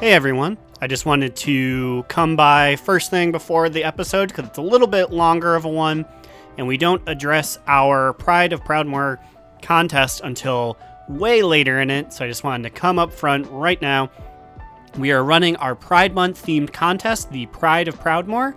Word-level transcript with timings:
Hey 0.00 0.12
everyone. 0.12 0.58
I 0.82 0.88
just 0.88 1.06
wanted 1.06 1.34
to 1.36 2.04
come 2.08 2.36
by 2.36 2.76
first 2.76 3.10
thing 3.10 3.32
before 3.32 3.70
the 3.70 3.82
episode 3.82 4.28
because 4.28 4.44
it's 4.44 4.58
a 4.58 4.62
little 4.62 4.86
bit 4.86 5.10
longer 5.10 5.54
of 5.54 5.64
a 5.64 5.70
one, 5.70 6.04
and 6.58 6.66
we 6.66 6.76
don't 6.76 7.00
address 7.08 7.58
our 7.66 8.12
Pride 8.12 8.52
of 8.52 8.62
Proudmoore 8.62 9.18
contest 9.62 10.20
until 10.22 10.76
way 11.08 11.42
later 11.42 11.80
in 11.80 11.88
it. 11.88 12.12
So 12.12 12.26
I 12.26 12.28
just 12.28 12.44
wanted 12.44 12.64
to 12.64 12.78
come 12.78 12.98
up 12.98 13.10
front 13.10 13.46
right 13.50 13.80
now. 13.80 14.10
We 14.98 15.12
are 15.12 15.24
running 15.24 15.56
our 15.56 15.74
Pride 15.74 16.14
Month 16.14 16.44
themed 16.44 16.74
contest, 16.74 17.30
the 17.30 17.46
Pride 17.46 17.88
of 17.88 17.98
Proudmoore. 17.98 18.54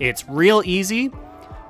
It's 0.00 0.28
real 0.28 0.60
easy. 0.64 1.12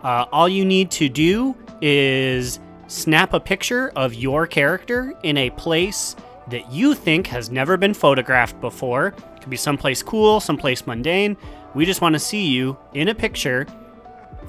Uh, 0.02 0.24
all 0.32 0.48
you 0.48 0.64
need 0.64 0.90
to 0.92 1.10
do 1.10 1.54
is 1.82 2.58
snap 2.86 3.34
a 3.34 3.40
picture 3.40 3.90
of 3.90 4.14
your 4.14 4.46
character 4.46 5.12
in 5.22 5.36
a 5.36 5.50
place 5.50 6.16
that 6.50 6.70
you 6.70 6.94
think 6.94 7.26
has 7.28 7.50
never 7.50 7.76
been 7.76 7.94
photographed 7.94 8.60
before. 8.60 9.08
It 9.36 9.40
could 9.40 9.50
be 9.50 9.56
someplace 9.56 10.02
cool, 10.02 10.40
someplace 10.40 10.86
mundane. 10.86 11.36
We 11.74 11.86
just 11.86 12.00
want 12.00 12.14
to 12.14 12.18
see 12.18 12.46
you 12.46 12.76
in 12.92 13.08
a 13.08 13.14
picture 13.14 13.66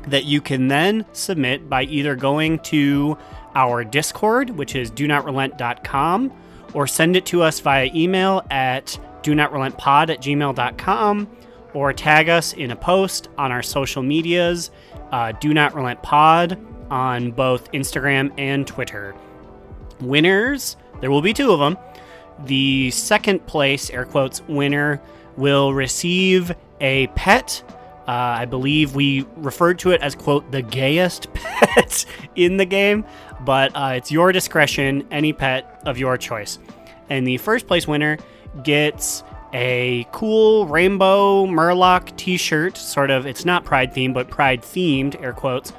that 0.08 0.26
you 0.26 0.42
can 0.42 0.68
then 0.68 1.06
submit 1.14 1.70
by 1.70 1.84
either 1.84 2.16
going 2.16 2.60
to 2.60 3.18
our 3.56 3.84
Discord, 3.84 4.50
which 4.52 4.76
is 4.76 4.90
do 4.90 5.08
not 5.08 5.26
relent.com, 5.26 6.32
or 6.74 6.88
send 6.88 7.16
it 7.16 7.26
to 7.28 7.42
us 7.42 7.60
via 7.60 7.90
email 7.94 8.46
at 8.50 8.98
do 9.22 9.36
not 9.36 9.52
relent 9.52 9.78
pod 9.78 10.10
at 10.10 10.20
gmail.com, 10.20 11.28
or 11.74 11.94
tag 11.94 12.30
us 12.30 12.54
in 12.54 12.72
a 12.72 12.76
post 12.76 13.30
on 13.38 13.52
our 13.52 13.62
social 13.62 14.02
medias, 14.02 14.72
uh, 15.12 15.32
do 15.34 15.54
not 15.54 15.76
relent 15.76 16.02
pod 16.02 16.60
on 16.90 17.32
both 17.32 17.72
Instagram 17.72 18.34
and 18.38 18.66
Twitter. 18.66 19.16
Winners, 20.02 20.76
there 21.00 21.12
will 21.12 21.22
be 21.22 21.34
two 21.34 21.52
of 21.52 21.60
them. 21.60 21.78
The 22.46 22.92
second 22.92 23.46
place, 23.46 23.90
air 23.90 24.06
quotes, 24.06 24.42
winner 24.48 25.02
will 25.38 25.74
receive 25.74 26.54
a 26.80 27.08
pet. 27.08 27.64
Uh, 28.08 28.12
I 28.12 28.46
believe 28.46 28.96
we 28.96 29.26
referred 29.38 29.80
to 29.80 29.92
it 29.92 30.02
as, 30.02 30.16
quote, 30.16 30.52
the 30.52 30.62
gayest 30.62 31.32
pet 31.34 32.06
in 32.36 32.58
the 32.58 32.66
game, 32.66 33.06
but 33.42 33.72
uh, 33.76 33.94
it's 33.96 34.12
your 34.12 34.32
discretion, 34.32 35.08
any 35.12 35.34
pet 35.34 35.82
of 35.86 35.98
your 35.98 36.18
choice. 36.18 36.60
And 37.10 37.28
the 37.28 37.38
first 37.38 37.68
place 37.68 37.88
winner 37.88 38.18
gets 38.64 39.24
a 39.54 40.08
cool 40.12 40.66
rainbow 40.66 41.46
Murloc 41.46 42.16
t 42.18 42.38
shirt, 42.38 42.78
sort 42.78 43.12
of, 43.12 43.26
it's 43.26 43.46
not 43.46 43.66
Pride 43.66 43.94
themed, 43.94 44.14
but 44.14 44.30
Pride 44.30 44.62
themed, 44.62 45.22
air 45.22 45.34
quotes, 45.34 45.74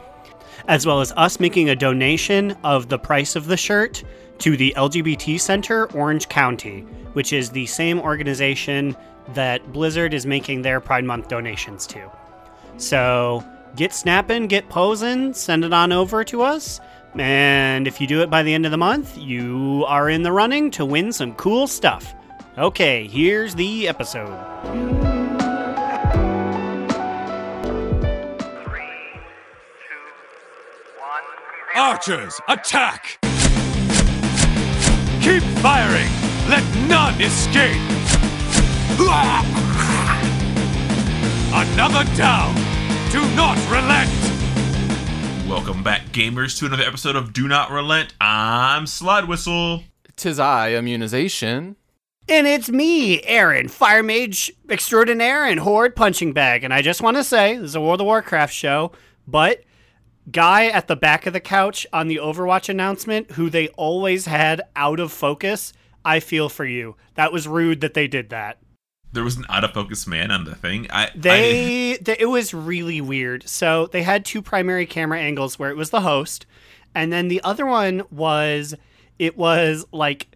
as 0.68 0.86
well 0.86 1.00
as 1.00 1.12
us 1.12 1.40
making 1.40 1.70
a 1.70 1.76
donation 1.76 2.56
of 2.62 2.88
the 2.88 2.98
price 2.98 3.34
of 3.34 3.46
the 3.46 3.56
shirt 3.56 4.04
to 4.38 4.56
the 4.56 4.74
LGBT 4.76 5.40
Center 5.40 5.90
Orange 5.92 6.28
County, 6.28 6.80
which 7.12 7.32
is 7.32 7.50
the 7.50 7.66
same 7.66 8.00
organization 8.00 8.96
that 9.34 9.72
Blizzard 9.72 10.14
is 10.14 10.26
making 10.26 10.62
their 10.62 10.80
Pride 10.80 11.04
Month 11.04 11.28
donations 11.28 11.86
to. 11.88 12.10
So 12.76 13.44
get 13.76 13.92
snapping, 13.92 14.46
get 14.46 14.68
posing, 14.68 15.32
send 15.34 15.64
it 15.64 15.72
on 15.72 15.92
over 15.92 16.24
to 16.24 16.42
us. 16.42 16.80
And 17.14 17.86
if 17.86 18.00
you 18.00 18.06
do 18.06 18.22
it 18.22 18.30
by 18.30 18.42
the 18.42 18.54
end 18.54 18.64
of 18.64 18.70
the 18.70 18.78
month, 18.78 19.16
you 19.18 19.84
are 19.86 20.08
in 20.08 20.22
the 20.22 20.32
running 20.32 20.70
to 20.72 20.84
win 20.84 21.12
some 21.12 21.34
cool 21.34 21.66
stuff. 21.66 22.14
Okay, 22.58 23.06
here's 23.06 23.54
the 23.54 23.88
episode. 23.88 24.30
Archers, 31.74 32.40
attack! 32.48 33.18
Keep 35.22 35.44
firing! 35.62 36.10
Let 36.48 36.64
none 36.88 37.20
escape! 37.20 37.80
Another 41.54 42.02
down! 42.16 42.52
Do 43.12 43.20
not 43.36 43.56
relent! 43.70 44.10
Welcome 45.48 45.84
back, 45.84 46.06
gamers, 46.06 46.58
to 46.58 46.66
another 46.66 46.82
episode 46.82 47.14
of 47.14 47.32
Do 47.32 47.46
Not 47.46 47.70
Relent. 47.70 48.14
I'm 48.20 48.88
Slide 48.88 49.28
Whistle. 49.28 49.84
Tis 50.16 50.40
I, 50.40 50.72
immunization. 50.72 51.76
And 52.28 52.48
it's 52.48 52.68
me, 52.68 53.22
Aaron, 53.22 53.68
Fire 53.68 54.02
Mage 54.02 54.50
Extraordinaire 54.68 55.44
and 55.44 55.60
Horde 55.60 55.94
Punching 55.94 56.32
Bag. 56.32 56.64
And 56.64 56.74
I 56.74 56.82
just 56.82 57.00
want 57.00 57.16
to 57.16 57.22
say, 57.22 57.56
this 57.58 57.66
is 57.66 57.74
a 57.76 57.80
World 57.80 58.00
of 58.00 58.06
Warcraft 58.06 58.52
show, 58.52 58.90
but 59.28 59.62
guy 60.30 60.66
at 60.66 60.88
the 60.88 60.96
back 60.96 61.26
of 61.26 61.32
the 61.32 61.40
couch 61.40 61.86
on 61.92 62.08
the 62.08 62.16
Overwatch 62.16 62.68
announcement 62.68 63.32
who 63.32 63.50
they 63.50 63.68
always 63.68 64.26
had 64.26 64.62
out 64.76 65.00
of 65.00 65.12
focus, 65.12 65.72
I 66.04 66.20
feel 66.20 66.48
for 66.48 66.64
you. 66.64 66.96
That 67.14 67.32
was 67.32 67.48
rude 67.48 67.80
that 67.80 67.94
they 67.94 68.06
did 68.06 68.30
that. 68.30 68.58
There 69.12 69.24
was 69.24 69.36
an 69.36 69.44
out 69.50 69.64
of 69.64 69.72
focus 69.72 70.06
man 70.06 70.30
on 70.30 70.44
the 70.44 70.54
thing. 70.54 70.86
I 70.90 71.10
They, 71.14 71.98
they 72.00 72.16
it 72.18 72.30
was 72.30 72.54
really 72.54 73.00
weird. 73.00 73.46
So 73.46 73.86
they 73.86 74.02
had 74.02 74.24
two 74.24 74.40
primary 74.40 74.86
camera 74.86 75.20
angles 75.20 75.58
where 75.58 75.70
it 75.70 75.76
was 75.76 75.90
the 75.90 76.00
host, 76.00 76.46
and 76.94 77.12
then 77.12 77.28
the 77.28 77.42
other 77.42 77.66
one 77.66 78.02
was 78.10 78.74
it 79.18 79.36
was 79.36 79.84
like 79.92 80.34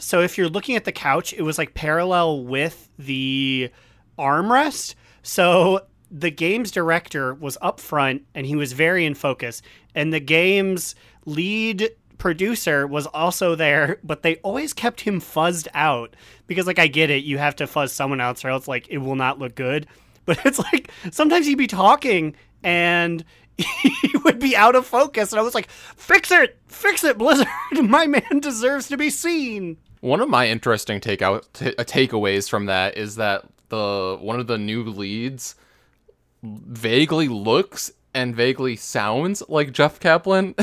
so 0.00 0.22
if 0.22 0.38
you're 0.38 0.48
looking 0.48 0.76
at 0.76 0.84
the 0.84 0.92
couch, 0.92 1.32
it 1.32 1.42
was 1.42 1.58
like 1.58 1.74
parallel 1.74 2.44
with 2.44 2.88
the 2.98 3.70
armrest. 4.18 4.94
So 5.22 5.82
the 6.10 6.30
game's 6.30 6.70
director 6.70 7.34
was 7.34 7.58
up 7.60 7.80
front 7.80 8.22
and 8.34 8.46
he 8.46 8.56
was 8.56 8.72
very 8.72 9.04
in 9.04 9.14
focus, 9.14 9.62
and 9.94 10.12
the 10.12 10.20
game's 10.20 10.94
lead 11.24 11.90
producer 12.18 12.86
was 12.86 13.06
also 13.06 13.54
there, 13.54 13.98
but 14.02 14.22
they 14.22 14.36
always 14.36 14.72
kept 14.72 15.02
him 15.02 15.20
fuzzed 15.20 15.68
out 15.74 16.14
because, 16.46 16.66
like, 16.66 16.78
I 16.78 16.88
get 16.88 17.10
it, 17.10 17.24
you 17.24 17.38
have 17.38 17.56
to 17.56 17.66
fuzz 17.66 17.92
someone 17.92 18.20
else 18.20 18.44
or 18.44 18.48
else, 18.48 18.66
like, 18.66 18.88
it 18.88 18.98
will 18.98 19.14
not 19.14 19.38
look 19.38 19.54
good. 19.54 19.86
But 20.28 20.44
it's 20.44 20.58
like 20.58 20.90
sometimes 21.10 21.46
he'd 21.46 21.54
be 21.54 21.66
talking 21.66 22.36
and 22.62 23.24
he 23.56 24.16
would 24.24 24.38
be 24.38 24.54
out 24.54 24.74
of 24.74 24.86
focus, 24.86 25.32
and 25.32 25.40
I 25.40 25.42
was 25.42 25.54
like, 25.54 25.70
"Fix 25.70 26.30
it, 26.30 26.58
fix 26.66 27.02
it, 27.02 27.16
Blizzard! 27.16 27.48
My 27.82 28.06
man 28.06 28.40
deserves 28.40 28.88
to 28.88 28.98
be 28.98 29.08
seen." 29.08 29.78
One 30.00 30.20
of 30.20 30.28
my 30.28 30.46
interesting 30.46 31.00
take 31.00 31.22
out 31.22 31.48
t- 31.54 31.72
takeaways 31.72 32.46
from 32.46 32.66
that 32.66 32.98
is 32.98 33.16
that 33.16 33.46
the 33.70 34.18
one 34.20 34.38
of 34.38 34.46
the 34.46 34.58
new 34.58 34.84
leads 34.84 35.54
vaguely 36.42 37.28
looks 37.28 37.90
and 38.14 38.34
vaguely 38.34 38.76
sounds 38.76 39.42
like 39.48 39.72
Jeff 39.72 40.00
Kaplan. 40.00 40.54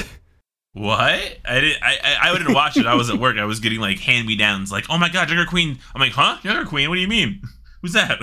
What? 0.74 1.38
I 1.46 1.62
didn't. 1.62 1.82
I 1.82 1.98
I, 2.04 2.30
I 2.30 2.38
didn't 2.38 2.54
watch 2.54 2.76
it. 2.76 2.86
I 2.86 2.96
was 2.96 3.10
at 3.10 3.18
work. 3.18 3.38
I 3.38 3.46
was 3.46 3.62
getting 3.62 3.80
like 3.80 4.00
hand 4.00 4.28
me 4.28 4.36
downs. 4.36 4.74
Like, 4.74 4.86
oh 4.90 4.98
my 4.98 5.08
god, 5.08 5.30
Younger 5.30 5.46
Queen. 5.46 5.80
I'm 5.96 6.02
like, 6.02 6.12
huh? 6.12 6.38
Younger 6.44 6.66
Queen? 6.66 6.90
What 6.90 6.96
do 6.96 7.02
you 7.02 7.08
mean? 7.08 7.42
Who's 7.82 7.94
that? 7.94 8.20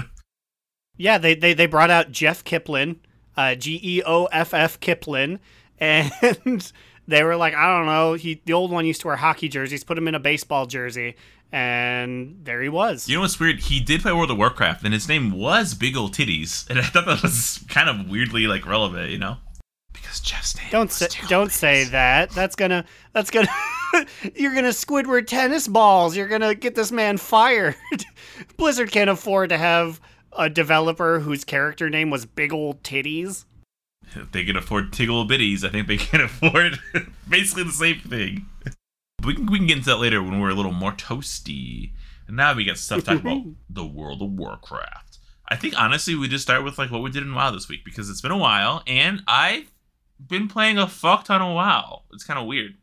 Yeah, 0.99 1.17
they 1.17 1.35
they, 1.35 1.55
they 1.55 1.65
brought 1.65 1.91
out 1.91 2.13
Jeff 2.13 2.45
Kiplin, 2.45 2.97
uh, 3.39 3.55
G 3.55 3.81
E 3.83 4.03
O 4.05 4.27
F 4.27 4.53
F 4.53 4.79
Kiplin, 4.81 5.39
and 5.79 6.13
they 7.09 7.25
were 7.25 7.37
like, 7.37 7.55
I 7.55 7.79
don't 7.79 7.87
know. 7.87 8.15
He 8.15 8.43
the 8.45 8.53
old 8.53 8.71
one 8.71 8.85
used 8.85 9.01
to 9.01 9.07
wear 9.07 9.17
hockey 9.17 9.49
jerseys. 9.49 9.83
Put 9.83 9.97
him 9.97 10.07
in 10.07 10.15
a 10.15 10.21
baseball 10.21 10.67
jersey, 10.67 11.17
and 11.53 12.41
there 12.45 12.63
he 12.63 12.69
was. 12.69 13.09
You 13.09 13.17
know 13.17 13.23
what's 13.23 13.39
weird? 13.39 13.61
He 13.61 13.79
did 13.79 14.01
play 14.01 14.13
World 14.13 14.31
of 14.31 14.39
Warcraft, 14.39 14.85
and 14.85 14.95
his 14.95 15.09
name 15.09 15.33
was 15.33 15.75
Big 15.75 15.97
Ol' 15.97 16.09
Titties, 16.09 16.69
and 16.71 16.79
I 16.79 16.83
thought 16.83 17.07
that 17.07 17.23
was 17.23 17.65
kind 17.69 17.89
of 17.89 18.09
weirdly 18.09 18.47
like 18.47 18.67
relevant. 18.67 19.11
You 19.11 19.19
know? 19.19 19.37
Because 19.93 20.21
Jeff's 20.21 20.57
name. 20.57 20.69
Don't 20.71 20.91
say 20.91 21.09
don't 21.29 21.53
say 21.53 21.85
that. 21.85 22.31
That's 22.31 22.57
gonna 22.57 22.85
that's 23.13 23.31
gonna 23.31 23.49
you're 24.35 24.55
gonna 24.55 24.69
Squidward 24.69 25.27
tennis 25.27 25.69
balls. 25.69 26.17
You're 26.17 26.29
gonna 26.29 26.55
get 26.55 26.75
this 26.75 26.91
man 26.91 27.19
fired. 27.19 27.77
Blizzard 28.57 28.91
can't 28.91 29.11
afford 29.11 29.51
to 29.51 29.59
have 29.59 30.01
a 30.37 30.49
developer 30.49 31.21
whose 31.21 31.45
character 31.45 31.91
name 31.91 32.11
was 32.11 32.25
Big 32.25 32.53
Old 32.53 32.83
Titties. 32.83 33.45
If 34.15 34.33
they 34.33 34.45
can 34.45 34.57
afford 34.57 34.93
Tigole 34.93 35.29
Bitties, 35.29 35.65
I 35.65 35.71
think 35.71 35.87
they 35.87 35.97
can 35.97 36.21
afford 36.23 36.79
basically 37.29 37.65
the 37.65 37.73
same 37.73 38.01
thing. 38.01 38.47
But 39.23 39.29
we 39.29 39.35
can, 39.37 39.47
we 39.47 39.59
can 39.59 39.69
get 39.69 39.79
into 39.79 39.91
that 39.91 39.99
later 39.99 40.21
when 40.21 40.41
we're 40.41 40.51
a 40.51 40.55
little 40.55 40.73
more 40.73 40.93
toasty. 40.93 41.93
And 42.27 42.37
now 42.37 42.55
we 42.55 42.65
got 42.65 42.77
stuff 42.77 43.01
to 43.01 43.05
talk 43.05 43.21
about 43.21 43.43
the 43.71 43.87
World 43.87 44.21
of 44.21 44.33
Warcraft. 44.33 45.19
I 45.49 45.55
think 45.55 45.79
honestly 45.79 46.17
we 46.17 46.29
just 46.29 46.43
start 46.43 46.65
with 46.65 46.77
like 46.77 46.91
what 46.91 47.03
we 47.03 47.11
did 47.11 47.23
in 47.23 47.35
WoW 47.35 47.53
this 47.53 47.69
week 47.69 47.85
because 47.85 48.11
it's 48.11 48.21
been 48.21 48.33
a 48.33 48.39
while 48.39 48.83
and 48.87 49.23
I've 49.29 49.71
been 50.19 50.49
playing 50.49 50.79
a 50.79 50.89
fuck 50.89 51.25
ton 51.25 51.41
of 51.41 51.55
WoW. 51.55 52.03
It's 52.13 52.25
kind 52.25 52.41
of 52.41 52.47
weird. 52.47 52.75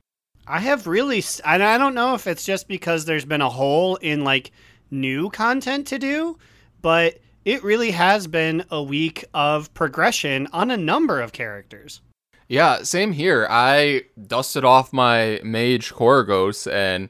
I 0.47 0.59
have 0.59 0.87
really, 0.87 1.21
and 1.43 1.61
I 1.61 1.77
don't 1.77 1.93
know 1.93 2.15
if 2.15 2.25
it's 2.25 2.45
just 2.45 2.67
because 2.67 3.05
there's 3.05 3.25
been 3.25 3.41
a 3.41 3.49
hole 3.49 3.97
in 3.97 4.23
like 4.23 4.51
new 4.91 5.29
content 5.29 5.87
to 5.87 5.99
do, 5.99 6.37
but 6.81 7.19
it 7.43 7.63
really 7.63 7.91
has 7.91 8.27
been 8.27 8.63
a 8.71 8.81
week 8.81 9.25
of 9.33 9.73
progression 9.73 10.47
on 10.53 10.71
a 10.71 10.77
number 10.77 11.19
of 11.19 11.33
characters. 11.33 12.01
Yeah, 12.49 12.83
same 12.83 13.13
here. 13.13 13.47
I 13.49 14.03
dusted 14.21 14.65
off 14.65 14.91
my 14.91 15.39
mage 15.43 15.93
Korgos 15.93 16.69
and 16.69 17.07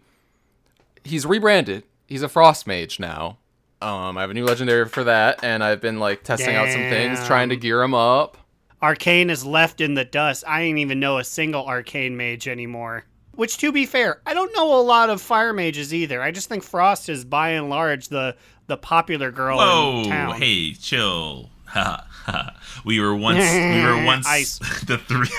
he's 1.03 1.25
rebranded. 1.25 1.83
He's 2.05 2.21
a 2.21 2.29
frost 2.29 2.67
mage 2.67 2.99
now. 2.99 3.37
Um, 3.81 4.17
I 4.17 4.21
have 4.21 4.29
a 4.29 4.33
new 4.33 4.45
legendary 4.45 4.85
for 4.89 5.05
that, 5.05 5.41
and 5.41 5.63
I've 5.63 5.79
been 5.79 5.99
like 5.99 6.23
testing 6.23 6.53
out 6.53 6.69
some 6.69 6.81
things, 6.81 7.25
trying 7.25 7.47
to 7.49 7.55
gear 7.55 7.81
him 7.81 7.93
up. 7.93 8.37
Arcane 8.81 9.29
is 9.29 9.45
left 9.45 9.79
in 9.79 9.93
the 9.93 10.03
dust. 10.03 10.43
I 10.45 10.63
ain't 10.63 10.79
even 10.79 10.99
know 10.99 11.17
a 11.17 11.23
single 11.23 11.65
arcane 11.65 12.17
mage 12.17 12.47
anymore. 12.47 13.05
Which, 13.35 13.57
to 13.59 13.71
be 13.71 13.85
fair, 13.85 14.21
I 14.25 14.33
don't 14.33 14.53
know 14.53 14.77
a 14.77 14.81
lot 14.81 15.09
of 15.09 15.21
fire 15.21 15.53
mages 15.53 15.93
either. 15.93 16.21
I 16.21 16.31
just 16.31 16.49
think 16.49 16.61
Frost 16.61 17.07
is 17.07 17.23
by 17.23 17.51
and 17.51 17.69
large 17.69 18.09
the 18.09 18.35
the 18.67 18.75
popular 18.75 19.31
girl 19.31 19.57
Whoa, 19.57 20.03
in 20.03 20.09
town. 20.09 20.41
hey, 20.41 20.73
chill. 20.73 21.49
Ha, 21.69 22.07
ha. 22.25 22.55
we 22.83 22.99
were 22.99 23.15
once 23.15 23.39
we 23.53 23.83
were 23.83 24.03
once 24.05 24.25
Ice. 24.27 24.57
the 24.87 24.97
three 24.97 25.29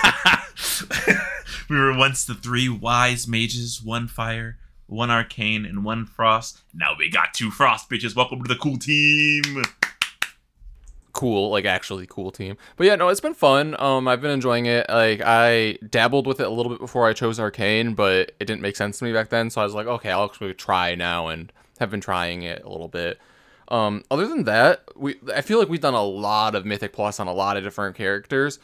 we 1.68 1.76
were 1.76 1.96
once 1.96 2.24
the 2.24 2.34
three 2.34 2.68
wise 2.68 3.26
mages, 3.26 3.82
one 3.82 4.06
fire, 4.06 4.56
one 4.86 5.10
arcane, 5.10 5.64
and 5.64 5.84
one 5.84 6.06
frost. 6.06 6.60
Now 6.72 6.94
we 6.98 7.10
got 7.10 7.34
two 7.34 7.50
frost 7.50 7.90
bitches. 7.90 8.14
Welcome 8.14 8.42
to 8.44 8.48
the 8.48 8.56
cool 8.56 8.76
team. 8.78 9.64
cool, 11.12 11.50
like 11.50 11.64
actually 11.64 12.06
cool 12.06 12.30
team. 12.30 12.56
But 12.76 12.86
yeah, 12.86 12.94
no, 12.94 13.08
it's 13.08 13.20
been 13.20 13.34
fun. 13.34 13.74
Um, 13.80 14.06
I've 14.06 14.20
been 14.20 14.30
enjoying 14.30 14.66
it. 14.66 14.86
Like 14.88 15.22
I 15.24 15.78
dabbled 15.88 16.26
with 16.28 16.38
it 16.38 16.46
a 16.46 16.50
little 16.50 16.70
bit 16.70 16.78
before 16.80 17.08
I 17.08 17.12
chose 17.12 17.40
Arcane, 17.40 17.94
but 17.94 18.32
it 18.38 18.44
didn't 18.44 18.60
make 18.62 18.76
sense 18.76 18.98
to 18.98 19.04
me 19.04 19.12
back 19.12 19.30
then. 19.30 19.50
So 19.50 19.60
I 19.60 19.64
was 19.64 19.74
like, 19.74 19.88
okay, 19.88 20.10
I'll 20.12 20.26
actually 20.26 20.54
try 20.54 20.94
now, 20.94 21.26
and 21.26 21.52
have 21.80 21.90
been 21.90 22.00
trying 22.00 22.42
it 22.42 22.62
a 22.62 22.68
little 22.68 22.88
bit. 22.88 23.18
Um, 23.70 24.04
other 24.10 24.26
than 24.26 24.44
that, 24.44 24.84
we 24.96 25.16
I 25.34 25.40
feel 25.42 25.58
like 25.58 25.68
we've 25.68 25.80
done 25.80 25.94
a 25.94 26.02
lot 26.02 26.54
of 26.54 26.64
Mythic 26.66 26.92
Plus 26.92 27.20
on 27.20 27.28
a 27.28 27.32
lot 27.32 27.56
of 27.56 27.62
different 27.64 27.96
characters. 27.96 28.58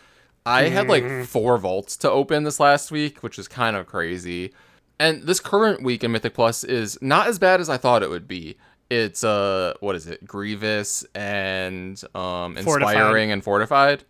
I 0.45 0.65
had 0.69 0.89
like 0.89 1.25
four 1.25 1.59
vaults 1.59 1.97
to 1.99 2.11
open 2.11 2.45
this 2.45 2.61
last 2.61 2.91
week, 2.91 3.23
which 3.23 3.39
is 3.39 3.49
kind 3.49 3.77
of 3.77 3.87
crazy. 3.87 4.53
And 4.99 5.25
this 5.25 5.41
current 5.41 5.83
week 5.83 6.05
in 6.05 6.13
Mythic 6.13 6.35
Plus 6.35 6.65
is 6.65 6.99
not 7.03 7.27
as 7.27 7.39
bad 7.39 7.61
as 7.61 7.69
I 7.69 7.77
thought 7.77 8.03
it 8.03 8.11
would 8.11 8.29
be. 8.29 8.57
It's 8.89 9.25
uh 9.25 9.75
what 9.81 9.97
is 9.97 10.07
it? 10.07 10.25
Grievous 10.25 11.05
and 11.15 12.01
um 12.15 12.55
Fortified. 12.57 12.95
inspiring 12.95 13.33
and 13.33 13.43
fortified. 13.43 14.05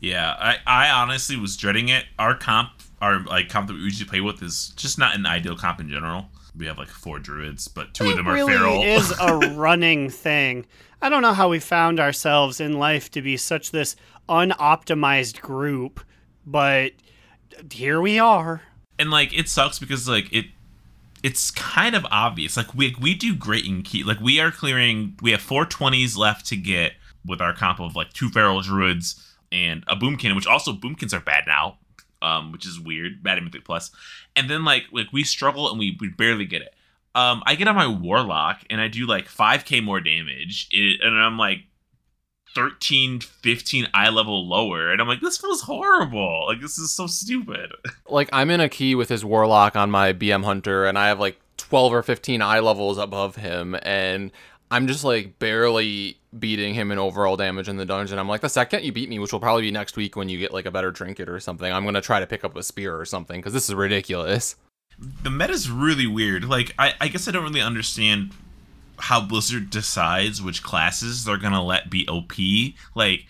Yeah, 0.00 0.34
I, 0.38 0.56
I 0.66 0.90
honestly 0.90 1.36
was 1.36 1.56
dreading 1.56 1.88
it. 1.88 2.06
Our 2.18 2.36
comp, 2.36 2.70
our 3.00 3.22
like 3.24 3.48
comp 3.48 3.68
that 3.68 3.74
we 3.74 3.80
usually 3.80 4.08
play 4.08 4.20
with 4.20 4.42
is 4.42 4.70
just 4.70 4.98
not 4.98 5.14
an 5.14 5.26
ideal 5.26 5.56
comp 5.56 5.78
in 5.80 5.88
general. 5.88 6.26
We 6.56 6.66
have 6.66 6.78
like 6.78 6.88
four 6.88 7.18
druids, 7.18 7.68
but 7.68 7.94
two 7.94 8.10
of 8.10 8.16
them 8.16 8.28
are 8.28 8.34
really 8.34 8.52
feral. 8.52 8.82
is 8.82 9.12
a 9.18 9.36
running 9.56 10.10
thing. 10.10 10.66
I 11.00 11.08
don't 11.08 11.22
know 11.22 11.32
how 11.32 11.48
we 11.48 11.58
found 11.58 11.98
ourselves 11.98 12.60
in 12.60 12.78
life 12.78 13.10
to 13.12 13.22
be 13.22 13.36
such 13.36 13.70
this 13.70 13.96
unoptimized 14.28 15.40
group, 15.40 16.00
but 16.46 16.92
here 17.70 18.00
we 18.00 18.18
are. 18.18 18.62
and 18.98 19.10
like 19.10 19.32
it 19.36 19.48
sucks 19.48 19.78
because 19.78 20.08
like 20.08 20.32
it 20.32 20.46
it's 21.22 21.50
kind 21.52 21.94
of 21.94 22.04
obvious 22.10 22.56
like 22.56 22.74
we 22.74 22.94
we 23.00 23.14
do 23.14 23.34
great 23.34 23.64
in 23.66 23.82
key 23.82 24.02
like 24.02 24.20
we 24.20 24.40
are 24.40 24.50
clearing 24.50 25.16
we 25.22 25.30
have 25.30 25.40
four 25.40 25.64
20s 25.64 26.16
left 26.16 26.44
to 26.46 26.56
get 26.56 26.92
with 27.24 27.40
our 27.40 27.54
comp 27.54 27.78
of 27.80 27.94
like 27.94 28.12
two 28.12 28.28
feral 28.28 28.60
druids 28.60 29.34
and 29.52 29.84
a 29.86 29.94
boomkin 29.96 30.34
which 30.34 30.46
also 30.46 30.72
boomkins 30.72 31.12
are 31.14 31.20
bad 31.20 31.44
now 31.46 31.78
um 32.22 32.52
which 32.52 32.66
is 32.66 32.80
weird 32.80 33.22
bad 33.22 33.42
mythic 33.42 33.64
plus. 33.64 33.90
And 34.36 34.48
then 34.48 34.64
like 34.64 34.84
like 34.92 35.12
we 35.12 35.24
struggle 35.24 35.68
and 35.70 35.78
we, 35.78 35.96
we 36.00 36.08
barely 36.08 36.46
get 36.46 36.62
it. 36.62 36.74
Um 37.14 37.42
i 37.46 37.54
get 37.54 37.68
on 37.68 37.76
my 37.76 37.86
warlock 37.86 38.62
and 38.70 38.80
i 38.80 38.88
do 38.88 39.06
like 39.06 39.26
5k 39.26 39.82
more 39.84 40.00
damage 40.00 40.68
it, 40.70 41.00
and 41.02 41.18
i'm 41.18 41.36
like 41.36 41.64
13 42.54 43.20
15 43.20 43.88
eye 43.94 44.10
level 44.10 44.46
lower 44.46 44.90
and 44.90 45.00
i'm 45.00 45.08
like 45.08 45.20
this 45.20 45.38
feels 45.38 45.62
horrible. 45.62 46.46
Like 46.46 46.60
this 46.60 46.78
is 46.78 46.92
so 46.92 47.06
stupid. 47.06 47.72
Like 48.08 48.28
I'm 48.30 48.50
in 48.50 48.60
a 48.60 48.68
key 48.68 48.94
with 48.94 49.08
his 49.08 49.24
warlock 49.24 49.74
on 49.74 49.90
my 49.90 50.12
BM 50.12 50.44
hunter, 50.44 50.84
and 50.84 50.98
I 50.98 51.08
have 51.08 51.18
like 51.18 51.40
12 51.56 51.94
or 51.94 52.02
15 52.02 52.42
eye 52.42 52.60
levels 52.60 52.98
above 52.98 53.36
him, 53.36 53.74
and 53.82 54.30
I'm 54.70 54.86
just 54.86 55.02
like 55.02 55.38
barely 55.38 56.18
beating 56.38 56.74
him 56.74 56.90
in 56.90 56.98
overall 56.98 57.36
damage 57.36 57.68
in 57.68 57.76
the 57.76 57.84
dungeon. 57.84 58.18
I'm 58.18 58.28
like, 58.28 58.40
the 58.40 58.48
second 58.48 58.84
you 58.84 58.92
beat 58.92 59.08
me, 59.08 59.18
which 59.18 59.32
will 59.32 59.40
probably 59.40 59.62
be 59.62 59.70
next 59.70 59.96
week 59.96 60.16
when 60.16 60.28
you 60.28 60.38
get 60.38 60.52
like 60.52 60.66
a 60.66 60.70
better 60.70 60.90
trinket 60.92 61.28
or 61.28 61.38
something, 61.40 61.70
I'm 61.72 61.84
gonna 61.84 62.00
try 62.00 62.20
to 62.20 62.26
pick 62.26 62.44
up 62.44 62.56
a 62.56 62.62
spear 62.62 62.98
or 62.98 63.04
something 63.04 63.40
because 63.40 63.52
this 63.52 63.68
is 63.68 63.74
ridiculous. 63.74 64.56
the 65.22 65.30
meta's 65.30 65.70
really 65.70 66.06
weird. 66.06 66.44
Like, 66.44 66.74
I, 66.78 66.94
I 67.00 67.08
guess 67.08 67.26
I 67.28 67.32
don't 67.32 67.44
really 67.44 67.60
understand 67.60 68.30
how 68.98 69.20
Blizzard 69.20 69.68
decides 69.70 70.40
which 70.40 70.62
classes 70.62 71.24
they're 71.24 71.36
gonna 71.38 71.62
let 71.62 71.90
be 71.90 72.06
OP. 72.08 72.32
Like, 72.94 73.26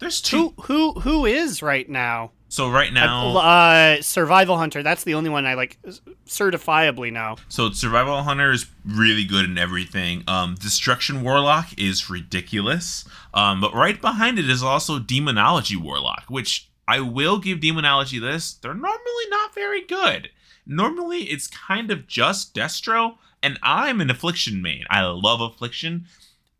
there's 0.00 0.20
two. 0.20 0.54
Who 0.62 0.62
who 0.62 1.00
who 1.00 1.24
is 1.26 1.62
right 1.62 1.88
now? 1.88 2.32
So 2.54 2.70
right 2.70 2.92
now, 2.92 3.36
Uh, 3.36 4.00
survival 4.00 4.56
hunter. 4.56 4.84
That's 4.84 5.02
the 5.02 5.14
only 5.14 5.28
one 5.28 5.44
I 5.44 5.54
like 5.54 5.76
certifiably 6.24 7.12
know. 7.12 7.34
so 7.48 7.72
Survival 7.72 8.22
Hunter 8.22 8.52
is 8.52 8.66
really 8.84 9.24
good 9.24 9.44
in 9.44 9.58
everything. 9.58 10.22
Um, 10.28 10.54
Destruction 10.54 11.22
Warlock 11.24 11.76
is 11.76 12.08
ridiculous. 12.08 13.08
Um, 13.34 13.60
but 13.60 13.74
right 13.74 14.00
behind 14.00 14.38
it 14.38 14.48
is 14.48 14.62
also 14.62 15.00
Demonology 15.00 15.74
Warlock, 15.74 16.26
which 16.28 16.70
I 16.86 17.00
will 17.00 17.38
give 17.40 17.58
Demonology 17.58 18.20
this. 18.20 18.52
They're 18.54 18.72
normally 18.72 19.26
not 19.30 19.52
very 19.52 19.80
good. 19.84 20.28
Normally, 20.64 21.24
it's 21.24 21.48
kind 21.48 21.90
of 21.90 22.06
just 22.06 22.54
Destro, 22.54 23.16
and 23.42 23.58
I'm 23.64 24.00
an 24.00 24.10
Affliction 24.10 24.62
main. 24.62 24.84
I 24.88 25.04
love 25.06 25.40
Affliction, 25.40 26.06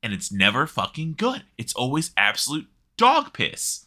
and 0.02 0.12
it's 0.12 0.32
never 0.32 0.67
fucking 0.67 1.14
good. 1.17 1.44
It's 1.56 1.73
always 1.73 2.11
absolute 2.17 2.67
dog 2.97 3.32
piss. 3.32 3.84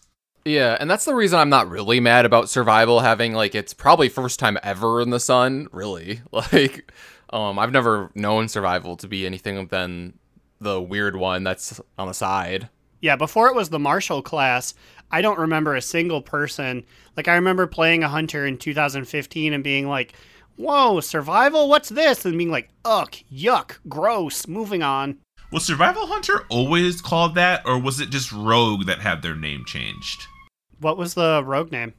Yeah, 0.47 0.77
and 0.79 0.89
that's 0.89 1.03
the 1.03 1.13
reason 1.13 1.37
I'm 1.39 1.49
not 1.49 1.69
really 1.69 1.99
mad 1.99 2.25
about 2.25 2.49
survival 2.49 3.01
having 3.01 3.33
like 3.33 3.53
it's 3.53 3.73
probably 3.73 4.07
first 4.07 4.39
time 4.39 4.57
ever 4.63 5.01
in 5.01 5.09
the 5.09 5.19
sun, 5.19 5.67
really. 5.71 6.21
Like 6.31 6.89
um 7.31 7.59
I've 7.59 7.73
never 7.73 8.09
known 8.15 8.47
survival 8.47 8.95
to 8.97 9.07
be 9.07 9.25
anything 9.25 9.67
than 9.67 10.17
the 10.61 10.81
weird 10.81 11.17
one 11.17 11.43
that's 11.43 11.81
on 11.97 12.07
the 12.07 12.13
side. 12.13 12.69
Yeah, 13.01 13.17
before 13.17 13.47
it 13.49 13.55
was 13.55 13.69
the 13.69 13.79
martial 13.79 14.21
class, 14.21 14.73
I 15.11 15.21
don't 15.21 15.37
remember 15.37 15.75
a 15.75 15.81
single 15.81 16.21
person. 16.21 16.85
Like 17.17 17.27
I 17.27 17.35
remember 17.35 17.67
playing 17.67 18.03
a 18.03 18.09
hunter 18.09 18.45
in 18.45 18.57
2015 18.57 19.51
and 19.53 19.63
being 19.63 19.89
like, 19.89 20.13
"Whoa, 20.55 21.01
survival? 21.01 21.67
What's 21.67 21.89
this?" 21.89 22.23
and 22.23 22.37
being 22.37 22.51
like, 22.51 22.69
"Ugh, 22.85 23.11
yuck, 23.31 23.79
gross." 23.89 24.47
Moving 24.47 24.81
on. 24.81 25.17
Was 25.51 25.65
Survival 25.65 26.07
Hunter 26.07 26.45
always 26.49 27.01
called 27.01 27.35
that, 27.35 27.61
or 27.65 27.79
was 27.79 28.01
it 28.01 28.09
just 28.09 28.33
Rogue 28.33 28.85
that 28.85 28.99
had 28.99 29.21
their 29.21 29.35
name 29.35 29.63
changed? 29.65 30.27
What 30.79 30.97
was 30.97 31.13
the 31.13 31.43
rogue 31.43 31.71
name? 31.71 31.93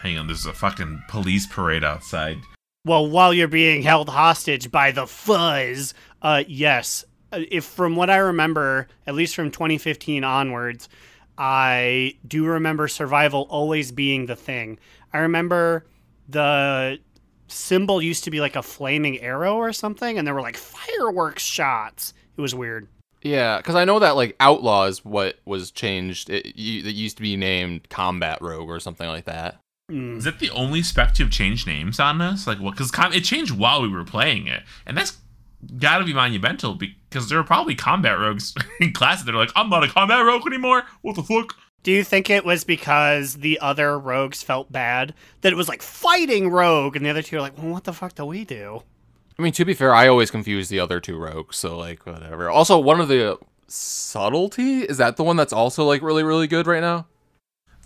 Hang 0.00 0.18
on, 0.18 0.26
there's 0.26 0.46
a 0.46 0.52
fucking 0.52 1.02
police 1.08 1.46
parade 1.46 1.82
outside. 1.84 2.38
Well, 2.84 3.08
while 3.08 3.32
you're 3.32 3.48
being 3.48 3.82
held 3.82 4.10
hostage 4.10 4.70
by 4.70 4.90
the 4.92 5.06
fuzz, 5.06 5.94
uh, 6.20 6.44
yes. 6.46 7.04
Uh, 7.32 7.40
If 7.50 7.64
from 7.64 7.96
what 7.96 8.10
I 8.10 8.16
remember, 8.16 8.88
at 9.06 9.14
least 9.14 9.34
from 9.34 9.50
2015 9.50 10.22
onwards, 10.22 10.88
I 11.38 12.16
do 12.28 12.44
remember 12.44 12.86
survival 12.86 13.46
always 13.48 13.90
being 13.90 14.26
the 14.26 14.36
thing. 14.36 14.78
I 15.12 15.18
remember 15.18 15.86
the 16.28 16.98
symbol 17.48 18.02
used 18.02 18.24
to 18.24 18.30
be 18.30 18.40
like 18.40 18.56
a 18.56 18.62
flaming 18.62 19.20
arrow 19.20 19.56
or 19.56 19.72
something, 19.72 20.18
and 20.18 20.26
there 20.26 20.34
were 20.34 20.42
like 20.42 20.56
fireworks 20.56 21.42
shots. 21.42 22.12
It 22.36 22.40
was 22.40 22.54
weird. 22.54 22.88
Yeah, 23.24 23.60
cuz 23.62 23.74
I 23.74 23.84
know 23.84 23.98
that 23.98 24.16
like 24.16 24.36
outlaw 24.38 24.84
is 24.84 25.04
what 25.04 25.40
was 25.44 25.70
changed. 25.70 26.30
It, 26.30 26.44
y- 26.44 26.52
it 26.88 26.94
used 26.94 27.16
to 27.16 27.22
be 27.22 27.36
named 27.36 27.88
combat 27.88 28.38
rogue 28.40 28.68
or 28.68 28.78
something 28.78 29.08
like 29.08 29.24
that. 29.24 29.60
Mm. 29.90 30.18
Is 30.18 30.24
that 30.24 30.38
the 30.38 30.50
only 30.50 30.82
spec 30.82 31.14
to 31.14 31.24
have 31.24 31.32
changed 31.32 31.66
names 31.66 31.98
on 31.98 32.18
this? 32.18 32.46
Like, 32.46 32.58
what? 32.58 32.72
Because 32.72 32.90
com- 32.90 33.12
it 33.12 33.24
changed 33.24 33.52
while 33.52 33.82
we 33.82 33.88
were 33.88 34.04
playing 34.04 34.46
it, 34.46 34.62
and 34.86 34.96
that's 34.96 35.18
got 35.78 35.98
to 35.98 36.04
be 36.04 36.12
monumental 36.14 36.74
because 36.74 37.28
there 37.28 37.38
are 37.38 37.44
probably 37.44 37.74
combat 37.74 38.18
rogues 38.18 38.54
in 38.80 38.92
class 38.92 39.22
that 39.24 39.34
are 39.34 39.38
like, 39.38 39.52
"I'm 39.56 39.68
not 39.70 39.84
a 39.84 39.88
combat 39.88 40.24
rogue 40.24 40.46
anymore." 40.46 40.84
What 41.02 41.16
the 41.16 41.22
fuck? 41.22 41.56
Do 41.82 41.90
you 41.92 42.02
think 42.02 42.30
it 42.30 42.46
was 42.46 42.64
because 42.64 43.34
the 43.36 43.58
other 43.60 43.98
rogues 43.98 44.42
felt 44.42 44.72
bad 44.72 45.12
that 45.42 45.52
it 45.52 45.56
was 45.56 45.68
like 45.68 45.82
fighting 45.82 46.48
rogue, 46.48 46.96
and 46.96 47.04
the 47.04 47.10
other 47.10 47.22
two 47.22 47.36
are 47.36 47.42
like, 47.42 47.58
"Well, 47.58 47.72
what 47.72 47.84
the 47.84 47.92
fuck 47.92 48.14
do 48.14 48.24
we 48.24 48.44
do?" 48.44 48.82
I 49.38 49.42
mean, 49.42 49.52
to 49.52 49.64
be 49.64 49.74
fair, 49.74 49.94
I 49.94 50.08
always 50.08 50.30
confuse 50.30 50.68
the 50.68 50.80
other 50.80 51.00
two 51.00 51.18
rogues, 51.18 51.56
so 51.56 51.76
like 51.76 52.06
whatever. 52.06 52.48
Also, 52.50 52.78
one 52.78 53.00
of 53.00 53.08
the 53.08 53.38
subtlety 53.66 54.82
is 54.82 54.98
that 54.98 55.16
the 55.16 55.24
one 55.24 55.36
that's 55.36 55.52
also 55.52 55.84
like 55.84 56.02
really 56.02 56.22
really 56.22 56.46
good 56.46 56.66
right 56.66 56.82
now. 56.82 57.06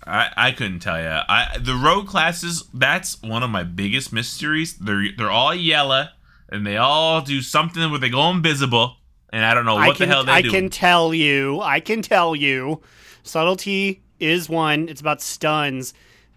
I, 0.06 0.30
I 0.36 0.52
couldn't 0.52 0.80
tell 0.80 1.00
you. 1.00 1.08
I 1.08 1.58
the 1.58 1.74
rogue 1.74 2.06
classes. 2.06 2.68
That's 2.72 3.20
one 3.22 3.42
of 3.42 3.50
my 3.50 3.62
biggest 3.64 4.12
mysteries. 4.12 4.76
They're 4.76 5.06
they're 5.16 5.30
all 5.30 5.54
yellow, 5.54 6.08
and 6.50 6.66
they 6.66 6.76
all 6.76 7.20
do 7.20 7.40
something 7.42 7.90
where 7.90 8.00
they 8.00 8.10
go 8.10 8.30
invisible, 8.30 8.96
and 9.30 9.44
I 9.44 9.54
don't 9.54 9.64
know 9.64 9.74
what 9.74 9.90
I 9.90 9.92
can, 9.92 10.08
the 10.08 10.14
hell 10.14 10.24
they 10.24 10.32
I 10.32 10.42
do. 10.42 10.48
I 10.48 10.52
can 10.52 10.70
tell 10.70 11.14
you. 11.14 11.60
I 11.60 11.80
can 11.80 12.02
tell 12.02 12.36
you. 12.36 12.80
Subtlety 13.22 14.02
is 14.20 14.48
one. 14.48 14.88
It's 14.88 15.00
about 15.00 15.20
stuns 15.20 15.94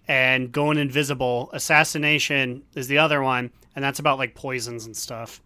and 0.07 0.51
going 0.51 0.77
invisible. 0.77 1.49
Assassination 1.53 2.63
is 2.75 2.87
the 2.87 2.97
other 2.97 3.21
one, 3.21 3.51
and 3.75 3.83
that's 3.83 3.99
about 3.99 4.17
like 4.17 4.35
poisons 4.35 4.85
and 4.85 4.95
stuff. 4.95 5.41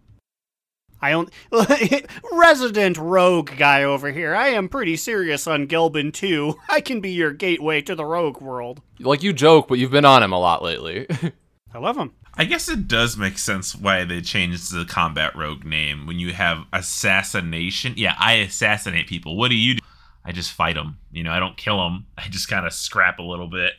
I 1.02 1.12
don't. 1.12 1.30
Resident 2.32 2.98
rogue 2.98 3.52
guy 3.58 3.84
over 3.84 4.12
here. 4.12 4.34
I 4.34 4.50
am 4.50 4.70
pretty 4.70 4.96
serious 4.96 5.46
on 5.48 5.68
Gelbin 5.68 6.14
too. 6.14 6.56
I 6.70 6.82
can 6.82 7.02
be 7.02 7.12
your 7.12 7.32
gateway 7.32 7.82
to 7.82 7.96
the 7.96 8.06
rogue 8.06 8.42
world. 8.42 8.82
Like 9.00 9.24
you 9.24 9.34
joke, 9.34 9.68
but 9.68 9.78
you've 9.78 9.92
been 9.92 10.06
on 10.06 10.24
him 10.24 10.32
a 10.32 10.40
lot 10.40 10.64
lately. 10.64 11.08
I 11.74 11.78
love 11.78 11.98
him. 11.98 12.14
I 12.38 12.46
guess 12.46 12.68
it 12.68 12.88
does 12.88 13.18
make 13.18 13.38
sense 13.38 13.76
why 13.76 14.04
they 14.04 14.22
changed 14.22 14.74
the 14.74 14.86
combat 14.86 15.36
rogue 15.36 15.64
name 15.64 16.06
when 16.06 16.20
you 16.20 16.34
have 16.34 16.66
assassination. 16.74 17.94
Yeah, 17.96 18.16
I 18.20 18.34
assassinate 18.34 19.08
people. 19.08 19.38
What 19.38 19.50
do 19.50 19.56
you 19.56 19.76
do? 19.76 19.80
I 20.26 20.32
just 20.32 20.52
fight 20.52 20.76
them. 20.76 20.98
You 21.12 21.24
know, 21.24 21.32
I 21.32 21.40
don't 21.40 21.56
kill 21.56 21.78
them. 21.78 22.08
I 22.18 22.28
just 22.30 22.50
kind 22.50 22.66
of 22.66 22.74
scrap 22.74 23.20
a 23.20 23.24
little 23.24 23.48
bit. 23.48 23.74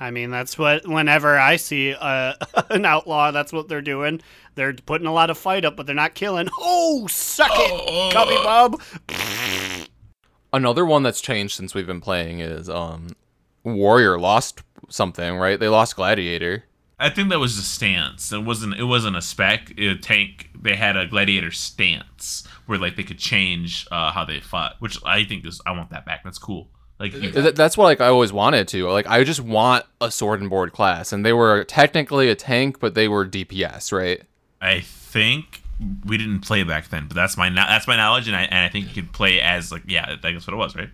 I 0.00 0.10
mean, 0.10 0.30
that's 0.30 0.56
what 0.56 0.86
whenever 0.86 1.38
I 1.38 1.56
see 1.56 1.94
uh, 1.94 2.34
an 2.70 2.84
outlaw, 2.84 3.30
that's 3.30 3.52
what 3.52 3.68
they're 3.68 3.82
doing. 3.82 4.20
They're 4.54 4.72
putting 4.72 5.06
a 5.06 5.12
lot 5.12 5.30
of 5.30 5.38
fight 5.38 5.64
up, 5.64 5.76
but 5.76 5.86
they're 5.86 5.94
not 5.94 6.14
killing. 6.14 6.48
Oh, 6.58 7.06
suck 7.08 7.50
it, 7.52 8.12
Cubby 8.12 8.36
Bub. 8.36 8.80
Another 10.52 10.84
one 10.84 11.02
that's 11.02 11.20
changed 11.20 11.54
since 11.54 11.74
we've 11.74 11.86
been 11.86 12.00
playing 12.00 12.40
is 12.40 12.68
um, 12.70 13.08
Warrior 13.64 14.18
lost 14.18 14.62
something, 14.88 15.36
right? 15.36 15.58
They 15.58 15.68
lost 15.68 15.96
Gladiator. 15.96 16.64
I 17.00 17.10
think 17.10 17.28
that 17.28 17.38
was 17.38 17.56
a 17.58 17.62
stance. 17.62 18.32
It 18.32 18.44
wasn't. 18.44 18.74
It 18.74 18.84
wasn't 18.84 19.16
a 19.16 19.22
spec. 19.22 19.72
A 19.78 19.94
tank. 19.96 20.50
They 20.60 20.74
had 20.74 20.96
a 20.96 21.06
gladiator 21.06 21.52
stance 21.52 22.42
where 22.66 22.78
like 22.78 22.96
they 22.96 23.04
could 23.04 23.20
change 23.20 23.86
uh, 23.92 24.10
how 24.10 24.24
they 24.24 24.40
fought, 24.40 24.74
which 24.80 24.98
I 25.06 25.22
think 25.24 25.46
is. 25.46 25.60
I 25.64 25.70
want 25.72 25.90
that 25.90 26.04
back. 26.04 26.24
That's 26.24 26.38
cool. 26.38 26.68
Like 26.98 27.14
you, 27.14 27.30
Th- 27.30 27.54
That's 27.54 27.76
what 27.76 27.84
like 27.84 28.00
I 28.00 28.08
always 28.08 28.32
wanted 28.32 28.68
to. 28.68 28.88
Like 28.90 29.06
I 29.06 29.22
just 29.24 29.40
want 29.40 29.84
a 30.00 30.10
sword 30.10 30.40
and 30.40 30.50
board 30.50 30.72
class, 30.72 31.12
and 31.12 31.24
they 31.24 31.32
were 31.32 31.64
technically 31.64 32.28
a 32.28 32.34
tank, 32.34 32.80
but 32.80 32.94
they 32.94 33.08
were 33.08 33.26
DPS, 33.26 33.92
right? 33.92 34.22
I 34.60 34.80
think 34.80 35.62
we 36.04 36.18
didn't 36.18 36.40
play 36.40 36.64
back 36.64 36.88
then, 36.88 37.06
but 37.06 37.14
that's 37.14 37.36
my 37.36 37.48
no- 37.48 37.66
that's 37.68 37.86
my 37.86 37.96
knowledge, 37.96 38.26
and 38.26 38.36
I 38.36 38.42
and 38.42 38.58
I 38.58 38.68
think 38.68 38.88
you 38.88 39.02
could 39.02 39.12
play 39.12 39.40
as 39.40 39.70
like 39.70 39.82
yeah, 39.86 40.04
I 40.04 40.16
think 40.16 40.36
that's 40.36 40.46
what 40.46 40.54
it 40.54 40.56
was, 40.56 40.74
right? 40.74 40.90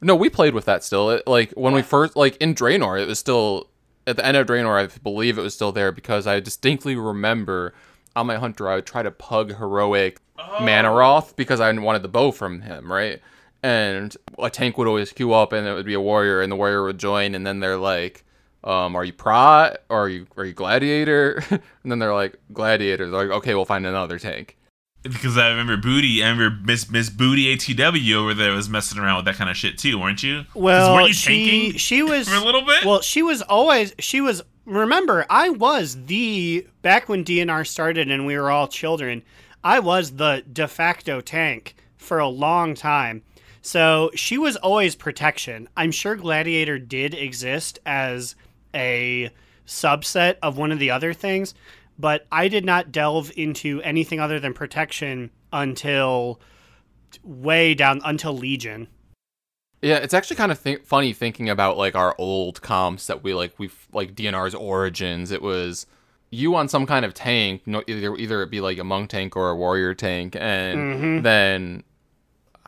No, 0.00 0.14
we 0.14 0.30
played 0.30 0.54
with 0.54 0.64
that 0.64 0.82
still. 0.82 1.10
It, 1.10 1.26
like 1.26 1.50
when 1.52 1.74
we 1.74 1.82
first 1.82 2.16
like 2.16 2.36
in 2.38 2.54
Draenor, 2.54 3.00
it 3.00 3.06
was 3.06 3.18
still 3.18 3.68
at 4.06 4.16
the 4.16 4.24
end 4.24 4.36
of 4.36 4.46
Draenor. 4.46 4.82
I 4.82 4.86
believe 5.02 5.36
it 5.36 5.42
was 5.42 5.54
still 5.54 5.72
there 5.72 5.92
because 5.92 6.26
I 6.26 6.40
distinctly 6.40 6.96
remember 6.96 7.74
on 8.16 8.26
my 8.26 8.36
hunter 8.36 8.68
I 8.68 8.76
would 8.76 8.86
try 8.86 9.02
to 9.02 9.10
pug 9.10 9.56
heroic 9.56 10.20
oh. 10.38 10.56
Mannoroth 10.60 11.36
because 11.36 11.60
I 11.60 11.70
wanted 11.72 12.02
the 12.02 12.08
bow 12.08 12.32
from 12.32 12.62
him, 12.62 12.90
right? 12.90 13.20
And 13.62 14.16
a 14.38 14.50
tank 14.50 14.78
would 14.78 14.86
always 14.86 15.12
queue 15.12 15.32
up, 15.32 15.52
and 15.52 15.66
it 15.66 15.74
would 15.74 15.86
be 15.86 15.94
a 15.94 16.00
warrior, 16.00 16.40
and 16.42 16.50
the 16.52 16.56
warrior 16.56 16.84
would 16.84 16.98
join, 16.98 17.34
and 17.34 17.46
then 17.46 17.58
they're 17.60 17.76
like, 17.76 18.24
um, 18.62 18.94
"Are 18.94 19.04
you 19.04 19.12
prot? 19.12 19.78
Or 19.88 20.02
are 20.04 20.08
you 20.08 20.26
are 20.36 20.44
you 20.44 20.52
gladiator?" 20.52 21.42
and 21.50 21.60
then 21.84 21.98
they're 21.98 22.14
like, 22.14 22.36
"Gladiator." 22.52 23.10
They're 23.10 23.26
like, 23.26 23.36
"Okay, 23.38 23.54
we'll 23.54 23.64
find 23.64 23.84
another 23.86 24.18
tank." 24.18 24.56
Because 25.02 25.38
I 25.38 25.48
remember 25.48 25.76
Booty, 25.76 26.22
I 26.24 26.28
remember 26.30 26.56
Miss 26.64 26.90
Miss 26.90 27.08
Booty 27.10 27.56
ATW 27.56 28.14
over 28.14 28.34
there 28.34 28.52
was 28.52 28.68
messing 28.68 28.98
around 28.98 29.16
with 29.16 29.24
that 29.26 29.36
kind 29.36 29.48
of 29.50 29.56
shit 29.56 29.78
too, 29.78 29.98
weren't 29.98 30.22
you? 30.22 30.42
'Cause 30.44 30.54
Well, 30.54 30.94
weren't 30.94 31.08
you 31.08 31.14
she 31.14 31.44
tanking 31.46 31.78
she 31.78 32.02
was 32.04 32.28
for 32.28 32.34
a 32.36 32.44
little 32.44 32.62
bit. 32.62 32.84
Well, 32.84 33.00
she 33.00 33.22
was 33.22 33.42
always 33.42 33.94
she 33.98 34.20
was. 34.20 34.42
Remember, 34.66 35.24
I 35.30 35.48
was 35.48 35.96
the 36.06 36.66
back 36.82 37.08
when 37.08 37.24
DNR 37.24 37.66
started 37.66 38.10
and 38.10 38.26
we 38.26 38.36
were 38.36 38.50
all 38.50 38.68
children. 38.68 39.22
I 39.64 39.78
was 39.80 40.12
the 40.16 40.44
de 40.52 40.68
facto 40.68 41.20
tank 41.22 41.74
for 41.96 42.18
a 42.18 42.28
long 42.28 42.74
time. 42.74 43.22
So 43.62 44.10
she 44.14 44.38
was 44.38 44.56
always 44.56 44.94
protection. 44.96 45.68
I'm 45.76 45.90
sure 45.90 46.16
Gladiator 46.16 46.78
did 46.78 47.14
exist 47.14 47.78
as 47.84 48.36
a 48.74 49.30
subset 49.66 50.36
of 50.42 50.56
one 50.56 50.72
of 50.72 50.78
the 50.78 50.90
other 50.90 51.12
things, 51.12 51.54
but 51.98 52.26
I 52.32 52.48
did 52.48 52.64
not 52.64 52.92
delve 52.92 53.30
into 53.36 53.82
anything 53.82 54.20
other 54.20 54.40
than 54.40 54.54
protection 54.54 55.30
until 55.52 56.40
way 57.22 57.74
down 57.74 58.00
until 58.04 58.36
Legion. 58.36 58.88
Yeah, 59.82 59.96
it's 59.96 60.14
actually 60.14 60.36
kind 60.36 60.50
of 60.52 60.62
th- 60.62 60.82
funny 60.84 61.12
thinking 61.12 61.48
about 61.48 61.76
like 61.76 61.94
our 61.94 62.14
old 62.18 62.62
comps 62.62 63.06
that 63.06 63.22
we 63.22 63.32
like 63.34 63.54
we've 63.58 63.86
like 63.92 64.14
DNR's 64.14 64.54
origins. 64.54 65.30
It 65.30 65.40
was 65.42 65.86
you 66.30 66.54
on 66.56 66.68
some 66.68 66.84
kind 66.84 67.04
of 67.04 67.14
tank, 67.14 67.62
no, 67.66 67.82
either 67.86 68.14
either 68.16 68.42
it 68.42 68.50
be 68.50 68.60
like 68.60 68.78
a 68.78 68.84
monk 68.84 69.08
tank 69.10 69.36
or 69.36 69.50
a 69.50 69.56
warrior 69.56 69.94
tank, 69.94 70.36
and 70.38 70.78
Mm-hmm. 70.78 71.22
then 71.22 71.84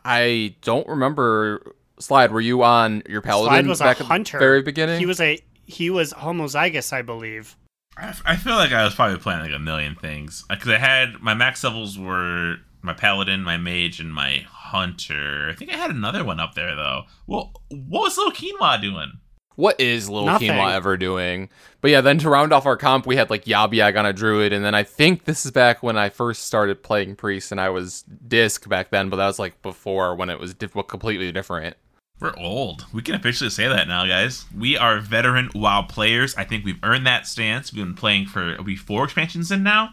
I 0.05 0.57
don't 0.63 0.87
remember. 0.89 1.75
Slide, 1.99 2.33
were 2.33 2.41
you 2.41 2.63
on 2.63 3.03
your 3.09 3.21
paladin 3.21 3.49
Slide 3.51 3.67
was 3.67 3.81
a 3.81 3.85
back 3.85 4.01
at 4.01 4.07
hunter. 4.07 4.39
the 4.39 4.45
very 4.45 4.63
beginning? 4.63 4.99
He 4.99 5.07
was 5.07 5.21
a 5.21 5.39
he 5.67 5.91
was 5.91 6.13
homozygous, 6.13 6.93
I 6.93 7.03
believe. 7.03 7.57
I, 7.97 8.15
I 8.25 8.37
feel 8.37 8.55
like 8.55 8.73
I 8.73 8.85
was 8.85 8.95
probably 8.95 9.19
playing 9.19 9.41
like 9.41 9.53
a 9.53 9.59
million 9.59 9.95
things 9.95 10.45
because 10.49 10.69
I 10.69 10.79
had 10.79 11.21
my 11.21 11.35
max 11.35 11.63
levels 11.63 11.99
were 11.99 12.57
my 12.83 12.95
paladin, 12.95 13.43
my 13.43 13.57
mage, 13.57 14.01
and 14.01 14.13
my 14.13 14.47
hunter. 14.49 15.49
I 15.51 15.55
think 15.55 15.73
I 15.73 15.77
had 15.77 15.91
another 15.91 16.25
one 16.25 16.41
up 16.41 16.55
there 16.55 16.75
though. 16.75 17.03
Well, 17.27 17.53
what 17.69 18.03
was 18.03 18.17
little 18.17 18.33
quinoa 18.33 18.81
doing? 18.81 19.13
What 19.61 19.79
is 19.79 20.09
Lil 20.09 20.25
Nothing. 20.25 20.53
Quinoa 20.53 20.73
ever 20.73 20.97
doing? 20.97 21.51
But 21.83 21.91
yeah, 21.91 22.01
then 22.01 22.17
to 22.21 22.31
round 22.31 22.53
off 22.55 22.65
our 22.65 22.79
comp, 22.79 23.07
we 23.07 23.17
had 23.17 23.29
like 23.29 23.45
Yabiag 23.45 23.99
on 23.99 24.07
a 24.07 24.13
druid, 24.15 24.55
and 24.55 24.65
then 24.65 24.75
I 24.75 24.83
think 24.85 25.25
this 25.25 25.45
is 25.45 25.53
back 25.53 25.83
when 25.83 25.99
I 25.99 26.09
first 26.09 26.47
started 26.47 26.83
playing 26.83 27.17
priest, 27.17 27.53
and 27.53 27.61
I 27.61 27.69
was 27.69 28.03
disc 28.27 28.67
back 28.71 28.89
then, 28.89 29.11
but 29.11 29.17
that 29.17 29.27
was 29.27 29.39
like 29.39 29.61
before 29.61 30.15
when 30.17 30.31
it 30.31 30.41
was 30.41 30.55
diff- 30.55 30.73
completely 30.89 31.31
different. 31.31 31.77
We're 32.21 32.35
old. 32.39 32.87
We 32.93 33.03
can 33.03 33.15
officially 33.15 33.51
say 33.51 33.69
that 33.69 33.87
now, 33.87 34.07
guys. 34.07 34.47
We 34.57 34.79
are 34.79 34.99
veteran 34.99 35.51
WoW 35.55 35.83
players. 35.83 36.35
I 36.37 36.45
think 36.45 36.65
we've 36.65 36.83
earned 36.83 37.07
that 37.07 37.27
stance. 37.27 37.71
We've 37.71 37.85
been 37.85 37.95
playing 37.95 38.27
for 38.29 38.57
are 38.59 38.63
we 38.63 38.77
four 38.77 39.05
expansions 39.05 39.51
in 39.53 39.63
now? 39.63 39.91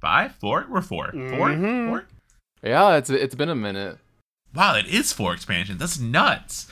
Five? 0.00 0.34
Four? 0.36 0.66
We're 0.70 0.80
4 0.80 1.12
Four? 1.12 1.48
Mhm. 1.50 1.88
Four? 1.88 2.04
Yeah, 2.62 2.96
it's 2.96 3.10
it's 3.10 3.34
been 3.34 3.50
a 3.50 3.54
minute. 3.54 3.98
Wow, 4.54 4.76
it 4.76 4.86
is 4.86 5.12
four 5.12 5.34
expansions. 5.34 5.78
That's 5.78 5.98
nuts. 5.98 6.68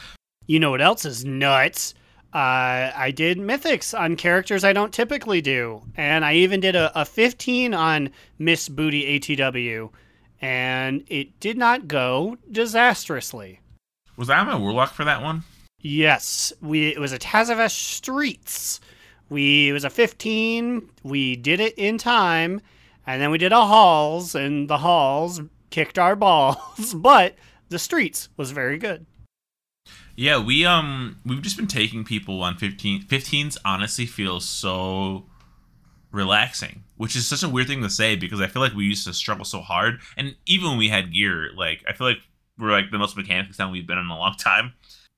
You 0.47 0.61
know 0.61 0.71
what 0.71 0.81
else 0.81 1.05
is 1.05 1.25
nuts? 1.27 1.93
Uh, 2.33 2.91
I 2.97 3.13
did 3.15 3.37
mythics 3.37 3.99
on 3.99 4.17
characters 4.17 4.65
I 4.65 4.73
don't 4.73 4.93
typically 4.93 5.43
do, 5.43 5.83
and 5.97 6.25
I 6.25 6.35
even 6.35 6.61
did 6.61 6.75
a, 6.75 6.91
a 6.99 7.05
15 7.05 7.75
on 7.75 8.09
Miss 8.39 8.71
Booty 8.71 9.21
ATW, 9.21 9.91
and 10.41 11.05
it 11.09 11.39
did 11.41 11.59
not 11.59 11.89
go 11.89 12.39
disastrously. 12.51 13.61
Was 14.17 14.31
I 14.31 14.43
my 14.45 14.57
warlock 14.57 14.95
for 14.95 15.05
that 15.05 15.21
one? 15.21 15.43
Yes, 15.81 16.55
we 16.63 16.89
it 16.89 16.99
was 16.99 17.13
a 17.13 17.19
Tazavesh 17.19 17.73
Streets. 17.73 18.81
We 19.29 19.69
it 19.69 19.73
was 19.73 19.85
a 19.85 19.91
15. 19.91 20.89
We 21.03 21.37
did 21.37 21.61
it 21.61 21.75
in 21.77 21.99
time, 21.99 22.63
and 23.07 23.21
then 23.21 23.31
we 23.31 23.39
did 23.39 23.53
a 23.53 23.67
halls, 23.67 24.35
and 24.35 24.69
the 24.69 24.79
halls 24.79 25.43
kicked 25.69 25.99
our 25.99 26.17
balls. 26.17 26.95
But 26.97 27.35
the 27.69 27.79
streets 27.79 28.31
was 28.39 28.53
very 28.53 28.79
good. 28.79 29.05
Yeah, 30.17 30.39
we 30.39 30.65
um 30.67 31.19
we've 31.25 31.43
just 31.43 31.57
been 31.57 31.67
taking 31.67 32.05
people 32.05 32.43
on 32.43 32.57
15 32.57 33.05
15s 33.05 33.57
honestly 33.65 34.07
feels 34.07 34.45
so 34.45 35.25
relaxing, 36.11 36.85
which 36.97 37.17
is 37.17 37.27
such 37.27 37.43
a 37.43 37.49
weird 37.49 37.69
thing 37.69 37.83
to 37.83 37.91
say 37.91 38.17
because 38.17 38.41
I 38.41 38.47
feel 38.47 38.61
like 38.61 38.75
we 38.75 38.85
used 38.85 39.07
to 39.07 39.15
struggle 39.15 39.45
so 39.45 39.61
hard 39.61 40.01
and 40.17 40.37
even 40.47 40.69
when 40.69 40.79
we 40.79 40.89
had 40.89 41.13
gear, 41.13 41.51
like 41.57 41.83
I 41.89 41.93
feel 41.93 42.07
like 42.07 42.21
we're 42.59 42.73
like 42.73 42.91
the 42.91 42.99
most 42.99 43.17
mechanically 43.17 43.55
sound 43.55 43.73
we've 43.73 43.87
been 43.87 43.99
in 43.99 44.07
a 44.07 44.19
long 44.19 44.35
time. 44.39 44.75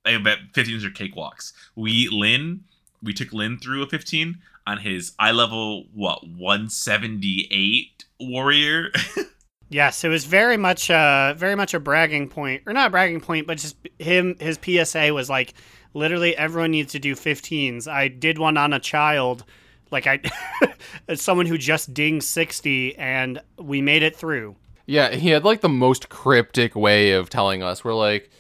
I 0.07 0.17
bet 0.19 0.39
15s 0.53 0.85
are 0.85 0.91
cakewalks. 0.91 1.53
We 1.75 2.09
Lynn, 2.11 2.65
we 3.03 3.13
took 3.13 3.33
Lynn 3.33 3.59
through 3.59 3.83
a 3.83 3.87
15 3.87 4.39
on 4.67 4.79
his 4.79 5.13
eye 5.19 5.33
level 5.33 5.87
what 5.93 6.27
178 6.27 8.05
warrior. 8.21 8.91
Yes, 9.75 10.05
it 10.05 10.09
was 10.09 10.25
very 10.25 10.57
much 10.57 10.89
uh 10.89 11.35
very 11.37 11.57
much 11.57 11.75
a 11.75 11.81
bragging 11.81 12.29
point, 12.29 12.63
or 12.65 12.73
not 12.73 12.87
a 12.87 12.91
bragging 12.91 13.21
point, 13.21 13.49
but 13.49 13.59
just 13.59 13.75
him 13.99 14.37
his 14.39 14.57
PSA 14.63 15.13
was 15.13 15.29
like 15.29 15.53
literally 15.95 16.37
everyone 16.37 16.71
needs 16.71 16.93
to 16.93 17.01
do 17.01 17.17
15s. 17.17 17.89
I 17.89 18.07
did 18.07 18.39
one 18.39 18.57
on 18.57 18.73
a 18.73 18.79
child, 18.79 19.45
like 19.91 20.07
I 20.07 20.21
someone 21.17 21.47
who 21.47 21.59
just 21.59 21.93
dinged 21.93 22.25
60, 22.25 22.97
and 22.99 23.41
we 23.59 23.83
made 23.83 24.05
it 24.05 24.15
through. 24.15 24.55
Yeah, 24.87 25.11
he 25.11 25.31
had 25.31 25.45
like 25.45 25.61
the 25.61 25.69
most 25.69 26.09
cryptic 26.09 26.77
way 26.77 27.11
of 27.11 27.29
telling 27.29 27.65
us. 27.65 27.83
We're 27.83 27.95
like, 27.95 28.31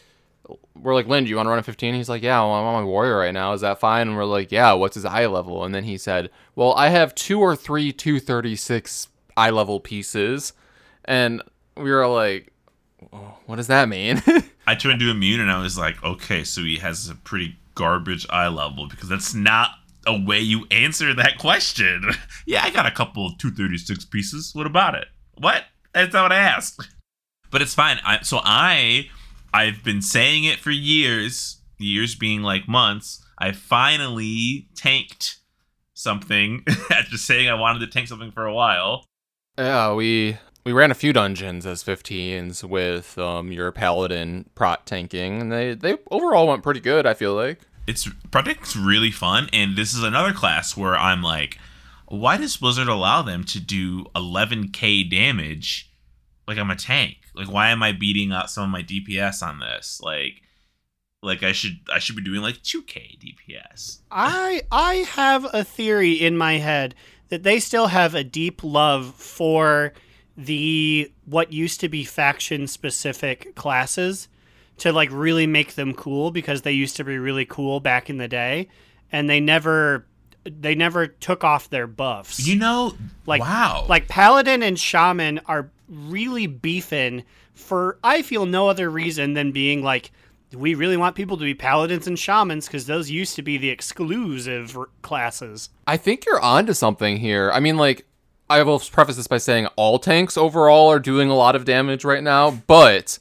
we're 0.76 0.94
like, 0.94 1.08
Lynn, 1.08 1.24
do 1.24 1.30
you 1.30 1.36
want 1.36 1.46
to 1.46 1.50
run 1.50 1.58
a 1.58 1.64
15? 1.64 1.94
He's 1.94 2.08
like, 2.08 2.22
yeah, 2.22 2.40
I'm 2.40 2.48
on 2.48 2.74
my 2.74 2.84
warrior 2.84 3.18
right 3.18 3.34
now. 3.34 3.54
Is 3.54 3.62
that 3.62 3.80
fine? 3.80 4.06
And 4.06 4.16
we're 4.16 4.24
like, 4.24 4.52
yeah. 4.52 4.72
What's 4.74 4.94
his 4.94 5.04
eye 5.04 5.26
level? 5.26 5.64
And 5.64 5.74
then 5.74 5.82
he 5.82 5.98
said, 5.98 6.30
well, 6.54 6.74
I 6.74 6.90
have 6.90 7.12
two 7.12 7.40
or 7.40 7.56
three 7.56 7.90
236 7.90 9.08
eye 9.36 9.50
level 9.50 9.80
pieces, 9.80 10.52
and 11.04 11.42
we 11.76 11.90
were 11.90 12.06
like, 12.06 12.52
"Oh, 13.12 13.34
what 13.46 13.56
does 13.56 13.66
that 13.68 13.88
mean? 13.88 14.23
I 14.66 14.75
turned 14.75 15.00
to 15.00 15.11
immune 15.11 15.40
and 15.40 15.50
I 15.50 15.61
was 15.61 15.76
like, 15.76 16.02
okay, 16.02 16.44
so 16.44 16.62
he 16.62 16.78
has 16.78 17.08
a 17.08 17.14
pretty 17.14 17.56
garbage 17.75 18.26
eye 18.30 18.49
level 18.49 18.88
because 18.88 19.08
that's 19.08 19.34
not 19.34 19.70
a 20.06 20.18
way 20.18 20.40
you 20.40 20.66
answer 20.70 21.14
that 21.14 21.38
question. 21.38 22.11
yeah, 22.46 22.62
I 22.64 22.70
got 22.70 22.87
a 22.87 22.90
couple 22.90 23.26
of 23.26 23.38
236 23.38 24.06
pieces. 24.06 24.54
What 24.54 24.66
about 24.66 24.94
it? 24.94 25.06
What? 25.38 25.64
That's 25.92 26.12
not 26.12 26.23
what 26.23 26.32
I 26.32 26.38
asked. 26.38 26.88
But 27.50 27.62
it's 27.62 27.75
fine. 27.75 28.00
I, 28.04 28.20
so 28.23 28.40
I, 28.42 29.11
I've 29.52 29.84
been 29.84 30.02
saying 30.02 30.42
it 30.42 30.58
for 30.58 30.73
years, 30.73 31.58
years 31.78 32.16
being 32.16 32.42
like 32.42 32.66
months. 32.66 33.25
I 33.38 33.52
finally 33.52 34.66
tanked 34.75 35.37
something 35.92 36.64
after 36.90 37.16
saying 37.16 37.49
I 37.49 37.54
wanted 37.54 37.78
to 37.78 37.87
tank 37.87 38.08
something 38.08 38.32
for 38.32 38.44
a 38.44 38.52
while. 38.52 39.06
yeah, 39.56 39.94
we 39.94 40.37
we 40.64 40.73
ran 40.73 40.90
a 40.90 40.94
few 40.94 41.12
dungeons 41.12 41.66
as 41.66 41.85
15s 41.85 42.64
with 42.64 43.18
um, 43.18 43.52
your 43.52 43.71
paladin 43.71 44.49
prot 44.54 44.87
tanking, 44.87 45.40
and 45.40 45.52
they 45.52 45.75
they 45.75 45.97
overall 46.11 46.49
went 46.49 46.62
pretty 46.62 46.80
good. 46.80 47.06
I 47.06 47.14
feel 47.14 47.35
like. 47.35 47.61
it's 47.87 48.09
Project's 48.30 48.75
really 48.76 49.11
fun, 49.11 49.49
and 49.52 49.76
this 49.76 49.94
is 49.94 50.02
another 50.02 50.33
class 50.33 50.76
where 50.76 50.97
I'm 50.97 51.23
like, 51.23 51.59
why 52.06 52.37
does 52.37 52.56
Blizzard 52.56 52.88
allow 52.88 53.23
them 53.23 53.44
to 53.44 53.61
do 53.61 54.04
11k 54.16 55.11
damage? 55.11 55.90
Like 56.49 56.59
I'm 56.59 56.71
a 56.71 56.76
tank. 56.76 57.18
Like 57.35 57.50
why 57.50 57.71
am 57.71 57.83
I 57.83 57.92
beating 57.92 58.33
out 58.33 58.50
some 58.50 58.64
of 58.64 58.71
my 58.71 58.83
DPS 58.83 59.42
on 59.42 59.61
this? 59.61 60.00
Like, 60.02 60.42
like 61.23 61.42
I 61.42 61.52
should 61.52 61.80
I 61.92 61.99
should 61.99 62.16
be 62.16 62.23
doing 62.23 62.40
like 62.42 62.56
2K 62.62 63.18
DPS. 63.18 63.99
I 64.11 64.62
I 64.71 64.94
have 64.94 65.47
a 65.52 65.64
theory 65.64 66.12
in 66.12 66.37
my 66.37 66.54
head 66.59 66.94
that 67.28 67.42
they 67.42 67.59
still 67.59 67.88
have 67.88 68.14
a 68.14 68.23
deep 68.23 68.62
love 68.62 69.14
for 69.14 69.92
the 70.36 71.10
what 71.26 71.52
used 71.52 71.80
to 71.80 71.88
be 71.88 72.04
faction 72.04 72.66
specific 72.66 73.54
classes 73.54 74.28
to 74.78 74.92
like 74.92 75.08
really 75.12 75.46
make 75.46 75.74
them 75.74 75.94
cool 75.94 76.30
because 76.30 76.62
they 76.62 76.72
used 76.72 76.96
to 76.96 77.04
be 77.04 77.18
really 77.18 77.44
cool 77.44 77.80
back 77.80 78.10
in 78.10 78.18
the 78.18 78.28
day 78.28 78.68
and 79.12 79.30
they 79.30 79.40
never 79.40 80.06
they 80.44 80.74
never 80.74 81.06
took 81.06 81.42
off 81.42 81.70
their 81.70 81.86
buffs. 81.86 82.46
You 82.46 82.56
know, 82.56 82.94
like 83.26 83.40
wow. 83.40 83.86
like 83.88 84.08
paladin 84.08 84.62
and 84.62 84.78
shaman 84.78 85.40
are 85.46 85.70
really 85.88 86.46
beefing 86.46 87.24
for 87.54 87.98
I 88.02 88.22
feel 88.22 88.46
no 88.46 88.68
other 88.68 88.90
reason 88.90 89.34
than 89.34 89.52
being 89.52 89.82
like 89.82 90.10
we 90.54 90.74
really 90.74 90.96
want 90.96 91.16
people 91.16 91.36
to 91.36 91.44
be 91.44 91.54
paladins 91.54 92.06
and 92.06 92.18
shamans 92.18 92.66
because 92.66 92.86
those 92.86 93.10
used 93.10 93.36
to 93.36 93.42
be 93.42 93.58
the 93.58 93.70
exclusive 93.70 94.76
r- 94.76 94.88
classes. 95.02 95.70
I 95.86 95.96
think 95.96 96.26
you're 96.26 96.40
onto 96.40 96.74
something 96.74 97.16
here. 97.16 97.50
I 97.52 97.60
mean, 97.60 97.76
like, 97.76 98.06
I 98.48 98.62
will 98.62 98.78
preface 98.78 99.16
this 99.16 99.26
by 99.26 99.38
saying 99.38 99.66
all 99.76 99.98
tanks 99.98 100.36
overall 100.36 100.90
are 100.90 100.98
doing 100.98 101.30
a 101.30 101.34
lot 101.34 101.56
of 101.56 101.64
damage 101.64 102.04
right 102.04 102.22
now, 102.22 102.50
but 102.50 103.18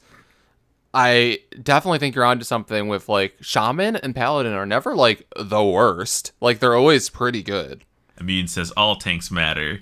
I 0.92 1.40
definitely 1.62 1.98
think 1.98 2.14
you're 2.14 2.24
onto 2.24 2.44
something 2.44 2.88
with 2.88 3.08
like 3.08 3.36
shaman 3.40 3.96
and 3.96 4.14
paladin 4.14 4.52
are 4.52 4.66
never 4.66 4.94
like 4.94 5.26
the 5.36 5.64
worst. 5.64 6.32
Like 6.40 6.58
they're 6.58 6.76
always 6.76 7.08
pretty 7.10 7.42
good. 7.42 7.84
Immune 8.20 8.46
says 8.48 8.70
all 8.72 8.96
tanks 8.96 9.30
matter. 9.30 9.80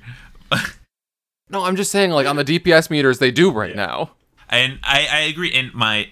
No, 1.51 1.65
I'm 1.65 1.77
just 1.77 1.91
saying 1.93 2.11
like 2.13 2.27
on 2.27 2.37
the 2.37 2.45
DPS 2.45 2.89
meters 2.89 3.19
they 3.19 3.31
do 3.31 3.51
right 3.51 3.77
now. 3.77 4.13
and 4.49 4.79
I, 4.83 5.07
I 5.11 5.19
agree. 5.21 5.53
And 5.53 5.75
my 5.75 6.09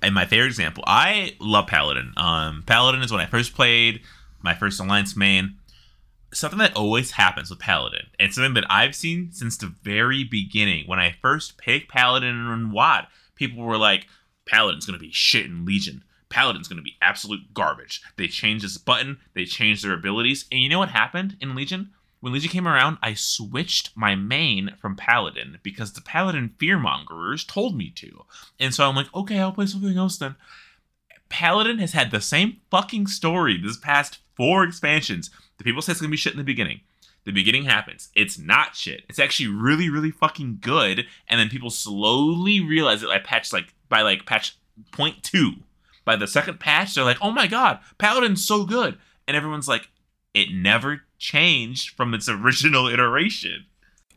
and 0.00 0.14
my 0.14 0.24
favorite 0.24 0.46
example, 0.46 0.82
I 0.86 1.34
love 1.40 1.66
Paladin. 1.66 2.14
Um, 2.16 2.62
Paladin 2.66 3.02
is 3.02 3.12
when 3.12 3.20
I 3.20 3.26
first 3.26 3.54
played 3.54 4.00
my 4.40 4.54
first 4.54 4.80
Alliance 4.80 5.14
main. 5.14 5.57
Something 6.32 6.58
that 6.58 6.76
always 6.76 7.12
happens 7.12 7.48
with 7.48 7.58
Paladin, 7.58 8.08
and 8.18 8.32
something 8.32 8.54
that 8.54 8.70
I've 8.70 8.94
seen 8.94 9.32
since 9.32 9.56
the 9.56 9.74
very 9.82 10.24
beginning. 10.24 10.86
When 10.86 11.00
I 11.00 11.16
first 11.22 11.56
picked 11.56 11.90
Paladin 11.90 12.36
and 12.36 12.72
WoD, 12.72 13.06
people 13.34 13.62
were 13.62 13.78
like, 13.78 14.06
"Paladin's 14.46 14.84
gonna 14.84 14.98
be 14.98 15.10
shit 15.10 15.46
in 15.46 15.64
Legion. 15.64 16.04
Paladin's 16.28 16.68
gonna 16.68 16.82
be 16.82 16.98
absolute 17.00 17.54
garbage." 17.54 18.02
They 18.16 18.28
changed 18.28 18.64
this 18.64 18.76
button, 18.76 19.18
they 19.32 19.46
changed 19.46 19.82
their 19.82 19.94
abilities, 19.94 20.44
and 20.52 20.60
you 20.60 20.68
know 20.68 20.78
what 20.78 20.90
happened 20.90 21.36
in 21.40 21.54
Legion? 21.54 21.92
When 22.20 22.32
Legion 22.32 22.50
came 22.50 22.66
around, 22.66 22.98
I 23.02 23.14
switched 23.14 23.96
my 23.96 24.14
main 24.14 24.74
from 24.80 24.96
Paladin 24.96 25.60
because 25.62 25.92
the 25.92 26.00
Paladin 26.00 26.54
fearmongers 26.58 27.46
told 27.46 27.76
me 27.76 27.90
to. 27.90 28.24
And 28.58 28.74
so 28.74 28.88
I'm 28.88 28.96
like, 28.96 29.14
okay, 29.14 29.38
I'll 29.38 29.52
play 29.52 29.66
something 29.66 29.96
else 29.96 30.18
then. 30.18 30.34
Paladin 31.28 31.78
has 31.78 31.92
had 31.92 32.10
the 32.10 32.20
same 32.20 32.60
fucking 32.70 33.06
story 33.06 33.56
this 33.56 33.76
past 33.76 34.18
four 34.34 34.64
expansions. 34.64 35.30
The 35.58 35.64
people 35.64 35.82
say 35.82 35.92
it's 35.92 36.00
gonna 36.00 36.10
be 36.10 36.16
shit 36.16 36.32
in 36.32 36.38
the 36.38 36.44
beginning. 36.44 36.80
The 37.24 37.32
beginning 37.32 37.64
happens. 37.64 38.08
It's 38.14 38.38
not 38.38 38.74
shit. 38.74 39.02
It's 39.08 39.18
actually 39.18 39.48
really, 39.48 39.90
really 39.90 40.10
fucking 40.10 40.58
good. 40.62 41.06
And 41.28 41.38
then 41.38 41.50
people 41.50 41.68
slowly 41.68 42.60
realize 42.60 43.02
it. 43.02 43.10
I 43.10 43.18
patched 43.18 43.52
like 43.52 43.74
by 43.88 44.02
like 44.02 44.24
patch 44.24 44.56
point 44.92 45.22
two. 45.22 45.54
By 46.04 46.16
the 46.16 46.26
second 46.26 46.58
patch, 46.58 46.94
they're 46.94 47.04
like, 47.04 47.18
oh 47.20 47.30
my 47.30 47.46
god, 47.46 47.80
Paladin's 47.98 48.46
so 48.46 48.64
good. 48.64 48.96
And 49.26 49.36
everyone's 49.36 49.68
like, 49.68 49.90
it 50.32 50.48
never 50.52 51.02
changed 51.18 51.90
from 51.90 52.14
its 52.14 52.28
original 52.28 52.88
iteration. 52.88 53.66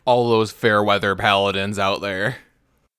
All 0.05 0.29
those 0.29 0.51
fair 0.51 0.81
weather 0.81 1.15
paladins 1.15 1.77
out 1.77 1.99
there. 1.99 2.37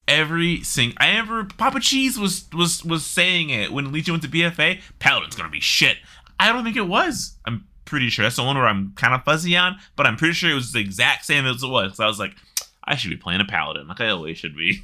Every 0.06 0.62
sing 0.62 0.92
I 0.98 1.10
ever 1.10 1.44
Papa 1.44 1.80
Cheese 1.80 2.18
was 2.18 2.48
was 2.52 2.84
was 2.84 3.06
saying 3.06 3.50
it 3.50 3.72
when 3.72 3.92
Legion 3.92 4.12
went 4.12 4.24
to 4.24 4.28
BFA. 4.28 4.80
Paladin's 4.98 5.36
gonna 5.36 5.48
be 5.48 5.60
shit. 5.60 5.98
I 6.38 6.52
don't 6.52 6.64
think 6.64 6.76
it 6.76 6.88
was. 6.88 7.38
I'm 7.46 7.66
pretty 7.92 8.08
sure 8.08 8.22
that's 8.22 8.36
the 8.36 8.42
one 8.42 8.56
where 8.56 8.66
I'm 8.66 8.94
kind 8.96 9.12
of 9.12 9.22
fuzzy 9.22 9.54
on, 9.54 9.76
but 9.96 10.06
I'm 10.06 10.16
pretty 10.16 10.32
sure 10.32 10.50
it 10.50 10.54
was 10.54 10.72
the 10.72 10.80
exact 10.80 11.26
same 11.26 11.44
as 11.44 11.62
it 11.62 11.68
was. 11.68 12.00
I 12.00 12.06
was 12.06 12.18
like, 12.18 12.34
I 12.82 12.96
should 12.96 13.10
be 13.10 13.18
playing 13.18 13.42
a 13.42 13.44
Paladin, 13.44 13.86
like 13.86 14.00
I 14.00 14.08
always 14.08 14.38
should 14.38 14.56
be. 14.56 14.80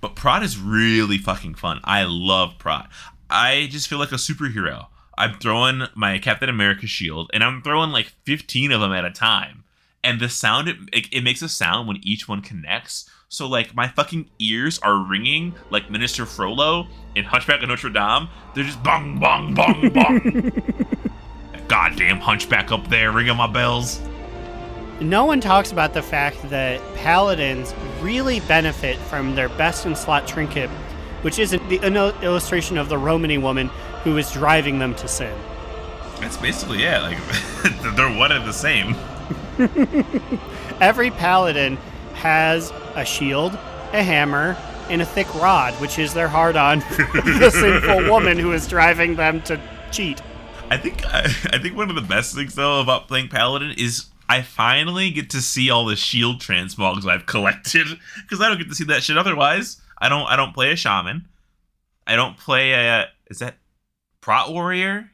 But 0.00 0.16
Prot 0.16 0.42
is 0.42 0.58
really 0.58 1.16
fucking 1.16 1.54
fun. 1.54 1.78
I 1.84 2.06
love 2.08 2.58
Prot. 2.58 2.90
I 3.30 3.68
just 3.70 3.86
feel 3.86 4.00
like 4.00 4.10
a 4.10 4.16
superhero. 4.16 4.86
I'm 5.16 5.38
throwing 5.38 5.86
my 5.94 6.18
Captain 6.18 6.48
America 6.48 6.88
shield, 6.88 7.30
and 7.32 7.44
I'm 7.44 7.62
throwing 7.62 7.92
like 7.92 8.12
15 8.24 8.72
of 8.72 8.80
them 8.80 8.92
at 8.92 9.04
a 9.04 9.12
time. 9.12 9.62
And 10.02 10.18
the 10.18 10.28
sound 10.28 10.68
it, 10.68 10.76
it, 10.92 11.06
it 11.12 11.22
makes 11.22 11.40
a 11.40 11.48
sound 11.48 11.86
when 11.86 12.00
each 12.02 12.26
one 12.26 12.42
connects. 12.42 13.08
So 13.28 13.46
like 13.46 13.76
my 13.76 13.86
fucking 13.86 14.28
ears 14.40 14.80
are 14.80 14.98
ringing 14.98 15.54
like 15.70 15.88
Minister 15.88 16.26
Frollo 16.26 16.88
in 17.14 17.24
Hunchback 17.24 17.62
of 17.62 17.68
Notre 17.68 17.90
Dame. 17.90 18.28
They're 18.56 18.64
just 18.64 18.82
bong 18.82 19.20
bong 19.20 19.54
bong 19.54 19.88
bong. 19.90 20.74
Goddamn 21.74 22.20
Hunchback 22.20 22.70
up 22.70 22.86
there 22.86 23.10
ringing 23.10 23.36
my 23.36 23.48
bells. 23.48 24.00
No 25.00 25.24
one 25.24 25.40
talks 25.40 25.72
about 25.72 25.92
the 25.92 26.02
fact 26.02 26.40
that 26.50 26.80
paladins 26.94 27.74
really 28.00 28.38
benefit 28.38 28.96
from 28.96 29.34
their 29.34 29.48
best 29.48 29.84
in 29.84 29.96
slot 29.96 30.28
trinket, 30.28 30.70
which 31.22 31.40
isn't 31.40 31.68
the 31.68 31.78
an 31.78 31.96
illustration 32.22 32.78
of 32.78 32.88
the 32.88 32.96
Romany 32.96 33.38
woman 33.38 33.70
who 34.04 34.16
is 34.16 34.30
driving 34.30 34.78
them 34.78 34.94
to 34.94 35.08
sin. 35.08 35.36
That's 36.20 36.36
basically 36.36 36.80
yeah. 36.80 37.02
Like 37.02 37.18
they're 37.96 38.16
one 38.16 38.30
and 38.30 38.46
the 38.46 38.52
same. 38.52 38.94
Every 40.80 41.10
paladin 41.10 41.76
has 42.14 42.70
a 42.94 43.04
shield, 43.04 43.52
a 43.92 44.00
hammer, 44.04 44.56
and 44.90 45.02
a 45.02 45.06
thick 45.06 45.34
rod, 45.34 45.74
which 45.80 45.98
is 45.98 46.14
their 46.14 46.28
hard 46.28 46.54
on 46.54 46.78
the 47.14 47.50
sinful 47.50 48.08
woman 48.08 48.38
who 48.38 48.52
is 48.52 48.68
driving 48.68 49.16
them 49.16 49.42
to 49.42 49.60
cheat. 49.90 50.22
I 50.70 50.76
think 50.76 51.04
I, 51.06 51.20
I 51.52 51.58
think 51.58 51.76
one 51.76 51.90
of 51.90 51.96
the 51.96 52.02
best 52.02 52.34
things 52.34 52.54
though 52.54 52.80
about 52.80 53.08
playing 53.08 53.28
Paladin 53.28 53.74
is 53.76 54.06
I 54.28 54.42
finally 54.42 55.10
get 55.10 55.30
to 55.30 55.40
see 55.40 55.70
all 55.70 55.84
the 55.84 55.96
shield 55.96 56.40
transmogs 56.40 57.06
I've 57.06 57.26
collected 57.26 57.86
because 58.22 58.40
I 58.40 58.48
don't 58.48 58.58
get 58.58 58.68
to 58.68 58.74
see 58.74 58.84
that 58.84 59.02
shit 59.02 59.18
otherwise. 59.18 59.80
I 59.98 60.08
don't 60.08 60.26
I 60.26 60.36
don't 60.36 60.54
play 60.54 60.72
a 60.72 60.76
shaman. 60.76 61.28
I 62.06 62.16
don't 62.16 62.36
play 62.36 62.72
a 62.72 63.08
is 63.30 63.38
that 63.38 63.56
Prot 64.20 64.52
Warrior? 64.52 65.10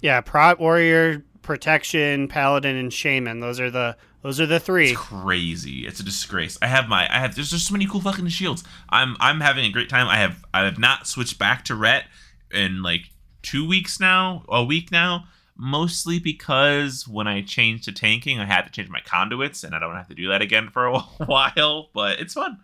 Yeah, 0.00 0.20
Prot 0.20 0.60
Warrior, 0.60 1.24
Protection, 1.42 2.28
Paladin, 2.28 2.76
and 2.76 2.92
Shaman. 2.92 3.40
Those 3.40 3.60
are 3.60 3.70
the 3.70 3.96
those 4.22 4.40
are 4.40 4.46
the 4.46 4.60
three. 4.60 4.90
It's 4.90 5.00
crazy. 5.00 5.86
It's 5.86 6.00
a 6.00 6.04
disgrace. 6.04 6.58
I 6.60 6.66
have 6.66 6.88
my 6.88 7.08
I 7.12 7.20
have 7.20 7.34
there's 7.34 7.50
just 7.50 7.68
so 7.68 7.72
many 7.72 7.86
cool 7.86 8.00
fucking 8.00 8.26
shields. 8.28 8.64
I'm 8.88 9.16
I'm 9.20 9.40
having 9.40 9.64
a 9.64 9.70
great 9.70 9.88
time. 9.88 10.08
I 10.08 10.16
have 10.16 10.44
I 10.52 10.64
have 10.64 10.78
not 10.78 11.06
switched 11.06 11.38
back 11.38 11.64
to 11.66 11.74
Ret 11.74 12.04
in 12.52 12.82
like 12.82 13.10
two 13.46 13.66
weeks 13.66 14.00
now, 14.00 14.44
a 14.48 14.64
week 14.64 14.90
now. 14.90 15.24
Mostly 15.58 16.18
because 16.18 17.08
when 17.08 17.26
I 17.26 17.40
changed 17.40 17.84
to 17.84 17.92
tanking, 17.92 18.38
I 18.38 18.44
had 18.44 18.62
to 18.62 18.70
change 18.70 18.90
my 18.90 19.00
conduits, 19.00 19.64
and 19.64 19.74
I 19.74 19.78
don't 19.78 19.94
have 19.94 20.08
to 20.08 20.14
do 20.14 20.28
that 20.28 20.42
again 20.42 20.68
for 20.70 20.84
a 20.86 20.98
while. 21.26 21.88
But 21.94 22.20
it's 22.20 22.34
fun. 22.34 22.58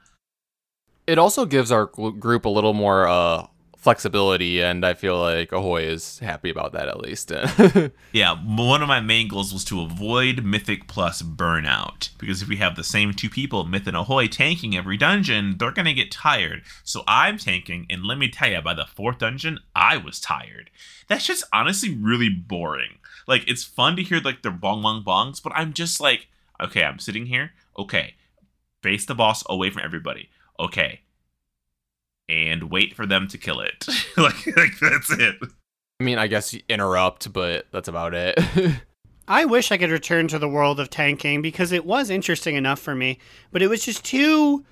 It 1.07 1.17
also 1.19 1.47
gives 1.47 1.73
our 1.73 1.87
group 1.87 2.45
a 2.45 2.51
little 2.51 2.75
more 2.75 3.09
uh, 3.09 3.47
flexibility, 3.83 4.63
and 4.63 4.87
I 4.87 4.95
feel 4.95 5.19
like 5.19 5.51
Ahoy 5.51 5.83
is 5.83 6.21
happy 6.21 6.49
about 6.49 6.73
that 6.73 6.89
at 6.89 7.01
least. 7.01 7.33
Yeah, 8.13 8.37
one 8.45 8.83
of 8.83 8.89
my 8.89 9.01
main 9.01 9.27
goals 9.27 9.53
was 9.53 9.65
to 9.65 9.81
avoid 9.81 10.45
Mythic 10.45 10.87
plus 10.87 11.23
burnout. 11.23 12.11
Because 12.19 12.43
if 12.43 12.49
we 12.49 12.57
have 12.57 12.77
the 12.77 12.85
same 12.85 13.13
two 13.13 13.31
people, 13.31 13.65
Myth 13.65 13.87
and 13.87 13.97
Ahoy, 13.97 14.27
tanking 14.27 14.77
every 14.77 14.99
dungeon, 14.99 15.57
they're 15.59 15.73
to 15.73 15.95
get 15.95 16.11
tired. 16.11 16.63
So 16.85 17.03
I'm 17.09 17.39
tanking, 17.39 17.87
and 17.89 18.05
let 18.05 18.19
me 18.19 18.29
tell 18.29 18.51
you, 18.51 18.61
by 18.61 18.75
the 18.75 18.87
fourth 18.87 19.19
dungeon, 19.19 19.61
I 19.75 19.97
was 19.97 20.21
tired. 20.21 20.71
That's 21.09 21.27
just 21.27 21.45
honestly 21.53 21.95
really 21.95 22.29
boring. 22.29 22.99
Like, 23.27 23.49
it's 23.49 23.65
fun 23.65 23.97
to 23.97 24.03
hear, 24.03 24.21
like, 24.21 24.43
their 24.43 24.53
bong 24.53 24.83
bong 24.83 25.03
bongs, 25.03 25.43
but 25.43 25.55
I'm 25.57 25.73
just 25.73 26.01
like, 26.01 26.29
okay, 26.63 26.85
I'm 26.85 26.99
sitting 26.99 27.27
here. 27.27 27.53
Okay, 27.79 28.15
face 28.83 29.07
the 29.07 29.15
boss 29.15 29.43
away 29.49 29.71
from 29.71 29.83
everybody. 29.85 30.29
Okay. 30.61 31.01
And 32.33 32.71
wait 32.71 32.95
for 32.97 33.05
them 33.05 33.29
to 33.29 33.37
kill 33.37 33.61
it. 33.61 33.87
like, 34.17 34.47
like, 34.57 34.79
that's 34.81 35.11
it. 35.11 35.37
I 36.01 36.05
mean, 36.05 36.17
I 36.17 36.29
guess 36.29 36.55
you 36.55 36.63
interrupt, 36.67 37.31
but 37.31 37.67
that's 37.73 37.89
about 37.89 38.15
it. 38.15 38.39
I 39.29 39.45
wish 39.45 39.71
I 39.71 39.77
could 39.77 39.91
return 39.91 40.29
to 40.29 40.39
the 40.39 40.49
world 40.49 40.81
of 40.81 40.89
tanking 40.89 41.43
because 41.43 41.73
it 41.73 41.85
was 41.85 42.09
interesting 42.09 42.57
enough 42.57 42.81
for 42.81 42.95
me, 42.95 43.19
but 43.51 43.61
it 43.61 43.69
was 43.69 43.85
just 43.85 44.03
too. 44.03 44.65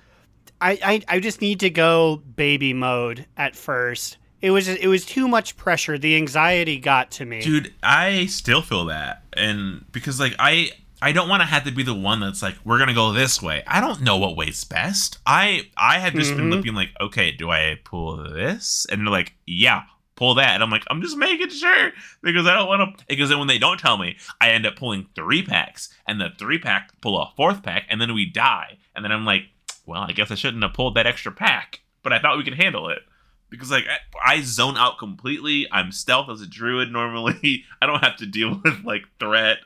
I, 0.59 0.79
I, 0.83 1.15
I 1.15 1.19
just 1.19 1.39
need 1.39 1.59
to 1.59 1.69
go 1.69 2.17
baby 2.35 2.73
mode 2.73 3.27
at 3.37 3.55
first. 3.55 4.17
It 4.41 4.49
was 4.49 4.67
it 4.67 4.87
was 4.87 5.05
too 5.05 5.27
much 5.27 5.55
pressure. 5.55 5.99
The 5.99 6.15
anxiety 6.15 6.79
got 6.79 7.11
to 7.11 7.25
me. 7.25 7.41
dude 7.41 7.73
i 7.83 8.25
still 8.25 8.63
feel 8.63 8.85
that 8.85 9.23
and 9.33 9.85
because 9.91 10.19
like 10.19 10.33
i 10.39 10.71
i 11.01 11.11
don't 11.11 11.29
want 11.29 11.41
to 11.41 11.45
have 11.47 11.63
to 11.63 11.71
be 11.71 11.83
the 11.83 11.93
one 11.93 12.19
that's 12.19 12.41
like 12.41 12.55
we're 12.63 12.77
gonna 12.79 12.93
go 12.93 13.11
this 13.11 13.41
way 13.41 13.63
i 13.67 13.79
don't 13.81 14.01
know 14.01 14.17
what 14.17 14.35
way's 14.35 14.63
best 14.63 15.17
i 15.25 15.63
i 15.77 15.99
have 15.99 16.13
just 16.13 16.35
been 16.35 16.49
Mhm. 16.49 16.55
looking 16.55 16.73
like 16.73 16.89
okay 16.99 17.31
do 17.31 17.49
i 17.49 17.77
pull 17.83 18.17
this 18.17 18.85
and 18.91 19.01
they're 19.01 19.11
like 19.11 19.33
yeah 19.45 19.83
pull 20.15 20.35
that 20.35 20.51
and 20.53 20.61
i'm 20.63 20.69
like 20.69 20.83
i'm 20.89 21.01
just 21.01 21.17
making 21.17 21.49
sure 21.49 21.91
because 22.21 22.45
i 22.45 22.53
don't 22.53 22.67
want 22.67 22.97
to 22.99 23.05
because 23.07 23.29
then 23.29 23.39
when 23.39 23.47
they 23.47 23.57
don't 23.57 23.79
tell 23.79 23.97
me 23.97 24.17
i 24.39 24.49
end 24.49 24.65
up 24.65 24.75
pulling 24.75 25.07
three 25.15 25.41
packs 25.43 25.89
and 26.07 26.21
the 26.21 26.29
three 26.37 26.59
pack 26.59 26.91
pull 27.01 27.19
a 27.19 27.31
fourth 27.35 27.63
pack 27.63 27.85
and 27.89 27.99
then 27.99 28.13
we 28.13 28.25
die 28.25 28.77
and 28.95 29.03
then 29.03 29.11
i'm 29.11 29.25
like 29.25 29.43
well 29.87 30.01
i 30.01 30.11
guess 30.11 30.29
i 30.29 30.35
shouldn't 30.35 30.61
have 30.63 30.73
pulled 30.73 30.93
that 30.95 31.07
extra 31.07 31.31
pack 31.31 31.79
but 32.03 32.13
i 32.13 32.19
thought 32.19 32.37
we 32.37 32.43
could 32.43 32.53
handle 32.61 32.89
it 32.89 32.99
because 33.49 33.69
like 33.71 33.85
I, 33.85 34.35
I 34.35 34.41
zone 34.43 34.77
out 34.77 34.97
completely. 34.97 35.67
I'm 35.73 35.91
stealth 35.91 36.29
as 36.29 36.39
a 36.39 36.47
druid 36.47 36.89
normally. 36.89 37.65
I 37.81 37.85
don't 37.85 38.01
have 38.01 38.15
to 38.19 38.25
deal 38.25 38.61
with 38.63 38.85
like 38.85 39.03
threat. 39.19 39.57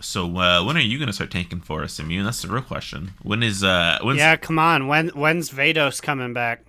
So 0.00 0.36
uh, 0.38 0.64
when 0.64 0.76
are 0.76 0.80
you 0.80 0.98
gonna 0.98 1.12
start 1.12 1.30
tanking 1.30 1.60
for 1.60 1.82
us, 1.82 1.98
Immune? 1.98 2.24
That's 2.24 2.42
the 2.42 2.48
real 2.48 2.62
question. 2.62 3.12
When 3.22 3.42
is 3.42 3.62
uh 3.64 3.98
when's 4.02 4.18
Yeah, 4.18 4.36
come 4.36 4.58
on. 4.58 4.86
When 4.86 5.08
when's 5.08 5.50
Vados 5.50 6.02
coming 6.02 6.32
back? 6.32 6.64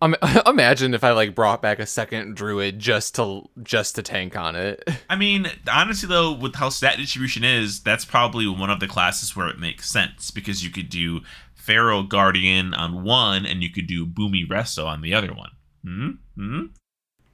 Um, 0.00 0.14
imagine 0.46 0.94
if 0.94 1.02
I 1.02 1.10
like 1.10 1.34
brought 1.34 1.60
back 1.60 1.78
a 1.78 1.86
second 1.86 2.36
druid 2.36 2.78
just 2.78 3.14
to 3.16 3.48
just 3.62 3.96
to 3.96 4.02
tank 4.02 4.36
on 4.36 4.56
it. 4.56 4.88
I 5.10 5.16
mean, 5.16 5.50
honestly 5.70 6.08
though, 6.08 6.32
with 6.32 6.54
how 6.54 6.68
stat 6.68 6.98
distribution 6.98 7.44
is, 7.44 7.82
that's 7.82 8.04
probably 8.04 8.46
one 8.46 8.70
of 8.70 8.80
the 8.80 8.88
classes 8.88 9.34
where 9.34 9.48
it 9.48 9.58
makes 9.58 9.90
sense 9.90 10.30
because 10.30 10.64
you 10.64 10.70
could 10.70 10.88
do 10.88 11.20
Feral 11.54 12.04
Guardian 12.04 12.74
on 12.74 13.02
one 13.02 13.44
and 13.44 13.62
you 13.62 13.70
could 13.70 13.86
do 13.86 14.06
Boomy 14.06 14.46
Resto 14.48 14.86
on 14.86 15.02
the 15.02 15.14
other 15.14 15.34
one. 15.34 15.50
Hmm? 15.84 16.10
Hmm? 16.36 16.66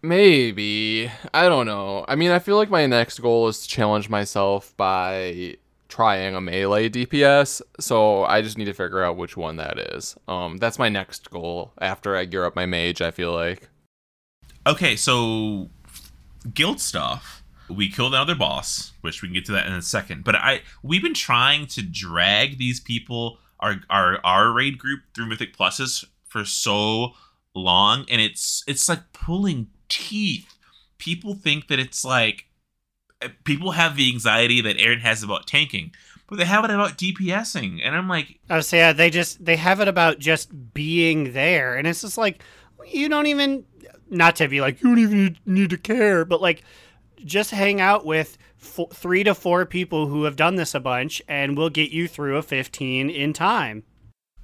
Maybe. 0.05 1.11
I 1.33 1.49
don't 1.49 1.65
know. 1.65 2.05
I 2.07 2.15
mean, 2.15 2.31
I 2.31 2.39
feel 2.39 2.57
like 2.57 2.69
my 2.69 2.85
next 2.85 3.21
goal 3.21 3.49
is 3.49 3.63
to 3.63 3.69
challenge 3.69 4.11
myself 4.11 4.77
by 4.77 5.57
trying 5.89 6.35
a 6.35 6.43
melee 6.43 6.91
DPS, 6.91 7.63
so 7.81 8.25
I 8.25 8.43
just 8.43 8.59
need 8.59 8.67
to 8.67 8.75
figure 8.75 9.03
out 9.03 9.17
which 9.17 9.37
one 9.37 9.57
that 9.57 9.79
is. 9.79 10.15
Um 10.29 10.59
that's 10.59 10.79
my 10.79 10.89
next 10.91 11.31
goal 11.31 11.73
after 11.81 12.17
I 12.17 12.27
gear 12.27 12.45
up 12.45 12.55
my 12.55 12.67
mage, 12.67 13.01
I 13.01 13.13
feel 13.13 13.33
like. 13.33 13.71
Okay, 14.67 14.95
so 14.95 15.71
guild 16.53 16.81
stuff. 16.81 17.43
We 17.71 17.89
killed 17.89 18.13
another 18.13 18.35
boss, 18.35 18.93
which 19.01 19.23
we 19.23 19.29
can 19.29 19.35
get 19.35 19.47
to 19.47 19.53
that 19.53 19.67
in 19.67 19.73
a 19.73 19.83
second. 19.83 20.23
But 20.25 20.35
I 20.35 20.63
we've 20.83 21.03
been 21.03 21.15
trying 21.15 21.67
to 21.69 21.83
drag 21.83 22.59
these 22.59 22.79
people, 22.79 23.39
our 23.61 23.77
our 23.89 24.21
our 24.23 24.53
raid 24.53 24.77
group 24.77 25.01
through 25.15 25.29
Mythic 25.29 25.57
Pluses 25.57 26.05
for 26.25 26.45
so 26.45 27.15
long, 27.55 28.05
and 28.11 28.21
it's 28.21 28.65
it's 28.67 28.87
like 28.89 29.13
pulling 29.13 29.69
teeth. 29.89 30.55
People 30.99 31.35
think 31.35 31.69
that 31.69 31.79
it's 31.79 32.05
like 32.05 32.47
uh, 33.23 33.29
people 33.45 33.73
have 33.73 33.97
the 33.97 34.11
anxiety 34.13 34.61
that 34.61 34.79
Aaron 34.79 35.01
has 35.01 35.23
about 35.23 35.47
tanking, 35.47 35.93
but 36.29 36.39
they 36.39 36.45
have 36.45 36.65
it 36.65 36.71
about 36.71 36.99
DPSing, 36.99 37.81
and 37.83 37.95
I'm 37.95 38.09
like, 38.09 38.39
was 38.49 38.69
say 38.69 38.79
yeah, 38.79 38.93
they 38.93 39.11
just 39.11 39.45
they 39.45 39.57
have 39.57 39.81
it 39.81 39.89
about 39.89 40.19
just 40.19 40.75
being 40.75 41.33
there, 41.33 41.77
and 41.77 41.87
it's 41.87 42.01
just 42.01 42.19
like 42.19 42.43
you 42.87 43.09
don't 43.09 43.27
even 43.27 43.65
not 44.11 44.37
to 44.37 44.49
be 44.49 44.61
like 44.61 44.83
you 44.83 44.89
don't 44.91 44.99
even 44.99 45.39
need, 45.47 45.71
to 45.71 45.79
care, 45.79 46.25
but 46.25 46.41
like 46.41 46.63
just 47.25 47.51
hang 47.51 47.81
out 47.81 48.05
with 48.05 48.37
fo- 48.57 48.87
three 48.87 49.25
to 49.25 49.35
four 49.35 49.65
people 49.67 50.07
who 50.07 50.25
have 50.25 50.37
done 50.37 50.57
this 50.57 50.75
a 50.75 50.81
bunch, 50.81 51.23
and 51.29 51.57
we'll 51.57 51.71
get 51.71 51.91
you 51.91 52.09
through 52.09 52.37
a 52.37 52.43
fifteen 52.43 53.11
in 53.11 53.33
time. 53.33 53.85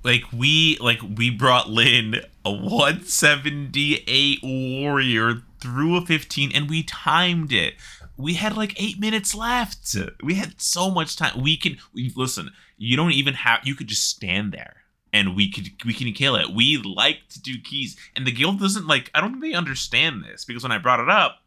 Like 0.03 0.25
we 0.33 0.77
like 0.81 1.01
we 1.17 1.31
brought 1.31 1.71
Lynn 1.71 2.17
a 2.45 2.53
178 2.53 4.41
warrior 4.43 5.43
through 5.61 5.97
a 5.97 6.01
15 6.07 6.53
and 6.55 6.71
we 6.71 6.83
timed 6.83 7.53
it. 7.53 7.75
We 8.17 8.35
had 8.35 8.57
like 8.57 8.81
eight 8.81 8.99
minutes 8.99 9.35
left. 9.35 9.97
We 10.23 10.35
had 10.35 10.61
so 10.61 10.91
much 10.91 11.17
time. 11.17 11.43
We 11.43 11.57
can 11.57 11.79
we 11.95 12.13
listen. 12.17 12.51
You 12.77 12.97
don't 12.97 13.13
even 13.13 13.35
have. 13.35 13.61
You 13.65 13.75
could 13.75 13.89
just 13.89 14.09
stand 14.09 14.53
there 14.53 14.81
and 15.13 15.37
we 15.37 15.51
could 15.51 15.71
we 15.85 15.93
can 15.93 16.13
kill 16.13 16.37
it. 16.37 16.51
We 16.51 16.79
like 16.79 17.29
to 17.31 17.41
do 17.41 17.61
keys, 17.61 17.97
and 18.15 18.27
the 18.27 18.33
guild 18.33 18.61
doesn't 18.61 18.87
like. 18.87 19.11
I 19.15 19.21
don't 19.21 19.33
think 19.33 19.43
they 19.43 19.55
understand 19.55 20.25
this 20.25 20.45
because 20.45 20.63
when 20.63 20.73
I 20.73 20.79
brought 20.79 21.01
it 21.01 21.09
up, 21.09 21.39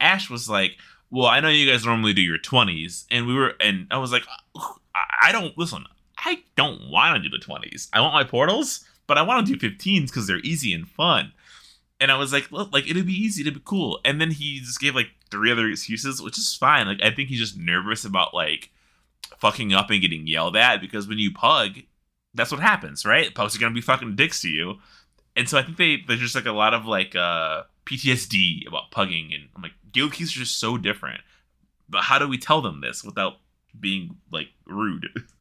Ash 0.00 0.30
was 0.30 0.48
like, 0.48 0.76
"Well, 1.10 1.26
I 1.26 1.40
know 1.40 1.48
you 1.48 1.70
guys 1.70 1.84
normally 1.84 2.12
do 2.12 2.22
your 2.22 2.38
20s," 2.38 3.06
and 3.10 3.26
we 3.26 3.34
were, 3.34 3.54
and 3.60 3.86
I 3.90 3.98
was 3.98 4.12
like, 4.12 4.24
"I 4.94 5.04
I 5.22 5.32
don't 5.32 5.56
listen. 5.58 5.84
I 6.18 6.42
don't 6.56 6.90
want 6.90 7.22
to 7.22 7.28
do 7.28 7.36
the 7.36 7.44
20s. 7.44 7.88
I 7.92 8.00
want 8.00 8.14
my 8.14 8.24
portals, 8.24 8.84
but 9.06 9.18
I 9.18 9.22
want 9.22 9.46
to 9.46 9.56
do 9.56 9.70
15s 9.70 10.06
because 10.06 10.26
they're 10.26 10.40
easy 10.40 10.72
and 10.72 10.88
fun." 10.88 11.32
And 12.00 12.12
I 12.12 12.16
was 12.16 12.32
like, 12.32 12.52
"Look, 12.52 12.72
like 12.72 12.88
it'd 12.88 13.06
be 13.06 13.12
easy 13.12 13.42
to 13.44 13.50
be 13.50 13.60
cool." 13.64 14.00
And 14.04 14.20
then 14.20 14.30
he 14.30 14.60
just 14.60 14.80
gave 14.80 14.94
like 14.94 15.10
three 15.30 15.50
other 15.50 15.68
excuses, 15.68 16.22
which 16.22 16.38
is 16.38 16.54
fine. 16.54 16.86
Like 16.86 17.02
I 17.02 17.10
think 17.10 17.28
he's 17.28 17.40
just 17.40 17.58
nervous 17.58 18.04
about 18.04 18.34
like 18.34 18.70
fucking 19.38 19.72
up 19.72 19.90
and 19.90 20.00
getting 20.00 20.26
yelled 20.26 20.56
at 20.56 20.80
because 20.80 21.06
when 21.06 21.18
you 21.18 21.32
pug, 21.32 21.80
that's 22.34 22.50
what 22.50 22.60
happens, 22.60 23.04
right? 23.04 23.34
Pugs 23.34 23.56
are 23.56 23.58
gonna 23.58 23.74
be 23.74 23.80
fucking 23.80 24.16
dicks 24.16 24.40
to 24.42 24.48
you. 24.48 24.78
And 25.36 25.48
so 25.48 25.58
I 25.58 25.62
think 25.62 25.76
they 25.76 26.02
there's 26.06 26.20
just 26.20 26.34
like 26.34 26.46
a 26.46 26.52
lot 26.52 26.74
of 26.74 26.86
like 26.86 27.14
uh 27.14 27.64
PTSD 27.86 28.66
about 28.66 28.90
pugging 28.90 29.34
and 29.34 29.48
I'm 29.56 29.62
like 29.62 29.72
guild 29.92 30.12
keys 30.12 30.34
are 30.36 30.40
just 30.40 30.58
so 30.58 30.76
different. 30.76 31.20
But 31.88 32.02
how 32.02 32.18
do 32.18 32.28
we 32.28 32.38
tell 32.38 32.60
them 32.60 32.80
this 32.80 33.02
without 33.02 33.34
being 33.78 34.16
like 34.30 34.48
rude? 34.66 35.08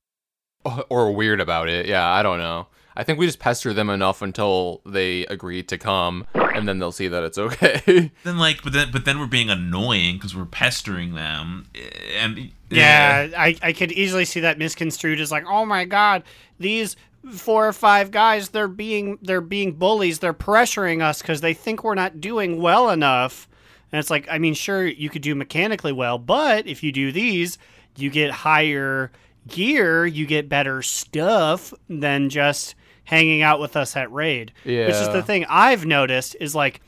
or 0.89 1.11
weird 1.11 1.41
about 1.41 1.69
it. 1.69 1.85
Yeah, 1.85 2.07
I 2.07 2.23
don't 2.23 2.39
know. 2.39 2.67
I 2.95 3.03
think 3.03 3.19
we 3.19 3.27
just 3.27 3.37
pester 3.37 3.73
them 3.73 3.91
enough 3.91 4.23
until 4.23 4.81
they 4.83 5.23
agree 5.27 5.61
to 5.61 5.77
come, 5.77 6.25
and 6.33 6.67
then 6.67 6.79
they'll 6.79 6.91
see 6.91 7.07
that 7.07 7.23
it's 7.23 7.37
okay. 7.37 8.11
then 8.23 8.39
like 8.39 8.63
but 8.63 8.73
then 8.73 8.89
but 8.91 9.05
then 9.05 9.19
we're 9.19 9.27
being 9.27 9.51
annoying 9.51 10.15
because 10.15 10.35
we're 10.35 10.45
pestering 10.45 11.13
them 11.13 11.67
eh, 11.75 11.89
and 12.17 12.51
Yeah, 12.71 13.29
I, 13.37 13.55
I 13.61 13.73
could 13.73 13.91
easily 13.91 14.25
see 14.25 14.39
that 14.39 14.57
misconstrued 14.57 15.19
as 15.19 15.31
like, 15.31 15.45
oh 15.47 15.63
my 15.63 15.85
god, 15.85 16.23
these 16.59 16.95
four 17.29 17.67
or 17.67 17.73
five 17.73 18.09
guys, 18.09 18.49
they're 18.49 18.67
being 18.67 19.19
they're 19.21 19.41
being 19.41 19.73
bullies, 19.73 20.17
they're 20.17 20.33
pressuring 20.33 21.03
us 21.03 21.21
because 21.21 21.41
they 21.41 21.53
think 21.53 21.83
we're 21.83 21.93
not 21.93 22.19
doing 22.19 22.59
well 22.59 22.89
enough. 22.89 23.47
And 23.91 23.99
it's 23.99 24.09
like, 24.09 24.27
I 24.29 24.39
mean, 24.39 24.55
sure, 24.55 24.85
you 24.85 25.09
could 25.09 25.21
do 25.21 25.35
mechanically 25.35 25.93
well, 25.93 26.17
but 26.17 26.67
if 26.67 26.81
you 26.81 26.91
do 26.91 27.11
these, 27.11 27.59
you 27.95 28.09
get 28.09 28.31
higher 28.31 29.11
gear, 29.47 30.05
you 30.05 30.25
get 30.25 30.49
better 30.49 30.81
stuff 30.81 31.73
than 31.89 32.29
just 32.29 32.75
hanging 33.03 33.41
out 33.41 33.59
with 33.59 33.75
us 33.75 33.95
at 33.95 34.11
raid. 34.11 34.51
Yeah. 34.65 34.87
Which 34.87 34.95
is 34.95 35.09
the 35.09 35.23
thing 35.23 35.45
I've 35.49 35.85
noticed 35.85 36.35
is 36.39 36.53
like 36.53 36.81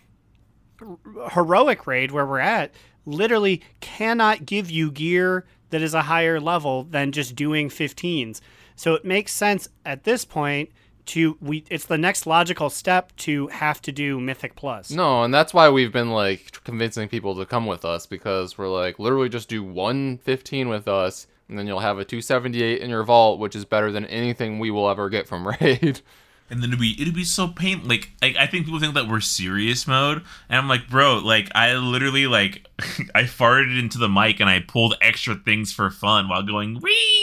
heroic 1.31 1.87
raid 1.87 2.11
where 2.11 2.25
we're 2.25 2.39
at 2.39 2.73
literally 3.05 3.61
cannot 3.79 4.45
give 4.45 4.69
you 4.69 4.91
gear 4.91 5.45
that 5.69 5.81
is 5.81 5.93
a 5.93 6.03
higher 6.03 6.39
level 6.39 6.83
than 6.83 7.11
just 7.11 7.35
doing 7.35 7.69
15s. 7.69 8.41
So 8.75 8.93
it 8.93 9.05
makes 9.05 9.33
sense 9.33 9.67
at 9.85 10.03
this 10.03 10.25
point 10.25 10.69
to 11.05 11.37
we 11.41 11.63
it's 11.71 11.85
the 11.85 11.97
next 11.97 12.27
logical 12.27 12.69
step 12.69 13.15
to 13.15 13.47
have 13.47 13.81
to 13.81 13.91
do 13.91 14.19
mythic 14.19 14.55
plus. 14.55 14.91
no, 14.91 15.23
and 15.23 15.33
that's 15.33 15.53
why 15.53 15.67
we've 15.69 15.91
been 15.91 16.11
like 16.11 16.63
convincing 16.63 17.09
people 17.09 17.35
to 17.35 17.45
come 17.45 17.65
with 17.65 17.83
us 17.83 18.05
because 18.05 18.57
we're 18.57 18.69
like 18.69 18.99
literally 18.99 19.29
just 19.29 19.49
do 19.49 19.63
one 19.63 20.19
15 20.19 20.69
with 20.69 20.87
us, 20.87 21.25
and 21.49 21.57
then 21.57 21.67
you'll 21.67 21.79
have 21.79 21.97
a 21.97 22.05
278 22.05 22.81
in 22.81 22.89
your 22.89 23.03
vault, 23.03 23.39
which 23.39 23.55
is 23.55 23.65
better 23.65 23.91
than 23.91 24.05
anything 24.05 24.59
we 24.59 24.71
will 24.71 24.89
ever 24.89 25.09
get 25.09 25.27
from 25.27 25.47
raid. 25.61 26.01
and 26.49 26.63
then 26.63 26.69
it'd 26.69 26.79
be 26.79 26.95
it'd 27.01 27.13
be 27.13 27.23
so 27.23 27.47
pain 27.47 27.87
like 27.87 28.09
I, 28.21 28.35
I 28.39 28.47
think 28.47 28.65
people 28.65 28.79
think 28.79 28.95
that 28.95 29.07
we're 29.07 29.19
serious 29.19 29.85
mode 29.85 30.23
and 30.49 30.57
i'm 30.57 30.67
like 30.67 30.89
bro 30.89 31.19
like 31.19 31.47
i 31.53 31.75
literally 31.75 32.25
like 32.25 32.67
i 33.13 33.21
farted 33.21 33.77
into 33.77 33.99
the 33.99 34.09
mic 34.09 34.39
and 34.39 34.49
i 34.49 34.59
pulled 34.59 34.95
extra 34.99 35.35
things 35.35 35.71
for 35.71 35.91
fun 35.91 36.27
while 36.27 36.41
going 36.41 36.79
wee 36.81 37.19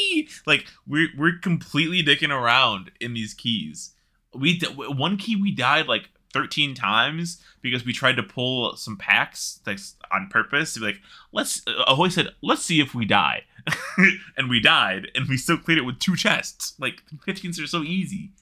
like 0.47 0.67
we're 0.87 1.09
we're 1.17 1.39
completely 1.39 2.03
dicking 2.03 2.31
around 2.31 2.91
in 3.01 3.15
these 3.15 3.35
keys. 3.35 3.93
We 4.35 4.61
one 4.77 5.17
key 5.17 5.37
we 5.37 5.51
died 5.53 5.87
like 5.87 6.11
13 6.33 6.75
times 6.75 7.43
because 7.63 7.85
we 7.85 7.93
tried 7.93 8.17
to 8.17 8.23
pull 8.23 8.77
some 8.77 8.97
packs 8.97 9.61
like 9.67 9.79
on 10.13 10.29
purpose 10.29 10.75
to 10.75 10.81
be 10.81 10.87
like 10.87 11.01
let's 11.33 11.63
uh, 11.67 11.85
ahoy 11.87 12.09
said 12.09 12.29
let's 12.43 12.63
see 12.63 12.81
if 12.81 12.95
we 12.95 13.07
die 13.07 13.45
and 14.37 14.49
we 14.49 14.61
died 14.61 15.11
and 15.15 15.29
we 15.29 15.37
still 15.37 15.59
cleared 15.59 15.79
it 15.79 15.85
with 15.85 15.99
two 15.99 16.17
chests 16.17 16.75
like 16.79 17.03
15s 17.27 17.63
are 17.63 17.67
so 17.67 17.83
easy 17.83 18.33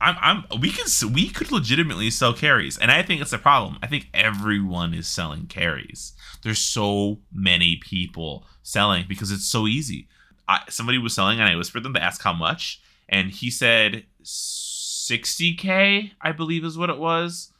I'm, 0.00 0.16
I'm, 0.20 0.60
we 0.60 0.70
could, 0.70 0.88
we 1.14 1.30
could 1.30 1.50
legitimately 1.50 2.10
sell 2.10 2.34
carries, 2.34 2.76
and 2.76 2.90
I 2.90 3.02
think 3.02 3.22
it's 3.22 3.32
a 3.32 3.38
problem. 3.38 3.78
I 3.82 3.86
think 3.86 4.08
everyone 4.12 4.92
is 4.92 5.08
selling 5.08 5.46
carries. 5.46 6.12
There's 6.42 6.58
so 6.58 7.20
many 7.32 7.76
people 7.76 8.44
selling 8.62 9.06
because 9.08 9.30
it's 9.30 9.46
so 9.46 9.66
easy. 9.66 10.06
I, 10.46 10.60
somebody 10.68 10.98
was 10.98 11.14
selling, 11.14 11.40
and 11.40 11.48
I 11.48 11.56
whispered 11.56 11.82
them 11.82 11.94
to 11.94 12.02
ask 12.02 12.22
how 12.22 12.34
much, 12.34 12.82
and 13.08 13.30
he 13.30 13.50
said 13.50 14.04
60k, 14.22 16.10
I 16.20 16.32
believe 16.32 16.64
is 16.64 16.76
what 16.76 16.90
it 16.90 16.98
was. 16.98 17.52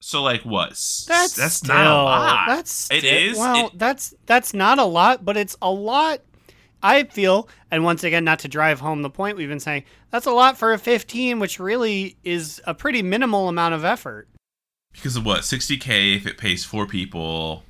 So 0.00 0.22
like 0.22 0.42
what? 0.42 0.70
That's 0.70 1.34
that's 1.34 1.54
still, 1.54 1.74
not 1.74 1.86
a 1.86 2.02
lot. 2.02 2.44
That's 2.48 2.90
it 2.90 3.00
sti- 3.00 3.08
is. 3.08 3.38
Well, 3.38 3.66
It- 3.68 3.78
that's 3.78 4.14
that's 4.26 4.54
not 4.54 4.78
a 4.78 4.84
lot, 4.84 5.24
but 5.24 5.36
it's 5.36 5.56
a 5.62 5.70
lot. 5.70 6.20
I 6.82 7.04
feel, 7.04 7.48
and 7.70 7.82
once 7.84 8.04
again, 8.04 8.22
not 8.24 8.38
to 8.40 8.48
drive 8.48 8.80
home 8.80 9.02
the 9.02 9.10
point 9.10 9.36
we've 9.36 9.48
been 9.48 9.58
saying, 9.58 9.84
that's 10.10 10.26
a 10.26 10.30
lot 10.30 10.56
for 10.58 10.72
a 10.74 10.78
15, 10.78 11.38
which 11.40 11.58
really 11.58 12.16
is 12.22 12.60
a 12.66 12.74
pretty 12.74 13.02
minimal 13.02 13.48
amount 13.48 13.74
of 13.74 13.84
effort. 13.84 14.28
because 14.92 15.16
of 15.16 15.24
what 15.24 15.40
60k 15.40 16.14
if 16.16 16.26
it 16.26 16.36
pays 16.38 16.64
four 16.64 16.86
people 16.86 17.64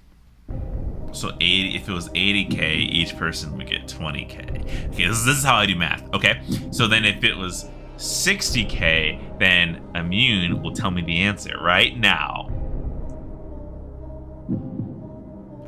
so 1.13 1.31
80 1.41 1.77
if 1.77 1.89
it 1.89 1.93
was 1.93 2.09
80k 2.11 2.77
each 2.77 3.17
person 3.17 3.57
would 3.57 3.69
get 3.71 3.87
20k 3.87 4.89
okay 4.93 5.07
this, 5.09 5.25
this 5.25 5.39
is 5.39 5.45
how 5.45 5.57
i 5.57 5.65
do 5.67 5.75
math 5.77 6.03
okay 6.13 6.41
so 6.71 6.87
then 6.87 7.05
if 7.05 7.25
it 7.25 7.37
was 7.37 7.65
60k 7.97 9.39
then 9.39 9.83
immune 9.95 10.63
will 10.63 10.73
tell 10.73 10.91
me 10.91 11.03
the 11.03 11.21
answer 11.23 11.57
right 11.61 11.97
now 11.99 12.49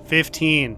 15. 0.06 0.76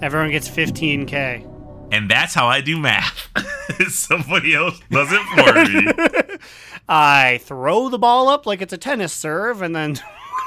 Everyone 0.00 0.30
gets 0.30 0.48
15k. 0.48 1.48
and 1.92 2.10
that's 2.10 2.34
how 2.34 2.46
i 2.46 2.60
do 2.60 2.78
math 2.78 3.28
Somebody 3.88 4.54
else 4.54 4.80
does 4.90 5.08
it 5.10 5.22
for 5.34 5.64
me. 5.64 6.38
I 6.88 7.38
throw 7.42 7.88
the 7.88 7.98
ball 7.98 8.28
up 8.28 8.44
like 8.46 8.60
it's 8.60 8.72
a 8.72 8.78
tennis 8.78 9.12
serve, 9.12 9.62
and 9.62 9.74
then 9.74 9.98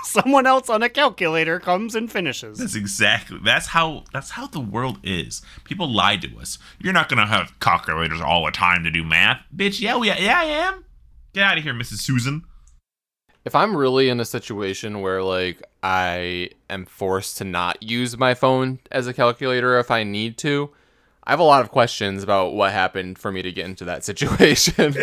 someone 0.12 0.46
else 0.46 0.70
on 0.70 0.84
a 0.84 0.90
calculator 0.90 1.60
comes 1.60 1.96
and 1.96 2.12
finishes. 2.12 2.58
That's 2.58 2.76
exactly. 2.76 3.40
That's 3.44 3.68
how. 3.68 4.04
That's 4.14 4.32
how 4.32 4.48
the 4.48 4.60
world 4.60 5.00
is. 5.04 5.42
People 5.64 5.92
lie 5.92 6.18
to 6.18 6.38
us. 6.38 6.58
You're 6.80 6.94
not 6.94 7.10
gonna 7.10 7.26
have 7.26 7.60
calculators 7.60 8.22
all 8.22 8.46
the 8.46 8.52
time 8.52 8.84
to 8.84 8.92
do 8.92 9.04
math, 9.04 9.42
bitch. 9.56 9.80
Yeah, 9.82 9.98
we. 9.98 10.08
Yeah, 10.08 10.40
I 10.40 10.46
am. 10.46 10.86
Get 11.34 11.44
out 11.44 11.58
of 11.58 11.64
here, 11.64 11.74
Mrs. 11.74 12.00
Susan. 12.00 12.44
If 13.44 13.54
I'm 13.54 13.76
really 13.78 14.10
in 14.10 14.20
a 14.20 14.26
situation 14.26 15.02
where 15.02 15.22
like 15.22 15.62
I 15.84 16.50
am 16.70 16.86
forced 16.86 17.38
to 17.38 17.44
not 17.44 17.84
use 17.84 18.18
my 18.18 18.34
phone 18.34 18.80
as 18.92 19.06
a 19.06 19.14
calculator 19.14 19.78
if 19.78 19.92
I 19.92 20.04
need 20.04 20.38
to, 20.40 20.72
I 21.24 21.32
have 21.32 21.40
a 21.40 21.44
lot 21.44 21.62
of 21.62 21.72
questions 21.72 22.24
about 22.24 22.54
what 22.54 22.72
happened 22.72 23.20
for 23.20 23.32
me 23.32 23.42
to 23.42 23.52
get 23.52 23.66
into 23.66 23.86
that 23.86 24.04
situation. 24.06 24.96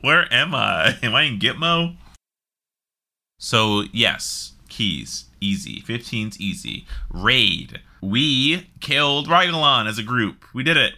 Where 0.00 0.32
am 0.32 0.54
I? 0.54 0.96
Am 1.02 1.14
I 1.14 1.22
in 1.22 1.38
Gitmo? 1.38 1.96
So 3.38 3.84
yes, 3.92 4.52
keys 4.68 5.26
easy. 5.40 5.82
15's 5.82 6.40
easy. 6.40 6.86
Raid. 7.10 7.80
We 8.00 8.70
killed 8.80 9.28
Rygelon 9.28 9.86
as 9.88 9.98
a 9.98 10.02
group. 10.02 10.44
We 10.54 10.62
did 10.62 10.76
it. 10.76 10.94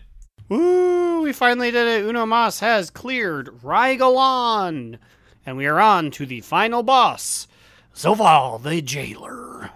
Woo! 0.48 1.22
We 1.22 1.32
finally 1.32 1.70
did 1.70 1.86
it. 1.86 2.08
Uno 2.08 2.24
Mas 2.24 2.60
has 2.60 2.90
cleared 2.90 3.48
Rygelon, 3.62 4.98
and 5.44 5.56
we 5.56 5.66
are 5.66 5.80
on 5.80 6.10
to 6.12 6.24
the 6.24 6.40
final 6.40 6.82
boss, 6.82 7.46
Zovaal 7.94 8.62
the 8.62 8.80
Jailer. 8.80 9.70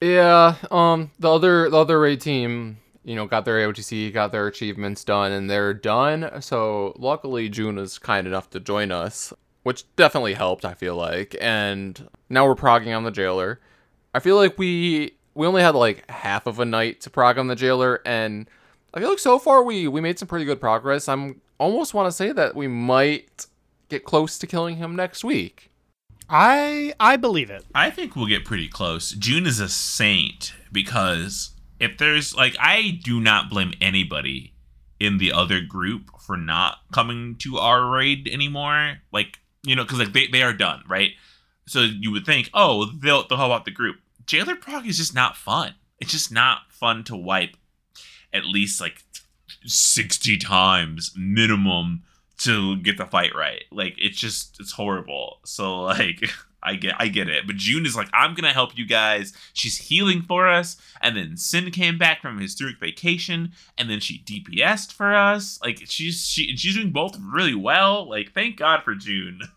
yeah, 0.00 0.54
um 0.70 1.10
the 1.18 1.30
other 1.32 1.68
the 1.70 1.78
other 1.78 1.98
raid 1.98 2.20
team, 2.20 2.78
you 3.02 3.16
know, 3.16 3.26
got 3.26 3.44
their 3.44 3.56
AOTC, 3.58 4.12
got 4.12 4.30
their 4.30 4.46
achievements 4.46 5.02
done 5.02 5.32
and 5.32 5.50
they're 5.50 5.74
done. 5.74 6.40
So 6.42 6.94
luckily 6.96 7.48
June 7.48 7.78
is 7.78 7.98
kind 7.98 8.26
enough 8.26 8.50
to 8.50 8.60
join 8.60 8.92
us, 8.92 9.32
which 9.68 9.84
definitely 9.96 10.32
helped, 10.32 10.64
I 10.64 10.72
feel 10.72 10.96
like. 10.96 11.36
And 11.42 12.08
now 12.30 12.46
we're 12.46 12.54
progging 12.54 12.94
on 12.94 13.04
the 13.04 13.10
jailer. 13.10 13.60
I 14.14 14.18
feel 14.18 14.36
like 14.36 14.56
we 14.56 15.12
we 15.34 15.46
only 15.46 15.60
had 15.60 15.74
like 15.74 16.10
half 16.10 16.46
of 16.46 16.58
a 16.58 16.64
night 16.64 17.02
to 17.02 17.10
prog 17.10 17.36
on 17.36 17.48
the 17.48 17.54
jailer 17.54 18.00
and 18.06 18.48
I 18.94 19.00
feel 19.00 19.10
like 19.10 19.18
so 19.18 19.38
far 19.38 19.62
we 19.62 19.86
we 19.86 20.00
made 20.00 20.18
some 20.18 20.26
pretty 20.26 20.46
good 20.46 20.58
progress. 20.58 21.06
I'm 21.06 21.42
almost 21.58 21.92
want 21.92 22.06
to 22.06 22.12
say 22.12 22.32
that 22.32 22.56
we 22.56 22.66
might 22.66 23.44
get 23.90 24.06
close 24.06 24.38
to 24.38 24.46
killing 24.46 24.76
him 24.76 24.96
next 24.96 25.22
week. 25.22 25.70
I 26.30 26.94
I 26.98 27.18
believe 27.18 27.50
it. 27.50 27.66
I 27.74 27.90
think 27.90 28.16
we'll 28.16 28.24
get 28.24 28.46
pretty 28.46 28.68
close. 28.68 29.10
June 29.10 29.44
is 29.44 29.60
a 29.60 29.68
saint 29.68 30.54
because 30.72 31.50
if 31.78 31.98
there's 31.98 32.34
like 32.34 32.56
I 32.58 32.98
do 33.04 33.20
not 33.20 33.50
blame 33.50 33.74
anybody 33.82 34.54
in 35.00 35.18
the 35.18 35.32
other 35.32 35.60
group 35.60 36.10
for 36.20 36.36
not 36.36 36.78
coming 36.92 37.36
to 37.36 37.58
our 37.58 37.88
raid 37.88 38.28
anymore. 38.28 38.98
Like, 39.12 39.40
you 39.68 39.76
know, 39.76 39.84
because 39.84 39.98
like 39.98 40.12
they, 40.12 40.26
they 40.28 40.42
are 40.42 40.52
done, 40.52 40.82
right? 40.88 41.12
So 41.66 41.80
you 41.80 42.10
would 42.12 42.24
think, 42.24 42.50
oh, 42.54 42.86
they'll 42.86 43.26
they'll 43.26 43.38
help 43.38 43.52
out 43.52 43.64
the 43.64 43.70
group. 43.70 43.96
Jailer 44.26 44.56
Prog 44.56 44.86
is 44.86 44.98
just 44.98 45.14
not 45.14 45.36
fun. 45.36 45.74
It's 46.00 46.12
just 46.12 46.32
not 46.32 46.70
fun 46.70 47.04
to 47.04 47.16
wipe 47.16 47.56
at 48.32 48.44
least 48.44 48.80
like 48.80 49.04
60 49.64 50.36
times 50.38 51.12
minimum 51.16 52.02
to 52.38 52.76
get 52.76 52.98
the 52.98 53.06
fight 53.06 53.34
right. 53.34 53.64
Like 53.70 53.94
it's 53.98 54.18
just 54.18 54.58
it's 54.60 54.72
horrible. 54.72 55.40
So 55.44 55.80
like 55.80 56.30
I 56.62 56.74
get 56.74 56.94
I 56.98 57.08
get 57.08 57.28
it. 57.28 57.46
But 57.46 57.56
June 57.56 57.86
is 57.86 57.96
like, 57.96 58.08
I'm 58.12 58.34
gonna 58.34 58.52
help 58.52 58.76
you 58.76 58.86
guys. 58.86 59.32
She's 59.52 59.78
healing 59.78 60.22
for 60.22 60.48
us. 60.48 60.76
And 61.00 61.16
then 61.16 61.36
Sin 61.36 61.70
came 61.70 61.98
back 61.98 62.20
from 62.20 62.38
his 62.38 62.60
week 62.60 62.80
vacation, 62.80 63.52
and 63.76 63.88
then 63.88 64.00
she 64.00 64.22
DPS'd 64.24 64.92
for 64.92 65.14
us. 65.14 65.58
Like 65.62 65.82
she's 65.86 66.26
she 66.26 66.56
she's 66.56 66.74
doing 66.74 66.90
both 66.90 67.18
really 67.20 67.54
well. 67.54 68.08
Like, 68.08 68.32
thank 68.32 68.56
God 68.56 68.82
for 68.82 68.94
June. 68.94 69.40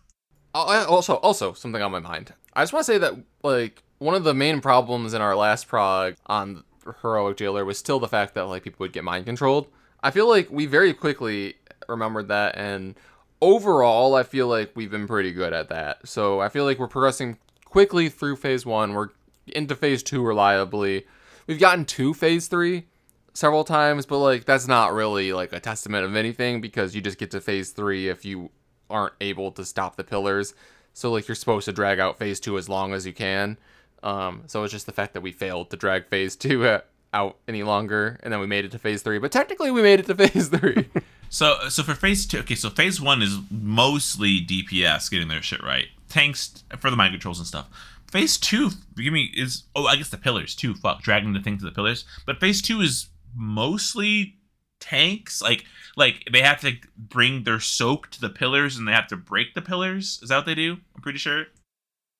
Oh, 0.54 0.86
also, 0.86 1.14
also 1.16 1.52
something 1.54 1.80
on 1.80 1.92
my 1.92 2.00
mind. 2.00 2.34
I 2.54 2.62
just 2.62 2.72
want 2.72 2.86
to 2.86 2.92
say 2.92 2.98
that 2.98 3.14
like 3.42 3.82
one 3.98 4.14
of 4.14 4.24
the 4.24 4.34
main 4.34 4.60
problems 4.60 5.14
in 5.14 5.22
our 5.22 5.34
last 5.34 5.68
prog 5.68 6.16
on 6.26 6.64
heroic 7.00 7.36
jailer 7.36 7.64
was 7.64 7.78
still 7.78 7.98
the 7.98 8.08
fact 8.08 8.34
that 8.34 8.42
like 8.42 8.64
people 8.64 8.84
would 8.84 8.92
get 8.92 9.04
mind 9.04 9.26
controlled. 9.26 9.68
I 10.02 10.10
feel 10.10 10.28
like 10.28 10.50
we 10.50 10.66
very 10.66 10.92
quickly 10.92 11.54
remembered 11.88 12.28
that, 12.28 12.56
and 12.56 12.96
overall, 13.40 14.14
I 14.14 14.24
feel 14.24 14.48
like 14.48 14.72
we've 14.74 14.90
been 14.90 15.06
pretty 15.06 15.32
good 15.32 15.52
at 15.52 15.68
that. 15.68 16.06
So 16.08 16.40
I 16.40 16.48
feel 16.48 16.64
like 16.64 16.78
we're 16.78 16.88
progressing 16.88 17.38
quickly 17.64 18.08
through 18.08 18.36
phase 18.36 18.66
one. 18.66 18.92
We're 18.92 19.08
into 19.46 19.74
phase 19.74 20.02
two 20.02 20.22
reliably. 20.22 21.06
We've 21.46 21.60
gotten 21.60 21.84
to 21.86 22.14
phase 22.14 22.48
three 22.48 22.86
several 23.34 23.64
times, 23.64 24.06
but 24.06 24.18
like 24.18 24.44
that's 24.44 24.68
not 24.68 24.92
really 24.92 25.32
like 25.32 25.52
a 25.52 25.60
testament 25.60 26.04
of 26.04 26.16
anything 26.16 26.60
because 26.60 26.94
you 26.94 27.00
just 27.00 27.18
get 27.18 27.30
to 27.30 27.40
phase 27.40 27.70
three 27.70 28.08
if 28.08 28.24
you 28.24 28.50
aren't 28.92 29.14
able 29.20 29.50
to 29.52 29.64
stop 29.64 29.96
the 29.96 30.04
pillars. 30.04 30.54
So 30.92 31.10
like 31.10 31.26
you're 31.26 31.34
supposed 31.34 31.64
to 31.64 31.72
drag 31.72 31.98
out 31.98 32.18
phase 32.18 32.38
two 32.38 32.58
as 32.58 32.68
long 32.68 32.92
as 32.92 33.06
you 33.06 33.12
can. 33.12 33.56
Um, 34.02 34.42
so 34.46 34.62
it's 34.62 34.72
just 34.72 34.86
the 34.86 34.92
fact 34.92 35.14
that 35.14 35.22
we 35.22 35.32
failed 35.32 35.70
to 35.70 35.76
drag 35.76 36.08
phase 36.08 36.36
two 36.36 36.66
uh, 36.66 36.80
out 37.14 37.36
any 37.46 37.62
longer, 37.62 38.18
and 38.22 38.32
then 38.32 38.40
we 38.40 38.46
made 38.46 38.64
it 38.64 38.72
to 38.72 38.78
phase 38.78 39.02
three. 39.02 39.18
But 39.18 39.32
technically, 39.32 39.70
we 39.70 39.82
made 39.82 40.00
it 40.00 40.06
to 40.06 40.14
phase 40.28 40.48
three. 40.48 40.88
So 41.32 41.70
so 41.70 41.82
for 41.82 41.94
phase 41.94 42.26
two, 42.26 42.40
okay, 42.40 42.54
so 42.54 42.68
phase 42.68 43.00
one 43.00 43.22
is 43.22 43.38
mostly 43.50 44.38
DPS 44.44 45.10
getting 45.10 45.28
their 45.28 45.40
shit 45.40 45.62
right. 45.62 45.86
Tanks 46.10 46.62
for 46.78 46.90
the 46.90 46.96
mind 46.96 47.14
controls 47.14 47.38
and 47.38 47.48
stuff. 47.48 47.70
Phase 48.10 48.36
two, 48.36 48.72
give 48.94 49.14
me 49.14 49.32
is 49.34 49.62
oh 49.74 49.86
I 49.86 49.96
guess 49.96 50.10
the 50.10 50.18
pillars 50.18 50.54
too. 50.54 50.74
Fuck, 50.74 51.00
dragging 51.00 51.32
the 51.32 51.40
thing 51.40 51.56
to 51.56 51.64
the 51.64 51.70
pillars. 51.70 52.04
But 52.26 52.38
phase 52.38 52.60
two 52.60 52.82
is 52.82 53.06
mostly 53.34 54.36
tanks. 54.82 55.40
Like 55.40 55.64
like 55.96 56.28
they 56.32 56.42
have 56.42 56.60
to 56.62 56.72
bring 56.96 57.44
their 57.44 57.60
soak 57.60 58.10
to 58.10 58.20
the 58.20 58.28
pillars 58.28 58.76
and 58.76 58.86
they 58.86 58.92
have 58.92 59.06
to 59.08 59.16
break 59.16 59.54
the 59.54 59.62
pillars. 59.62 60.18
Is 60.22 60.28
that 60.28 60.38
what 60.38 60.46
they 60.46 60.54
do? 60.54 60.78
I'm 60.94 61.02
pretty 61.02 61.18
sure. 61.18 61.46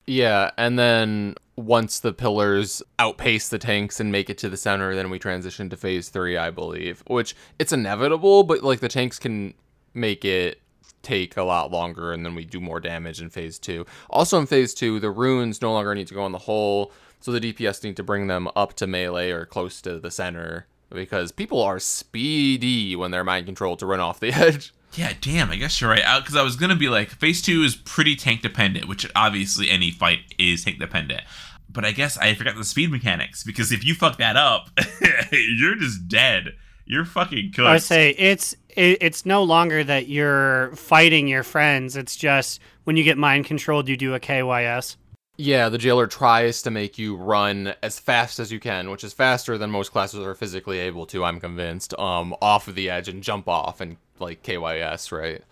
yeah, 0.07 0.51
and 0.57 0.79
then 0.79 1.35
once 1.57 2.01
the 2.01 2.12
pillars 2.12 2.83
outpace 2.98 3.48
the 3.48 3.59
tanks 3.59 4.01
and 4.01 4.11
make 4.11 4.31
it 4.31 4.38
to 4.38 4.48
the 4.48 4.57
center, 4.57 4.94
then 4.94 5.11
we 5.11 5.18
transition 5.18 5.68
to 5.70 5.77
phase 5.77 6.09
three, 6.09 6.37
I 6.37 6.51
believe. 6.51 7.03
Which 7.07 7.35
it's 7.59 7.72
inevitable, 7.72 8.44
but 8.44 8.62
like 8.62 8.81
the 8.81 8.88
tanks 8.88 9.18
can 9.18 9.55
make 9.94 10.25
it 10.25 10.61
take 11.03 11.37
a 11.37 11.42
lot 11.42 11.70
longer 11.70 12.12
and 12.12 12.25
then 12.25 12.35
we 12.35 12.44
do 12.44 12.61
more 12.61 12.79
damage 12.81 13.20
in 13.20 13.29
phase 13.29 13.59
two. 13.59 13.85
Also 14.09 14.38
in 14.38 14.46
phase 14.46 14.72
two, 14.72 15.01
the 15.01 15.11
runes 15.11 15.61
no 15.61 15.72
longer 15.72 15.94
need 15.94 16.07
to 16.07 16.14
go 16.14 16.25
in 16.27 16.33
the 16.33 16.38
hole, 16.38 16.92
so 17.20 17.33
the 17.33 17.40
DPS 17.40 17.83
need 17.85 17.96
to 17.96 18.03
bring 18.03 18.29
them 18.29 18.48
up 18.57 18.75
to 18.75 18.87
melee 18.87 19.31
or 19.31 19.44
close 19.44 19.81
to 19.83 19.98
the 19.98 20.11
center 20.11 20.66
because 20.92 21.33
people 21.33 21.62
are 21.62 21.78
speedy 21.78 22.96
when 22.96 23.11
they're 23.11 23.24
mind 23.24 23.46
controlled 23.46 23.78
to 23.81 23.87
run 23.87 24.00
off 24.00 24.20
the 24.20 24.28
edge. 24.33 24.72
Yeah, 24.94 25.12
damn. 25.20 25.50
I 25.50 25.57
guess 25.57 25.81
you're 25.81 25.90
right. 25.90 26.05
Because 26.20 26.37
I 26.37 26.42
was 26.42 26.57
gonna 26.57 26.76
be 26.76 26.88
like, 26.88 27.11
phase 27.11 27.40
two 27.40 27.62
is 27.62 27.76
pretty 27.76 28.16
tank 28.16 28.42
dependent, 28.42 28.88
which 28.88 29.11
obviously 29.16 29.70
any 29.70 29.90
fight 29.90 30.20
is 30.38 30.64
tank 30.64 30.78
dependent. 30.78 31.22
But 31.70 31.85
I 31.85 31.92
guess 31.92 32.18
I 32.18 32.35
forgot 32.35 32.57
the 32.57 32.64
speed 32.64 32.90
mechanics 32.90 33.42
because 33.42 33.72
if 33.72 33.85
you 33.85 33.94
fuck 33.94 34.18
that 34.18 34.37
up, 34.37 34.68
you're 35.33 35.76
just 35.76 36.09
dead. 36.09 36.55
You're 36.85 37.05
fucking 37.07 37.52
cooked. 37.52 37.68
I 37.68 37.78
say 37.78 38.11
it's 38.11 38.55
it, 38.68 38.98
it's 39.00 39.24
no 39.24 39.42
longer 39.42 39.83
that 39.85 40.09
you're 40.09 40.74
fighting 40.76 41.28
your 41.28 41.42
friends. 41.42 41.96
It's 41.96 42.16
just 42.16 42.61
when 42.85 42.96
you 42.96 43.05
get 43.05 43.16
mind 43.16 43.46
controlled, 43.46 43.88
you 43.88 43.96
do 43.96 44.14
a 44.14 44.20
KYS. 44.20 44.96
Yeah, 45.42 45.70
the 45.70 45.78
jailer 45.78 46.07
tries 46.07 46.62
to 46.62 46.70
make 46.70 46.98
you 46.98 47.16
run 47.16 47.74
as 47.83 47.98
fast 47.98 48.38
as 48.38 48.52
you 48.52 48.61
can, 48.61 48.90
which 48.90 49.02
is 49.02 49.12
faster 49.12 49.59
than 49.59 49.72
most 49.72 49.90
classes 49.90 50.20
are 50.20 50.37
physically 50.37 50.78
able 50.78 51.05
to, 51.07 51.24
I'm 51.24 51.40
convinced, 51.40 51.98
um, 51.98 52.33
off 52.40 52.68
of 52.68 52.76
the 52.76 52.88
edge 52.88 53.09
and 53.09 53.24
jump 53.24 53.48
off 53.48 53.81
and 53.81 53.96
like 54.20 54.44
KYS, 54.44 55.11
right? 55.11 55.42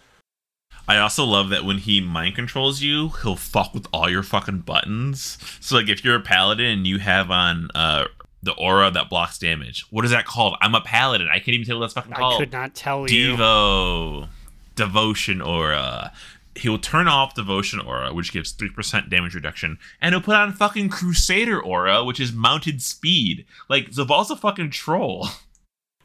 I 0.86 0.98
also 0.98 1.24
love 1.24 1.48
that 1.48 1.64
when 1.64 1.78
he 1.78 2.00
mind 2.00 2.36
controls 2.36 2.80
you, 2.82 3.08
he'll 3.22 3.34
fuck 3.34 3.74
with 3.74 3.88
all 3.92 4.08
your 4.08 4.22
fucking 4.22 4.60
buttons. 4.60 5.38
So 5.58 5.74
like 5.74 5.88
if 5.88 6.04
you're 6.04 6.14
a 6.14 6.20
paladin 6.20 6.66
and 6.66 6.86
you 6.86 7.00
have 7.00 7.32
on 7.32 7.68
uh 7.74 8.04
the 8.44 8.52
aura 8.52 8.92
that 8.92 9.10
blocks 9.10 9.38
damage, 9.38 9.86
what 9.90 10.04
is 10.04 10.12
that 10.12 10.24
called? 10.24 10.56
I'm 10.60 10.76
a 10.76 10.80
paladin. 10.80 11.28
I 11.28 11.38
can't 11.38 11.48
even 11.48 11.66
tell 11.66 11.80
what 11.80 11.86
that's 11.86 11.94
fucking 11.94 12.12
I 12.12 12.16
called. 12.16 12.34
I 12.34 12.38
could 12.38 12.52
not 12.52 12.76
tell 12.76 13.10
you. 13.10 13.34
Devo. 13.34 14.28
Devotion 14.76 15.42
aura. 15.42 16.12
He'll 16.56 16.78
turn 16.78 17.08
off 17.08 17.34
Devotion 17.34 17.80
aura, 17.80 18.12
which 18.12 18.32
gives 18.32 18.52
3% 18.52 19.08
damage 19.08 19.34
reduction, 19.34 19.78
and 20.00 20.12
he'll 20.12 20.22
put 20.22 20.34
on 20.34 20.52
fucking 20.52 20.88
Crusader 20.88 21.62
aura, 21.62 22.04
which 22.04 22.18
is 22.18 22.32
mounted 22.32 22.82
speed. 22.82 23.46
Like, 23.68 23.90
Zovaal's 23.90 24.30
a 24.30 24.36
fucking 24.36 24.70
troll. 24.70 25.28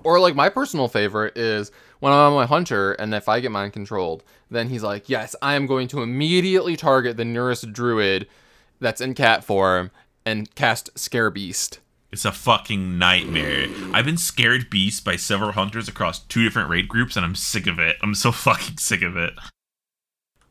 Or 0.03 0.19
like 0.19 0.35
my 0.35 0.49
personal 0.49 0.87
favorite 0.87 1.35
is 1.35 1.71
when 1.99 2.13
I'm 2.13 2.19
on 2.19 2.33
my 2.33 2.45
hunter 2.45 2.93
and 2.93 3.15
if 3.15 3.27
I 3.27 3.39
get 3.39 3.49
mind 3.49 3.73
controlled, 3.73 4.23
then 4.51 4.69
he's 4.69 4.83
like, 4.83 5.09
"Yes, 5.09 5.35
I 5.41 5.55
am 5.55 5.65
going 5.65 5.87
to 5.87 6.03
immediately 6.03 6.75
target 6.75 7.17
the 7.17 7.25
nearest 7.25 7.73
druid 7.73 8.27
that's 8.79 9.01
in 9.01 9.15
cat 9.15 9.43
form 9.43 9.89
and 10.23 10.53
cast 10.53 10.91
Scare 10.97 11.31
Beast." 11.31 11.79
It's 12.11 12.23
a 12.23 12.31
fucking 12.31 12.99
nightmare. 12.99 13.67
I've 13.93 14.05
been 14.05 14.17
scared 14.17 14.69
beast 14.69 15.03
by 15.03 15.15
several 15.15 15.53
hunters 15.53 15.87
across 15.87 16.19
two 16.19 16.43
different 16.43 16.69
raid 16.69 16.87
groups, 16.87 17.15
and 17.15 17.25
I'm 17.25 17.35
sick 17.35 17.65
of 17.65 17.79
it. 17.79 17.97
I'm 18.03 18.13
so 18.13 18.31
fucking 18.31 18.77
sick 18.77 19.01
of 19.01 19.17
it. 19.17 19.33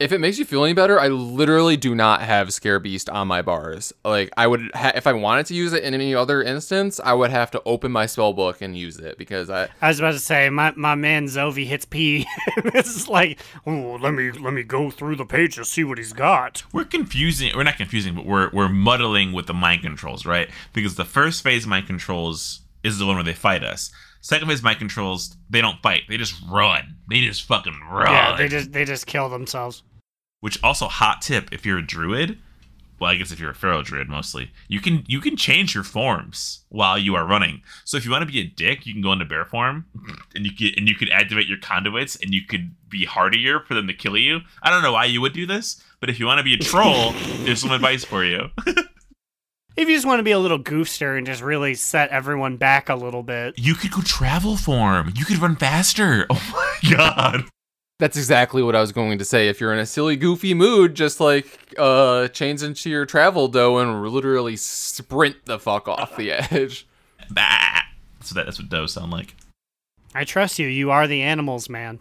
If 0.01 0.11
it 0.11 0.19
makes 0.19 0.39
you 0.39 0.45
feel 0.45 0.65
any 0.65 0.75
better, 0.75 0.99
I 0.99 1.07
literally 1.07 1.77
do 1.77 1.95
not 1.95 2.21
have 2.23 2.53
Scare 2.53 2.81
Beast 2.81 3.09
on 3.09 3.29
my 3.29 3.43
bars. 3.43 3.93
Like 4.05 4.31
I 4.37 4.49
would, 4.49 4.73
ha- 4.75 4.93
if 4.95 5.07
I 5.07 5.13
wanted 5.13 5.47
to 5.47 5.55
use 5.55 5.73
it 5.73 5.85
in 5.85 5.95
any 5.95 6.15
other 6.15 6.43
instance, 6.43 6.99
I 7.03 7.15
would 7.15 7.31
have 7.31 7.53
to 7.53 7.63
open 7.65 7.93
my 7.93 8.07
spell 8.07 8.33
book 8.33 8.61
and 8.61 8.77
use 8.77 8.99
it 8.99 9.17
because 9.19 9.51
I. 9.51 9.69
I 9.81 9.89
was 9.89 10.01
about 10.01 10.13
to 10.13 10.19
say 10.19 10.51
my, 10.51 10.73
my 10.75 10.97
man 10.97 11.27
Zovi 11.27 11.65
hits 11.67 11.85
P. 11.85 12.27
this 12.73 12.89
is 12.89 13.09
like, 13.09 13.39
oh, 13.67 13.97
let 14.01 14.15
me 14.15 14.33
let 14.33 14.53
me 14.53 14.65
go 14.65 14.91
through 14.91 15.15
the 15.15 15.25
page 15.25 15.55
to 15.57 15.65
see 15.65 15.85
what 15.85 15.99
he's 15.99 16.13
got. 16.13 16.65
We're 16.73 16.85
confusing. 16.85 17.53
We're 17.55 17.63
not 17.63 17.77
confusing, 17.77 18.17
but 18.17 18.27
we're 18.27 18.51
we're 18.53 18.69
muddling 18.69 19.33
with 19.33 19.47
the 19.47 19.55
mind 19.55 19.83
controls, 19.83 20.27
right? 20.27 20.49
Because 20.73 20.97
the 20.97 21.05
first 21.05 21.45
phase 21.45 21.69
mind 21.69 21.87
controls 21.87 22.63
is 22.83 22.99
the 22.99 23.07
one 23.07 23.15
where 23.15 23.25
they 23.25 23.33
fight 23.33 23.63
us. 23.63 23.93
Second 24.25 24.49
phase 24.49 24.63
mind 24.63 24.79
controls, 24.79 25.37
they 25.51 25.61
don't 25.61 25.83
fight. 25.83 26.05
They 26.09 26.17
just 26.17 26.35
run. 26.51 26.97
They 27.11 27.21
just 27.21 27.43
fucking 27.43 27.79
run. 27.91 28.11
Yeah, 28.11 28.35
they 28.39 28.49
just 28.49 28.73
they 28.73 28.87
just 28.87 29.07
kill 29.07 29.29
themselves. 29.29 29.83
Which 30.41 30.59
also 30.65 30.87
hot 30.87 31.21
tip, 31.21 31.53
if 31.53 31.67
you're 31.67 31.77
a 31.77 31.87
druid, 31.87 32.39
well, 32.99 33.11
I 33.11 33.17
guess 33.17 33.33
if 33.33 33.39
you're 33.39 33.51
a 33.51 33.55
feral 33.55 33.83
druid 33.83 34.09
mostly, 34.09 34.51
you 34.67 34.81
can 34.81 35.05
you 35.07 35.21
can 35.21 35.37
change 35.37 35.75
your 35.75 35.85
forms 35.85 36.65
while 36.71 36.97
you 36.97 37.15
are 37.17 37.27
running. 37.27 37.61
So 37.85 37.99
if 37.99 38.07
you 38.07 38.11
want 38.11 38.27
to 38.27 38.33
be 38.33 38.41
a 38.41 38.45
dick, 38.45 38.87
you 38.87 38.95
can 38.95 39.03
go 39.03 39.13
into 39.13 39.27
bear 39.27 39.45
form, 39.45 39.85
and 40.35 40.47
you 40.47 40.53
can 40.53 40.71
and 40.79 40.89
you 40.89 40.95
could 40.95 41.11
activate 41.11 41.47
your 41.47 41.59
conduits, 41.59 42.17
and 42.17 42.33
you 42.33 42.47
could 42.47 42.75
be 42.89 43.05
hardier 43.05 43.61
for 43.61 43.75
them 43.75 43.87
to 43.89 43.93
kill 43.93 44.17
you. 44.17 44.41
I 44.63 44.71
don't 44.71 44.83
know 44.83 44.95
why 44.95 45.05
you 45.05 45.21
would 45.21 45.35
do 45.35 45.45
this, 45.45 45.83
but 46.01 46.09
if 46.09 46.19
you 46.19 46.25
want 46.25 46.39
to 46.39 46.45
be 46.45 46.55
a 46.55 46.57
troll, 46.57 47.13
there's 47.41 47.61
some 47.61 47.73
advice 47.73 48.07
for 48.07 48.25
you. 48.25 48.49
If 49.77 49.89
you 49.89 49.95
just 49.97 50.07
want 50.07 50.21
to 50.21 50.25
be 50.25 50.31
a 50.31 50.39
little 50.39 50.59
goofster 50.59 51.19
and 51.19 51.27
just 51.27 51.43
really 51.43 51.75
set 51.75 52.11
everyone 52.11 52.57
back 52.57 52.89
a 52.89 52.95
little 52.95 53.23
bit. 53.25 53.59
you 53.59 53.75
could 53.75 53.91
go 53.91 54.03
travel 54.03 54.57
form. 54.57 55.13
You 55.17 55.25
could 55.25 55.39
run 55.39 55.57
faster. 55.57 56.27
Oh 56.31 56.51
my 56.53 56.97
god. 56.97 57.45
That's 57.99 58.17
exactly 58.17 58.63
what 58.63 58.75
I 58.77 58.81
was 58.81 58.93
going 58.93 59.19
to 59.19 59.25
say. 59.25 59.49
If 59.49 59.61
you're 59.61 59.73
in 59.73 59.79
a 59.79 59.87
silly, 59.87 60.17
goofy 60.17 60.53
mood, 60.55 60.95
just 60.95 61.21
like 61.21 61.75
uh, 61.79 62.29
change 62.29 62.63
into 62.63 62.91
your 62.91 63.07
travel 63.07 63.49
dough 63.49 63.79
and 63.79 64.03
literally 64.03 64.57
sprint 64.57 65.45
the 65.47 65.59
fuck 65.59 65.89
off 65.89 66.17
the 66.17 66.33
edge. 66.53 66.87
Bah. 67.31 67.81
So 68.21 68.35
that, 68.35 68.47
that's 68.47 68.59
what 68.59 68.69
does 68.69 68.93
sound 68.93 69.11
like. 69.13 69.35
I 70.15 70.25
trust 70.25 70.59
you. 70.59 70.67
You 70.67 70.91
are 70.91 71.07
the 71.07 71.23
animals, 71.23 71.69
man. 71.69 71.99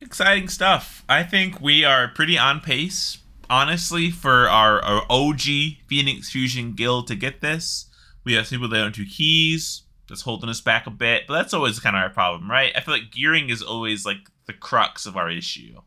Exciting 0.00 0.48
stuff. 0.48 1.04
I 1.08 1.22
think 1.22 1.60
we 1.60 1.84
are 1.84 2.08
pretty 2.08 2.36
on 2.36 2.60
pace, 2.60 3.18
honestly, 3.52 4.10
for 4.10 4.48
our, 4.48 4.82
our 4.82 5.04
OG 5.10 5.42
Phoenix 5.86 6.30
Fusion 6.30 6.72
guild 6.72 7.06
to 7.08 7.14
get 7.14 7.42
this. 7.42 7.86
We 8.24 8.32
have 8.32 8.48
people 8.48 8.68
that 8.68 8.82
own 8.82 8.92
two 8.92 9.04
keys. 9.04 9.82
That's 10.08 10.22
holding 10.22 10.48
us 10.48 10.60
back 10.60 10.86
a 10.86 10.90
bit, 10.90 11.24
but 11.28 11.34
that's 11.34 11.54
always 11.54 11.78
kind 11.78 11.94
of 11.94 12.02
our 12.02 12.10
problem, 12.10 12.50
right? 12.50 12.72
I 12.74 12.80
feel 12.80 12.94
like 12.94 13.12
gearing 13.12 13.50
is 13.50 13.62
always 13.62 14.06
like 14.06 14.30
the 14.46 14.52
crux 14.52 15.06
of 15.06 15.16
our 15.16 15.30
issue. 15.30 15.80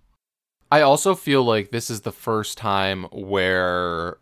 I 0.72 0.82
also 0.82 1.16
feel 1.16 1.44
like 1.44 1.72
this 1.72 1.90
is 1.90 2.02
the 2.02 2.12
first 2.12 2.58
time 2.58 3.06
where 3.12 4.18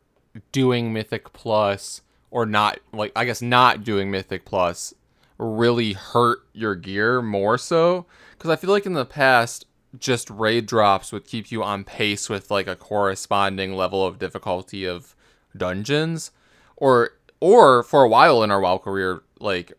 doing 0.52 0.94
Mythic 0.94 1.34
Plus 1.34 2.02
or 2.32 2.46
not, 2.46 2.80
like, 2.92 3.12
I 3.16 3.26
guess 3.26 3.42
not 3.42 3.84
doing 3.84 4.10
Mythic 4.10 4.46
Plus 4.46 4.94
really 5.38 5.94
hurt 5.94 6.40
your 6.54 6.76
gear 6.76 7.22
more 7.22 7.58
so. 7.58 8.06
Because 8.38 8.50
I 8.50 8.56
feel 8.56 8.72
like 8.72 8.86
in 8.86 8.94
the 8.94 9.06
past, 9.06 9.66
just 10.00 10.30
raid 10.30 10.66
drops 10.66 11.12
would 11.12 11.26
keep 11.26 11.52
you 11.52 11.64
on 11.64 11.84
pace 11.84 12.30
with 12.30 12.50
like 12.50 12.68
a 12.68 12.76
corresponding 12.76 13.76
level 13.76 14.06
of 14.06 14.20
difficulty 14.20 14.86
of 14.86 15.16
dungeons. 15.56 16.32
Or, 16.78 17.12
or 17.40 17.84
for 17.84 18.04
a 18.04 18.10
while 18.10 18.44
in 18.44 18.52
our 18.52 18.60
WoW 18.60 18.78
career, 18.78 19.22
like, 19.40 19.74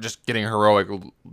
just 0.00 0.24
getting 0.26 0.44
heroic 0.44 0.88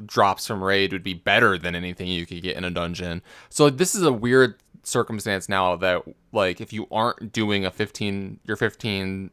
drops 0.05 0.47
from 0.47 0.63
raid 0.63 0.93
would 0.93 1.03
be 1.03 1.13
better 1.13 1.57
than 1.57 1.75
anything 1.75 2.07
you 2.07 2.25
could 2.25 2.41
get 2.41 2.55
in 2.55 2.63
a 2.63 2.71
dungeon. 2.71 3.21
So 3.49 3.65
like, 3.65 3.77
this 3.77 3.95
is 3.95 4.03
a 4.03 4.13
weird 4.13 4.55
circumstance 4.83 5.49
now 5.49 5.75
that 5.75 6.03
like 6.31 6.61
if 6.61 6.71
you 6.71 6.87
aren't 6.91 7.31
doing 7.33 7.65
a 7.65 7.71
15 7.71 8.39
you're 8.45 8.55
15 8.55 9.31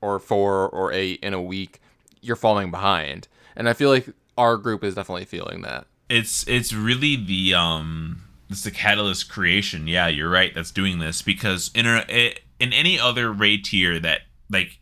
or 0.00 0.18
4 0.18 0.68
or 0.68 0.92
8 0.92 1.20
in 1.22 1.34
a 1.34 1.40
week, 1.40 1.80
you're 2.20 2.36
falling 2.36 2.70
behind. 2.70 3.28
And 3.56 3.68
I 3.68 3.72
feel 3.72 3.88
like 3.88 4.08
our 4.36 4.56
group 4.56 4.82
is 4.82 4.94
definitely 4.94 5.24
feeling 5.24 5.62
that. 5.62 5.86
It's 6.08 6.46
it's 6.46 6.72
really 6.72 7.16
the 7.16 7.54
um 7.54 8.22
it's 8.50 8.62
the 8.62 8.70
catalyst 8.70 9.28
creation. 9.28 9.86
Yeah 9.86 10.08
you're 10.08 10.30
right 10.30 10.54
that's 10.54 10.70
doing 10.70 10.98
this 10.98 11.22
because 11.22 11.70
in 11.74 11.86
a 11.86 12.34
in 12.60 12.72
any 12.72 12.98
other 12.98 13.32
raid 13.32 13.64
tier 13.64 13.98
that 14.00 14.22
like 14.50 14.80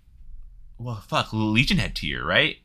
well 0.78 1.02
fuck 1.08 1.28
legion 1.32 1.78
had 1.78 1.94
tier 1.94 2.24
right? 2.24 2.56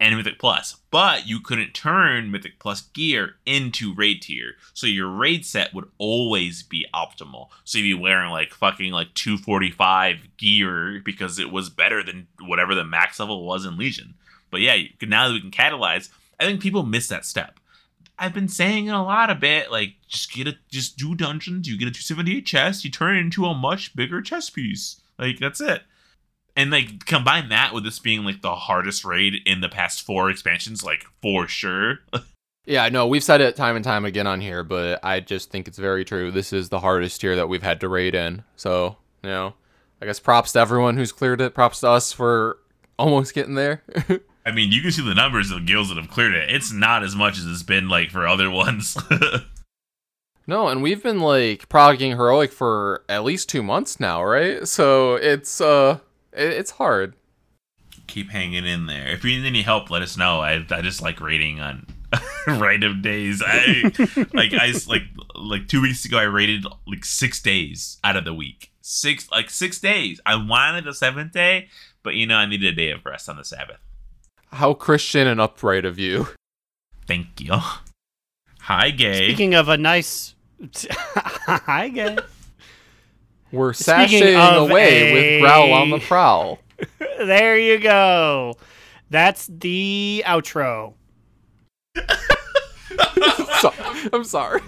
And 0.00 0.16
mythic 0.16 0.38
plus 0.38 0.76
but 0.90 1.26
you 1.26 1.40
couldn't 1.40 1.74
turn 1.74 2.30
mythic 2.30 2.58
plus 2.58 2.80
gear 2.80 3.36
into 3.44 3.94
raid 3.94 4.22
tier. 4.22 4.54
So 4.72 4.86
your 4.86 5.08
raid 5.08 5.44
set 5.44 5.74
would 5.74 5.88
always 5.98 6.62
be 6.62 6.86
optimal. 6.94 7.48
So 7.64 7.78
you'd 7.78 7.96
be 7.96 8.02
wearing 8.02 8.30
like 8.30 8.52
fucking 8.52 8.92
like 8.92 9.14
245 9.14 10.36
gear 10.36 11.00
because 11.04 11.38
it 11.38 11.52
was 11.52 11.68
better 11.68 12.02
than 12.02 12.28
whatever 12.40 12.74
the 12.74 12.84
max 12.84 13.20
level 13.20 13.44
was 13.44 13.66
in 13.66 13.76
legion. 13.76 14.14
But 14.50 14.60
yeah 14.60 14.76
now 15.02 15.28
that 15.28 15.34
we 15.34 15.40
can 15.40 15.50
catalyze 15.50 16.08
i 16.38 16.44
think 16.44 16.60
people 16.60 16.82
miss 16.82 17.08
that 17.08 17.24
step 17.24 17.58
I've 18.18 18.34
been 18.34 18.48
saying 18.48 18.86
it 18.86 18.94
a 18.94 19.02
lot 19.02 19.30
a 19.30 19.34
bit. 19.34 19.70
Like, 19.70 19.94
just 20.06 20.32
get 20.32 20.46
a, 20.46 20.54
just 20.70 20.96
do 20.96 21.14
dungeons. 21.14 21.68
You 21.68 21.78
get 21.78 21.88
a 21.88 21.90
278 21.90 22.46
chest. 22.46 22.84
You 22.84 22.90
turn 22.90 23.16
it 23.16 23.20
into 23.20 23.46
a 23.46 23.54
much 23.54 23.96
bigger 23.96 24.22
chest 24.22 24.54
piece. 24.54 25.00
Like, 25.18 25.38
that's 25.38 25.60
it. 25.60 25.82
And 26.54 26.70
like 26.70 27.06
combine 27.06 27.48
that 27.48 27.72
with 27.72 27.82
this 27.82 27.98
being 27.98 28.24
like 28.24 28.42
the 28.42 28.54
hardest 28.54 29.06
raid 29.06 29.36
in 29.46 29.62
the 29.62 29.70
past 29.70 30.02
four 30.02 30.28
expansions, 30.28 30.84
like 30.84 31.04
for 31.22 31.48
sure. 31.48 32.00
Yeah, 32.64 32.88
no, 32.90 33.08
we've 33.08 33.24
said 33.24 33.40
it 33.40 33.56
time 33.56 33.74
and 33.74 33.84
time 33.84 34.04
again 34.04 34.28
on 34.28 34.40
here, 34.40 34.62
but 34.62 35.00
I 35.04 35.18
just 35.18 35.50
think 35.50 35.66
it's 35.66 35.78
very 35.78 36.04
true. 36.04 36.30
This 36.30 36.52
is 36.52 36.68
the 36.68 36.78
hardest 36.78 37.20
tier 37.20 37.34
that 37.34 37.48
we've 37.48 37.62
had 37.62 37.80
to 37.80 37.88
raid 37.88 38.14
in. 38.14 38.44
So, 38.54 38.98
you 39.24 39.30
know, 39.30 39.54
I 40.00 40.06
guess 40.06 40.20
props 40.20 40.52
to 40.52 40.60
everyone 40.60 40.96
who's 40.96 41.10
cleared 41.10 41.40
it. 41.40 41.54
Props 41.54 41.80
to 41.80 41.88
us 41.88 42.12
for 42.12 42.58
almost 42.98 43.34
getting 43.34 43.56
there. 43.56 43.82
I 44.44 44.50
mean, 44.50 44.72
you 44.72 44.82
can 44.82 44.90
see 44.90 45.02
the 45.02 45.14
numbers 45.14 45.50
of 45.50 45.66
guilds 45.66 45.88
that 45.88 45.98
have 45.98 46.10
cleared 46.10 46.34
it. 46.34 46.50
It's 46.50 46.72
not 46.72 47.04
as 47.04 47.14
much 47.14 47.38
as 47.38 47.46
it's 47.46 47.62
been 47.62 47.88
like 47.88 48.10
for 48.10 48.26
other 48.26 48.50
ones. 48.50 48.96
no, 50.46 50.68
and 50.68 50.82
we've 50.82 51.02
been 51.02 51.20
like 51.20 51.68
progging 51.68 52.12
heroic 52.12 52.52
for 52.52 53.04
at 53.08 53.24
least 53.24 53.48
two 53.48 53.62
months 53.62 54.00
now, 54.00 54.22
right? 54.22 54.66
So 54.66 55.14
it's 55.14 55.60
uh, 55.60 55.98
it's 56.32 56.72
hard. 56.72 57.14
Keep 58.08 58.30
hanging 58.30 58.66
in 58.66 58.86
there. 58.86 59.08
If 59.08 59.24
you 59.24 59.38
need 59.38 59.46
any 59.46 59.62
help, 59.62 59.90
let 59.90 60.02
us 60.02 60.16
know. 60.16 60.40
I, 60.40 60.64
I 60.70 60.82
just 60.82 61.00
like 61.00 61.20
rating 61.20 61.60
on 61.60 61.86
random 62.46 63.00
days. 63.00 63.42
I 63.46 63.82
like 64.34 64.52
I 64.54 64.72
like 64.88 65.02
like 65.36 65.68
two 65.68 65.80
weeks 65.80 66.04
ago 66.04 66.18
I 66.18 66.24
rated 66.24 66.66
like 66.86 67.04
six 67.04 67.40
days 67.40 67.98
out 68.02 68.16
of 68.16 68.24
the 68.24 68.34
week. 68.34 68.72
Six 68.80 69.30
like 69.30 69.50
six 69.50 69.78
days. 69.78 70.20
I 70.26 70.34
wanted 70.34 70.88
a 70.88 70.94
seventh 70.94 71.32
day, 71.32 71.68
but 72.02 72.14
you 72.14 72.26
know 72.26 72.36
I 72.36 72.46
needed 72.46 72.72
a 72.72 72.76
day 72.76 72.90
of 72.90 73.06
rest 73.06 73.28
on 73.28 73.36
the 73.36 73.44
Sabbath. 73.44 73.78
How 74.52 74.74
Christian 74.74 75.26
and 75.26 75.40
upright 75.40 75.84
of 75.84 75.98
you. 75.98 76.28
Thank 77.06 77.40
you. 77.40 77.54
Hi, 78.60 78.90
gay. 78.90 79.28
Speaking 79.28 79.54
of 79.54 79.68
a 79.68 79.76
nice. 79.76 80.34
Hi, 80.86 81.88
gay. 81.88 82.16
We're 83.50 83.72
Speaking 83.72 84.22
sashaying 84.22 84.68
away 84.70 85.10
a- 85.10 85.12
with 85.14 85.40
Growl 85.42 85.72
on 85.72 85.90
the 85.90 85.98
prowl. 85.98 86.58
there 87.18 87.58
you 87.58 87.78
go. 87.78 88.54
That's 89.10 89.46
the 89.46 90.22
outro. 90.26 90.94
So- 93.60 93.72
I'm 94.12 94.24
sorry. 94.24 94.60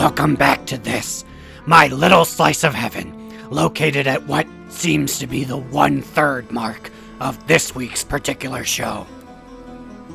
Welcome 0.00 0.34
back 0.34 0.64
to 0.68 0.78
this, 0.78 1.26
my 1.66 1.88
little 1.88 2.24
slice 2.24 2.64
of 2.64 2.72
heaven, 2.72 3.34
located 3.50 4.06
at 4.06 4.26
what 4.26 4.46
seems 4.70 5.18
to 5.18 5.26
be 5.26 5.44
the 5.44 5.58
one 5.58 6.00
third 6.00 6.50
mark 6.50 6.90
of 7.20 7.46
this 7.46 7.74
week's 7.74 8.02
particular 8.02 8.64
show. 8.64 9.06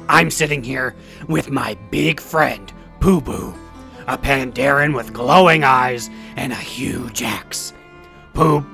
I'm 0.10 0.32
sitting 0.32 0.64
here 0.64 0.96
with 1.28 1.52
my 1.52 1.76
big 1.92 2.20
friend, 2.20 2.74
Poo 3.00 3.22
Boo, 3.22 3.54
a 4.08 4.18
Pandaren 4.18 4.96
with 4.96 5.14
glowing 5.14 5.64
eyes 5.64 6.10
and 6.36 6.52
a 6.52 6.56
huge 6.56 7.22
axe. 7.22 7.72
Pooh, 8.34 8.66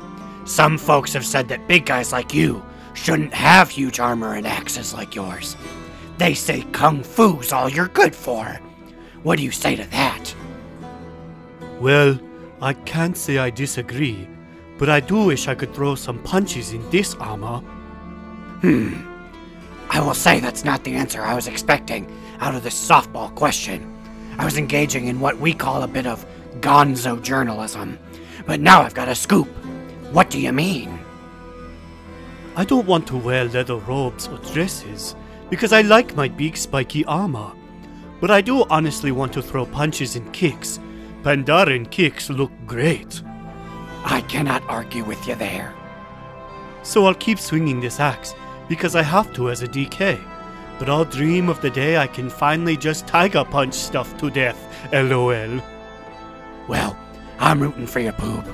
some 0.46 0.78
folks 0.78 1.12
have 1.12 1.26
said 1.26 1.50
that 1.50 1.68
big 1.68 1.86
guys 1.86 2.14
like 2.14 2.34
you 2.34 2.64
shouldn't 2.94 3.34
have 3.34 3.70
huge 3.70 4.00
armor 4.00 4.36
and 4.36 4.48
axes 4.48 4.94
like 4.94 5.14
yours. 5.14 5.58
They 6.18 6.36
say 6.36 6.62
kung 6.72 7.04
fu's 7.04 7.52
all 7.52 7.68
you're 7.68 7.90
good 7.90 8.16
for. 8.16 8.46
What 9.24 9.38
do 9.38 9.44
you 9.44 9.52
say 9.52 9.76
to 9.76 9.84
that? 9.90 10.34
Well, 11.82 12.20
I 12.62 12.74
can't 12.74 13.18
say 13.18 13.40
I 13.40 13.50
disagree, 13.50 14.28
but 14.78 14.88
I 14.88 15.00
do 15.00 15.26
wish 15.26 15.48
I 15.48 15.56
could 15.56 15.74
throw 15.74 15.96
some 15.96 16.22
punches 16.22 16.74
in 16.74 16.88
this 16.92 17.16
armor. 17.16 17.58
Hmm. 18.62 19.02
I 19.90 20.00
will 20.00 20.14
say 20.14 20.40
that's 20.40 20.64
not 20.64 20.84
the 20.84 20.94
answer 20.94 21.24
I 21.24 21.34
was 21.34 21.48
expecting 21.48 22.06
out 22.40 22.54
of 22.54 22.62
this 22.62 22.76
softball 22.76 23.34
question. 23.34 23.92
I 24.38 24.46
was 24.46 24.60
engaging 24.60 25.08
in 25.08 25.20
what 25.20 25.40
we 25.40 25.56
call 25.56 25.82
a 25.82 25.88
bit 25.88 26.06
of 26.06 26.24
gonzo 26.60 27.20
journalism. 27.20 27.98
But 28.46 28.60
now 28.60 28.84
I've 28.84 28.94
got 28.94 29.10
a 29.10 29.16
scoop. 29.16 29.48
What 30.12 30.30
do 30.30 30.40
you 30.40 30.54
mean? 30.54 31.00
I 32.56 32.64
don't 32.64 32.86
want 32.86 33.08
to 33.08 33.18
wear 33.18 33.46
leather 33.46 33.78
robes 33.78 34.28
or 34.28 34.38
dresses 34.54 35.16
because 35.50 35.74
I 35.74 35.82
like 35.82 36.16
my 36.16 36.28
big 36.28 36.58
spiky 36.58 37.04
armor. 37.06 37.54
But 38.20 38.30
I 38.30 38.42
do 38.42 38.66
honestly 38.70 39.12
want 39.12 39.34
to 39.34 39.42
throw 39.42 39.66
punches 39.66 40.16
and 40.16 40.32
kicks. 40.32 40.80
Pandaren 41.24 41.90
kicks 41.90 42.30
look 42.30 42.52
great. 42.66 43.22
I 44.04 44.22
cannot 44.22 44.64
argue 44.68 45.04
with 45.04 45.28
you 45.28 45.36
there. 45.36 45.74
So 46.84 47.06
I'll 47.06 47.14
keep 47.14 47.40
swinging 47.40 47.80
this 47.80 48.00
axe 48.00 48.34
because 48.68 48.96
I 48.96 49.04
have 49.04 49.32
to 49.34 49.52
as 49.52 49.62
a 49.62 49.68
DK. 49.68 50.20
But 50.80 50.90
I'll 50.90 51.06
dream 51.06 51.48
of 51.48 51.62
the 51.62 51.70
day 51.70 51.98
I 51.98 52.08
can 52.08 52.28
finally 52.30 52.76
just 52.76 53.06
tiger 53.06 53.46
punch 53.46 53.76
stuff 53.76 54.18
to 54.18 54.32
death. 54.32 54.58
LOL. 54.92 55.62
Well, 56.68 56.98
I'm 57.38 57.60
rooting 57.60 57.86
for 57.86 58.00
you, 58.00 58.14
Boob. 58.14 58.46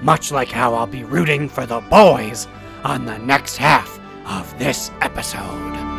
Much 0.00 0.32
like 0.32 0.48
how 0.48 0.74
I'll 0.74 0.86
be 0.86 1.04
rooting 1.04 1.48
for 1.48 1.66
the 1.66 1.80
boys 1.82 2.46
on 2.84 3.04
the 3.04 3.18
next 3.18 3.58
half 3.58 4.00
of 4.26 4.58
this 4.58 4.90
episode. 5.02 5.93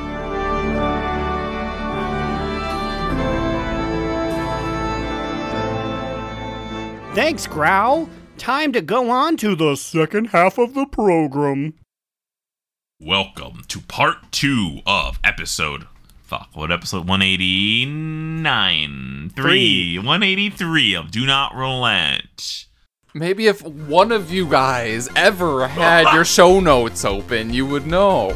Thanks, 7.15 7.47
Growl. 7.47 8.09
Time 8.37 8.73
to 8.73 8.81
go 8.81 9.09
on 9.09 9.37
to 9.37 9.55
the 9.55 9.77
second 9.77 10.25
half 10.25 10.57
of 10.57 10.73
the 10.73 10.85
program. 10.85 11.75
Welcome 12.99 13.61
to 13.69 13.79
part 13.79 14.33
two 14.33 14.81
of 14.85 15.17
episode. 15.23 15.87
Fuck, 16.23 16.49
what 16.55 16.73
episode? 16.73 17.07
189. 17.07 19.31
Three. 19.33 19.97
183 19.97 20.93
of 20.95 21.09
Do 21.09 21.25
Not 21.25 21.55
Relent. 21.55 22.65
Maybe 23.13 23.47
if 23.47 23.63
one 23.63 24.11
of 24.11 24.29
you 24.29 24.45
guys 24.45 25.07
ever 25.15 25.69
had 25.69 26.13
your 26.13 26.25
show 26.25 26.59
notes 26.59 27.05
open, 27.05 27.53
you 27.53 27.65
would 27.65 27.87
know. 27.87 28.31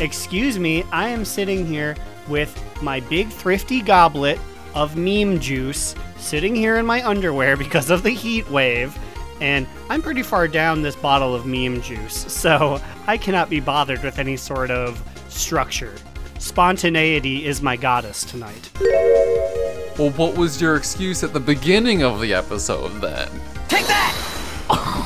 Excuse 0.00 0.58
me, 0.58 0.84
I 0.84 1.08
am 1.08 1.26
sitting 1.26 1.66
here 1.66 1.94
with 2.26 2.58
my 2.82 3.00
big 3.00 3.28
thrifty 3.28 3.82
goblet 3.82 4.38
of 4.74 4.96
meme 4.96 5.40
juice 5.40 5.94
sitting 6.20 6.54
here 6.54 6.76
in 6.76 6.86
my 6.86 7.06
underwear 7.06 7.56
because 7.56 7.90
of 7.90 8.02
the 8.02 8.10
heat 8.10 8.48
wave. 8.50 8.96
And 9.40 9.66
I'm 9.88 10.02
pretty 10.02 10.22
far 10.22 10.48
down 10.48 10.82
this 10.82 10.96
bottle 10.96 11.34
of 11.34 11.46
meme 11.46 11.80
juice, 11.80 12.14
so 12.32 12.80
I 13.06 13.16
cannot 13.16 13.48
be 13.48 13.60
bothered 13.60 14.02
with 14.02 14.18
any 14.18 14.36
sort 14.36 14.70
of 14.70 15.02
structure. 15.28 15.94
Spontaneity 16.38 17.46
is 17.46 17.62
my 17.62 17.76
goddess 17.76 18.24
tonight. 18.24 18.70
Well, 19.98 20.10
what 20.10 20.36
was 20.36 20.60
your 20.60 20.76
excuse 20.76 21.22
at 21.22 21.32
the 21.32 21.40
beginning 21.40 22.02
of 22.02 22.20
the 22.20 22.32
episode 22.32 23.00
then? 23.00 23.28
Take 23.68 23.86
that! 23.86 24.16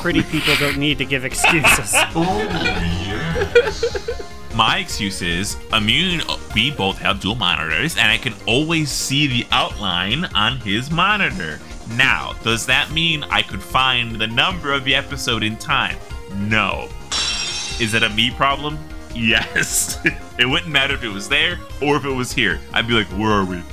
Pretty 0.01 0.21
people 0.23 0.53
don't 0.59 0.77
need 0.77 0.97
to 0.99 1.05
give 1.05 1.25
excuses. 1.25 1.93
Oh, 2.15 4.31
My 4.55 4.77
excuse 4.77 5.21
is 5.21 5.57
immune. 5.73 6.21
We 6.53 6.71
both 6.71 6.97
have 6.99 7.19
dual 7.19 7.35
monitors, 7.35 7.97
and 7.97 8.09
I 8.09 8.17
can 8.17 8.33
always 8.47 8.89
see 8.89 9.27
the 9.27 9.45
outline 9.51 10.23
on 10.33 10.61
his 10.61 10.89
monitor. 10.89 11.59
Now, 11.97 12.35
does 12.41 12.65
that 12.67 12.89
mean 12.91 13.23
I 13.23 13.41
could 13.41 13.61
find 13.61 14.15
the 14.15 14.27
number 14.27 14.71
of 14.71 14.85
the 14.85 14.95
episode 14.95 15.43
in 15.43 15.57
time? 15.57 15.97
No. 16.37 16.87
Is 17.81 17.93
it 17.93 18.03
a 18.03 18.09
me 18.09 18.31
problem? 18.31 18.79
Yes. 19.17 19.97
it 20.37 20.45
wouldn't 20.45 20.73
matter 20.73 20.93
if 20.93 21.01
it 21.01 21.07
was 21.07 21.29
there 21.29 21.57
or 21.81 21.95
if 21.95 22.03
it 22.03 22.11
was 22.11 22.33
here. 22.33 22.59
I'd 22.73 22.85
be 22.85 22.93
like, 22.93 23.07
where 23.07 23.31
are 23.31 23.45
we? 23.45 23.63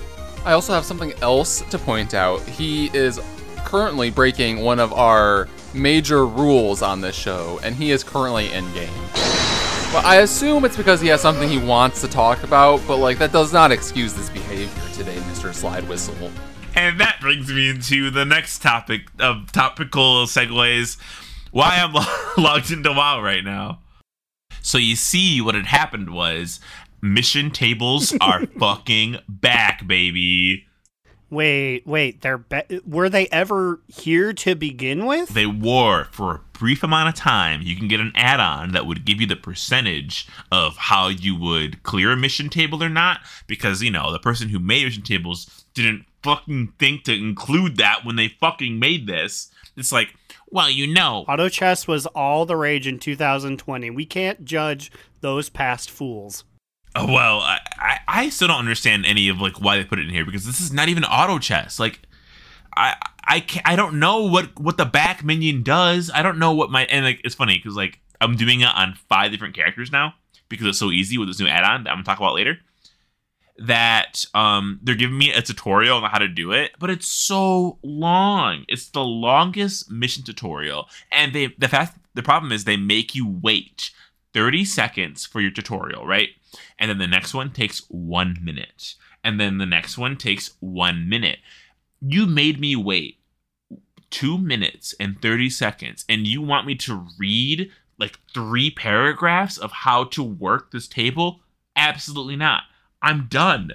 I 0.45 0.53
also 0.53 0.72
have 0.72 0.85
something 0.85 1.12
else 1.14 1.62
to 1.62 1.78
point 1.80 2.14
out. 2.14 2.41
He 2.43 2.97
is 2.97 3.18
currently 3.64 4.11
breaking 4.11 4.61
one 4.61 4.78
of 4.78 4.93
our 4.93 5.49
major 5.74 6.28
rules 6.28 6.80
on 6.80 7.01
this 7.01 7.16
show, 7.16 7.59
and 7.64 7.74
he 7.74 7.91
is 7.91 8.05
currently 8.05 8.53
in 8.53 8.72
game. 8.72 9.41
Well, 9.93 10.07
I 10.07 10.20
assume 10.22 10.64
it's 10.64 10.76
because 10.78 11.03
he 11.03 11.09
has 11.09 11.20
something 11.20 11.47
he 11.47 11.59
wants 11.59 12.01
to 12.01 12.09
talk 12.09 12.43
about, 12.45 12.80
but 12.86 12.97
like 12.97 13.18
that 13.18 13.30
does 13.30 13.53
not 13.53 13.70
excuse 13.70 14.14
this 14.14 14.30
behavior 14.30 14.88
today, 14.95 15.16
Mr. 15.16 15.53
Slide 15.53 15.86
Whistle. 15.86 16.30
And 16.74 16.99
that 16.99 17.18
brings 17.20 17.53
me 17.53 17.68
into 17.68 18.11
the 18.11 18.24
next 18.24 18.62
topic 18.62 19.03
of 19.20 19.53
topical 19.53 20.24
segues. 20.24 20.97
Why 21.51 21.76
I'm 21.76 21.93
logged 22.43 22.70
into 22.72 22.90
WoW 22.90 23.20
right 23.20 23.45
now. 23.45 23.80
So 24.62 24.78
you 24.78 24.97
see, 24.97 25.43
what 25.43 25.55
had 25.55 25.66
happened 25.66 26.09
was 26.09 26.59
mission 27.03 27.51
tables 27.51 28.16
are 28.18 28.47
fucking 28.59 29.18
back, 29.28 29.86
baby. 29.86 30.64
Wait, 31.33 31.87
wait, 31.87 32.20
they're 32.20 32.37
be- 32.37 32.83
were 32.85 33.09
they 33.09 33.26
ever 33.28 33.80
here 33.89 34.35
to 34.35 34.55
begin 34.55 35.07
with? 35.07 35.30
They 35.30 35.47
were 35.47 36.05
for 36.11 36.35
a 36.35 36.41
brief 36.53 36.83
amount 36.83 37.09
of 37.09 37.14
time. 37.14 37.62
You 37.62 37.74
can 37.74 37.89
get 37.89 38.01
an 38.01 38.12
add-on 38.14 38.72
that 38.72 38.85
would 38.85 39.07
give 39.07 39.18
you 39.18 39.26
the 39.26 39.35
percentage 39.35 40.28
of 40.51 40.76
how 40.76 41.09
you 41.09 41.35
would 41.35 41.83
clear 41.85 42.12
a 42.12 42.18
mission 42.18 42.51
table 42.51 42.85
or 42.85 42.91
not, 42.91 43.20
because 43.47 43.83
you 43.83 43.91
know 43.91 44.12
the 44.12 44.18
person 44.18 44.51
who 44.51 44.59
made 44.59 44.85
mission 44.85 45.05
tables 45.05 45.64
didn't 45.72 46.05
fucking 46.22 46.74
think 46.78 47.05
to 47.05 47.14
include 47.14 47.78
that 47.78 48.05
when 48.05 48.16
they 48.16 48.28
fucking 48.28 48.78
made 48.78 49.07
this. 49.07 49.51
It's 49.74 49.91
like, 49.91 50.14
well, 50.51 50.68
you 50.68 50.87
know, 50.87 51.24
Auto 51.26 51.49
chess 51.49 51.89
was 51.89 52.05
all 52.09 52.45
the 52.45 52.57
rage 52.57 52.87
in 52.87 52.99
2020. 52.99 53.89
We 53.89 54.05
can't 54.05 54.45
judge 54.45 54.93
those 55.22 55.49
past 55.49 55.91
fools. 55.91 56.45
Oh, 56.95 57.07
well, 57.07 57.40
I, 57.40 57.59
I, 57.78 57.99
I 58.07 58.28
still 58.28 58.49
don't 58.49 58.59
understand 58.59 59.07
any 59.07 59.28
of 59.28 59.40
like 59.40 59.61
why 59.61 59.78
they 59.78 59.84
put 59.84 59.99
it 59.99 60.07
in 60.07 60.11
here 60.11 60.24
because 60.24 60.45
this 60.45 60.61
is 60.61 60.72
not 60.72 60.88
even 60.88 61.05
auto 61.05 61.38
chess. 61.38 61.80
Like, 61.80 62.01
I 62.76 62.97
I 63.24 63.40
can't, 63.40 63.66
I 63.66 63.76
don't 63.76 63.99
know 63.99 64.24
what 64.24 64.59
what 64.61 64.76
the 64.76 64.84
back 64.84 65.24
minion 65.24 65.62
does. 65.62 66.11
I 66.12 66.22
don't 66.22 66.38
know 66.38 66.53
what 66.53 66.70
my 66.70 66.84
and 66.84 67.05
like 67.05 67.20
it's 67.24 67.34
funny 67.34 67.57
because 67.57 67.76
like 67.76 68.01
I'm 68.20 68.36
doing 68.36 68.61
it 68.61 68.68
on 68.74 68.95
five 69.09 69.30
different 69.30 69.55
characters 69.55 69.90
now 69.90 70.14
because 70.49 70.66
it's 70.66 70.78
so 70.78 70.90
easy 70.90 71.16
with 71.18 71.28
this 71.28 71.40
new 71.40 71.47
add-on 71.47 71.84
that 71.84 71.90
I'm 71.90 71.97
gonna 71.97 72.05
talk 72.05 72.18
about 72.18 72.34
later. 72.34 72.59
That 73.59 74.24
um 74.34 74.80
they're 74.82 74.95
giving 74.95 75.16
me 75.16 75.32
a 75.32 75.40
tutorial 75.40 75.99
on 75.99 76.11
how 76.11 76.18
to 76.18 76.28
do 76.28 76.53
it, 76.53 76.72
but 76.78 76.90
it's 76.90 77.07
so 77.07 77.78
long. 77.82 78.64
It's 78.68 78.90
the 78.90 79.05
longest 79.05 79.90
mission 79.90 80.24
tutorial, 80.24 80.88
and 81.11 81.32
they 81.32 81.55
the 81.59 81.68
fact 81.68 81.99
the 82.14 82.22
problem 82.22 82.53
is 82.53 82.64
they 82.64 82.76
make 82.76 83.14
you 83.14 83.28
wait 83.43 83.90
30 84.35 84.64
seconds 84.64 85.26
for 85.26 85.41
your 85.41 85.51
tutorial, 85.51 86.07
right? 86.07 86.30
And 86.78 86.91
then 86.91 86.99
the 86.99 87.07
next 87.07 87.35
one 87.35 87.51
takes 87.51 87.80
one 87.89 88.37
minute. 88.43 88.95
And 89.24 89.39
then 89.39 89.59
the 89.59 89.66
next 89.66 89.99
one 89.99 90.16
takes 90.16 90.53
one 90.61 91.09
minute. 91.09 91.39
You 92.01 92.26
made 92.26 92.61
me 92.61 92.74
wait 92.76 93.18
two 94.11 94.39
minutes 94.39 94.95
and 95.01 95.20
30 95.20 95.51
seconds, 95.51 96.05
and 96.09 96.26
you 96.26 96.43
want 96.43 96.66
me 96.66 96.74
to 96.76 97.07
read 97.18 97.70
like 97.99 98.18
three 98.33 98.70
paragraphs 98.70 99.59
of 99.59 99.72
how 99.72 100.05
to 100.05 100.22
work 100.22 100.70
this 100.70 100.89
table? 100.89 101.41
Absolutely 101.76 102.37
not. 102.37 102.64
I'm 103.01 103.26
done. 103.28 103.72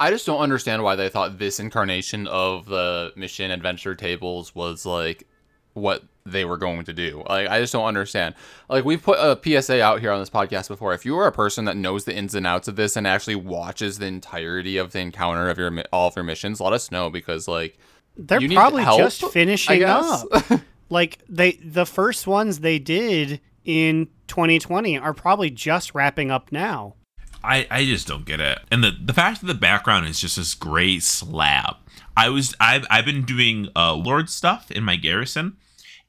I 0.00 0.10
just 0.10 0.26
don't 0.26 0.40
understand 0.40 0.82
why 0.82 0.96
they 0.96 1.08
thought 1.08 1.38
this 1.38 1.60
incarnation 1.60 2.26
of 2.26 2.66
the 2.66 3.12
mission 3.16 3.50
adventure 3.50 3.94
tables 3.94 4.54
was 4.54 4.84
like 4.84 5.26
what 5.72 6.02
they 6.26 6.44
were 6.44 6.56
going 6.56 6.84
to 6.84 6.92
do. 6.92 7.22
Like 7.28 7.48
I 7.48 7.60
just 7.60 7.72
don't 7.72 7.84
understand. 7.84 8.34
Like 8.68 8.84
we've 8.84 9.02
put 9.02 9.18
a 9.18 9.38
PSA 9.42 9.82
out 9.82 10.00
here 10.00 10.10
on 10.10 10.20
this 10.20 10.30
podcast 10.30 10.68
before. 10.68 10.94
If 10.94 11.04
you 11.04 11.16
are 11.18 11.26
a 11.26 11.32
person 11.32 11.66
that 11.66 11.76
knows 11.76 12.04
the 12.04 12.14
ins 12.14 12.34
and 12.34 12.46
outs 12.46 12.66
of 12.66 12.76
this 12.76 12.96
and 12.96 13.06
actually 13.06 13.36
watches 13.36 13.98
the 13.98 14.06
entirety 14.06 14.78
of 14.78 14.92
the 14.92 15.00
encounter 15.00 15.50
of 15.50 15.58
your 15.58 15.84
all 15.92 16.08
of 16.08 16.16
your 16.16 16.24
missions, 16.24 16.60
let 16.60 16.72
us 16.72 16.90
know 16.90 17.10
because 17.10 17.46
like 17.46 17.78
They're 18.16 18.40
You 18.40 18.48
need 18.48 18.54
probably 18.54 18.84
help, 18.84 18.98
just 18.98 19.24
finishing 19.32 19.84
up. 19.84 20.26
like 20.88 21.18
they 21.28 21.52
the 21.62 21.86
first 21.86 22.26
ones 22.26 22.60
they 22.60 22.78
did 22.78 23.40
in 23.64 24.08
2020 24.28 24.98
are 24.98 25.14
probably 25.14 25.50
just 25.50 25.94
wrapping 25.94 26.30
up 26.30 26.50
now. 26.50 26.94
I, 27.42 27.66
I 27.70 27.84
just 27.84 28.08
don't 28.08 28.24
get 28.24 28.40
it. 28.40 28.60
And 28.70 28.82
the, 28.82 28.92
the 28.98 29.12
fact 29.12 29.42
that 29.42 29.46
the 29.46 29.54
background 29.54 30.06
is 30.06 30.18
just 30.18 30.36
this 30.36 30.54
gray 30.54 30.98
slab. 30.98 31.76
I 32.16 32.30
was 32.30 32.54
I've 32.58 32.86
I've 32.88 33.04
been 33.04 33.26
doing 33.26 33.68
uh 33.76 33.92
Lord 33.92 34.30
stuff 34.30 34.70
in 34.70 34.84
my 34.84 34.96
garrison, 34.96 35.58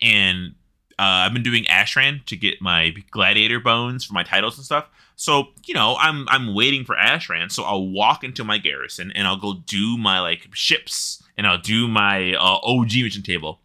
and 0.02 0.56
uh, 0.98 1.28
I've 1.28 1.34
been 1.34 1.44
doing 1.44 1.66
Ashran 1.66 2.24
to 2.26 2.38
get 2.38 2.62
my 2.62 2.94
gladiator 3.12 3.60
bones 3.60 4.06
for 4.06 4.14
my 4.14 4.24
titles 4.24 4.58
and 4.58 4.66
stuff. 4.66 4.88
So 5.16 5.48
you 5.66 5.74
know 5.74 5.96
I'm 6.00 6.28
I'm 6.30 6.54
waiting 6.54 6.86
for 6.86 6.96
Ashran, 6.96 7.52
so 7.52 7.64
I'll 7.64 7.88
walk 7.88 8.24
into 8.24 8.44
my 8.44 8.58
garrison 8.58 9.12
and 9.12 9.28
I'll 9.28 9.38
go 9.38 9.56
do 9.66 9.98
my 9.98 10.20
like 10.20 10.48
ships 10.54 11.24
and 11.38 11.48
I'll 11.48 11.58
do 11.58 11.88
my 11.88 12.34
uh, 12.34 12.60
OG 12.64 12.92
mission 12.96 13.24
table, 13.24 13.62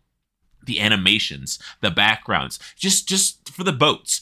the 0.64 0.80
animations, 0.80 1.58
the 1.80 1.90
backgrounds, 1.90 2.58
just 2.76 3.08
just 3.08 3.50
for 3.50 3.64
the 3.64 3.72
boats. 3.72 4.20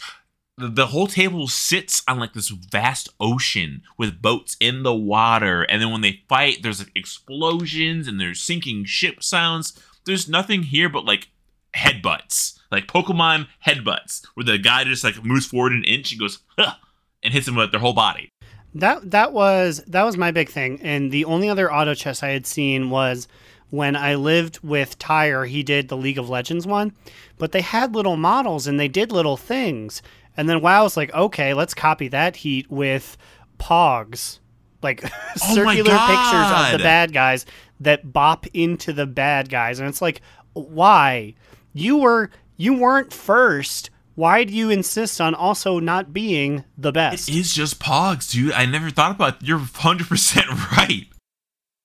The, 0.60 0.88
whole 0.88 1.06
table 1.06 1.46
sits 1.46 2.02
on 2.08 2.18
like 2.18 2.32
this 2.32 2.48
vast 2.48 3.08
ocean 3.20 3.82
with 3.96 4.20
boats 4.20 4.56
in 4.58 4.82
the 4.82 4.92
water. 4.92 5.62
And 5.62 5.80
then 5.80 5.92
when 5.92 6.00
they 6.00 6.24
fight 6.28 6.64
there's 6.64 6.80
like 6.80 6.90
explosions 6.96 8.08
and 8.08 8.20
there's 8.20 8.40
sinking 8.40 8.84
ship 8.84 9.22
sounds. 9.22 9.80
There's 10.04 10.28
nothing 10.28 10.64
here 10.64 10.88
but 10.88 11.04
like 11.04 11.28
headbutts 11.76 12.58
like 12.72 12.86
pokemon 12.86 13.46
headbutts 13.66 14.26
where 14.34 14.44
the 14.44 14.58
guy 14.58 14.84
just 14.84 15.04
like 15.04 15.22
moves 15.24 15.46
forward 15.46 15.72
an 15.72 15.84
inch 15.84 16.12
and 16.12 16.20
goes 16.20 16.38
huh, 16.58 16.74
and 17.22 17.32
hits 17.32 17.46
him 17.46 17.54
with 17.54 17.70
their 17.70 17.80
whole 17.80 17.92
body 17.92 18.30
That 18.74 19.10
that 19.10 19.32
was 19.32 19.82
that 19.86 20.02
was 20.04 20.16
my 20.16 20.30
big 20.30 20.48
thing, 20.50 20.80
and 20.82 21.10
the 21.10 21.24
only 21.24 21.48
other 21.48 21.72
auto 21.72 21.94
chess 21.94 22.22
I 22.22 22.28
had 22.28 22.46
seen 22.46 22.90
was 22.90 23.26
when 23.70 23.96
I 23.96 24.14
lived 24.14 24.60
with 24.62 24.98
Tyre, 24.98 25.44
he 25.44 25.62
did 25.62 25.88
the 25.88 25.96
League 25.96 26.18
of 26.18 26.30
Legends 26.30 26.66
one, 26.66 26.92
but 27.36 27.52
they 27.52 27.60
had 27.60 27.94
little 27.94 28.16
models 28.16 28.66
and 28.66 28.80
they 28.80 28.88
did 28.88 29.12
little 29.12 29.36
things. 29.36 30.02
And 30.36 30.48
then 30.48 30.62
WoW 30.62 30.84
was 30.84 30.96
like, 30.96 31.12
okay, 31.12 31.52
let's 31.52 31.74
copy 31.74 32.08
that 32.08 32.36
heat 32.36 32.70
with 32.70 33.16
Pogs. 33.58 34.38
Like 34.82 35.02
Oh 35.42 35.54
circular 35.54 35.98
pictures 35.98 36.50
of 36.50 36.72
the 36.72 36.78
bad 36.82 37.12
guys 37.12 37.44
that 37.80 38.12
bop 38.12 38.46
into 38.54 38.92
the 38.92 39.06
bad 39.06 39.50
guys. 39.50 39.80
And 39.80 39.88
it's 39.88 40.02
like, 40.02 40.22
why? 40.54 41.34
You 41.72 41.98
were 41.98 42.30
you 42.56 42.74
weren't 42.74 43.12
first. 43.12 43.90
Why 44.14 44.42
do 44.42 44.52
you 44.52 44.68
insist 44.68 45.20
on 45.20 45.34
also 45.34 45.78
not 45.78 46.12
being 46.12 46.64
the 46.76 46.90
best? 46.90 47.28
It 47.28 47.36
is 47.36 47.54
just 47.54 47.78
Pogs, 47.78 48.32
dude. 48.32 48.52
I 48.52 48.66
never 48.66 48.90
thought 48.90 49.12
about. 49.12 49.42
You're 49.42 49.58
100 49.58 50.08
percent 50.08 50.46
right. 50.76 51.06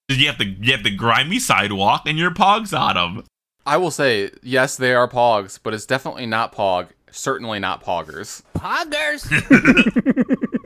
You 0.10 0.28
have 0.28 0.38
the 0.38 0.46
you 0.46 0.72
have 0.72 0.84
the 0.84 0.96
grimy 0.96 1.40
sidewalk 1.40 2.04
and 2.06 2.18
your 2.18 2.32
Pogs 2.32 2.78
on 2.78 2.96
them. 2.96 3.26
I 3.66 3.78
will 3.78 3.92
say, 3.92 4.32
yes, 4.42 4.76
they 4.76 4.94
are 4.94 5.08
pogs, 5.08 5.58
but 5.62 5.74
it's 5.74 5.86
definitely 5.86 6.26
not 6.26 6.54
pog. 6.54 6.90
Certainly 7.12 7.60
not 7.60 7.84
poggers. 7.84 8.42
Poggers. 8.56 9.24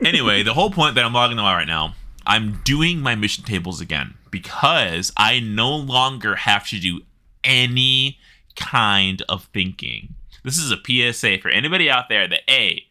anyway, 0.04 0.42
the 0.42 0.54
whole 0.54 0.70
point 0.70 0.94
that 0.96 1.04
I'm 1.04 1.12
logging 1.12 1.38
on 1.38 1.54
right 1.54 1.66
now, 1.66 1.94
I'm 2.26 2.60
doing 2.64 3.00
my 3.00 3.14
mission 3.14 3.44
tables 3.44 3.80
again 3.80 4.14
because 4.30 5.12
I 5.16 5.40
no 5.40 5.76
longer 5.76 6.34
have 6.36 6.66
to 6.68 6.80
do 6.80 7.02
any 7.44 8.18
kind 8.58 9.22
of 9.28 9.44
thinking. 9.52 10.14
This 10.44 10.58
is 10.58 10.72
a 10.72 10.76
PSA 10.76 11.38
for 11.38 11.48
anybody 11.48 11.90
out 11.90 12.08
there 12.08 12.28
that 12.28 12.42
A 12.48 12.82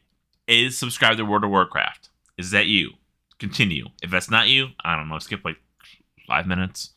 is 0.48 0.78
subscribed 0.78 1.18
to 1.18 1.26
World 1.26 1.44
of 1.44 1.50
Warcraft. 1.50 2.10
Is 2.38 2.52
that 2.52 2.68
you? 2.68 2.92
Continue. 3.40 3.88
If 4.02 4.10
that's 4.10 4.30
not 4.30 4.48
you, 4.48 4.70
I 4.84 4.96
don't 4.96 5.10
know, 5.10 5.20
skip 5.20 5.46
like 5.46 5.58
five 6.28 6.48
minutes. 6.48 6.92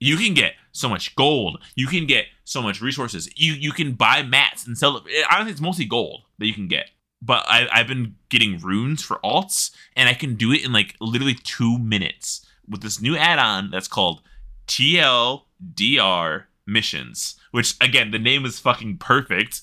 You 0.00 0.16
can 0.16 0.34
get 0.34 0.54
so 0.72 0.88
much 0.88 1.16
gold. 1.16 1.62
You 1.74 1.86
can 1.86 2.06
get 2.06 2.26
so 2.44 2.62
much 2.62 2.80
resources. 2.80 3.28
You 3.36 3.52
you 3.52 3.72
can 3.72 3.92
buy 3.92 4.22
mats 4.22 4.66
and 4.66 4.78
sell. 4.78 5.04
I 5.28 5.36
don't 5.36 5.46
think 5.46 5.52
it's 5.52 5.60
mostly 5.60 5.84
gold 5.84 6.22
that 6.38 6.46
you 6.46 6.54
can 6.54 6.68
get 6.68 6.90
but 7.20 7.44
I, 7.46 7.68
I've 7.72 7.88
been 7.88 8.16
getting 8.28 8.58
runes 8.58 9.02
for 9.02 9.18
alts, 9.24 9.70
and 9.96 10.08
I 10.08 10.14
can 10.14 10.34
do 10.34 10.52
it 10.52 10.64
in 10.64 10.72
like 10.72 10.94
literally 11.00 11.34
two 11.34 11.78
minutes 11.78 12.46
with 12.68 12.82
this 12.82 13.00
new 13.00 13.16
add-on 13.16 13.70
that's 13.70 13.88
called 13.88 14.22
TLDR 14.66 16.44
missions. 16.68 17.34
Which 17.50 17.74
again, 17.80 18.10
the 18.12 18.18
name 18.18 18.44
is 18.44 18.58
fucking 18.60 18.98
perfect. 18.98 19.62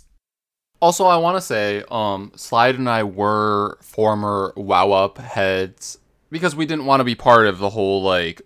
Also, 0.81 1.05
I 1.05 1.15
want 1.17 1.37
to 1.37 1.41
say, 1.41 1.83
um, 1.89 2.31
Slide 2.35 2.75
and 2.75 2.89
I 2.89 3.03
were 3.03 3.77
former 3.81 4.53
WowUp 4.57 5.17
heads 5.17 5.97
because 6.29 6.55
we 6.55 6.65
didn't 6.65 6.85
want 6.85 6.99
to 6.99 7.05
be 7.05 7.15
part 7.15 7.47
of 7.47 7.59
the 7.59 7.69
whole 7.69 8.03
like, 8.03 8.41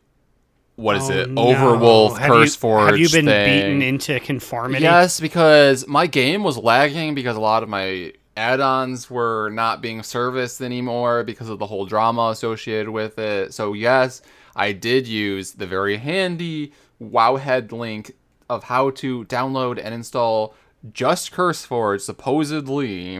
what 0.75 0.95
is 0.95 1.09
Oh, 1.09 1.13
it, 1.13 1.29
no. 1.29 1.45
Overwolf, 1.45 2.17
Have 2.19 2.29
Curse 2.31 2.53
you, 2.55 2.59
Forge 2.59 2.89
Have 2.91 2.99
you 2.99 3.09
been 3.09 3.25
thing. 3.25 3.61
beaten 3.61 3.81
into 3.81 4.19
conformity? 4.19 4.83
Yes, 4.83 5.19
because 5.19 5.87
my 5.87 6.05
game 6.07 6.43
was 6.43 6.57
lagging 6.57 7.15
because 7.15 7.35
a 7.35 7.41
lot 7.41 7.63
of 7.63 7.69
my 7.69 8.13
add-ons 8.37 9.09
were 9.09 9.49
not 9.49 9.81
being 9.81 10.01
serviced 10.03 10.61
anymore 10.61 11.23
because 11.25 11.49
of 11.49 11.59
the 11.59 11.65
whole 11.65 11.85
drama 11.85 12.29
associated 12.29 12.89
with 12.91 13.19
it. 13.19 13.53
So 13.53 13.73
yes, 13.73 14.21
I 14.55 14.71
did 14.71 15.07
use 15.07 15.53
the 15.53 15.67
very 15.67 15.97
handy 15.97 16.71
Wowhead 17.01 17.71
link 17.73 18.13
of 18.49 18.65
how 18.65 18.89
to 18.91 19.25
download 19.25 19.79
and 19.83 19.93
install 19.93 20.55
just 20.93 21.31
CurseForge 21.31 22.01
supposedly 22.01 23.17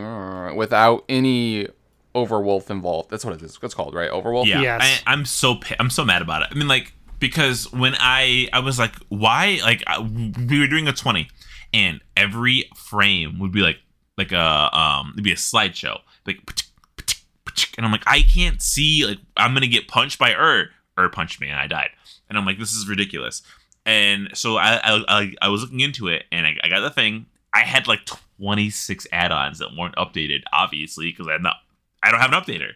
without 0.56 1.04
any 1.10 1.68
Overwolf 2.16 2.70
involved. 2.70 3.10
That's 3.10 3.24
what 3.24 3.36
it 3.36 3.42
is. 3.42 3.58
It's 3.62 3.74
called, 3.74 3.94
right? 3.94 4.10
Overwolf. 4.10 4.46
Yeah, 4.46 4.62
Yes. 4.62 4.82
I, 5.06 5.12
I'm 5.12 5.26
so 5.26 5.60
I'm 5.80 5.90
so 5.90 6.04
mad 6.04 6.22
about 6.22 6.42
it. 6.42 6.50
I 6.52 6.56
mean, 6.56 6.68
like 6.68 6.94
because 7.20 7.72
when 7.72 7.96
I 8.00 8.48
I 8.52 8.60
was 8.60 8.80
like, 8.80 8.96
why? 9.10 9.60
Like 9.62 9.84
I, 9.86 10.00
we 10.00 10.60
were 10.60 10.68
doing 10.68 10.88
a 10.88 10.94
twenty, 10.94 11.30
and 11.74 12.02
every 12.18 12.70
frame 12.76 13.40
would 13.40 13.52
be 13.52 13.62
like 13.62 13.78
like 14.18 14.32
a 14.32 14.78
um 14.78 15.12
it'd 15.14 15.24
be 15.24 15.32
a 15.32 15.36
slideshow 15.36 15.98
like 16.26 16.38
and 17.78 17.86
I'm 17.86 17.92
like 17.92 18.04
I 18.06 18.22
can't 18.22 18.62
see 18.62 19.06
like 19.06 19.20
I'm 19.38 19.54
gonna 19.54 19.68
get 19.68 19.88
punched 19.88 20.20
by 20.20 20.34
Ur 20.34 20.70
Ur 21.00 21.10
punched 21.10 21.40
me 21.40 21.48
and 21.48 21.60
I 21.60 21.68
died 21.68 21.90
and 22.28 22.38
I'm 22.38 22.46
like 22.46 22.60
this 22.60 22.74
is 22.74 22.88
ridiculous 22.88 23.42
and 23.90 24.30
so 24.34 24.58
I 24.58 24.80
I, 24.84 25.34
I, 25.42 25.50
was 25.50 25.62
looking 25.62 25.80
into 25.80 26.08
it 26.08 26.26
and 26.32 26.46
I, 26.46 26.56
I 26.64 26.70
got 26.70 26.82
the 26.82 26.90
thing 26.90 27.26
I 27.54 27.62
had 27.62 27.88
like 27.88 28.06
26 28.06 29.08
add-ons 29.12 29.60
that 29.60 29.76
weren't 29.78 29.96
updated 29.96 30.42
obviously 30.54 31.12
because 31.12 31.28
I 31.28 31.34
had 31.34 31.44
not 31.44 31.56
I 32.04 32.12
don't 32.12 32.20
have 32.20 32.32
an 32.32 32.40
updater 32.40 32.74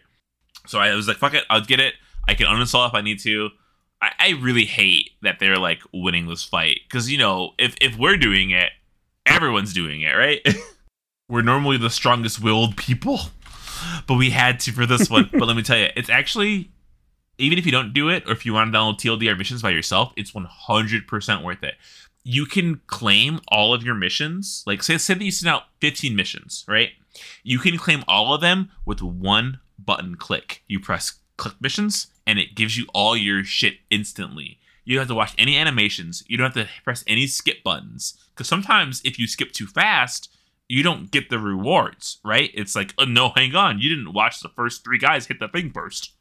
so 0.66 0.78
I 0.78 0.94
was 0.94 1.08
like, 1.08 1.18
fuck 1.18 1.34
it, 1.34 1.44
I'll 1.50 1.60
get 1.60 1.80
it. 1.80 1.94
I 2.28 2.34
can 2.34 2.46
uninstall 2.46 2.88
if 2.88 2.94
I 2.94 3.02
need 3.02 3.20
to. 3.20 3.50
I, 4.00 4.12
I 4.18 4.30
really 4.40 4.64
hate 4.64 5.10
that 5.22 5.38
they're 5.38 5.58
like 5.58 5.80
winning 5.92 6.26
this 6.26 6.42
fight 6.42 6.80
because 6.88 7.10
you 7.10 7.18
know 7.18 7.52
if 7.58 7.74
if 7.80 7.96
we're 7.96 8.16
doing 8.16 8.50
it, 8.50 8.70
everyone's 9.26 9.72
doing 9.72 10.02
it, 10.02 10.12
right? 10.12 10.40
we're 11.28 11.42
normally 11.42 11.76
the 11.76 11.90
strongest 11.90 12.42
willed 12.42 12.76
people, 12.76 13.20
but 14.06 14.16
we 14.16 14.30
had 14.30 14.60
to 14.60 14.72
for 14.72 14.86
this 14.86 15.10
one. 15.10 15.28
but 15.32 15.46
let 15.46 15.56
me 15.56 15.62
tell 15.62 15.78
you, 15.78 15.88
it's 15.96 16.10
actually 16.10 16.70
even 17.38 17.58
if 17.58 17.66
you 17.66 17.72
don't 17.72 17.92
do 17.92 18.08
it 18.08 18.28
or 18.28 18.32
if 18.32 18.46
you 18.46 18.52
want 18.52 18.72
to 18.72 18.78
download 18.78 18.98
TLDR 18.98 19.36
missions 19.36 19.62
by 19.62 19.70
yourself, 19.70 20.12
it's 20.16 20.32
100% 20.32 21.44
worth 21.44 21.62
it. 21.62 21.74
You 22.22 22.46
can 22.46 22.80
claim 22.86 23.40
all 23.48 23.74
of 23.74 23.82
your 23.82 23.94
missions. 23.94 24.62
Like 24.66 24.82
say 24.82 24.98
say 24.98 25.14
that 25.14 25.24
you 25.24 25.30
send 25.30 25.54
out 25.54 25.64
15 25.80 26.16
missions, 26.16 26.64
right? 26.66 26.90
You 27.42 27.58
can 27.58 27.76
claim 27.76 28.02
all 28.08 28.34
of 28.34 28.40
them 28.40 28.70
with 28.84 29.02
one 29.02 29.60
button 29.78 30.14
click. 30.16 30.62
You 30.66 30.80
press 30.80 31.20
click 31.36 31.54
missions 31.60 32.08
and 32.26 32.38
it 32.38 32.54
gives 32.54 32.76
you 32.76 32.86
all 32.94 33.16
your 33.16 33.44
shit 33.44 33.74
instantly. 33.90 34.58
You 34.84 34.94
don't 34.94 35.02
have 35.02 35.08
to 35.08 35.14
watch 35.14 35.34
any 35.38 35.56
animations. 35.56 36.24
You 36.26 36.36
don't 36.36 36.54
have 36.54 36.66
to 36.66 36.72
press 36.82 37.04
any 37.06 37.26
skip 37.26 37.62
buttons. 37.62 38.18
Because 38.34 38.48
sometimes 38.48 39.00
if 39.04 39.18
you 39.18 39.26
skip 39.26 39.52
too 39.52 39.66
fast, 39.66 40.34
you 40.68 40.82
don't 40.82 41.10
get 41.10 41.30
the 41.30 41.38
rewards, 41.38 42.18
right? 42.24 42.50
It's 42.54 42.74
like, 42.74 42.94
oh 42.98 43.04
no, 43.04 43.30
hang 43.34 43.54
on. 43.54 43.80
You 43.80 43.88
didn't 43.90 44.12
watch 44.12 44.40
the 44.40 44.48
first 44.48 44.84
three 44.84 44.98
guys 44.98 45.26
hit 45.26 45.40
the 45.40 45.48
thing 45.48 45.70
first. 45.72 46.12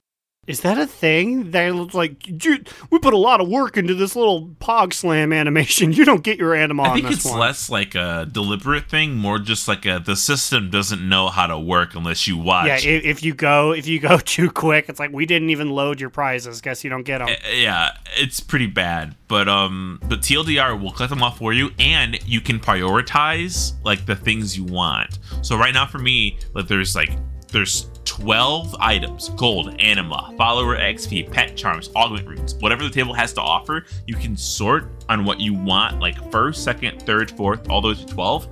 Is 0.45 0.59
that 0.61 0.77
a 0.77 0.85
thing? 0.85 1.51
They're 1.51 1.71
like, 1.71 2.19
"Dude, 2.37 2.69
we 2.89 2.99
put 2.99 3.13
a 3.13 3.17
lot 3.17 3.39
of 3.39 3.47
work 3.47 3.77
into 3.77 3.93
this 3.93 4.13
little 4.13 4.49
Pog 4.59 4.93
Slam 4.93 5.31
animation. 5.31 5.93
You 5.93 6.03
don't 6.03 6.21
get 6.21 6.37
your 6.37 6.53
anima 6.53 6.83
I 6.83 6.87
on 6.89 6.95
think 6.95 7.07
this 7.07 7.17
it's 7.19 7.25
one. 7.25 7.39
less 7.39 7.69
like 7.69 7.95
a 7.95 8.27
deliberate 8.29 8.89
thing, 8.89 9.15
more 9.15 9.39
just 9.39 9.69
like 9.69 9.85
a 9.85 9.99
the 10.03 10.17
system 10.17 10.69
doesn't 10.69 11.07
know 11.07 11.29
how 11.29 11.47
to 11.47 11.57
work 11.57 11.95
unless 11.95 12.27
you 12.27 12.37
watch. 12.37 12.67
yeah, 12.67 12.75
if, 12.75 13.05
if 13.05 13.23
you 13.23 13.33
go 13.33 13.71
if 13.71 13.87
you 13.87 14.01
go 14.01 14.17
too 14.25 14.51
quick, 14.51 14.89
it's 14.89 14.99
like 14.99 15.11
we 15.13 15.25
didn't 15.25 15.49
even 15.49 15.69
load 15.69 16.01
your 16.01 16.09
prizes. 16.09 16.59
Guess 16.59 16.83
you 16.83 16.89
don't 16.89 17.03
get 17.03 17.19
them. 17.19 17.29
Uh, 17.29 17.35
yeah, 17.53 17.91
it's 18.17 18.41
pretty 18.41 18.67
bad. 18.67 19.15
But 19.29 19.47
um, 19.47 19.99
but 20.09 20.19
TLDR 20.19 20.79
will 20.79 20.91
collect 20.91 21.09
them 21.11 21.23
all 21.23 21.31
for 21.31 21.53
you, 21.53 21.71
and 21.79 22.19
you 22.27 22.41
can 22.41 22.59
prioritize 22.59 23.73
like 23.85 24.05
the 24.05 24.15
things 24.15 24.57
you 24.57 24.65
want. 24.65 25.19
So 25.41 25.57
right 25.57 25.73
now 25.73 25.85
for 25.85 25.99
me, 25.99 26.37
like 26.53 26.67
there's 26.67 26.95
like 26.95 27.11
there's 27.51 27.89
12 28.05 28.75
items 28.79 29.29
gold 29.29 29.75
anima 29.79 30.33
follower 30.37 30.77
xp 30.77 31.29
pet 31.31 31.55
charms 31.55 31.89
augment 31.95 32.27
runes 32.27 32.55
whatever 32.55 32.83
the 32.83 32.89
table 32.89 33.13
has 33.13 33.33
to 33.33 33.41
offer 33.41 33.85
you 34.07 34.15
can 34.15 34.35
sort 34.35 34.89
on 35.09 35.23
what 35.23 35.39
you 35.39 35.53
want 35.53 35.99
like 35.99 36.31
first 36.31 36.63
second 36.63 37.01
third 37.03 37.31
fourth 37.31 37.69
all 37.69 37.81
those 37.81 38.05
12 38.05 38.47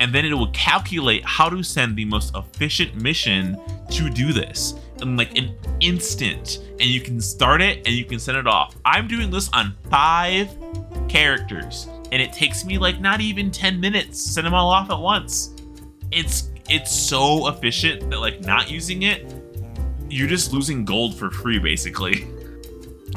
and 0.00 0.14
then 0.14 0.24
it 0.24 0.34
will 0.34 0.50
calculate 0.50 1.24
how 1.24 1.48
to 1.48 1.62
send 1.62 1.96
the 1.96 2.04
most 2.04 2.34
efficient 2.36 2.94
mission 3.00 3.58
to 3.90 4.10
do 4.10 4.32
this 4.32 4.74
in 5.00 5.16
like 5.16 5.36
an 5.38 5.54
instant. 5.80 6.58
And 6.80 6.82
you 6.82 7.00
can 7.00 7.20
start 7.20 7.62
it 7.62 7.78
and 7.86 7.88
you 7.88 8.04
can 8.04 8.18
send 8.18 8.36
it 8.38 8.46
off. 8.46 8.76
I'm 8.84 9.08
doing 9.08 9.30
this 9.30 9.48
on 9.52 9.74
five 9.90 10.50
characters 11.08 11.88
and 12.12 12.20
it 12.22 12.32
takes 12.32 12.64
me 12.64 12.78
like 12.78 13.00
not 13.00 13.20
even 13.20 13.50
10 13.50 13.80
minutes 13.80 14.24
to 14.24 14.30
send 14.32 14.46
them 14.46 14.54
all 14.54 14.70
off 14.70 14.90
at 14.90 14.98
once. 14.98 15.54
It's 16.10 16.50
it's 16.68 16.92
so 16.94 17.48
efficient 17.48 18.08
that 18.10 18.18
like 18.20 18.40
not 18.40 18.70
using 18.70 19.02
it 19.02 19.32
you're 20.08 20.28
just 20.28 20.52
losing 20.52 20.84
gold 20.84 21.16
for 21.18 21.30
free 21.30 21.58
basically 21.58 22.26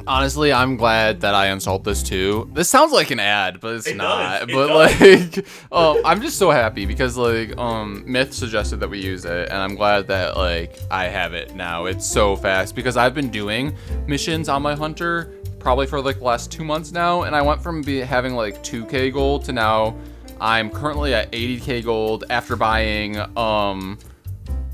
Honestly, 0.07 0.51
I'm 0.53 0.75
glad 0.77 1.21
that 1.21 1.35
I 1.35 1.49
installed 1.49 1.83
this 1.83 2.01
too. 2.01 2.49
This 2.53 2.69
sounds 2.69 2.91
like 2.91 3.11
an 3.11 3.19
ad, 3.19 3.59
but 3.59 3.75
it's 3.75 3.85
It 3.87 3.97
not. 3.97 4.39
does, 4.39 4.49
it 4.49 4.53
but 4.53 4.67
does. 4.67 5.37
like, 5.37 5.45
um, 5.71 6.01
I'm 6.05 6.21
just 6.21 6.37
so 6.39 6.49
happy 6.51 6.85
because 6.85 7.17
like, 7.17 7.55
um, 7.57 8.03
Myth 8.07 8.33
suggested 8.33 8.77
that 8.79 8.89
we 8.89 8.99
use 9.03 9.25
it, 9.25 9.49
and 9.49 9.57
I'm 9.57 9.75
glad 9.75 10.07
that 10.07 10.35
like 10.37 10.79
I 10.89 11.05
have 11.05 11.33
it 11.33 11.53
now. 11.53 11.85
It's 11.85 12.05
so 12.07 12.35
fast 12.35 12.75
because 12.75 12.97
I've 12.97 13.13
been 13.13 13.29
doing 13.29 13.75
missions 14.07 14.47
on 14.49 14.61
my 14.61 14.73
hunter 14.73 15.33
probably 15.59 15.85
for 15.85 16.01
like 16.01 16.19
the 16.19 16.23
last 16.23 16.51
two 16.51 16.63
months 16.63 16.91
now, 16.91 17.23
and 17.23 17.35
I 17.35 17.41
went 17.41 17.61
from 17.61 17.81
be 17.81 17.99
having 17.99 18.33
like 18.35 18.63
2k 18.63 19.11
gold 19.13 19.43
to 19.45 19.51
now 19.53 19.95
I'm 20.41 20.69
currently 20.69 21.13
at 21.13 21.31
80k 21.31 21.83
gold 21.83 22.25
after 22.29 22.55
buying 22.55 23.17
um 23.37 23.97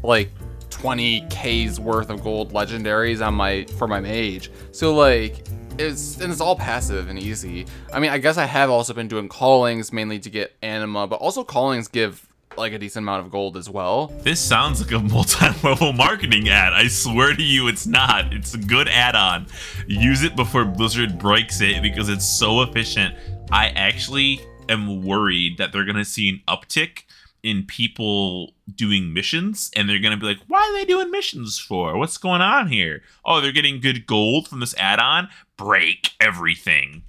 like 0.04 0.30
20k's 0.70 1.80
worth 1.80 2.10
of 2.10 2.24
gold 2.24 2.54
legendaries 2.54 3.26
on 3.26 3.34
my 3.34 3.66
for 3.78 3.88
my 3.88 4.00
mage. 4.00 4.52
So 4.72 4.94
like 4.94 5.48
it's 5.78 6.20
and 6.22 6.32
it's 6.32 6.42
all 6.42 6.56
passive 6.56 7.10
and 7.10 7.18
easy. 7.18 7.66
I 7.94 8.00
mean, 8.00 8.12
I 8.12 8.18
guess 8.18 8.38
I 8.38 8.46
have 8.46 8.70
also 8.70 8.94
been 8.94 9.08
doing 9.08 9.28
callings 9.28 9.92
mainly 9.92 10.20
to 10.20 10.30
get 10.30 10.56
anima, 10.62 11.08
but 11.08 11.18
also 11.18 11.44
callings 11.44 11.88
give 11.88 12.28
like 12.58 12.72
a 12.72 12.80
decent 12.80 13.04
amount 13.04 13.26
of 13.26 13.32
gold 13.32 13.58
as 13.58 13.70
well. 13.70 14.08
This 14.22 14.40
sounds 14.40 14.82
like 14.82 14.92
a 14.92 15.00
multi-level 15.00 15.92
marketing 15.94 16.48
ad. 16.48 16.74
I 16.74 16.88
swear 16.88 17.36
to 17.36 17.44
you, 17.44 17.68
it's 17.68 17.86
not. 17.86 18.34
It's 18.34 18.54
a 18.54 18.58
good 18.58 18.88
add-on. 18.88 19.48
Use 19.88 20.24
it 20.24 20.38
before 20.38 20.64
Blizzard 20.64 21.20
breaks 21.20 21.60
it 21.60 21.82
because 21.82 22.08
it's 22.08 22.26
so 22.26 22.62
efficient. 22.62 23.16
I 23.52 23.70
actually 23.70 24.40
am 24.70 25.04
worried 25.04 25.58
that 25.58 25.72
they're 25.72 25.86
gonna 25.86 26.06
see 26.06 26.30
an 26.30 26.42
uptick 26.48 27.04
in 27.44 27.64
people 27.64 28.54
doing 28.74 29.14
missions, 29.14 29.70
and 29.76 29.88
they're 29.88 30.00
gonna 30.00 30.18
be 30.18 30.26
like, 30.26 30.40
"Why 30.48 30.60
are 30.60 30.74
they 30.74 30.86
doing 30.86 31.12
missions 31.12 31.60
for? 31.60 31.98
What's 31.98 32.18
going 32.18 32.42
on 32.42 32.70
here? 32.70 33.04
Oh, 33.24 33.40
they're 33.42 33.52
getting 33.52 33.80
good 33.80 34.08
gold 34.08 34.48
from 34.48 34.60
this 34.60 34.76
add-on. 34.78 35.30
Break 35.58 36.12
everything." 36.20 37.04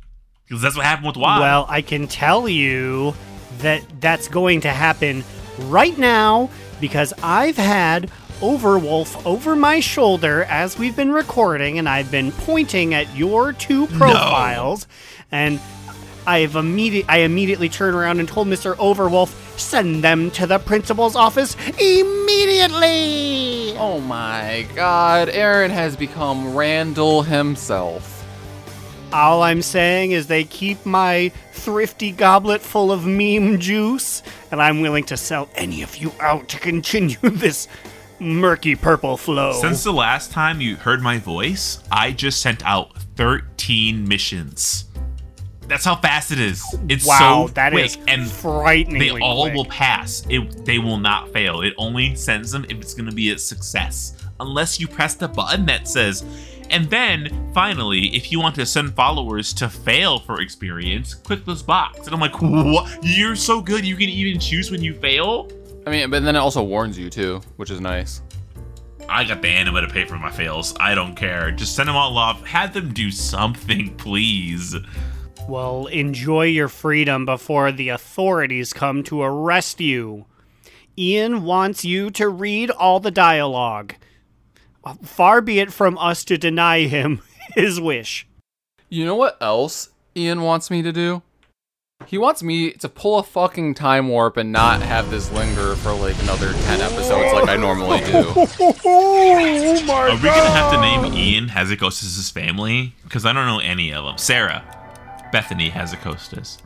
Because 0.46 0.62
that's 0.62 0.76
what 0.76 0.84
happened 0.84 1.08
with 1.08 1.16
WoW. 1.16 1.40
Well, 1.40 1.66
I 1.68 1.82
can 1.82 2.06
tell 2.06 2.48
you 2.48 3.14
that 3.58 3.82
that's 4.00 4.28
going 4.28 4.60
to 4.60 4.70
happen 4.70 5.24
right 5.58 5.96
now 5.96 6.50
because 6.80 7.12
I've 7.22 7.56
had 7.56 8.10
Overwolf 8.40 9.24
over 9.24 9.56
my 9.56 9.80
shoulder 9.80 10.44
as 10.44 10.78
we've 10.78 10.94
been 10.94 11.10
recording, 11.10 11.78
and 11.78 11.88
I've 11.88 12.10
been 12.10 12.30
pointing 12.30 12.92
at 12.92 13.16
your 13.16 13.54
two 13.54 13.86
profiles, 13.86 14.86
and 15.32 15.58
I've 16.26 16.56
immediate 16.56 17.06
I 17.08 17.18
immediately 17.18 17.68
turned 17.68 17.94
around 17.94 18.18
and 18.20 18.28
told 18.28 18.48
Mr. 18.48 18.74
Overwolf, 18.76 19.28
send 19.58 20.02
them 20.02 20.30
to 20.32 20.46
the 20.46 20.58
principal's 20.58 21.14
office 21.14 21.54
immediately. 21.78 23.76
Oh 23.78 24.00
my 24.00 24.66
god, 24.74 25.28
Aaron 25.28 25.70
has 25.70 25.96
become 25.96 26.56
Randall 26.56 27.22
himself. 27.22 28.12
All 29.12 29.42
I'm 29.42 29.62
saying 29.62 30.10
is 30.10 30.26
they 30.26 30.42
keep 30.44 30.84
my 30.84 31.30
thrifty 31.52 32.10
goblet 32.10 32.60
full 32.60 32.90
of 32.90 33.06
meme 33.06 33.60
juice, 33.60 34.22
and 34.50 34.60
I'm 34.60 34.80
willing 34.80 35.04
to 35.04 35.16
sell 35.16 35.48
any 35.54 35.82
of 35.82 35.96
you 35.96 36.12
out 36.20 36.48
to 36.48 36.58
continue 36.58 37.16
this 37.22 37.68
murky 38.18 38.74
purple 38.74 39.16
flow. 39.16 39.52
Since 39.52 39.84
the 39.84 39.92
last 39.92 40.32
time 40.32 40.60
you 40.60 40.76
heard 40.76 41.02
my 41.02 41.18
voice, 41.18 41.82
I 41.90 42.12
just 42.12 42.40
sent 42.40 42.64
out 42.64 42.98
13 43.16 44.06
missions. 44.08 44.86
That's 45.68 45.84
how 45.84 45.96
fast 45.96 46.30
it 46.30 46.38
is. 46.38 46.62
It's 46.88 47.06
wow, 47.06 47.46
so 47.46 47.52
that 47.54 47.72
quick, 47.72 47.86
is 47.86 47.98
and 48.08 48.30
frighteningly 48.30 49.10
they 49.10 49.20
all 49.20 49.44
quick. 49.44 49.54
will 49.54 49.64
pass. 49.64 50.24
It 50.30 50.64
they 50.64 50.78
will 50.78 50.98
not 50.98 51.32
fail. 51.32 51.62
It 51.62 51.74
only 51.76 52.14
sends 52.14 52.52
them 52.52 52.64
if 52.68 52.78
it's 52.78 52.94
going 52.94 53.08
to 53.08 53.14
be 53.14 53.30
a 53.32 53.38
success, 53.38 54.16
unless 54.40 54.78
you 54.78 54.86
press 54.86 55.14
the 55.14 55.28
button 55.28 55.66
that 55.66 55.88
says. 55.88 56.24
And 56.70 56.90
then 56.90 57.50
finally, 57.54 58.06
if 58.16 58.32
you 58.32 58.40
want 58.40 58.54
to 58.56 58.66
send 58.66 58.94
followers 58.94 59.52
to 59.54 59.68
fail 59.68 60.18
for 60.18 60.40
experience, 60.40 61.14
click 61.14 61.44
this 61.44 61.62
box. 61.62 62.06
And 62.06 62.14
I'm 62.14 62.20
like, 62.20 62.40
what? 62.40 62.98
You're 63.02 63.36
so 63.36 63.60
good. 63.60 63.84
You 63.84 63.94
can 63.96 64.08
even 64.08 64.40
choose 64.40 64.70
when 64.72 64.82
you 64.82 64.94
fail. 64.94 65.48
I 65.86 65.90
mean, 65.90 66.10
but 66.10 66.24
then 66.24 66.34
it 66.34 66.38
also 66.40 66.64
warns 66.64 66.98
you 66.98 67.08
too, 67.08 67.40
which 67.56 67.70
is 67.70 67.80
nice. 67.80 68.20
I 69.08 69.22
got 69.22 69.40
the 69.42 69.48
anima 69.48 69.82
to 69.82 69.86
pay 69.88 70.04
for 70.04 70.16
my 70.16 70.30
fails. 70.32 70.74
I 70.80 70.96
don't 70.96 71.14
care. 71.14 71.52
Just 71.52 71.76
send 71.76 71.88
them 71.88 71.94
all 71.94 72.18
off. 72.18 72.44
Have 72.44 72.74
them 72.74 72.92
do 72.92 73.12
something, 73.12 73.94
please. 73.96 74.74
Well, 75.48 75.86
enjoy 75.86 76.46
your 76.46 76.68
freedom 76.68 77.24
before 77.24 77.70
the 77.70 77.90
authorities 77.90 78.72
come 78.72 79.04
to 79.04 79.22
arrest 79.22 79.80
you. 79.80 80.26
Ian 80.98 81.44
wants 81.44 81.84
you 81.84 82.10
to 82.12 82.28
read 82.28 82.70
all 82.70 82.98
the 82.98 83.12
dialogue. 83.12 83.94
Far 85.04 85.40
be 85.40 85.60
it 85.60 85.72
from 85.72 85.98
us 85.98 86.24
to 86.24 86.36
deny 86.36 86.86
him 86.86 87.22
his 87.54 87.80
wish. 87.80 88.26
You 88.88 89.04
know 89.04 89.14
what 89.14 89.36
else 89.40 89.90
Ian 90.16 90.42
wants 90.42 90.68
me 90.68 90.82
to 90.82 90.92
do? 90.92 91.22
He 92.06 92.18
wants 92.18 92.42
me 92.42 92.72
to 92.72 92.88
pull 92.88 93.18
a 93.18 93.22
fucking 93.22 93.74
time 93.74 94.08
warp 94.08 94.36
and 94.36 94.52
not 94.52 94.82
have 94.82 95.10
this 95.10 95.30
linger 95.32 95.76
for 95.76 95.92
like 95.94 96.20
another 96.22 96.52
10 96.52 96.80
episodes 96.80 97.32
like 97.32 97.48
I 97.48 97.56
normally 97.56 98.00
do. 98.00 98.28
Are 99.90 100.14
we 100.14 100.22
gonna 100.22 100.50
have 100.50 100.72
to 100.72 100.80
name 100.80 101.04
oh 101.04 101.16
Ian 101.16 101.48
Hazzikostas' 101.48 102.30
family? 102.32 102.94
Because 103.04 103.24
I 103.24 103.32
don't 103.32 103.46
know 103.46 103.60
any 103.60 103.92
of 103.92 104.04
them. 104.04 104.18
Sarah, 104.18 104.62
Bethany 105.32 105.70
has 105.70 105.92
a 105.92 105.96
Hazzikostas. 105.96 106.58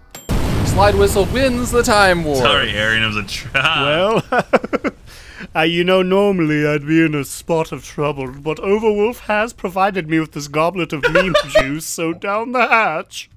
Slide 0.69 0.95
whistle 0.95 1.25
wins 1.27 1.71
the 1.71 1.83
time 1.83 2.25
warp. 2.25 2.39
Sorry, 2.39 2.71
Aaron, 2.71 3.03
it 3.03 3.07
was 3.07 3.17
a 3.17 3.25
trap. 3.25 3.77
Well, 3.83 4.23
uh, 5.57 5.63
you 5.63 5.83
know, 5.83 6.03
normally 6.03 6.67
I'd 6.67 6.87
be 6.87 7.03
in 7.03 7.15
a 7.15 7.25
spot 7.25 7.73
of 7.73 7.85
trouble, 7.85 8.31
but 8.33 8.59
Overwolf 8.59 9.21
has 9.21 9.53
provided 9.53 10.09
me 10.09 10.21
with 10.21 10.33
this 10.33 10.49
goblet 10.49 10.93
of 10.93 11.03
meme 11.11 11.35
juice, 11.49 11.87
so 11.87 12.13
down 12.13 12.53
the 12.53 12.67
hatch. 12.69 13.31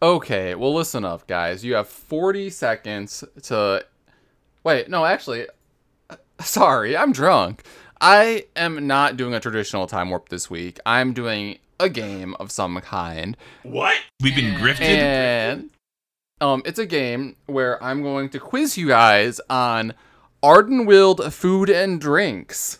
Okay, 0.00 0.54
well, 0.54 0.72
listen 0.72 1.04
up, 1.04 1.26
guys. 1.26 1.64
You 1.64 1.74
have 1.74 1.88
40 1.88 2.48
seconds 2.50 3.24
to. 3.42 3.84
Wait, 4.64 4.88
no, 4.88 5.04
actually. 5.04 5.46
Sorry, 6.40 6.96
I'm 6.96 7.12
drunk. 7.12 7.64
I 8.00 8.46
am 8.56 8.86
not 8.86 9.18
doing 9.18 9.34
a 9.34 9.40
traditional 9.40 9.86
time 9.86 10.08
warp 10.08 10.30
this 10.30 10.48
week. 10.48 10.78
I'm 10.86 11.12
doing 11.12 11.58
a 11.80 11.88
game 11.88 12.34
of 12.38 12.50
some 12.50 12.80
kind. 12.80 13.36
what? 13.62 13.96
We've 14.20 14.34
been 14.34 14.54
grifted. 14.54 14.80
And 14.80 15.70
um, 16.40 16.62
it's 16.64 16.78
a 16.78 16.86
game 16.86 17.36
where 17.46 17.82
I'm 17.82 18.02
going 18.02 18.30
to 18.30 18.40
quiz 18.40 18.78
you 18.78 18.88
guys 18.88 19.40
on 19.50 19.94
Ardenweald 20.42 21.32
food 21.32 21.68
and 21.68 22.00
drinks. 22.00 22.78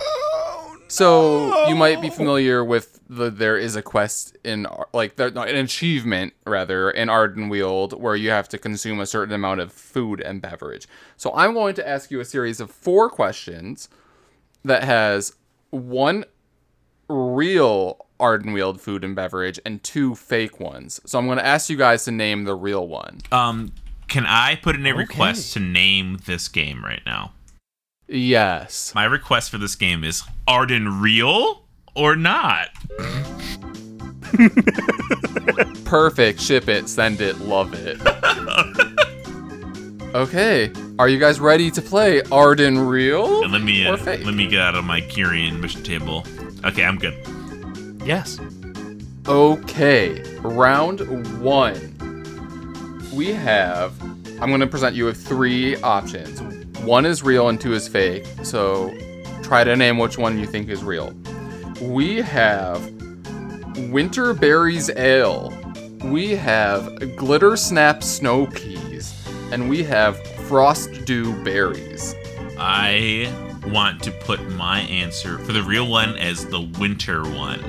Oh, 0.00 0.76
So 0.88 1.68
you 1.68 1.76
might 1.76 2.00
be 2.00 2.10
familiar 2.10 2.64
with 2.64 3.00
the 3.08 3.30
there 3.30 3.56
is 3.56 3.76
a 3.76 3.82
quest 3.82 4.36
in 4.42 4.66
like 4.92 5.14
there, 5.14 5.30
no, 5.30 5.42
an 5.42 5.54
achievement 5.56 6.32
rather 6.44 6.90
in 6.90 7.08
Ardenweald 7.08 7.98
where 7.98 8.16
you 8.16 8.30
have 8.30 8.48
to 8.48 8.58
consume 8.58 8.98
a 8.98 9.06
certain 9.06 9.34
amount 9.34 9.60
of 9.60 9.72
food 9.72 10.20
and 10.20 10.42
beverage. 10.42 10.88
So 11.16 11.32
I'm 11.34 11.54
going 11.54 11.74
to 11.76 11.88
ask 11.88 12.10
you 12.10 12.18
a 12.18 12.24
series 12.24 12.60
of 12.60 12.70
four 12.70 13.08
questions 13.08 13.88
that 14.64 14.82
has 14.82 15.34
one 15.70 16.24
real 17.08 18.06
Ardenweald 18.18 18.80
food 18.80 19.04
and 19.04 19.14
beverage 19.14 19.60
and 19.64 19.82
two 19.82 20.14
fake 20.14 20.58
ones. 20.58 21.00
So 21.04 21.18
I'm 21.18 21.26
going 21.26 21.38
to 21.38 21.46
ask 21.46 21.68
you 21.68 21.76
guys 21.76 22.04
to 22.04 22.10
name 22.10 22.44
the 22.44 22.54
real 22.54 22.86
one. 22.86 23.20
Um, 23.30 23.72
can 24.08 24.24
I 24.26 24.56
put 24.56 24.76
in 24.76 24.86
a 24.86 24.92
request 24.92 25.52
to 25.54 25.60
name 25.60 26.18
this 26.24 26.48
game 26.48 26.84
right 26.84 27.02
now? 27.04 27.32
Yes. 28.08 28.94
My 28.94 29.04
request 29.04 29.50
for 29.50 29.58
this 29.58 29.74
game 29.74 30.04
is 30.04 30.22
Arden 30.46 31.00
real 31.00 31.64
or 31.94 32.14
not? 32.14 32.68
Perfect. 35.84 36.40
Ship 36.40 36.68
it, 36.68 36.88
send 36.88 37.20
it, 37.20 37.38
love 37.40 37.74
it. 37.74 38.00
okay. 40.14 40.72
Are 40.98 41.08
you 41.08 41.18
guys 41.18 41.40
ready 41.40 41.70
to 41.70 41.82
play 41.82 42.22
Arden 42.32 42.78
Real? 42.78 43.46
Let 43.48 43.62
me 43.62 43.86
or 43.86 43.94
uh, 43.94 43.96
fake? 43.96 44.24
let 44.24 44.34
me 44.34 44.46
get 44.46 44.60
out 44.60 44.74
of 44.74 44.84
my 44.84 45.00
Kyrian 45.02 45.60
mission 45.60 45.82
table. 45.82 46.24
Okay, 46.66 46.84
I'm 46.84 46.98
good. 46.98 47.14
Yes. 48.04 48.40
Okay. 49.28 50.20
Round 50.40 51.00
one. 51.40 51.92
We 53.14 53.32
have. 53.32 54.00
I'm 54.40 54.48
going 54.48 54.60
to 54.60 54.66
present 54.66 54.96
you 54.96 55.04
with 55.04 55.24
three 55.24 55.76
options. 55.76 56.40
One 56.80 57.06
is 57.06 57.22
real 57.22 57.48
and 57.48 57.60
two 57.60 57.72
is 57.72 57.88
fake. 57.88 58.26
So 58.42 58.92
try 59.42 59.64
to 59.64 59.76
name 59.76 59.98
which 59.98 60.18
one 60.18 60.38
you 60.38 60.46
think 60.46 60.68
is 60.68 60.82
real. 60.82 61.14
We 61.80 62.16
have 62.16 62.92
Winter 63.90 64.34
Berries 64.34 64.90
Ale. 64.90 65.52
We 66.04 66.32
have 66.32 67.16
Glitter 67.16 67.56
Snap 67.56 68.02
Snow 68.02 68.46
Peas. 68.46 69.14
And 69.52 69.70
we 69.70 69.84
have 69.84 70.20
Frost 70.48 71.04
Dew 71.04 71.32
Berries. 71.44 72.14
I 72.58 73.32
want 73.70 74.02
to 74.04 74.10
put 74.10 74.40
my 74.50 74.80
answer 74.80 75.38
for 75.38 75.52
the 75.52 75.62
real 75.62 75.88
one 75.88 76.16
as 76.16 76.46
the 76.46 76.60
winter 76.78 77.22
one. 77.22 77.60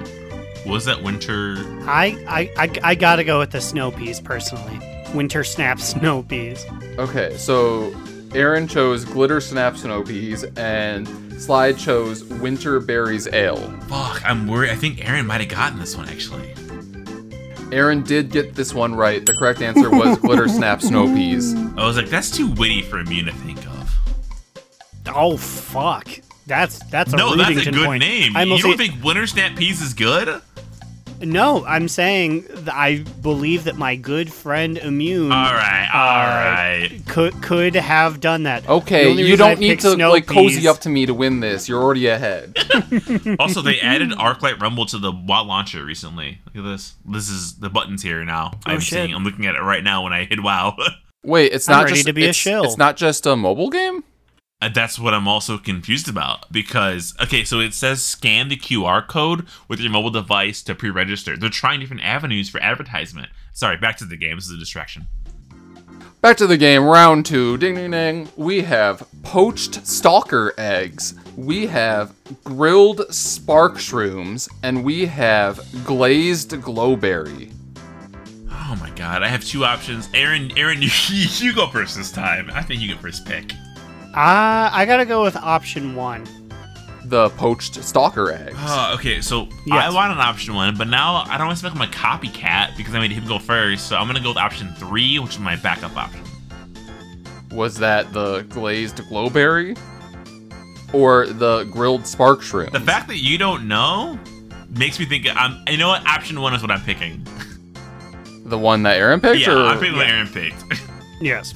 What 0.63 0.73
was 0.73 0.85
that 0.85 1.01
winter? 1.01 1.55
I, 1.87 2.17
I, 2.27 2.65
I, 2.65 2.71
I 2.83 2.95
gotta 2.95 3.23
go 3.23 3.39
with 3.39 3.51
the 3.51 3.61
snow 3.61 3.91
peas 3.91 4.19
personally. 4.19 4.79
Winter 5.13 5.43
snap 5.43 5.79
snow 5.79 6.23
peas. 6.23 6.65
Okay, 6.97 7.37
so 7.37 7.95
Aaron 8.33 8.67
chose 8.67 9.05
Glitter 9.05 9.39
Snap 9.39 9.77
Snow 9.77 10.03
Peas 10.03 10.43
and 10.57 11.07
Slide 11.41 11.77
chose 11.77 12.23
Winter 12.25 12.79
Berries 12.79 13.27
Ale. 13.31 13.57
Fuck, 13.87 14.21
I'm 14.25 14.47
worried. 14.47 14.71
I 14.71 14.75
think 14.75 15.07
Aaron 15.07 15.25
might 15.25 15.39
have 15.41 15.49
gotten 15.49 15.79
this 15.79 15.95
one 15.95 16.09
actually. 16.09 16.53
Aaron 17.71 18.01
did 18.03 18.31
get 18.31 18.55
this 18.55 18.73
one 18.73 18.95
right. 18.95 19.25
The 19.25 19.33
correct 19.33 19.61
answer 19.61 19.89
was 19.89 20.17
Glitter 20.21 20.47
Snap 20.47 20.81
Snow 20.81 21.05
Peas. 21.07 21.53
I 21.55 21.85
was 21.85 21.97
like, 21.97 22.09
that's 22.09 22.31
too 22.31 22.47
witty 22.51 22.81
for 22.81 23.03
me 23.03 23.23
to 23.23 23.31
think 23.31 23.57
of. 23.65 23.66
Oh 25.07 25.37
fuck. 25.37 26.07
That's 26.45 26.79
that's 26.85 27.13
a 27.13 27.17
no, 27.17 27.35
that's 27.35 27.67
a 27.67 27.71
good 27.71 27.85
point. 27.85 28.01
name. 28.01 28.35
I'm 28.37 28.49
you 28.49 28.59
don't 28.61 28.77
think 28.77 29.03
Winter 29.03 29.27
Snap 29.27 29.57
Peas 29.57 29.81
is 29.81 29.93
good? 29.93 30.41
No, 31.19 31.65
I'm 31.65 31.87
saying 31.87 32.45
that 32.47 32.75
I 32.75 32.99
believe 33.23 33.63
that 33.63 33.75
my 33.75 33.95
good 33.95 34.31
friend 34.31 34.77
Immune 34.77 35.31
All 35.31 35.51
right, 35.51 35.89
all 35.91 35.99
uh, 35.99 36.53
right. 36.53 37.01
could 37.07 37.41
could 37.41 37.73
have 37.75 38.19
done 38.19 38.43
that. 38.43 38.69
Okay, 38.69 39.11
you 39.11 39.35
don't 39.35 39.59
need 39.59 39.79
to 39.79 39.93
snow 39.93 40.11
like 40.11 40.27
cozy 40.27 40.57
peas- 40.57 40.67
up 40.67 40.77
to 40.81 40.89
me 40.89 41.07
to 41.07 41.15
win 41.15 41.39
this. 41.39 41.67
You're 41.67 41.81
already 41.81 42.05
ahead. 42.07 42.55
Also, 43.39 43.61
they 43.63 43.79
added 43.81 44.11
ArcLight 44.11 44.61
Rumble 44.61 44.85
to 44.87 44.99
the 44.99 45.11
WoW 45.11 45.43
launcher 45.43 45.83
recently. 45.83 46.39
Look 46.45 46.63
at 46.63 46.69
this. 46.69 46.93
This 47.05 47.29
is 47.29 47.55
the 47.55 47.69
buttons 47.69 48.03
here 48.03 48.23
now. 48.23 48.51
I'm 48.65 48.77
Oh, 48.77 48.79
shit. 48.79 48.93
seeing. 49.05 49.15
I'm 49.15 49.23
looking 49.23 49.47
at 49.47 49.55
it 49.55 49.61
right 49.61 49.83
now 49.83 50.03
when 50.03 50.13
I 50.13 50.25
hit 50.25 50.41
WoW. 50.43 50.77
Wait, 51.23 51.51
it's 51.51 51.67
I'm 51.67 51.77
not 51.77 51.83
ready 51.85 51.95
just 51.95 52.07
to 52.07 52.13
be 52.13 52.25
a 52.25 52.29
it's, 52.29 52.37
shill. 52.37 52.63
it's 52.63 52.77
not 52.77 52.95
just 52.95 53.25
a 53.25 53.35
mobile 53.35 53.69
game. 53.71 54.03
Uh, 54.59 54.69
That's 54.69 54.97
what 54.97 55.13
I'm 55.13 55.27
also 55.27 55.59
confused 55.59 56.09
about 56.09 56.51
because 56.51 57.13
okay, 57.21 57.43
so 57.43 57.59
it 57.59 57.73
says 57.73 58.03
scan 58.03 58.49
the 58.49 58.57
QR 58.57 59.07
code 59.07 59.45
with 59.67 59.79
your 59.79 59.91
mobile 59.91 60.09
device 60.09 60.63
to 60.63 60.73
pre-register. 60.73 61.37
They're 61.37 61.49
trying 61.49 61.79
different 61.79 62.03
avenues 62.03 62.49
for 62.49 62.59
advertisement. 62.61 63.29
Sorry, 63.53 63.77
back 63.77 63.97
to 63.97 64.05
the 64.05 64.17
game. 64.17 64.37
This 64.37 64.47
is 64.47 64.55
a 64.55 64.57
distraction. 64.57 65.07
Back 66.21 66.37
to 66.37 66.47
the 66.47 66.57
game, 66.57 66.83
round 66.83 67.27
two. 67.27 67.57
Ding 67.59 67.75
ding 67.75 67.91
ding. 67.91 68.29
We 68.35 68.63
have 68.63 69.07
poached 69.21 69.85
stalker 69.85 70.53
eggs. 70.57 71.13
We 71.35 71.67
have 71.67 72.15
grilled 72.43 73.13
spark 73.13 73.75
shrooms, 73.75 74.49
and 74.63 74.83
we 74.83 75.05
have 75.05 75.59
glazed 75.85 76.49
glowberry. 76.53 77.53
Oh 78.49 78.75
my 78.79 78.89
god, 78.95 79.21
I 79.21 79.27
have 79.27 79.45
two 79.45 79.63
options. 79.63 80.09
Aaron, 80.15 80.51
Aaron, 80.57 80.81
you, 80.81 80.89
you 81.09 81.53
go 81.53 81.67
first 81.67 81.95
this 81.95 82.11
time. 82.11 82.49
I 82.51 82.63
think 82.63 82.81
you 82.81 82.87
get 82.87 82.99
first 82.99 83.23
pick. 83.23 83.53
Uh, 84.17 84.69
I 84.73 84.85
gotta 84.87 85.05
go 85.05 85.21
with 85.21 85.35
option 85.35 85.93
one. 85.95 86.25
The 87.05 87.29
poached 87.29 87.75
stalker 87.83 88.31
eggs. 88.31 88.57
Uh, 88.59 88.95
okay, 88.97 89.21
so 89.21 89.47
I 89.71 89.93
want 89.93 90.11
an 90.11 90.17
option 90.17 90.55
one, 90.55 90.75
but 90.75 90.87
now 90.87 91.23
I 91.27 91.37
don't 91.37 91.45
want 91.47 91.59
to 91.59 91.65
make 91.65 91.73
him 91.73 91.81
a 91.81 91.85
copycat 91.85 92.75
because 92.75 92.95
I 92.95 92.99
made 92.99 93.11
him 93.11 93.27
go 93.27 93.37
first. 93.37 93.87
So 93.87 93.95
I'm 93.95 94.07
gonna 94.07 94.19
go 94.19 94.29
with 94.29 94.37
option 94.37 94.73
three, 94.73 95.19
which 95.19 95.33
is 95.33 95.39
my 95.39 95.55
backup 95.55 95.95
option. 95.95 96.21
Was 97.51 97.77
that 97.77 98.11
the 98.11 98.41
glazed 98.49 98.97
glowberry? 99.03 99.77
Or 100.93 101.27
the 101.27 101.65
grilled 101.65 102.07
spark 102.07 102.41
shrimp? 102.41 102.71
The 102.73 102.79
fact 102.79 103.07
that 103.09 103.17
you 103.17 103.37
don't 103.37 103.67
know 103.67 104.17
makes 104.69 104.99
me 104.99 105.05
think 105.05 105.27
I'm. 105.29 105.63
You 105.69 105.77
know 105.77 105.89
what? 105.89 106.05
Option 106.07 106.41
one 106.41 106.55
is 106.55 106.61
what 106.63 106.71
I'm 106.71 106.81
picking. 106.81 107.23
The 108.45 108.57
one 108.57 108.81
that 108.83 108.97
Aaron 108.97 109.21
picked? 109.21 109.39
yeah, 109.41 109.51
or- 109.53 109.65
I'm 109.67 109.79
picking 109.79 109.95
what 109.95 110.07
Aaron 110.07 110.27
picked. 110.27 110.63
Yes. 111.19 111.53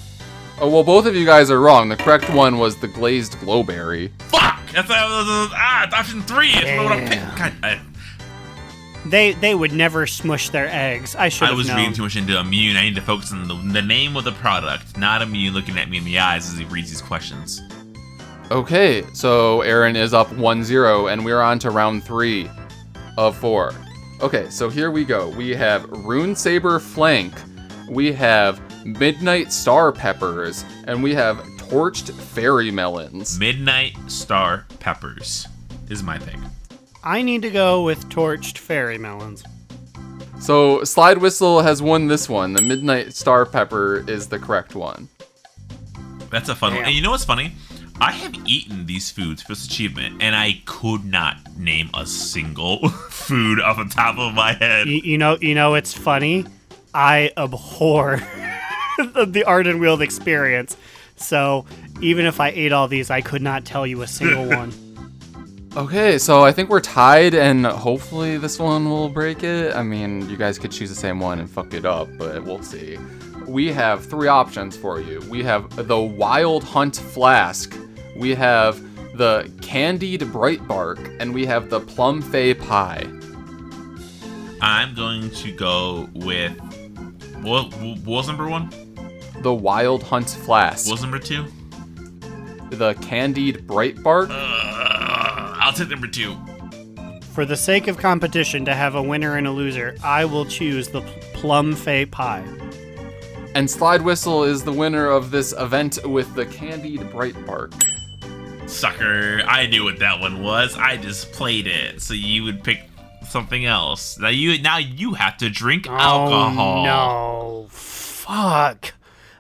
Oh, 0.64 0.70
well, 0.70 0.84
both 0.84 1.08
of 1.08 1.16
you 1.16 1.26
guys 1.26 1.50
are 1.50 1.60
wrong. 1.60 1.90
The 1.90 1.96
correct 1.98 2.30
one 2.30 2.60
was 2.60 2.76
the 2.78 2.88
glazed 2.88 3.34
glowberry. 3.38 4.12
Fuck! 4.30 4.60
That's 4.72 4.88
what 4.88 4.98
I 5.00 5.06
was, 5.06 5.50
ah, 5.56 5.84
it's 5.86 5.94
option 5.94 6.22
three. 6.22 6.52
It's 6.54 6.84
what 6.84 6.92
I'm 6.92 7.08
picking. 7.08 7.26
God, 7.36 7.54
I, 7.64 7.82
They 9.08 9.32
they 9.34 9.56
would 9.56 9.74
never 9.74 10.06
smush 10.06 10.50
their 10.50 10.68
eggs. 10.72 11.16
I 11.16 11.30
should 11.30 11.46
I 11.46 11.48
have 11.48 11.58
was 11.58 11.68
known. 11.68 11.78
reading 11.78 11.94
too 11.94 12.04
much 12.04 12.16
into 12.16 12.40
Immune. 12.40 12.78
I 12.78 12.84
need 12.84 12.94
to 12.96 13.02
focus 13.02 13.34
on 13.34 13.48
the, 13.48 13.56
the 13.74 13.82
name 13.82 14.16
of 14.16 14.24
the 14.24 14.34
product, 14.34 14.98
not 14.98 15.24
Immune 15.24 15.56
looking 15.56 15.80
at 15.80 15.90
me 15.90 15.98
in 15.98 16.04
the 16.06 16.20
eyes 16.20 16.48
as 16.52 16.60
he 16.60 16.66
reads 16.66 16.90
these 16.92 17.02
questions. 17.02 17.64
Okay, 18.52 19.04
so 19.14 19.62
Aaron 19.62 19.96
is 19.96 20.14
up 20.14 20.32
1 20.34 20.64
0, 20.64 21.08
and 21.08 21.26
we're 21.26 21.42
on 21.42 21.58
to 21.60 21.72
round 21.72 22.04
three 22.04 22.48
of 23.18 23.36
four. 23.36 23.74
Okay, 24.22 24.48
so 24.52 24.70
here 24.70 24.92
we 24.92 25.06
go. 25.06 25.30
We 25.30 25.56
have 25.56 25.90
Rune 25.90 26.36
Saber 26.36 26.78
Flank, 26.80 27.34
we 27.90 28.12
have 28.12 28.62
Midnight 28.86 29.52
Star 29.52 29.92
Peppers, 29.92 30.66
and 30.86 31.04
we 31.04 31.14
have 31.14 31.38
Torched 31.58 32.12
Fairy 32.14 32.72
Melons. 32.72 33.38
Midnight 33.38 33.96
Star 34.08 34.66
Peppers 34.80 35.48
is 35.90 36.02
my 36.02 36.18
thing. 36.18 36.42
I 37.04 37.22
need 37.22 37.42
to 37.42 37.50
go 37.50 37.84
with 37.84 38.10
torched 38.10 38.58
fairy 38.58 38.98
melons. 38.98 39.44
So 40.40 40.84
Slide 40.84 41.18
Whistle 41.18 41.62
has 41.62 41.82
won 41.82 42.08
this 42.08 42.30
one. 42.30 42.54
The 42.54 42.62
Midnight 42.62 43.14
Star 43.14 43.46
Pepper 43.46 44.04
is 44.08 44.28
the 44.28 44.38
correct 44.38 44.76
one. 44.76 45.10
That's 46.30 46.50
a 46.50 46.56
fun 46.56 46.76
one. 46.76 46.86
And 46.86 46.96
you 46.96 47.02
know 47.02 47.12
what's 47.12 47.26
funny? 47.26 47.54
I 48.00 48.12
have 48.12 48.34
eaten 48.48 48.88
these 48.88 49.12
foods 49.12 49.44
for 49.44 49.50
this 49.50 49.66
achievement, 49.66 50.24
and 50.24 50.36
I 50.36 50.62
could 50.66 51.06
not 51.06 51.38
name 51.56 51.90
a 51.94 52.06
single 52.06 52.90
food 53.10 53.60
off 53.60 53.78
the 53.78 53.86
top 53.86 54.18
of 54.18 54.34
my 54.34 54.54
head. 54.54 54.88
You, 54.88 55.02
you 55.04 55.18
know 55.18 55.38
you 55.40 55.54
know 55.54 55.76
it's 55.76 55.94
funny. 55.94 56.46
I 56.94 57.32
abhor 57.38 58.20
the, 59.14 59.26
the 59.26 59.44
Ardenweald 59.44 60.02
experience. 60.02 60.78
So 61.16 61.66
even 62.02 62.26
if 62.26 62.40
I 62.40 62.50
ate 62.50 62.72
all 62.72 62.88
these, 62.88 63.10
I 63.10 63.22
could 63.22 63.42
not 63.42 63.66
tell 63.66 63.86
you 63.86 64.02
a 64.02 64.08
single 64.08 64.46
one. 64.58 64.72
Okay, 65.78 66.18
so 66.18 66.44
I 66.44 66.52
think 66.52 66.70
we're 66.70 66.82
tied, 66.82 67.34
and 67.34 67.66
hopefully 67.66 68.38
this 68.38 68.60
one 68.60 68.90
will 68.90 69.08
break 69.08 69.42
it. 69.42 69.74
I 69.74 69.84
mean, 69.84 70.30
you 70.30 70.36
guys 70.36 70.60
could 70.60 70.72
choose 70.72 70.90
the 70.90 70.96
same 70.96 71.22
one 71.22 71.40
and 71.40 71.50
fuck 71.50 71.74
it 71.74 71.86
up, 71.86 72.10
but 72.18 72.44
we'll 72.44 72.62
see. 72.62 72.98
We 73.48 73.72
have 73.72 74.06
three 74.06 74.28
options 74.28 74.76
for 74.76 75.00
you. 75.00 75.22
We 75.30 75.44
have 75.44 75.88
the 75.88 75.98
Wild 75.98 76.66
Hunt 76.66 76.98
Flask, 76.98 77.74
we 78.18 78.36
have 78.36 78.82
the 79.18 79.50
Candied 79.62 80.30
Bright 80.32 80.68
Bark, 80.68 81.00
and 81.20 81.34
we 81.34 81.46
have 81.46 81.70
the 81.70 81.80
Plum 81.80 82.22
Fay 82.22 82.54
Pie. 82.54 83.08
I'm 84.62 84.94
going 84.94 85.30
to 85.32 85.52
go 85.54 86.10
with 86.14 86.52
what, 87.44 87.74
what 87.76 88.00
was 88.06 88.28
number 88.28 88.50
one? 88.50 88.70
The 89.42 89.54
Wild 89.54 90.04
Hunt's 90.04 90.36
Flask, 90.36 90.86
What 90.88 90.94
was 90.94 91.02
number 91.02 91.20
two? 91.20 91.46
the 92.70 92.94
Candied 92.96 93.68
Bright 93.68 94.02
Bark, 94.02 94.30
Uh, 94.32 95.56
I'll 95.60 95.74
take 95.74 95.90
number 95.90 96.08
two. 96.08 96.38
For 97.32 97.46
the 97.46 97.58
sake 97.58 97.88
of 97.88 97.98
competition, 97.98 98.66
to 98.66 98.74
have 98.74 98.96
a 98.96 99.02
winner 99.02 99.36
and 99.38 99.48
a 99.48 99.52
loser, 99.52 99.96
I 100.04 100.26
will 100.26 100.46
choose 100.46 100.88
the 100.90 101.02
plum 101.34 101.76
fay 101.76 102.06
pie. 102.06 102.44
and 103.56 103.70
Slide 103.70 104.02
Whistle 104.02 104.44
is 104.44 104.64
the 104.64 104.72
winner 104.72 105.08
of 105.10 105.32
this 105.32 105.54
event 105.58 105.98
with 106.06 106.34
the 106.36 106.46
Candied 106.46 107.12
Bright 107.12 107.46
Bark. 107.46 107.74
Sucker, 108.68 109.42
I 109.46 109.66
knew 109.68 109.84
what 109.84 110.00
that 110.00 110.20
one 110.22 110.42
was. 110.42 110.78
I 110.78 110.96
just 110.98 111.34
played 111.34 111.68
it, 111.68 112.02
so 112.02 112.14
you 112.14 112.44
would 112.46 112.64
pick 112.64 112.80
something 113.28 113.66
else. 113.66 114.18
Now 114.18 114.30
you 114.30 114.62
now 114.62 114.78
you 114.78 115.14
have 115.16 115.36
to 115.38 115.50
drink 115.50 115.88
alcohol. 115.88 116.80
Oh 116.80 117.64
no! 117.64 117.68
Fuck! 117.70 118.94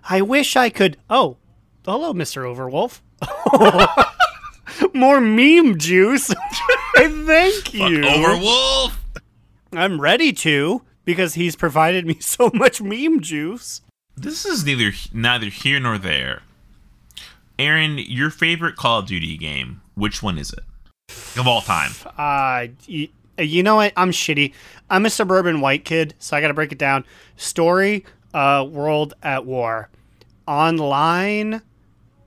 I 0.09 0.21
wish 0.21 0.55
I 0.55 0.69
could. 0.69 0.97
Oh, 1.09 1.37
hello, 1.85 2.13
Mister 2.13 2.43
Overwolf. 2.43 3.01
More 4.93 5.21
meme 5.21 5.77
juice. 5.77 6.27
Thank 6.95 7.53
Fuck 7.65 7.73
you. 7.73 7.99
Overwolf. 8.01 8.97
I'm 9.73 10.01
ready 10.01 10.33
to 10.33 10.81
because 11.05 11.35
he's 11.35 11.55
provided 11.55 12.05
me 12.05 12.17
so 12.19 12.51
much 12.53 12.81
meme 12.81 13.21
juice. 13.21 13.81
This 14.17 14.45
is 14.45 14.65
neither 14.65 14.91
neither 15.13 15.47
here 15.47 15.79
nor 15.79 15.97
there. 15.97 16.41
Aaron, 17.59 17.97
your 17.99 18.29
favorite 18.29 18.75
Call 18.75 18.99
of 18.99 19.05
Duty 19.05 19.37
game? 19.37 19.81
Which 19.95 20.23
one 20.23 20.37
is 20.37 20.51
it 20.51 20.63
of 21.37 21.47
all 21.47 21.61
time? 21.61 21.91
Uh, 22.17 22.67
y- 22.89 23.09
you 23.37 23.63
know 23.63 23.75
what? 23.75 23.93
I'm 23.95 24.11
shitty. 24.11 24.53
I'm 24.89 25.05
a 25.05 25.09
suburban 25.09 25.61
white 25.61 25.85
kid, 25.85 26.15
so 26.19 26.35
I 26.35 26.41
got 26.41 26.47
to 26.49 26.53
break 26.53 26.71
it 26.71 26.77
down. 26.77 27.05
Story, 27.37 28.03
uh, 28.33 28.65
World 28.69 29.13
at 29.23 29.45
War. 29.45 29.89
Online, 30.47 31.61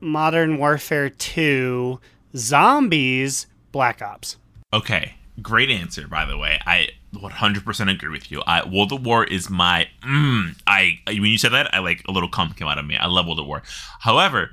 Modern 0.00 0.58
Warfare 0.58 1.10
2. 1.10 2.00
Zombies, 2.36 3.46
Black 3.72 4.02
Ops. 4.02 4.36
Okay, 4.72 5.14
great 5.40 5.70
answer. 5.70 6.08
By 6.08 6.24
the 6.24 6.36
way, 6.36 6.58
I 6.66 6.88
100% 7.14 7.90
agree 7.90 8.08
with 8.10 8.30
you. 8.30 8.42
I, 8.46 8.68
World 8.68 8.92
of 8.92 9.06
War 9.06 9.24
is 9.24 9.48
my. 9.48 9.88
Mm, 10.02 10.56
I 10.66 10.98
when 11.06 11.24
you 11.24 11.38
said 11.38 11.52
that, 11.52 11.72
I 11.72 11.78
like 11.78 12.02
a 12.08 12.12
little 12.12 12.28
cum 12.28 12.52
came 12.52 12.66
out 12.68 12.78
of 12.78 12.86
me. 12.86 12.96
I 12.96 13.06
love 13.06 13.26
World 13.26 13.38
of 13.40 13.46
War. 13.46 13.62
However, 14.00 14.50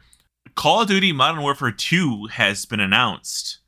Call 0.55 0.81
of 0.81 0.87
Duty 0.87 1.11
Modern 1.11 1.41
Warfare 1.41 1.71
2 1.71 2.27
has 2.27 2.65
been 2.65 2.79
announced 2.79 3.59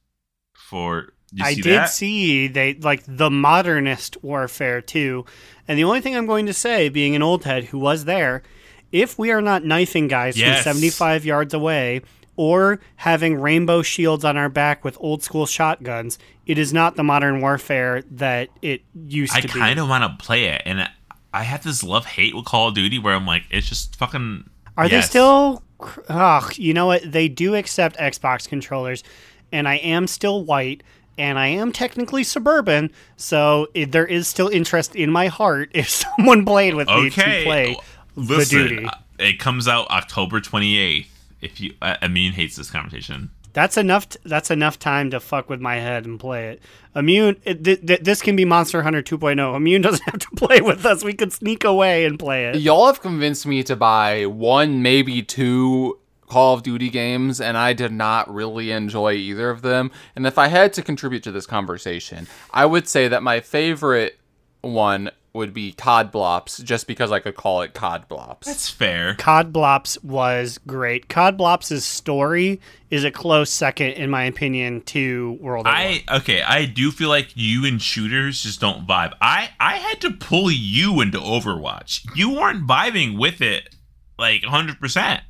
for. 0.54 1.14
You 1.36 1.44
I 1.44 1.56
did 1.56 1.66
that? 1.66 1.90
see 1.90 2.48
they 2.48 2.76
like 2.76 3.02
the 3.08 3.32
modernist 3.32 4.24
warfare 4.24 4.82
too. 4.82 5.26
And 5.68 5.78
the 5.80 5.84
only 5.86 6.02
thing 6.02 6.16
I'm 6.16 6.26
going 6.26 6.46
to 6.48 6.54
say, 6.54 6.90
being 6.90 7.16
an 7.16 7.22
old 7.24 7.44
head 7.46 7.66
who 7.66 7.80
was 7.80 8.06
there, 8.06 8.44
if 8.92 9.18
we 9.18 9.32
are 9.32 9.42
not 9.42 9.64
knifing 9.64 10.08
guys 10.08 10.38
Yes. 10.38 10.64
from 10.64 10.74
75 10.76 11.26
yards 11.26 11.54
away 11.54 12.02
or 12.36 12.80
having 12.98 13.40
rainbow 13.40 13.82
shields 13.82 14.26
on 14.26 14.38
our 14.38 14.50
back 14.50 14.84
with 14.84 14.98
old 15.00 15.24
school 15.24 15.46
shotguns, 15.46 16.20
it 16.46 16.58
is 16.58 16.74
not 16.74 16.96
the 16.96 17.04
modern 17.04 17.40
warfare 17.42 18.04
that 18.12 18.50
it 18.62 18.82
used 19.08 19.34
I 19.36 19.42
to 19.42 19.48
be. 19.48 19.54
I 19.62 19.68
kind 19.68 19.80
of 19.80 19.88
want 19.88 20.04
to 20.20 20.26
play 20.26 20.46
it, 20.46 20.62
and 20.66 20.90
I 21.34 21.44
have 21.44 21.64
this 21.64 21.82
love 21.84 22.06
hate 22.06 22.36
with 22.36 22.46
Call 22.46 22.68
of 22.70 22.76
Duty 22.76 23.00
where 23.00 23.14
I'm 23.16 23.26
like, 23.26 23.44
it's 23.50 23.68
just 23.70 23.96
fucking. 23.96 24.50
Are 24.78 24.90
they 24.90 25.02
still? 25.02 25.64
Ugh, 26.10 26.58
you 26.58 26.74
know 26.74 26.86
what? 26.88 27.10
They 27.10 27.28
do 27.28 27.56
accept 27.56 27.98
Xbox 27.98 28.48
controllers, 28.48 29.04
and 29.52 29.68
I 29.68 29.76
am 29.76 30.08
still 30.08 30.44
white, 30.44 30.82
and 31.18 31.38
I 31.40 31.48
am 31.48 31.72
technically 31.72 32.24
suburban, 32.24 32.92
so 33.18 33.68
it, 33.74 33.92
there 33.92 34.06
is 34.06 34.28
still 34.28 34.48
interest 34.50 34.96
in 34.96 35.12
my 35.12 35.28
heart 35.28 35.70
if 35.74 35.90
someone 36.18 36.46
played 36.46 36.76
with 36.76 36.88
me 36.88 37.08
okay? 37.08 37.40
to 37.40 37.46
play 37.46 37.78
Listen, 38.16 38.60
the 38.60 38.70
duty. 38.70 38.86
uh, 38.86 38.92
it 39.20 39.40
comes 39.40 39.68
out 39.68 39.90
October 39.90 40.40
28th. 40.40 41.08
If 41.42 41.60
you, 41.60 41.74
uh, 41.82 41.98
Immune 42.02 42.34
hates 42.34 42.56
this 42.56 42.70
conversation. 42.72 43.30
That's 43.52 43.78
enough. 43.78 44.10
T- 44.10 44.20
that's 44.26 44.50
enough 44.50 44.80
time 44.80 45.12
to 45.12 45.20
fuck 45.20 45.48
with 45.50 45.62
my 45.62 45.76
head 45.76 46.06
and 46.06 46.20
play 46.20 46.48
it. 46.50 46.62
Immune. 46.96 47.36
It, 47.44 47.64
th- 47.64 47.86
th- 47.86 48.00
this 48.00 48.22
can 48.22 48.36
be 48.36 48.46
Monster 48.46 48.82
Hunter 48.82 49.04
2.0. 49.04 49.56
Immune 49.56 49.82
doesn't 49.84 50.04
have 50.06 50.20
to 50.20 50.30
play 50.36 50.62
with 50.62 50.86
us. 50.86 51.04
We 51.04 51.14
could 51.14 51.32
sneak 51.32 51.64
away 51.64 52.06
and 52.06 52.18
play 52.18 52.48
it. 52.48 52.56
Y'all 52.56 52.88
have 52.88 53.02
convinced 53.02 53.46
me 53.46 53.62
to 53.64 53.76
buy 53.76 54.26
one, 54.26 54.82
maybe 54.82 55.22
two 55.22 56.00
Call 56.34 56.56
of 56.56 56.64
Duty 56.64 56.90
games, 56.90 57.40
and 57.40 57.56
I 57.56 57.74
did 57.74 57.92
not 57.92 58.34
really 58.34 58.72
enjoy 58.72 59.14
either 59.14 59.52
of 59.52 59.62
them. 59.62 59.92
And 60.16 60.26
if 60.26 60.40
I 60.40 60.48
had 60.48 60.74
to 60.74 60.82
contribute 60.82 61.22
to 61.26 61.32
this 61.32 61.46
conversation, 61.46 62.26
I 62.50 62.66
would 62.66 62.88
say 62.88 63.08
that 63.08 63.22
my 63.22 63.40
favorite 63.40 64.18
one 64.62 65.12
would 65.34 65.54
be 65.54 65.74
Cod 65.74 66.12
Blops, 66.12 66.64
just 66.64 66.88
because 66.88 67.12
I 67.12 67.20
could 67.20 67.36
call 67.36 67.62
it 67.62 67.76
Cod 67.76 68.10
Blops. 68.10 68.46
That's 68.46 68.68
fair. 68.68 69.14
Cod 69.14 69.54
Blops 69.54 70.04
was 70.04 70.60
great. 70.66 71.08
Cod 71.08 71.38
Blops' 71.38 71.82
story 71.82 72.60
is 72.90 73.04
a 73.04 73.12
close 73.12 73.52
second, 73.52 73.92
in 73.92 74.10
my 74.10 74.24
opinion, 74.24 74.82
to 74.86 75.38
World 75.40 75.68
of 75.68 75.72
War. 75.72 75.80
I 75.80 76.04
okay, 76.16 76.42
I 76.42 76.66
do 76.66 76.90
feel 76.90 77.10
like 77.10 77.30
you 77.36 77.64
and 77.64 77.80
shooters 77.80 78.42
just 78.42 78.60
don't 78.60 78.88
vibe. 78.88 79.14
I 79.22 79.52
I 79.60 79.76
had 79.76 80.02
to 80.02 80.10
pull 80.10 80.50
you 80.50 81.00
into 81.00 81.20
Overwatch. 81.20 82.08
You 82.16 82.32
weren't 82.32 82.66
vibing 82.66 83.20
with 83.20 83.40
it 83.40 83.76
like 84.18 84.42
100%. 84.42 85.22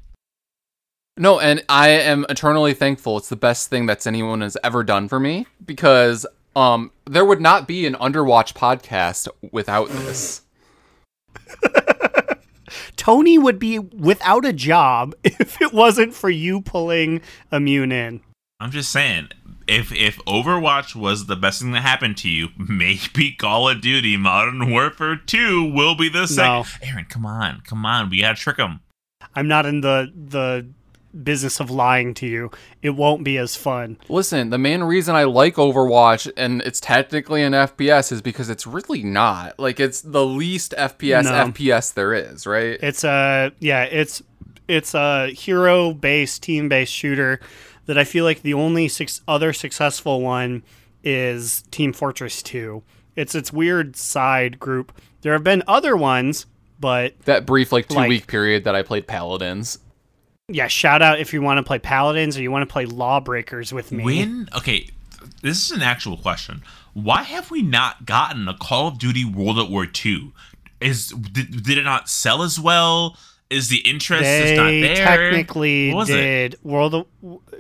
No, 1.18 1.40
and 1.40 1.64
I 1.70 1.90
am 1.90 2.26
eternally 2.30 2.74
thankful. 2.74 3.18
It's 3.18 3.30
the 3.30 3.36
best 3.36 3.70
thing 3.70 3.86
that's 3.86 4.08
anyone 4.08 4.42
has 4.42 4.58
ever 4.64 4.84
done 4.84 5.08
for 5.08 5.20
me 5.20 5.46
because 5.64 6.26
um 6.56 6.92
there 7.06 7.26
would 7.26 7.42
not 7.42 7.68
be 7.68 7.86
an 7.86 7.94
Underwatch 7.96 8.54
podcast 8.54 9.28
without 9.52 9.90
this. 9.90 10.42
Tony 12.96 13.38
would 13.38 13.60
be 13.60 13.80
without 13.80 14.46
a 14.46 14.54
job 14.54 15.14
if 15.24 15.62
it 15.62 15.74
wasn't 15.74 16.14
for 16.14 16.30
you 16.30 16.62
pulling 16.62 17.22
Immune 17.52 17.92
in. 17.92 18.22
I'm 18.60 18.72
just 18.72 18.92
saying 18.92 19.30
if 19.68 19.92
if 19.92 20.18
Overwatch 20.26 20.96
was 20.96 21.28
the 21.28 21.36
best 21.36 21.62
thing 21.62 21.72
that 21.74 21.82
happened 21.82 22.18
to 22.18 22.30
you, 22.30 22.50
maybe 22.58 23.34
Call 23.34 23.70
of 23.70 23.82
Duty 23.82 24.18
Modern 24.18 24.72
Warfare 24.72 25.16
2 25.16 25.72
will 25.74 25.96
be 25.96 26.10
the 26.10 26.28
second. 26.28 26.66
No. 26.82 26.88
Aaron, 26.88 27.06
come 27.06 27.26
on. 27.26 27.62
Come 27.66 27.86
on. 27.86 28.10
We 28.10 28.22
got 28.22 28.36
to 28.36 28.42
trick 28.42 28.58
him. 28.58 28.80
I'm 29.36 29.48
not 29.48 29.66
in 29.66 29.82
the 29.82 30.12
the 30.16 30.68
business 31.22 31.60
of 31.60 31.70
lying 31.70 32.14
to 32.16 32.26
you. 32.26 32.50
It 32.82 32.92
won't 32.92 33.24
be 33.24 33.38
as 33.38 33.56
fun. 33.56 33.98
Listen, 34.10 34.50
the 34.50 34.58
main 34.58 34.84
reason 34.84 35.16
I 35.16 35.26
like 35.26 35.56
Overwatch 35.56 36.32
and 36.36 36.62
it's 36.64 36.80
technically 36.80 37.44
an 37.44 37.54
FPS 37.54 38.12
is 38.12 38.22
because 38.22 38.50
it's 38.50 38.66
really 38.66 39.04
not. 39.04 39.60
Like 39.60 39.80
it's 39.80 40.02
the 40.02 40.26
least 40.26 40.74
FPS 40.78 41.26
No. 41.26 41.32
FPS 41.52 41.94
there 41.94 42.14
is, 42.14 42.48
right? 42.48 42.80
It's 42.82 43.04
a 43.04 43.52
yeah, 43.60 43.84
it's 43.84 44.24
it's 44.68 44.94
a 44.96 45.28
hero 45.28 45.94
based 45.94 46.42
team 46.44 46.70
based 46.70 46.94
shooter 46.94 47.40
that 47.86 47.98
I 47.98 48.06
feel 48.06 48.24
like 48.24 48.42
the 48.42 48.54
only 48.54 48.88
six 48.88 49.22
other 49.28 49.54
successful 49.54 50.22
one 50.22 50.64
is 51.04 51.64
Team 51.70 51.92
Fortress 51.94 52.42
2. 52.42 52.82
It's 53.16 53.36
its 53.36 53.52
weird 53.52 53.96
side 53.98 54.58
group. 54.58 54.94
There 55.22 55.34
have 55.34 55.44
been 55.44 55.64
other 55.68 55.96
ones, 55.98 56.46
but 56.80 57.20
that 57.26 57.46
brief 57.46 57.72
like 57.72 57.90
2 57.90 57.96
Like- 57.96 58.10
week 58.10 58.28
period 58.28 58.64
that 58.64 58.74
I 58.74 58.82
played 58.84 59.06
Paladins. 59.06 59.80
Yeah, 60.50 60.68
shout 60.68 61.02
out 61.02 61.20
if 61.20 61.34
you 61.34 61.42
want 61.42 61.58
to 61.58 61.64
play 61.64 61.80
Paladins 61.80 62.38
or 62.38 62.42
you 62.42 62.52
want 62.52 62.68
to 62.68 62.72
play 62.72 62.86
Lawbreakers 62.86 63.72
with 63.72 63.92
me. 63.92 64.04
When 64.04 64.50
okay, 64.56 64.90
this 65.42 65.64
is 65.64 65.72
an 65.72 65.82
actual 65.82 66.18
question. 66.18 66.64
Why 66.94 67.24
have 67.24 67.50
we 67.50 67.62
not 67.62 68.06
gotten 68.06 68.48
a 68.48 68.54
Call 68.54 68.88
of 68.88 69.00
Duty 69.00 69.26
World 69.26 69.58
at 69.58 69.70
War 69.70 69.86
2? 69.86 70.32
Is 70.82 71.10
did, 71.10 71.64
did 71.64 71.78
it 71.78 71.84
not 71.84 72.10
sell 72.10 72.44
as 72.44 72.60
well? 72.60 73.18
Is 73.50 73.70
the 73.70 73.78
interest 73.78 74.24
just 74.24 74.56
not 74.56 74.70
there? 74.70 74.96
technically 74.96 75.94
was 75.94 76.10
it? 76.10 76.16
did 76.16 76.56
World 76.64 76.96
of, 76.96 77.06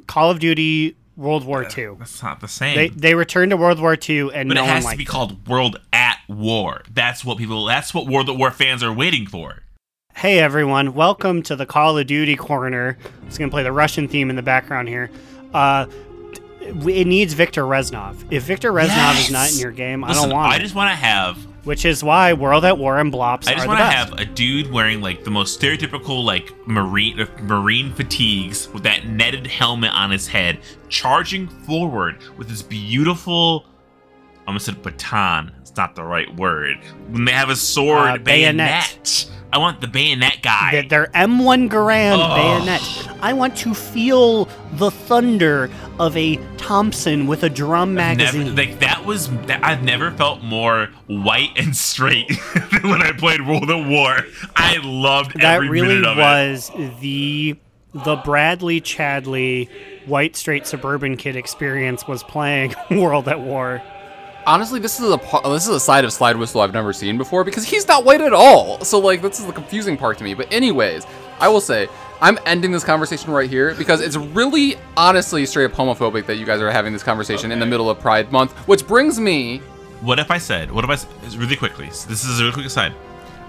Call 0.07 0.29
of 0.29 0.39
Duty 0.39 0.97
World 1.15 1.45
War 1.45 1.63
II. 1.63 1.85
Uh, 1.85 1.93
that's 1.99 2.21
not 2.21 2.41
the 2.41 2.47
same. 2.49 2.75
They 2.75 2.89
they 2.89 3.15
returned 3.15 3.51
to 3.51 3.57
World 3.57 3.79
War 3.79 3.97
II 3.97 4.33
and 4.33 4.49
but 4.49 4.55
no 4.55 4.63
it 4.63 4.67
has 4.67 4.85
to 4.85 4.97
be 4.97 5.03
it. 5.03 5.07
called 5.07 5.47
World 5.47 5.79
at 5.93 6.17
War. 6.27 6.81
That's 6.91 7.23
what 7.23 7.37
people. 7.37 7.63
That's 7.65 7.93
what 7.93 8.07
World 8.07 8.29
at 8.29 8.35
War 8.35 8.51
fans 8.51 8.83
are 8.83 8.93
waiting 8.93 9.25
for. 9.25 9.63
Hey 10.15 10.39
everyone, 10.39 10.93
welcome 10.93 11.41
to 11.43 11.55
the 11.55 11.65
Call 11.65 11.97
of 11.97 12.07
Duty 12.07 12.35
corner. 12.35 12.97
I'm 13.21 13.29
gonna 13.35 13.49
play 13.51 13.63
the 13.63 13.71
Russian 13.71 14.07
theme 14.07 14.29
in 14.29 14.35
the 14.35 14.41
background 14.43 14.87
here. 14.87 15.09
Uh, 15.53 15.87
it 16.61 17.07
needs 17.07 17.33
Victor 17.33 17.63
Reznov. 17.63 18.23
If 18.31 18.43
Victor 18.43 18.71
Reznov 18.71 19.19
is 19.19 19.31
not 19.31 19.51
in 19.51 19.59
your 19.59 19.71
game, 19.71 20.03
I 20.03 20.13
don't 20.13 20.29
want 20.31 20.53
I 20.53 20.59
just 20.59 20.75
want 20.75 20.91
to 20.91 20.95
have. 20.95 21.37
Which 21.65 21.85
is 21.85 22.03
why 22.03 22.33
World 22.33 22.63
at 22.65 22.77
War 22.77 22.99
and 22.99 23.11
Blops 23.11 23.47
I 23.47 23.53
just 23.53 23.67
want 23.67 23.79
to 23.79 23.85
have 23.85 24.13
a 24.19 24.25
dude 24.25 24.71
wearing 24.71 25.01
like 25.01 25.23
the 25.23 25.31
most 25.31 25.59
stereotypical 25.59 26.23
like 26.23 26.53
marine 26.67 27.19
uh, 27.19 27.27
marine 27.41 27.91
fatigues 27.93 28.69
with 28.69 28.83
that 28.83 29.07
netted 29.07 29.47
helmet 29.47 29.91
on 29.93 30.11
his 30.11 30.27
head, 30.27 30.59
charging 30.89 31.47
forward 31.47 32.17
with 32.37 32.49
his 32.49 32.61
beautiful. 32.63 33.65
I 34.45 34.47
almost 34.47 34.65
said 34.65 34.81
baton. 34.81 35.51
It's 35.61 35.75
not 35.75 35.95
the 35.95 36.03
right 36.03 36.33
word. 36.35 36.77
When 37.09 37.23
they 37.25 37.31
have 37.31 37.49
a 37.49 37.55
sword, 37.55 38.09
Uh, 38.09 38.17
bayonet. 38.17 38.57
bayonet. 38.57 39.29
I 39.53 39.59
want 39.59 39.81
the 39.81 39.87
bayonet 39.87 40.39
guy. 40.41 40.71
Th- 40.71 40.89
their 40.89 41.07
M1 41.13 41.69
Garand 41.69 42.17
Oh. 42.19 42.35
bayonet. 42.35 42.81
I 43.21 43.33
want 43.33 43.55
to 43.57 43.75
feel 43.75 44.45
the 44.73 44.89
thunder 44.89 45.69
of 45.99 46.17
a 46.17 46.37
Thompson 46.57 47.27
with 47.27 47.43
a 47.43 47.49
drum 47.49 47.93
Never, 47.93 48.17
magazine. 48.17 48.55
like 48.55 48.79
that 48.79 49.05
was 49.05 49.29
I've 49.61 49.83
never 49.83 50.09
felt 50.09 50.41
more 50.41 50.89
white 51.05 51.51
and 51.55 51.75
straight 51.75 52.27
than 52.71 52.89
when 52.89 53.03
I 53.03 53.11
played 53.11 53.45
World 53.47 53.69
at 53.69 53.87
War. 53.87 54.17
I 54.55 54.77
loved 54.83 55.33
that 55.39 55.55
every 55.57 55.69
really 55.69 55.87
minute 55.99 56.05
of 56.07 56.17
it. 56.17 56.21
was 56.21 56.71
the 56.99 57.55
the 57.93 58.15
Bradley 58.15 58.81
Chadley 58.81 59.69
white 60.07 60.35
straight 60.35 60.65
suburban 60.65 61.15
kid 61.15 61.35
experience 61.35 62.07
was 62.07 62.23
playing 62.23 62.73
World 62.89 63.27
at 63.27 63.39
War. 63.39 63.83
Honestly, 64.45 64.79
this 64.79 64.99
is 64.99 65.09
a 65.09 65.15
uh, 65.15 65.53
this 65.53 65.67
is 65.67 65.75
a 65.75 65.79
side 65.79 66.03
of 66.03 66.11
Slide 66.11 66.35
Whistle 66.35 66.61
I've 66.61 66.73
never 66.73 66.91
seen 66.91 67.17
before 67.17 67.45
because 67.45 67.63
he's 67.65 67.87
not 67.87 68.03
white 68.03 68.19
at 68.19 68.33
all. 68.33 68.83
So 68.83 68.99
like 68.99 69.21
this 69.21 69.39
is 69.39 69.45
the 69.45 69.53
confusing 69.53 69.95
part 69.95 70.17
to 70.17 70.23
me. 70.23 70.33
But 70.33 70.51
anyways, 70.51 71.05
I 71.39 71.47
will 71.47 71.61
say 71.61 71.87
I'm 72.21 72.37
ending 72.45 72.71
this 72.71 72.83
conversation 72.83 73.31
right 73.31 73.49
here 73.49 73.73
because 73.75 74.01
it's 74.01 74.17
really 74.17 74.75
honestly 74.97 75.45
straight 75.45 75.65
up 75.65 75.71
homophobic 75.71 76.25
that 76.25 76.35
you 76.35 76.45
guys 76.45 76.61
are 76.61 76.71
having 76.71 76.91
this 76.91 77.03
conversation 77.03 77.51
in 77.53 77.59
the 77.59 77.65
middle 77.65 77.89
of 77.89 77.99
Pride 77.99 78.31
Month, 78.31 78.51
which 78.67 78.85
brings 78.85 79.17
me 79.17 79.59
What 80.01 80.19
if 80.19 80.29
I 80.29 80.39
said? 80.39 80.69
What 80.69 80.83
if 80.83 80.89
I 80.89 81.37
really 81.37 81.55
quickly? 81.55 81.87
This 81.87 82.25
is 82.25 82.39
a 82.39 82.43
really 82.43 82.53
quick 82.53 82.65
aside. 82.65 82.93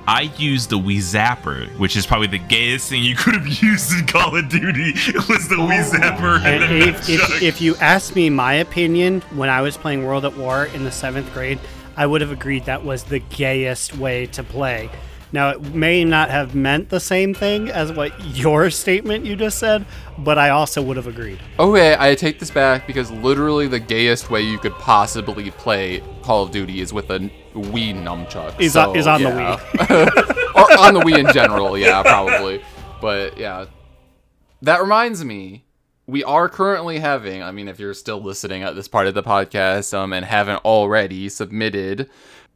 I 0.07 0.33
used 0.37 0.71
the 0.71 0.79
Wii 0.79 0.99
Zapper, 0.99 1.69
which 1.79 1.97
is 1.97 2.07
probably 2.07 2.27
the 2.27 2.39
gayest 2.39 2.91
thing 2.91 3.03
you 3.03 3.17
could 3.17 3.35
have 3.35 3.47
used 3.63 3.93
in 3.99 4.07
Call 4.07 4.37
of 4.37 4.49
Duty. 4.49 4.93
It 4.95 5.29
was 5.29 5.49
the 5.49 5.57
Wii 5.57 5.91
Zapper. 5.91 6.41
Oh. 6.41 6.47
And 6.47 6.65
and 6.65 6.83
if, 6.83 7.09
if, 7.09 7.43
if 7.43 7.61
you 7.61 7.77
ask 7.77 8.15
me 8.15 8.29
my 8.31 8.55
opinion 8.55 9.23
when 9.35 9.49
I 9.49 9.63
was 9.63 9.77
playing 9.77 10.05
World 10.05 10.25
at 10.25 10.37
War 10.37 10.67
in 10.67 10.85
the 10.85 10.93
seventh 10.93 11.33
grade, 11.33 11.59
I 11.97 12.07
would 12.07 12.21
have 12.21 12.33
agreed 12.33 12.65
that 12.65 12.85
was 12.85 13.05
the 13.05 13.21
gayest 13.21 13.97
way 13.97 14.27
to 14.27 14.43
play. 14.43 14.91
Now, 15.35 15.49
it 15.49 15.75
may 15.75 16.05
not 16.05 16.31
have 16.31 16.55
meant 16.55 16.91
the 16.91 17.01
same 17.01 17.35
thing 17.35 17.69
as 17.69 17.91
what 17.91 18.13
your 18.37 18.71
statement 18.85 19.27
you 19.27 19.35
just 19.35 19.59
said, 19.59 19.85
but 20.17 20.39
I 20.39 20.51
also 20.51 20.81
would 20.81 20.97
have 20.97 21.09
agreed. 21.09 21.41
Okay, 21.59 21.97
I 21.99 22.15
take 22.15 22.39
this 22.39 22.53
back 22.53 22.87
because 22.87 23.11
literally 23.11 23.67
the 23.67 23.81
gayest 23.81 24.31
way 24.31 24.43
you 24.43 24.59
could 24.61 24.75
possibly 24.75 25.51
play 25.51 26.05
Call 26.23 26.45
of 26.45 26.53
Duty 26.53 26.81
is 26.81 26.93
with 26.93 27.11
a 27.11 27.19
Wii 27.53 28.01
nunchuck. 28.01 28.61
Is 28.61 28.75
So, 28.75 28.91
on- 28.91 28.97
is 28.97 29.09
on 29.09 29.25
the 29.25 29.31
yeah. 29.31 29.55
or 30.55 30.79
on 30.79 30.95
the 30.95 31.01
Wii 31.01 31.19
in 31.27 31.33
general, 31.33 31.77
yeah, 31.77 32.01
probably. 32.05 32.63
But 33.01 33.37
yeah, 33.37 33.65
that 34.63 34.81
reminds 34.81 35.25
me, 35.25 35.65
we 36.07 36.23
are 36.23 36.49
currently 36.49 37.01
having. 37.01 37.43
I 37.43 37.51
mean, 37.51 37.67
if 37.67 37.81
you're 37.81 37.93
still 37.95 38.23
listening 38.23 38.63
at 38.63 38.77
this 38.77 38.87
part 38.87 39.09
of 39.09 39.15
the 39.15 39.23
podcast, 39.25 39.93
um, 39.95 40.13
and 40.13 40.25
haven't 40.25 40.65
already 40.65 41.29
submitted 41.29 42.09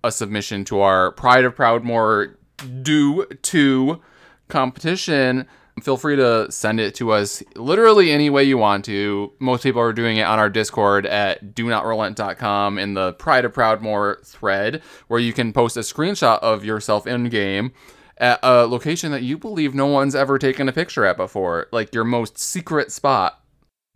a 0.05 0.13
submission 0.13 0.65
to 0.67 0.79
our 0.81 1.11
Pride 1.11 1.45
of 1.45 1.57
Proudmoore 1.57 2.37
due 2.83 3.27
to 3.27 4.01
competition, 4.49 5.47
feel 5.83 5.97
free 5.97 6.17
to 6.17 6.51
send 6.51 6.81
it 6.81 6.95
to 6.97 7.13
us 7.13 7.43
literally 7.55 8.11
any 8.11 8.31
way 8.31 8.43
you 8.43 8.59
want 8.59 8.85
to. 8.85 9.33
Most 9.39 9.63
people 9.63 9.81
are 9.81 9.93
doing 9.93 10.17
it 10.17 10.23
on 10.23 10.39
our 10.39 10.51
Discord 10.51 11.07
at 11.07 11.55
do 11.55 11.69
not 11.69 11.87
relent.com 11.87 12.79
in 12.79 12.95
the 12.95 13.13
Pride 13.15 13.45
of 13.45 13.53
Proudmoore 13.53 14.25
thread, 14.27 14.83
where 15.07 15.21
you 15.21 15.33
can 15.33 15.53
post 15.53 15.77
a 15.77 15.81
screenshot 15.81 16.39
of 16.41 16.65
yourself 16.65 17.07
in 17.07 17.29
game 17.29 17.73
at 18.17 18.41
a 18.43 18.67
location 18.67 19.13
that 19.13 19.23
you 19.23 19.39
believe 19.39 19.75
no 19.75 19.87
one's 19.87 20.17
ever 20.17 20.39
taken 20.39 20.69
a 20.69 20.73
picture 20.73 21.05
at 21.05 21.17
before, 21.17 21.69
like 21.71 21.95
your 21.95 22.03
most 22.03 22.39
secret 22.39 22.91
spot. 22.91 23.41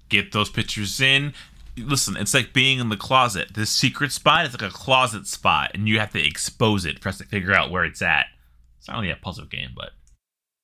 get 0.08 0.30
those 0.32 0.50
pictures 0.50 1.00
in. 1.00 1.32
Listen, 1.76 2.16
it's 2.16 2.34
like 2.34 2.52
being 2.52 2.78
in 2.78 2.90
the 2.90 2.96
closet. 2.96 3.54
This 3.54 3.70
secret 3.70 4.12
spot 4.12 4.46
is 4.46 4.52
like 4.52 4.70
a 4.70 4.72
closet 4.72 5.26
spot, 5.26 5.70
and 5.74 5.88
you 5.88 5.98
have 5.98 6.12
to 6.12 6.24
expose 6.24 6.84
it 6.84 7.00
for 7.00 7.08
us 7.08 7.18
to 7.18 7.24
figure 7.24 7.54
out 7.54 7.70
where 7.70 7.84
it's 7.84 8.02
at. 8.02 8.26
It's 8.82 8.88
not 8.88 8.96
really 9.00 9.12
a 9.12 9.16
puzzle 9.16 9.46
game, 9.46 9.70
but 9.76 9.90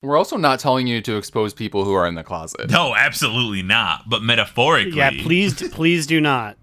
We're 0.03 0.17
also 0.17 0.37
not 0.37 0.59
telling 0.59 0.89
you 0.89 1.01
to 1.03 1.17
expose 1.17 1.55
people 1.55 1.85
who 1.85 1.93
are 1.95 2.05
in 2.05 2.17
the 2.17 2.25
closet. 2.25 2.69
no, 2.69 2.93
absolutely 2.97 3.63
not. 3.63 4.09
But 4.09 4.23
metaphorically, 4.23 4.97
Yeah, 4.99 5.13
please, 5.23 5.55
please 5.73 6.05
do 6.05 6.21
not. 6.21 6.59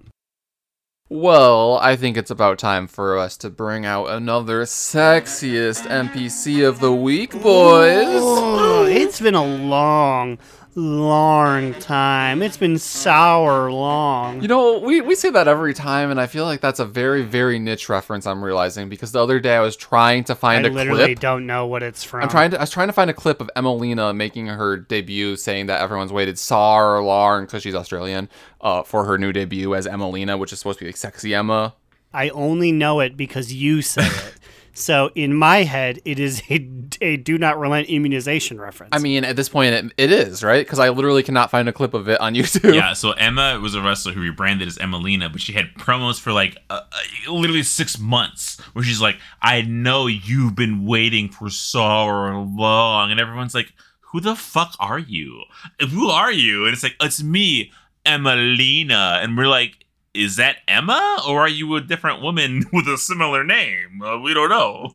Well, 1.07 1.77
I 1.77 1.95
think 1.95 2.17
it's 2.17 2.29
about 2.29 2.59
time 2.59 2.87
for 2.87 3.17
us 3.17 3.37
to 3.37 3.49
bring 3.49 3.85
out 3.85 4.07
another 4.09 4.63
sexiest 4.63 5.87
NPC 5.87 6.67
of 6.67 6.81
the 6.81 6.91
week, 6.91 7.31
boys. 7.31 8.03
Oh, 8.05 8.85
it's 8.85 9.21
been 9.21 9.35
a 9.35 9.45
long, 9.45 10.37
long 10.75 11.73
time. 11.75 12.41
It's 12.41 12.57
been 12.57 12.77
sour 12.77 13.71
long. 13.71 14.41
You 14.41 14.47
know, 14.47 14.79
we, 14.79 15.01
we 15.01 15.15
say 15.15 15.29
that 15.29 15.47
every 15.47 15.73
time, 15.73 16.11
and 16.11 16.19
I 16.19 16.27
feel 16.27 16.43
like 16.43 16.59
that's 16.59 16.79
a 16.79 16.85
very, 16.85 17.23
very 17.23 17.59
niche 17.59 17.87
reference 17.87 18.27
I'm 18.27 18.43
realizing 18.43 18.89
because 18.89 19.11
the 19.13 19.23
other 19.23 19.39
day 19.39 19.55
I 19.55 19.61
was 19.61 19.75
trying 19.75 20.25
to 20.25 20.33
I 20.33 20.35
find 20.35 20.65
a 20.65 20.69
literally 20.69 21.15
don't 21.15 21.47
know 21.47 21.65
what 21.65 21.81
it's 21.81 22.03
from. 22.03 22.23
I'm 22.23 22.29
trying 22.29 22.51
to 22.51 22.57
I 22.57 22.61
was 22.61 22.69
trying 22.69 22.87
to 22.87 22.93
find 22.93 23.09
a 23.09 23.13
clip 23.13 23.39
of 23.41 23.49
Emmalina 23.55 24.15
making 24.15 24.47
her 24.47 24.77
debut 24.77 25.37
saying 25.37 25.67
that 25.67 25.81
everyone's 25.81 26.11
waited 26.11 26.37
sour 26.37 27.01
long 27.01 27.45
because 27.45 27.63
she's 27.63 27.75
Australian 27.75 28.29
uh, 28.61 28.83
for 28.83 29.05
her 29.05 29.17
new 29.17 29.31
debut 29.31 29.73
as 29.75 29.87
Emmalina, 29.87 30.37
which 30.37 30.51
is 30.51 30.59
supposed 30.59 30.79
to 30.79 30.85
be 30.85 30.89
like 30.89 30.97
sexy 30.97 31.33
Emma. 31.33 31.73
I 32.13 32.29
only 32.29 32.71
know 32.71 32.99
it 32.99 33.17
because 33.17 33.53
you 33.53 33.81
say 33.81 34.05
it. 34.05 34.33
So 34.77 35.09
in 35.15 35.33
my 35.33 35.63
head, 35.63 36.01
it 36.03 36.19
is 36.19 36.43
a, 36.49 36.69
a 36.99 37.17
do 37.17 37.37
not 37.37 37.57
relent 37.57 37.87
immunization 37.87 38.59
reference. 38.59 38.89
I 38.93 38.99
mean, 38.99 39.23
at 39.23 39.37
this 39.37 39.47
point, 39.47 39.73
it, 39.73 39.93
it 39.97 40.11
is 40.11 40.43
right 40.43 40.65
because 40.65 40.79
I 40.79 40.89
literally 40.89 41.23
cannot 41.23 41.49
find 41.49 41.69
a 41.69 41.73
clip 41.73 41.93
of 41.93 42.09
it 42.09 42.19
on 42.19 42.35
YouTube. 42.35 42.75
Yeah, 42.75 42.91
so 42.93 43.11
Emma 43.13 43.57
was 43.61 43.73
a 43.73 43.81
wrestler 43.81 44.11
who 44.11 44.21
rebranded 44.21 44.67
as 44.67 44.77
Emmalina, 44.77 45.31
but 45.31 45.39
she 45.39 45.53
had 45.53 45.73
promos 45.75 46.19
for 46.19 46.33
like 46.33 46.57
uh, 46.69 46.81
uh, 46.91 47.31
literally 47.31 47.63
six 47.63 47.97
months 47.97 48.59
where 48.73 48.83
she's 48.83 49.01
like, 49.01 49.17
I 49.41 49.61
know 49.61 50.07
you've 50.07 50.55
been 50.55 50.85
waiting 50.85 51.29
for 51.29 51.49
so 51.49 51.81
long. 51.85 53.11
And 53.11 53.19
everyone's 53.19 53.55
like, 53.55 53.71
Who 54.11 54.19
the 54.19 54.35
fuck 54.35 54.75
are 54.79 54.99
you? 54.99 55.43
Who 55.89 56.09
are 56.09 56.33
you? 56.33 56.65
And 56.65 56.73
it's 56.73 56.83
like, 56.83 56.95
It's 56.99 57.23
me, 57.23 57.71
Emmalina. 58.05 59.23
And 59.23 59.37
we're 59.37 59.47
like, 59.47 59.84
Is 60.15 60.37
that 60.37 60.57
Emma? 60.65 61.19
Or 61.27 61.41
are 61.41 61.49
you 61.49 61.75
a 61.75 61.81
different 61.81 62.21
woman 62.21 62.63
with 62.73 62.87
a 62.87 62.97
similar 62.97 63.43
name? 63.43 64.01
Uh, 64.01 64.17
we 64.19 64.33
don't 64.33 64.49
know. 64.49 64.93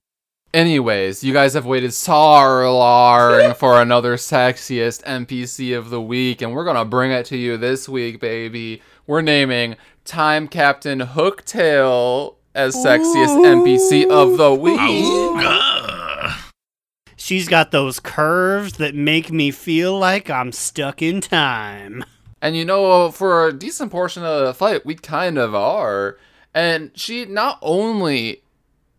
Anyways, 0.52 1.22
you 1.22 1.32
guys 1.32 1.54
have 1.54 1.66
waited 1.66 1.92
so 1.92 2.12
long 2.12 3.54
for 3.58 3.80
another 3.80 4.16
sexiest 4.16 5.04
NPC 5.04 5.78
of 5.78 5.90
the 5.90 6.00
week, 6.00 6.42
and 6.42 6.52
we're 6.54 6.64
gonna 6.64 6.84
bring 6.84 7.12
it 7.12 7.26
to 7.26 7.36
you 7.36 7.56
this 7.56 7.88
week, 7.88 8.18
baby. 8.18 8.82
We're 9.06 9.20
naming 9.20 9.76
Time 10.04 10.48
Captain 10.48 11.00
Hooktail 11.00 12.34
as 12.54 12.74
sexiest 12.74 13.36
NPC 13.44 14.10
of 14.10 14.38
the 14.38 14.52
week. 14.54 14.80
Ugh. 14.80 16.40
She's 17.16 17.46
got 17.46 17.70
those 17.70 18.00
curves 18.00 18.78
that 18.78 18.94
make 18.96 19.30
me 19.30 19.52
feel 19.52 19.96
like 19.96 20.30
I'm 20.30 20.50
stuck 20.50 21.00
in 21.00 21.20
time. 21.20 22.02
And 22.42 22.56
you 22.56 22.64
know, 22.64 23.10
for 23.10 23.48
a 23.48 23.52
decent 23.52 23.90
portion 23.90 24.24
of 24.24 24.46
the 24.46 24.54
fight, 24.54 24.86
we 24.86 24.94
kind 24.94 25.38
of 25.38 25.54
are. 25.54 26.16
And 26.54 26.90
she 26.94 27.26
not 27.26 27.58
only 27.62 28.42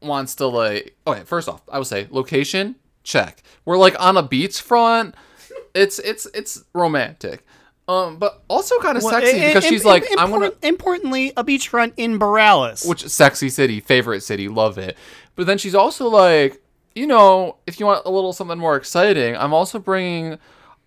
wants 0.01 0.35
to 0.35 0.47
like 0.47 0.95
okay, 1.05 1.23
first 1.23 1.49
off, 1.49 1.61
I 1.71 1.77
would 1.77 1.87
say 1.87 2.07
location, 2.11 2.75
check. 3.03 3.43
We're 3.65 3.77
like 3.77 3.95
on 3.99 4.17
a 4.17 4.23
beachfront. 4.23 5.13
It's 5.73 5.99
it's 5.99 6.27
it's 6.33 6.63
romantic. 6.73 7.45
Um, 7.87 8.17
but 8.17 8.41
also 8.47 8.79
kind 8.79 8.95
of 8.95 9.03
sexy 9.03 9.39
because 9.39 9.65
she's 9.65 9.83
like, 9.83 10.05
I'm 10.17 10.29
gonna 10.29 10.53
importantly 10.61 11.33
a 11.35 11.43
beachfront 11.43 11.93
in 11.97 12.19
Boralus. 12.19 12.87
which 12.87 13.05
sexy 13.07 13.49
city, 13.49 13.79
favorite 13.79 14.21
city, 14.21 14.47
love 14.47 14.77
it. 14.77 14.95
But 15.35 15.47
then 15.47 15.57
she's 15.57 15.75
also 15.75 16.07
like, 16.07 16.61
you 16.95 17.07
know, 17.07 17.57
if 17.67 17.79
you 17.79 17.85
want 17.85 18.05
a 18.05 18.11
little 18.11 18.33
something 18.33 18.57
more 18.57 18.77
exciting, 18.77 19.35
I'm 19.35 19.53
also 19.53 19.79
bringing 19.79 20.37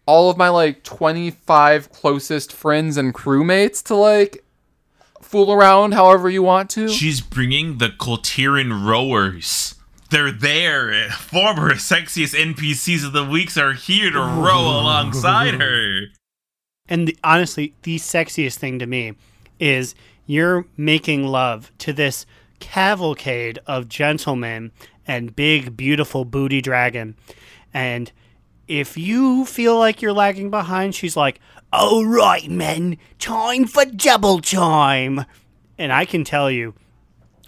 all 0.07 0.31
of 0.31 0.37
my 0.37 0.49
like 0.49 0.83
25 0.83 1.91
closest 1.93 2.53
friends 2.53 2.97
and 2.97 3.15
crewmates 3.15 3.83
to 3.85 3.95
like 3.95 4.45
fool 5.23 5.53
around 5.53 5.95
however 5.95 6.29
you 6.29 6.43
want 6.43 6.71
to. 6.71 6.89
She's 6.89 7.21
bringing 7.21 7.79
the 7.79 7.91
Kul 7.91 8.19
Tiran 8.19 8.87
rowers. 8.87 9.75
They're 10.11 10.31
there. 10.31 11.11
Former 11.11 11.75
sexiest 11.75 12.35
NPCs 12.35 13.05
of 13.05 13.13
the 13.13 13.25
weeks 13.25 13.57
are 13.57 13.73
here 13.73 14.11
to 14.11 14.19
row 14.19 14.61
alongside 14.81 15.55
her. 15.55 16.07
And 16.89 17.09
the, 17.09 17.19
honestly, 17.25 17.75
the 17.83 17.97
sexiest 17.97 18.59
thing 18.59 18.79
to 18.79 18.87
me 18.87 19.15
is 19.59 19.95
you're 20.27 20.67
making 20.77 21.27
love 21.27 21.73
to 21.79 21.93
this 21.93 22.27
cavalcade 22.61 23.59
of 23.67 23.89
gentlemen 23.89 24.71
and 25.07 25.35
big, 25.35 25.77
beautiful 25.77 26.25
booty 26.25 26.61
dragon. 26.61 27.17
And 27.73 28.13
if 28.69 28.97
you 28.97 29.45
feel 29.45 29.79
like 29.79 30.01
you're 30.03 30.13
lagging 30.13 30.51
behind, 30.51 30.95
she's 30.95 31.17
like, 31.17 31.41
All 31.73 32.07
right, 32.07 32.49
men, 32.49 32.99
time 33.19 33.67
for 33.67 33.85
double 33.85 34.41
time. 34.41 35.25
And 35.79 35.93
I 35.93 36.05
can 36.05 36.25
tell 36.25 36.51
you, 36.51 36.75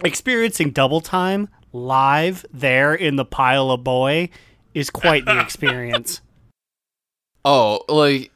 experiencing 0.05 0.71
double 0.71 1.01
time 1.01 1.49
live 1.73 2.45
there 2.53 2.95
in 2.95 3.17
the 3.17 3.25
pile 3.25 3.71
of 3.71 3.85
boy 3.85 4.29
is 4.75 4.91
quite 4.91 5.25
the 5.25 5.41
experience. 5.43 6.21
oh, 7.45 7.81
like 7.89 8.31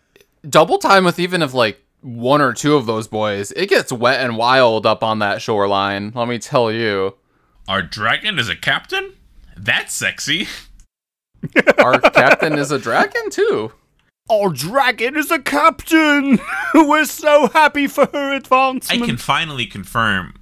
double 0.49 0.79
time 0.79 1.05
with 1.05 1.19
even 1.19 1.43
if 1.43 1.53
like 1.55 1.81
one 2.03 2.41
or 2.41 2.53
two 2.53 2.77
of 2.77 2.87
those 2.87 3.09
boys, 3.09 3.53
it 3.53 3.69
gets 3.69 3.93
wet 3.93 4.21
and 4.21 4.37
wild 4.37 4.87
up 4.87 5.03
on 5.03 5.19
that 5.19 5.43
shoreline. 5.43 6.13
Let 6.15 6.29
me 6.29 6.39
tell 6.39 6.73
you. 6.73 7.17
Our 7.69 7.83
dragon 7.83 8.39
is 8.39 8.49
a 8.49 8.57
captain? 8.57 9.15
That's 9.57 9.95
sexy. 9.95 10.49
Our 11.79 12.01
captain 12.01 12.59
is 12.59 12.71
a 12.71 12.79
dragon 12.79 13.31
too. 13.31 13.73
Our 14.31 14.51
dragon 14.51 15.17
is 15.17 15.31
a 15.31 15.41
captain! 15.41 16.39
We're 16.75 17.05
so 17.05 17.49
happy 17.49 17.89
for 17.89 18.07
her 18.07 18.33
advancement. 18.33 19.03
I 19.03 19.05
can 19.05 19.17
finally 19.17 19.67
confirm 19.67 20.35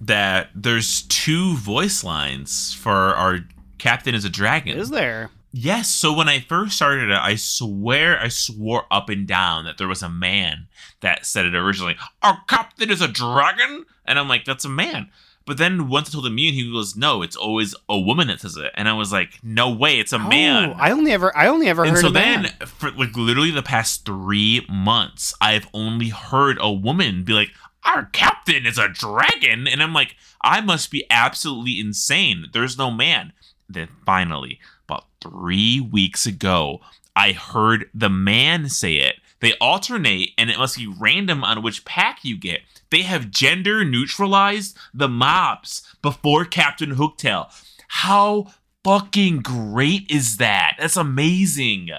that 0.00 0.50
there's 0.54 1.02
two 1.02 1.54
voice 1.56 2.02
lines 2.02 2.74
for 2.74 2.92
our 2.92 3.40
captain 3.78 4.14
is 4.14 4.24
a 4.24 4.30
dragon. 4.30 4.76
Is 4.76 4.90
there? 4.90 5.30
Yes, 5.52 5.88
so 5.88 6.12
when 6.12 6.28
I 6.28 6.40
first 6.40 6.76
started 6.76 7.10
it, 7.10 7.18
I 7.18 7.36
swear 7.36 8.20
I 8.20 8.28
swore 8.28 8.84
up 8.90 9.08
and 9.08 9.26
down 9.26 9.64
that 9.64 9.78
there 9.78 9.88
was 9.88 10.02
a 10.02 10.08
man 10.08 10.66
that 11.00 11.24
said 11.24 11.46
it 11.46 11.54
originally. 11.54 11.96
Our 12.22 12.38
captain 12.46 12.90
is 12.90 13.00
a 13.00 13.08
dragon? 13.08 13.86
And 14.04 14.18
I'm 14.18 14.28
like, 14.28 14.44
that's 14.44 14.64
a 14.64 14.68
man. 14.68 15.10
But 15.46 15.58
then 15.58 15.88
once 15.88 16.08
I 16.08 16.12
told 16.12 16.26
him, 16.26 16.34
me, 16.34 16.48
and 16.48 16.56
he 16.56 16.70
goes, 16.72 16.96
no, 16.96 17.22
it's 17.22 17.36
always 17.36 17.74
a 17.88 17.98
woman 17.98 18.26
that 18.26 18.40
says 18.40 18.56
it. 18.56 18.72
And 18.74 18.88
I 18.88 18.94
was 18.94 19.12
like, 19.12 19.38
no 19.44 19.70
way, 19.70 20.00
it's 20.00 20.12
a 20.12 20.16
oh, 20.16 20.28
man. 20.28 20.70
Oh, 20.70 20.72
I 20.76 20.90
only 20.90 21.12
ever 21.12 21.34
I 21.36 21.46
only 21.46 21.68
ever 21.68 21.84
and 21.84 21.92
heard 21.92 22.00
so 22.00 22.10
then, 22.10 22.46
for 22.66 22.90
like 22.90 23.16
literally 23.16 23.52
the 23.52 23.62
past 23.62 24.04
three 24.04 24.66
months, 24.68 25.32
I've 25.40 25.68
only 25.72 26.08
heard 26.08 26.58
a 26.60 26.70
woman 26.70 27.22
be 27.22 27.32
like, 27.32 27.50
"Our 27.84 28.06
captain 28.06 28.66
is 28.66 28.76
a 28.76 28.88
dragon," 28.88 29.68
and 29.68 29.82
I'm 29.82 29.92
like, 29.92 30.16
I 30.42 30.60
must 30.60 30.90
be 30.90 31.04
absolutely 31.10 31.78
insane. 31.80 32.46
There's 32.52 32.76
no 32.76 32.90
man. 32.90 33.32
Then 33.68 33.88
finally, 34.04 34.60
about 34.88 35.06
three 35.22 35.80
weeks 35.80 36.26
ago, 36.26 36.80
I 37.14 37.32
heard 37.32 37.88
the 37.94 38.10
man 38.10 38.68
say 38.68 38.96
it. 38.96 39.16
They 39.40 39.54
alternate, 39.60 40.30
and 40.38 40.50
it 40.50 40.58
must 40.58 40.76
be 40.76 40.86
random 40.86 41.44
on 41.44 41.62
which 41.62 41.84
pack 41.84 42.24
you 42.24 42.36
get. 42.38 42.60
They 42.90 43.02
have 43.02 43.30
gender 43.30 43.84
neutralized 43.84 44.76
the 44.94 45.08
mobs 45.08 45.82
before 46.02 46.44
Captain 46.44 46.96
Hooktail. 46.96 47.48
How 47.88 48.52
fucking 48.84 49.38
great 49.38 50.10
is 50.10 50.36
that? 50.36 50.76
That's 50.78 50.96
amazing. 50.96 51.90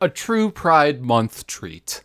A 0.00 0.08
true 0.08 0.50
Pride 0.50 1.02
Month 1.02 1.46
treat. 1.46 2.02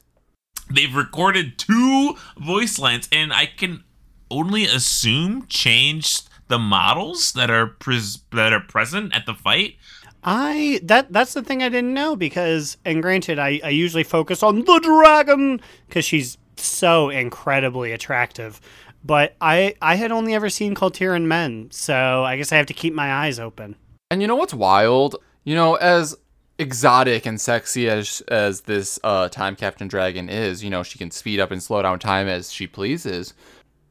They've 0.69 0.95
recorded 0.95 1.57
two 1.57 2.15
voice 2.37 2.79
lines, 2.79 3.07
and 3.11 3.31
I 3.31 3.45
can 3.45 3.83
only 4.31 4.65
assume 4.65 5.45
changed 5.47 6.29
the 6.47 6.59
models 6.59 7.33
that 7.33 7.49
are 7.49 7.67
pres- 7.67 8.23
that 8.31 8.53
are 8.53 8.59
present 8.61 9.15
at 9.15 9.25
the 9.25 9.33
fight. 9.33 9.75
I 10.23 10.79
that 10.83 11.13
that's 11.13 11.33
the 11.33 11.43
thing 11.43 11.61
I 11.61 11.69
didn't 11.69 11.93
know 11.93 12.15
because 12.15 12.77
and 12.83 13.01
granted 13.01 13.37
I, 13.37 13.59
I 13.63 13.69
usually 13.69 14.03
focus 14.03 14.41
on 14.41 14.65
the 14.65 14.79
dragon 14.79 15.61
because 15.87 16.03
she's 16.03 16.37
so 16.63 17.09
incredibly 17.09 17.91
attractive. 17.91 18.61
But 19.03 19.35
I 19.39 19.75
I 19.81 19.95
had 19.95 20.11
only 20.11 20.33
ever 20.33 20.49
seen 20.49 20.75
Kul 20.75 20.91
Tiran 20.91 21.25
men, 21.25 21.69
so 21.71 22.23
I 22.23 22.37
guess 22.37 22.51
I 22.51 22.57
have 22.57 22.65
to 22.67 22.73
keep 22.73 22.93
my 22.93 23.11
eyes 23.11 23.39
open. 23.39 23.75
And 24.09 24.21
you 24.21 24.27
know 24.27 24.35
what's 24.35 24.53
wild? 24.53 25.15
You 25.43 25.55
know, 25.55 25.75
as 25.75 26.15
exotic 26.57 27.25
and 27.25 27.39
sexy 27.39 27.89
as 27.89 28.21
as 28.27 28.61
this 28.61 28.99
uh, 29.03 29.29
time 29.29 29.55
captain 29.55 29.87
dragon 29.87 30.29
is, 30.29 30.63
you 30.63 30.69
know, 30.69 30.83
she 30.83 30.97
can 30.97 31.11
speed 31.11 31.39
up 31.39 31.51
and 31.51 31.61
slow 31.61 31.81
down 31.81 31.99
time 31.99 32.27
as 32.27 32.51
she 32.51 32.65
pleases. 32.65 33.33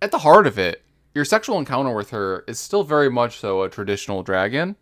At 0.02 0.10
the 0.10 0.18
heart 0.18 0.46
of 0.46 0.58
it, 0.58 0.82
your 1.14 1.24
sexual 1.24 1.58
encounter 1.58 1.94
with 1.94 2.10
her 2.10 2.44
is 2.48 2.58
still 2.58 2.82
very 2.82 3.10
much 3.10 3.38
so 3.38 3.62
a 3.62 3.70
traditional 3.70 4.22
dragon. 4.22 4.76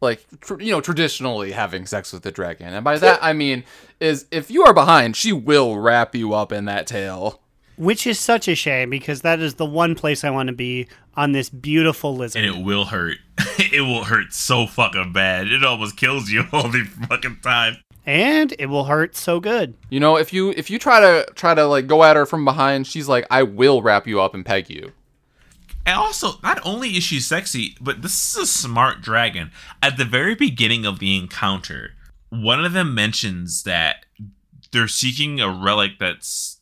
Like 0.00 0.24
tr- 0.40 0.60
you 0.60 0.72
know, 0.72 0.80
traditionally 0.80 1.52
having 1.52 1.86
sex 1.86 2.12
with 2.12 2.22
the 2.22 2.30
dragon, 2.32 2.74
and 2.74 2.84
by 2.84 2.98
that 2.98 3.18
I 3.22 3.32
mean 3.32 3.64
is 3.98 4.26
if 4.30 4.50
you 4.50 4.64
are 4.64 4.74
behind, 4.74 5.16
she 5.16 5.32
will 5.32 5.78
wrap 5.78 6.14
you 6.14 6.34
up 6.34 6.52
in 6.52 6.66
that 6.66 6.86
tail. 6.86 7.40
Which 7.78 8.06
is 8.06 8.18
such 8.18 8.48
a 8.48 8.54
shame 8.54 8.88
because 8.88 9.20
that 9.20 9.40
is 9.40 9.54
the 9.54 9.66
one 9.66 9.94
place 9.94 10.24
I 10.24 10.30
want 10.30 10.46
to 10.48 10.54
be 10.54 10.88
on 11.14 11.32
this 11.32 11.50
beautiful 11.50 12.16
lizard. 12.16 12.42
And 12.44 12.56
it 12.56 12.64
will 12.64 12.86
hurt. 12.86 13.18
it 13.58 13.82
will 13.82 14.04
hurt 14.04 14.32
so 14.32 14.66
fucking 14.66 15.12
bad. 15.12 15.48
It 15.48 15.62
almost 15.62 15.96
kills 15.96 16.30
you 16.30 16.44
all 16.52 16.68
the 16.68 16.84
fucking 17.08 17.38
time. 17.42 17.76
and 18.06 18.54
it 18.58 18.66
will 18.66 18.84
hurt 18.84 19.14
so 19.16 19.40
good. 19.40 19.74
You 19.90 20.00
know, 20.00 20.16
if 20.16 20.32
you 20.32 20.50
if 20.56 20.70
you 20.70 20.78
try 20.78 21.00
to 21.00 21.26
try 21.34 21.54
to 21.54 21.66
like 21.66 21.86
go 21.86 22.02
at 22.02 22.16
her 22.16 22.24
from 22.24 22.44
behind, 22.46 22.86
she's 22.86 23.08
like, 23.08 23.26
I 23.30 23.42
will 23.42 23.82
wrap 23.82 24.06
you 24.06 24.20
up 24.22 24.34
and 24.34 24.44
peg 24.44 24.70
you. 24.70 24.92
And 25.86 25.96
also, 25.96 26.40
not 26.42 26.60
only 26.64 26.90
is 26.96 27.04
she 27.04 27.20
sexy, 27.20 27.76
but 27.80 28.02
this 28.02 28.32
is 28.32 28.36
a 28.36 28.46
smart 28.46 29.00
dragon. 29.00 29.52
At 29.80 29.96
the 29.96 30.04
very 30.04 30.34
beginning 30.34 30.84
of 30.84 30.98
the 30.98 31.16
encounter, 31.16 31.92
one 32.28 32.64
of 32.64 32.72
them 32.72 32.92
mentions 32.92 33.62
that 33.62 34.04
they're 34.72 34.88
seeking 34.88 35.40
a 35.40 35.48
relic 35.48 35.92
that's 36.00 36.60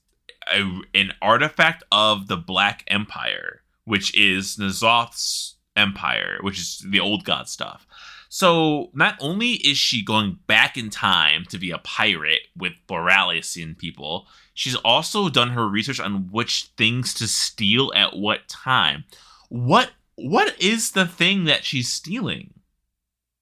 a, 0.52 0.80
an 0.94 1.14
artifact 1.22 1.82
of 1.90 2.28
the 2.28 2.36
Black 2.36 2.84
Empire, 2.86 3.62
which 3.84 4.14
is 4.14 4.58
N'Zoth's 4.58 5.56
empire, 5.74 6.38
which 6.42 6.58
is 6.58 6.84
the 6.88 7.00
old 7.00 7.24
god 7.24 7.48
stuff. 7.48 7.86
So 8.34 8.90
not 8.92 9.16
only 9.20 9.52
is 9.52 9.78
she 9.78 10.02
going 10.02 10.40
back 10.48 10.76
in 10.76 10.90
time 10.90 11.44
to 11.50 11.56
be 11.56 11.70
a 11.70 11.78
pirate 11.78 12.40
with 12.56 12.72
Boralusian 12.88 13.78
people, 13.78 14.26
she's 14.52 14.74
also 14.74 15.28
done 15.28 15.50
her 15.50 15.68
research 15.68 16.00
on 16.00 16.30
which 16.32 16.72
things 16.76 17.14
to 17.14 17.28
steal 17.28 17.92
at 17.94 18.16
what 18.16 18.48
time. 18.48 19.04
What 19.50 19.92
what 20.16 20.60
is 20.60 20.90
the 20.90 21.06
thing 21.06 21.44
that 21.44 21.64
she's 21.64 21.92
stealing? 21.92 22.54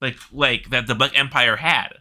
Like, 0.03 0.19
like 0.31 0.69
that 0.69 0.87
the 0.89 0.95
Black 0.95 1.19
Empire 1.19 1.57
had. 1.57 1.95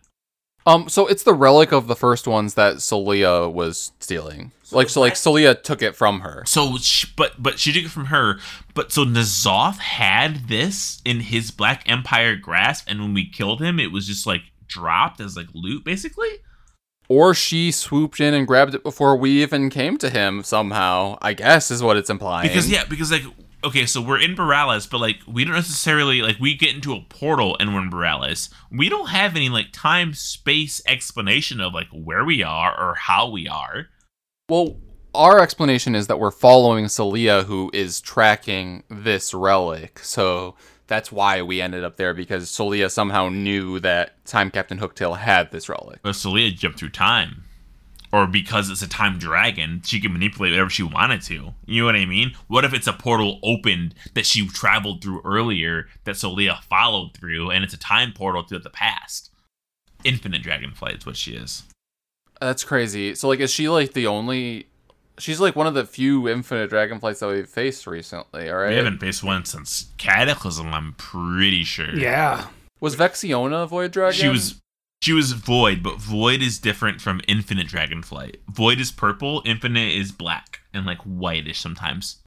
Um, 0.65 0.89
so 0.89 1.07
it's 1.07 1.23
the 1.23 1.33
relic 1.33 1.71
of 1.71 1.87
the 1.87 1.95
first 1.95 2.27
ones 2.27 2.53
that 2.53 2.77
So'leah 2.77 3.51
was 3.51 3.91
stealing. 3.99 4.51
like, 4.71 4.89
so 4.89 5.01
like 5.01 5.13
So'leah 5.13 5.61
took 5.61 5.81
it 5.81 5.95
from 5.95 6.19
her. 6.21 6.43
So, 6.45 6.77
she, 6.77 7.07
but 7.15 7.41
but 7.41 7.59
she 7.59 7.73
took 7.73 7.85
it 7.85 7.91
from 7.91 8.05
her. 8.05 8.39
But 8.73 8.91
so 8.91 9.03
N'Zoth 9.03 9.77
had 9.77 10.47
this 10.47 11.01
in 11.03 11.21
his 11.21 11.51
Black 11.51 11.83
Empire 11.89 12.35
grasp, 12.35 12.85
and 12.87 13.01
when 13.01 13.13
we 13.13 13.27
killed 13.27 13.61
him, 13.61 13.79
it 13.79 13.91
was 13.91 14.07
just 14.07 14.27
like 14.27 14.43
dropped 14.67 15.19
as 15.19 15.35
like 15.35 15.47
loot, 15.53 15.83
basically. 15.83 16.29
Or 17.09 17.33
she 17.33 17.71
swooped 17.71 18.21
in 18.21 18.33
and 18.33 18.47
grabbed 18.47 18.73
it 18.73 18.83
before 18.83 19.17
we 19.17 19.41
even 19.43 19.69
came 19.69 19.97
to 19.97 20.09
him 20.09 20.43
somehow. 20.43 21.17
I 21.21 21.33
guess 21.33 21.69
is 21.69 21.83
what 21.83 21.97
it's 21.97 22.09
implying. 22.09 22.47
Because 22.47 22.69
yeah, 22.69 22.85
because 22.85 23.11
like 23.11 23.23
okay, 23.63 23.85
so 23.85 24.01
we're 24.01 24.19
in 24.19 24.35
Boralus, 24.35 24.89
but 24.89 24.99
like 24.99 25.19
we 25.27 25.45
don't 25.45 25.55
necessarily 25.55 26.21
like 26.21 26.39
we 26.39 26.55
get 26.55 26.75
into 26.75 26.93
a 26.93 27.01
portal 27.01 27.57
and 27.59 27.73
we're 27.73 27.81
in 27.81 27.91
Boralus. 27.91 28.49
We 28.71 28.89
don't 28.89 29.09
have 29.09 29.35
any 29.35 29.49
like 29.49 29.67
time 29.71 30.13
space 30.13 30.81
explanation 30.87 31.59
of 31.61 31.73
like 31.73 31.89
where 31.91 32.25
we 32.25 32.43
are 32.43 32.77
or 32.79 32.95
how 32.95 33.29
we 33.29 33.47
are. 33.47 33.87
Well, 34.49 34.77
our 35.13 35.39
explanation 35.39 35.95
is 35.95 36.07
that 36.07 36.19
we're 36.19 36.31
following 36.31 36.85
So'leah, 36.85 37.45
who 37.45 37.69
is 37.73 37.99
tracking 38.01 38.83
this 38.89 39.33
relic. 39.33 39.99
So 39.99 40.55
that's 40.87 41.11
why 41.11 41.41
we 41.41 41.61
ended 41.61 41.83
up 41.83 41.97
there 41.97 42.13
because 42.13 42.49
So'leah 42.49 42.91
somehow 42.91 43.29
knew 43.29 43.79
that 43.79 44.25
Time 44.25 44.51
Captain 44.51 44.79
Hooktail 44.79 45.17
had 45.17 45.51
this 45.51 45.69
relic. 45.69 45.99
But 46.01 46.15
So'leah 46.15 46.55
jumped 46.55 46.79
through 46.79 46.89
time. 46.89 47.43
Or 48.13 48.27
because 48.27 48.69
it's 48.69 48.81
a 48.81 48.89
time 48.89 49.19
dragon, 49.19 49.81
she 49.85 50.01
can 50.01 50.11
manipulate 50.11 50.51
whatever 50.51 50.69
she 50.69 50.83
wanted 50.83 51.21
to. 51.23 51.53
You 51.65 51.81
know 51.81 51.85
what 51.85 51.95
I 51.95 52.05
mean? 52.05 52.33
What 52.47 52.65
if 52.65 52.73
it's 52.73 52.87
a 52.87 52.93
portal 52.93 53.39
opened 53.41 53.95
that 54.15 54.25
she 54.25 54.47
traveled 54.47 55.01
through 55.01 55.21
earlier 55.23 55.87
that 56.03 56.15
So'leah 56.15 56.61
followed 56.63 57.13
through, 57.15 57.51
and 57.51 57.63
it's 57.63 57.73
a 57.73 57.79
time 57.79 58.11
portal 58.11 58.43
to 58.43 58.59
the 58.59 58.69
past? 58.69 59.31
Infinite 60.03 60.43
dragonflight 60.43 60.97
is 60.97 61.05
what 61.05 61.15
she 61.15 61.35
is. 61.35 61.63
That's 62.41 62.63
crazy. 62.63 63.15
So 63.15 63.29
like, 63.29 63.39
is 63.39 63.51
she 63.51 63.69
like 63.69 63.93
the 63.93 64.07
only? 64.07 64.67
She's 65.17 65.39
like 65.39 65.55
one 65.55 65.67
of 65.67 65.73
the 65.73 65.85
few 65.85 66.27
infinite 66.27 66.71
dragonflights 66.71 67.19
that 67.19 67.27
we've 67.27 67.47
faced 67.47 67.85
recently. 67.87 68.49
All 68.49 68.57
right. 68.57 68.71
We 68.71 68.75
haven't 68.75 68.99
faced 68.99 69.23
one 69.23 69.45
since 69.45 69.91
Cataclysm, 69.97 70.73
I'm 70.73 70.93
pretty 70.93 71.63
sure. 71.63 71.95
Yeah. 71.95 72.47
Was 72.79 72.95
Vexiona 72.95 73.63
a 73.63 73.67
void 73.67 73.91
dragon? 73.91 74.19
She 74.19 74.27
was 74.27 74.59
she 75.01 75.13
was 75.13 75.31
void, 75.33 75.81
but 75.81 75.99
void 75.99 76.41
is 76.41 76.59
different 76.59 77.01
from 77.01 77.21
infinite 77.27 77.67
dragonflight. 77.67 78.35
Void 78.49 78.79
is 78.79 78.91
purple, 78.91 79.41
infinite 79.45 79.93
is 79.93 80.11
black 80.11 80.61
and 80.73 80.85
like 80.85 80.99
whitish 80.99 81.59
sometimes. 81.59 82.17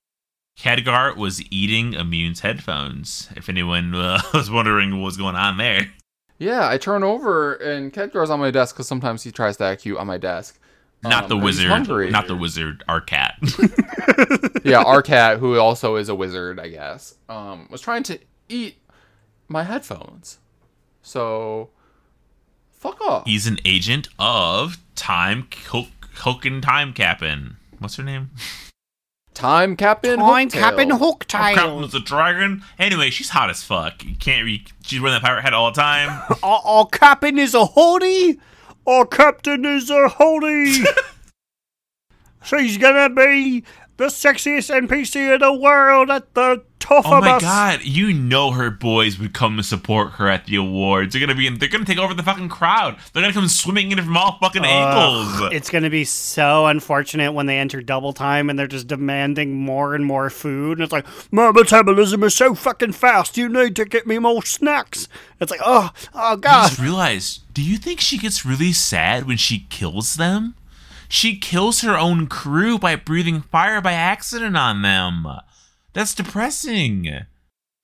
Khadgar 0.59 1.17
was 1.17 1.43
eating 1.51 1.95
Immune's 1.95 2.41
headphones. 2.41 3.29
If 3.37 3.49
anyone 3.49 3.95
uh, 3.95 4.21
was 4.35 4.51
wondering 4.51 4.93
what 4.99 5.07
was 5.07 5.17
going 5.17 5.37
on 5.37 5.57
there. 5.57 5.91
Yeah, 6.39 6.69
I 6.69 6.79
turn 6.79 7.03
over 7.05 7.55
and 7.55 7.93
Khadgar's 7.93 8.31
on 8.31 8.41
my 8.41 8.51
desk 8.51 8.75
because 8.75 8.89
sometimes 8.89 9.23
he 9.23 9.31
tries 9.33 9.57
to 9.59 9.65
act 9.65 9.83
cute 9.83 9.97
on 9.99 10.07
my 10.07 10.19
desk. 10.19 10.59
Not 11.03 11.25
Um, 11.25 11.29
the 11.29 11.37
wizard. 11.37 11.69
Not 12.11 12.27
the 12.29 12.37
wizard, 12.37 12.83
our 12.89 13.01
cat. 13.01 13.37
yeah, 14.65 14.83
our 14.83 15.03
cat, 15.03 15.39
who 15.39 15.59
also 15.59 15.97
is 15.97 16.09
a 16.09 16.15
wizard, 16.15 16.59
I 16.59 16.69
guess, 16.69 17.17
um, 17.29 17.69
was 17.71 17.81
trying 17.81 18.03
to 18.05 18.19
eat 18.49 18.79
my 19.49 19.65
headphones. 19.65 20.39
So, 21.03 21.69
fuck 22.85 23.01
off. 23.01 23.27
He's 23.27 23.47
an 23.47 23.59
agent 23.65 24.09
of 24.19 24.77
Time 24.95 25.49
Hoken 25.51 26.63
Time 26.63 26.93
Cap'n. 26.93 27.57
What's 27.79 27.97
her 27.97 28.03
name? 28.05 28.31
Time 29.33 29.77
Captain. 29.77 30.19
Time 30.21 30.49
Hooktail. 30.49 30.57
Oh, 30.57 30.61
captain 30.61 30.89
Captain 30.91 30.99
Hooktail. 31.59 31.81
was 31.81 31.95
a 31.95 32.01
dragon. 32.01 32.63
Anyway, 32.79 33.11
she's 33.11 33.31
hot 33.31 33.51
as 33.51 33.63
fuck. 33.65 34.05
You 34.05 34.15
can't 34.15 34.45
re- 34.45 34.65
she's 34.85 35.01
wearing 35.01 35.15
that 35.15 35.23
pirate 35.27 35.43
hat 35.43 35.55
all 35.55 35.73
the 35.73 35.81
time. 35.81 36.23
Our, 36.43 36.61
our 36.65 36.87
captain 36.87 37.39
is 37.39 37.55
a 37.55 37.67
hoodie. 37.67 38.39
Our 38.87 39.07
captain 39.07 39.65
is 39.65 39.91
a 39.91 40.09
hoodie. 40.11 40.85
She's 42.45 42.77
gonna 42.77 43.09
be 43.09 43.65
the 43.97 44.07
sexiest 44.07 44.71
NPC 44.75 45.35
in 45.35 45.41
the 45.41 45.53
world 45.53 46.11
at 46.11 46.35
the 46.35 46.63
top 46.81 47.05
Oh 47.07 47.21
my 47.21 47.31
us. 47.37 47.43
god, 47.43 47.83
you 47.83 48.13
know 48.13 48.51
her 48.51 48.71
boys 48.71 49.19
would 49.19 49.33
come 49.33 49.57
to 49.57 49.63
support 49.63 50.13
her 50.15 50.29
at 50.29 50.45
the 50.47 50.57
awards. 50.57 51.13
They're 51.15 51.21
gonna 51.21 51.35
be 51.35 51.47
in, 51.47 51.59
they're 51.59 51.69
gonna 51.69 51.85
take 51.87 51.99
over 51.99 52.13
the 52.13 52.23
fucking 52.23 52.49
crowd. 52.51 52.97
They're 53.13 53.23
gonna 53.23 53.33
come 53.33 53.49
swimming 53.49 53.91
in 53.93 53.99
from 54.03 54.17
all 54.17 54.37
fucking 54.41 54.65
angles. 54.65 55.53
It's 55.53 55.71
gonna 55.71 55.89
be 55.91 56.05
so 56.05 56.67
unfortunate 56.67 57.33
when 57.33 57.47
they 57.47 57.59
enter 57.59 57.81
double 57.81 58.13
time 58.13 58.51
and 58.51 58.59
they're 58.59 58.67
just 58.67 58.87
demanding 58.87 59.55
more 59.55 59.95
and 59.95 60.05
more 60.05 60.29
food. 60.29 60.79
And 60.79 60.83
it's 60.85 60.93
like, 60.93 61.07
my 61.33 61.51
metabolism 61.53 62.23
is 62.25 62.35
so 62.35 62.55
fucking 62.55 62.93
fast. 62.93 63.37
You 63.39 63.49
need 63.49 63.77
to 63.77 63.85
get 63.87 64.07
me 64.07 64.19
more 64.19 64.45
snacks. 64.45 65.09
It's 65.41 65.51
like, 65.51 65.61
oh, 65.65 65.91
oh 66.15 66.33
I 66.33 66.37
god. 66.37 66.69
just 66.69 66.81
realized, 66.81 67.43
do 67.55 67.63
you 67.63 67.79
think 67.79 68.01
she 68.01 68.19
gets 68.19 68.45
really 68.45 68.73
sad 68.73 69.27
when 69.27 69.37
she 69.39 69.67
kills 69.71 70.17
them? 70.17 70.55
She 71.15 71.37
kills 71.37 71.83
her 71.83 71.97
own 71.97 72.27
crew 72.27 72.77
by 72.77 72.97
breathing 72.97 73.41
fire 73.41 73.81
by 73.81 73.93
accident 73.93 74.57
on 74.57 74.83
them. 74.83 75.25
That's 75.93 76.13
depressing. 76.13 77.09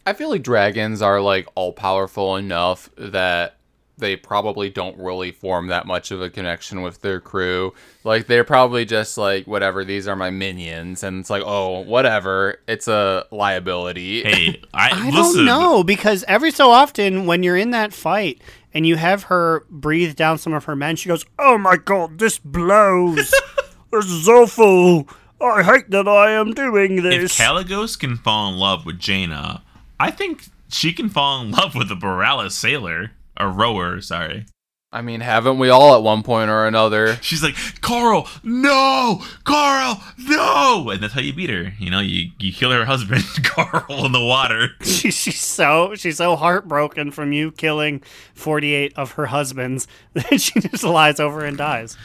I 0.05 0.13
feel 0.15 0.31
like 0.31 0.43
dragons 0.43 1.01
are 1.01 1.21
like 1.21 1.47
all 1.55 1.73
powerful 1.73 2.35
enough 2.35 2.91
that 2.99 3.61
they 4.01 4.17
probably 4.17 4.69
don't 4.69 4.99
really 4.99 5.31
form 5.31 5.69
that 5.69 5.87
much 5.87 6.11
of 6.11 6.21
a 6.21 6.29
connection 6.29 6.83
with 6.83 7.03
their 7.03 7.21
crew. 7.21 7.73
Like 8.03 8.27
they're 8.27 8.43
probably 8.43 8.85
just 8.85 9.17
like 9.17 9.47
whatever, 9.47 9.85
these 9.85 10.09
are 10.09 10.17
my 10.17 10.31
minions 10.31 11.05
and 11.05 11.21
it's 11.21 11.31
like, 11.31 11.45
"Oh, 11.47 11.81
whatever. 11.81 12.59
It's 12.67 12.89
a 12.89 13.27
liability." 13.31 14.25
Hey, 14.25 14.61
I, 14.75 14.91
I 15.07 15.11
don't 15.13 15.45
know 15.45 15.85
because 15.85 16.25
every 16.27 16.51
so 16.51 16.71
often 16.71 17.27
when 17.27 17.45
you're 17.45 17.57
in 17.57 17.71
that 17.71 17.93
fight 17.93 18.43
and 18.73 18.87
you 18.87 18.97
have 18.97 19.25
her 19.25 19.65
breathe 19.71 20.17
down 20.17 20.39
some 20.39 20.53
of 20.53 20.65
her 20.65 20.77
men, 20.77 20.97
she 20.97 21.09
goes, 21.09 21.25
"Oh 21.39 21.59
my 21.59 21.77
god, 21.77 22.19
this 22.19 22.39
blows. 22.39 23.33
this 23.93 24.07
is 24.07 24.29
awful. 24.29 25.09
I 25.41 25.63
hate 25.63 25.91
that 25.91 26.07
I 26.09 26.33
am 26.33 26.53
doing 26.53 27.03
this." 27.03 27.15
If 27.15 27.23
this." 27.23 27.39
Kalecgos 27.39 27.99
can 27.99 28.17
fall 28.17 28.53
in 28.53 28.59
love 28.59 28.87
with 28.87 28.99
Jaina, 28.99 29.63
I 29.99 30.11
think 30.11 30.47
she 30.69 30.93
can 30.93 31.09
fall 31.09 31.41
in 31.43 31.51
love 31.51 31.75
with 31.75 31.91
a 31.91 31.95
Boralus 31.97 32.53
sailor. 32.53 33.13
A 33.37 33.49
rower, 33.49 34.01
sorry. 34.01 34.47
I 34.93 35.03
mean, 35.03 35.21
haven't 35.21 35.59
we 35.59 35.69
all 35.69 35.95
at 35.95 36.03
one 36.03 36.25
point 36.25 36.51
or 36.51 36.67
another? 36.67 37.15
She's 37.21 37.45
like, 37.45 37.55
Carl, 37.81 38.27
no! 38.43 39.23
Carl, 39.45 40.03
no! 40.19 40.91
And 40.91 41.01
that's 41.01 41.15
how 41.15 41.21
you 41.21 41.33
beat 41.33 41.51
her. 41.51 41.75
You 41.79 41.91
know, 41.91 42.01
you, 42.01 42.31
you 42.41 42.53
kill 42.53 42.73
her 42.73 42.85
husband, 42.85 43.23
Carl, 43.45 44.05
in 44.05 44.11
the 44.11 44.25
water. 44.25 44.71
she, 44.83 45.13
she's 45.13 45.41
so 45.41 45.95
she's 45.95 46.17
so 46.17 46.35
heartbroken 46.35 47.13
from 47.13 47.33
you 47.33 47.53
killing 47.53 48.03
48 48.35 48.93
of 48.97 49.13
her 49.13 49.27
husbands 49.27 49.87
that 50.15 50.41
she 50.41 50.59
just 50.59 50.83
lies 50.83 51.21
over 51.21 51.45
and 51.45 51.57
dies. 51.57 51.97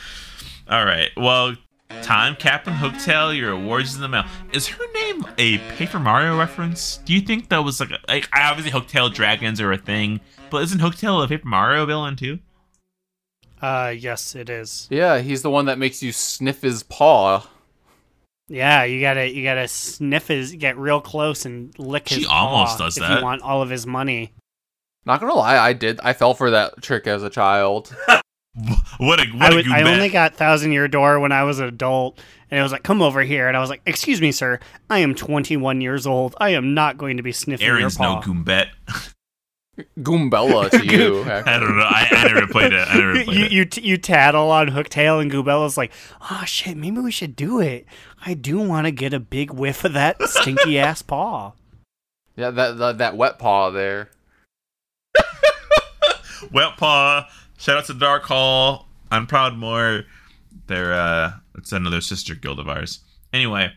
All 0.70 0.86
right. 0.86 1.10
Well, 1.18 1.56
time 2.04 2.36
Captain 2.36 2.74
Hooktail, 2.74 3.36
your 3.36 3.52
awards 3.52 3.96
in 3.96 4.02
the 4.02 4.10
mail. 4.10 4.26
Is 4.54 4.68
her 4.68 4.86
name 4.94 5.26
a 5.40 5.58
Paper 5.76 5.98
Mario 6.00 6.38
reference? 6.38 6.98
Do 6.98 7.14
you 7.14 7.22
think 7.22 7.50
that 7.50 7.64
was 7.64 7.80
like, 7.80 7.90
a, 7.90 8.00
like 8.08 8.30
obviously 8.32 8.80
Hooktail 8.80 9.12
dragons 9.12 9.60
are 9.60 9.72
a 9.72 9.78
thing, 9.78 10.22
but 10.52 10.62
isn't 10.62 10.82
Hooktail 10.82 11.24
a 11.24 11.28
Paper 11.28 11.48
Mario 11.48 11.88
villain 11.88 12.16
too? 12.16 12.38
Uh 13.62 13.94
yes, 13.98 14.36
it 14.36 14.50
is. 14.50 14.88
Yeah, 14.90 15.20
he's 15.20 15.42
the 15.42 15.50
one 15.50 15.66
that 15.66 15.80
makes 15.80 16.04
you 16.04 16.12
sniff 16.12 16.62
his 16.62 16.84
paw. 16.84 17.48
Yeah, 18.48 18.84
you 18.84 19.02
gotta 19.02 19.30
you 19.32 19.44
gotta 19.44 19.68
sniff 19.68 20.28
his, 20.28 20.54
get 20.54 20.78
real 20.78 21.02
close 21.02 21.46
and 21.46 21.78
lick 21.80 22.10
his. 22.10 22.20
She 22.20 22.26
almost 22.26 22.78
paw 22.78 22.86
does 22.86 22.98
if 22.98 23.04
that. 23.04 23.20
you 23.20 23.24
want 23.24 23.42
all 23.42 23.62
of 23.62 23.70
his 23.70 23.88
money. 23.88 24.34
Not 25.06 25.20
gonna 25.20 25.34
lie, 25.34 25.58
I 25.58 25.74
did. 25.74 26.00
I 26.04 26.14
fell 26.14 26.34
for 26.34 26.52
that 26.52 26.82
trick 26.82 27.08
as 27.08 27.24
a 27.24 27.30
child. 27.30 27.96
What 28.98 29.20
a 29.20 29.28
what 29.34 29.42
I, 29.42 29.52
a 29.52 29.56
would, 29.56 29.66
good 29.66 29.74
I 29.74 29.94
only 29.94 30.08
got 30.08 30.36
Thousand 30.36 30.72
Year 30.72 30.88
Door 30.88 31.20
when 31.20 31.34
I 31.34 31.44
was 31.44 31.60
an 31.60 31.68
adult, 31.68 32.20
and 32.50 32.58
it 32.58 32.64
was 32.64 32.72
like, 32.72 32.84
"Come 32.84 33.02
over 33.02 33.22
here," 33.22 33.50
and 33.50 33.58
I 33.58 33.60
was 33.60 33.70
like, 33.70 33.82
"Excuse 33.86 34.22
me, 34.22 34.32
sir, 34.32 34.62
I 34.90 35.00
am 35.00 35.14
21 35.14 35.82
years 35.82 36.08
old. 36.08 36.36
I 36.40 36.52
am 36.52 36.74
not 36.74 36.98
going 36.98 37.18
to 37.18 37.24
be 37.24 37.34
sniffing 37.34 37.68
Aaron's 37.68 38.00
your 38.00 38.08
no. 38.08 38.22
Goombet. 38.22 38.68
Goombella 40.00 40.70
to 40.72 40.86
you. 40.86 41.24
I 41.24 41.60
don't 41.60 41.78
know. 41.78 41.84
I, 41.84 42.08
I 42.12 42.28
never 42.34 42.48
played 42.48 42.72
it. 42.74 42.88
I 42.88 42.98
never 42.98 43.14
played 43.26 43.38
you 43.38 43.46
it. 43.46 43.52
you, 43.52 43.66
t- 43.66 43.82
you 43.82 43.98
tattle 43.98 44.50
on 44.52 44.70
Hooktail, 44.70 45.22
and 45.22 45.32
Goombella's 45.32 45.78
like, 45.78 45.92
"Oh 46.32 46.44
shit, 46.46 46.78
maybe 46.78 47.00
we 47.00 47.12
should 47.12 47.36
do 47.36 47.60
it. 47.60 47.86
I 48.26 48.34
do 48.34 48.60
want 48.60 48.86
to 48.88 48.92
get 48.92 49.14
a 49.14 49.20
big 49.20 49.52
whiff 49.52 49.84
of 49.84 49.94
that 49.94 50.22
stinky 50.24 50.80
ass 50.80 51.02
paw." 51.02 51.54
Yeah, 52.36 52.52
that, 52.52 52.78
that 52.78 52.98
that 53.00 53.18
wet 53.18 53.38
paw 53.40 53.70
there. 53.70 54.10
Wet 56.52 56.78
Paw. 56.78 57.28
Shout 57.58 57.78
out 57.78 57.86
to 57.86 57.94
Dark 57.94 58.24
Hall. 58.24 58.88
I'm 59.10 59.26
Proudmoore. 59.26 60.04
They're 60.68 60.94
uh 60.94 61.32
it's 61.58 61.72
another 61.72 62.02
sister 62.02 62.36
guild 62.36 62.60
of 62.60 62.68
ours. 62.68 63.00
Anyway, 63.34 63.72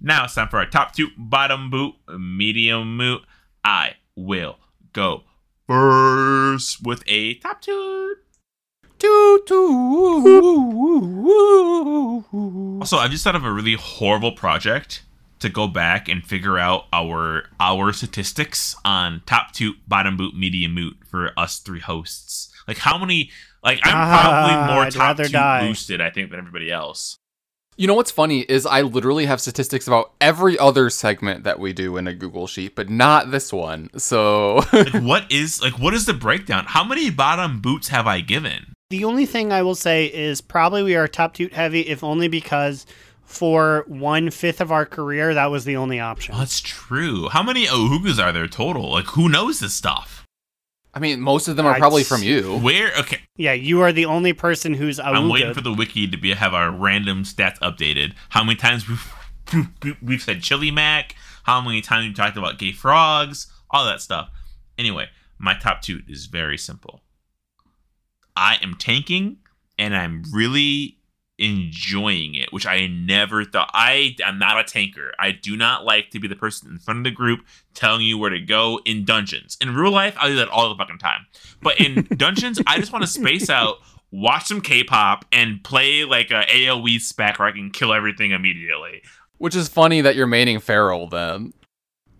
now 0.00 0.24
it's 0.24 0.34
time 0.34 0.48
for 0.48 0.58
our 0.58 0.66
top 0.66 0.94
two, 0.94 1.08
bottom 1.16 1.68
boot, 1.70 1.94
medium 2.18 2.96
moot. 2.96 3.22
I 3.64 3.94
will 4.14 4.58
go 4.92 5.24
first 5.66 6.82
with 6.84 7.02
a 7.06 7.34
top 7.34 7.60
two. 7.60 8.14
Toot 8.98 9.46
toot. 9.46 10.26
Also, 12.80 12.96
I've 12.98 13.10
just 13.10 13.24
thought 13.24 13.36
of 13.36 13.44
a 13.44 13.52
really 13.52 13.74
horrible 13.74 14.32
project 14.32 15.02
to 15.40 15.48
go 15.50 15.68
back 15.68 16.08
and 16.08 16.24
figure 16.24 16.58
out 16.58 16.84
our 16.92 17.44
our 17.60 17.92
statistics 17.92 18.74
on 18.84 19.22
top 19.26 19.52
toot, 19.52 19.76
bottom 19.86 20.16
boot, 20.16 20.34
medium 20.34 20.72
moot 20.74 20.96
for 21.10 21.32
us 21.38 21.58
three 21.58 21.80
hosts. 21.80 22.50
Like 22.66 22.78
how 22.78 22.96
many? 22.98 23.30
Like 23.62 23.80
I'm 23.84 23.92
Ah, 23.94 24.20
probably 24.22 24.74
more 24.74 24.84
I'd 24.84 24.92
top 24.92 25.16
toot 25.18 25.32
die. 25.32 25.66
boosted, 25.66 26.00
I 26.00 26.10
think, 26.10 26.30
than 26.30 26.38
everybody 26.38 26.70
else. 26.70 27.18
You 27.78 27.86
know 27.86 27.92
what's 27.92 28.10
funny 28.10 28.40
is 28.40 28.64
I 28.64 28.80
literally 28.80 29.26
have 29.26 29.38
statistics 29.38 29.86
about 29.86 30.12
every 30.18 30.58
other 30.58 30.88
segment 30.88 31.44
that 31.44 31.58
we 31.58 31.74
do 31.74 31.98
in 31.98 32.06
a 32.06 32.14
Google 32.14 32.46
sheet, 32.46 32.74
but 32.74 32.88
not 32.88 33.30
this 33.30 33.52
one. 33.52 33.90
So 33.98 34.62
Like 34.72 34.94
what 35.02 35.30
is 35.30 35.60
like 35.60 35.78
what 35.78 35.92
is 35.92 36.06
the 36.06 36.14
breakdown? 36.14 36.64
How 36.66 36.82
many 36.82 37.10
bottom 37.10 37.60
boots 37.60 37.88
have 37.88 38.06
I 38.06 38.20
given? 38.20 38.72
The 38.88 39.04
only 39.04 39.26
thing 39.26 39.52
I 39.52 39.60
will 39.60 39.74
say 39.74 40.06
is 40.06 40.40
probably 40.40 40.84
we 40.84 40.96
are 40.96 41.06
top 41.06 41.34
toot 41.34 41.52
heavy, 41.52 41.80
if 41.80 42.02
only 42.02 42.28
because 42.28 42.86
for 43.22 43.84
one 43.88 44.30
fifth 44.30 44.62
of 44.62 44.72
our 44.72 44.86
career, 44.86 45.34
that 45.34 45.50
was 45.50 45.66
the 45.66 45.76
only 45.76 46.00
option. 46.00 46.34
That's 46.34 46.60
true. 46.60 47.28
How 47.28 47.42
many 47.42 47.66
Ohugas 47.66 48.22
are 48.22 48.32
there 48.32 48.48
total? 48.48 48.90
Like 48.90 49.06
who 49.08 49.28
knows 49.28 49.60
this 49.60 49.74
stuff? 49.74 50.25
I 50.96 50.98
mean, 50.98 51.20
most 51.20 51.46
of 51.46 51.56
them 51.56 51.66
are 51.66 51.76
probably 51.76 52.04
from 52.04 52.22
you. 52.22 52.58
Where? 52.58 52.90
Okay, 52.98 53.18
Yeah, 53.36 53.52
you 53.52 53.82
are 53.82 53.92
the 53.92 54.06
only 54.06 54.32
person 54.32 54.72
who's 54.72 54.98
I'm 54.98 55.28
waiting 55.28 55.52
for 55.52 55.60
the 55.60 55.74
wiki 55.74 56.08
to 56.08 56.16
be 56.16 56.32
have 56.32 56.54
our 56.54 56.70
random 56.70 57.24
stats 57.24 57.58
updated. 57.58 58.14
How 58.30 58.42
many 58.42 58.56
times 58.56 58.88
we've 58.88 59.98
we've 60.02 60.22
said 60.22 60.42
chili 60.42 60.70
mac? 60.70 61.14
How 61.42 61.60
many 61.60 61.82
times 61.82 62.08
we 62.08 62.14
talked 62.14 62.38
about 62.38 62.58
gay 62.58 62.72
frogs? 62.72 63.46
All 63.70 63.84
that 63.84 64.00
stuff. 64.00 64.30
Anyway, 64.78 65.08
my 65.38 65.52
top 65.52 65.82
two 65.82 66.00
is 66.08 66.26
very 66.26 66.56
simple. 66.56 67.02
I 68.34 68.56
am 68.62 68.74
tanking, 68.74 69.36
and 69.78 69.94
I'm 69.94 70.24
really 70.32 70.95
enjoying 71.38 72.34
it, 72.34 72.52
which 72.52 72.66
I 72.66 72.86
never 72.86 73.44
thought. 73.44 73.70
I 73.72 74.16
am 74.24 74.38
not 74.38 74.58
a 74.58 74.64
tanker. 74.64 75.12
I 75.18 75.32
do 75.32 75.56
not 75.56 75.84
like 75.84 76.10
to 76.10 76.20
be 76.20 76.28
the 76.28 76.36
person 76.36 76.70
in 76.70 76.78
front 76.78 76.98
of 76.98 77.04
the 77.04 77.10
group 77.10 77.40
telling 77.74 78.06
you 78.06 78.18
where 78.18 78.30
to 78.30 78.40
go 78.40 78.80
in 78.84 79.04
dungeons. 79.04 79.56
In 79.60 79.74
real 79.74 79.92
life, 79.92 80.16
I 80.18 80.28
do 80.28 80.36
that 80.36 80.48
all 80.48 80.68
the 80.68 80.76
fucking 80.76 80.98
time. 80.98 81.26
But 81.62 81.80
in 81.80 82.04
dungeons, 82.16 82.60
I 82.66 82.78
just 82.78 82.92
want 82.92 83.04
to 83.04 83.10
space 83.10 83.50
out, 83.50 83.76
watch 84.10 84.46
some 84.46 84.60
K-pop, 84.60 85.24
and 85.32 85.62
play 85.62 86.04
like 86.04 86.30
a 86.30 86.44
AOE 86.44 87.00
spec 87.00 87.38
where 87.38 87.48
I 87.48 87.52
can 87.52 87.70
kill 87.70 87.92
everything 87.92 88.30
immediately. 88.30 89.02
Which 89.38 89.54
is 89.54 89.68
funny 89.68 90.00
that 90.00 90.16
you're 90.16 90.26
maining 90.26 90.62
Feral 90.62 91.08
then. 91.08 91.52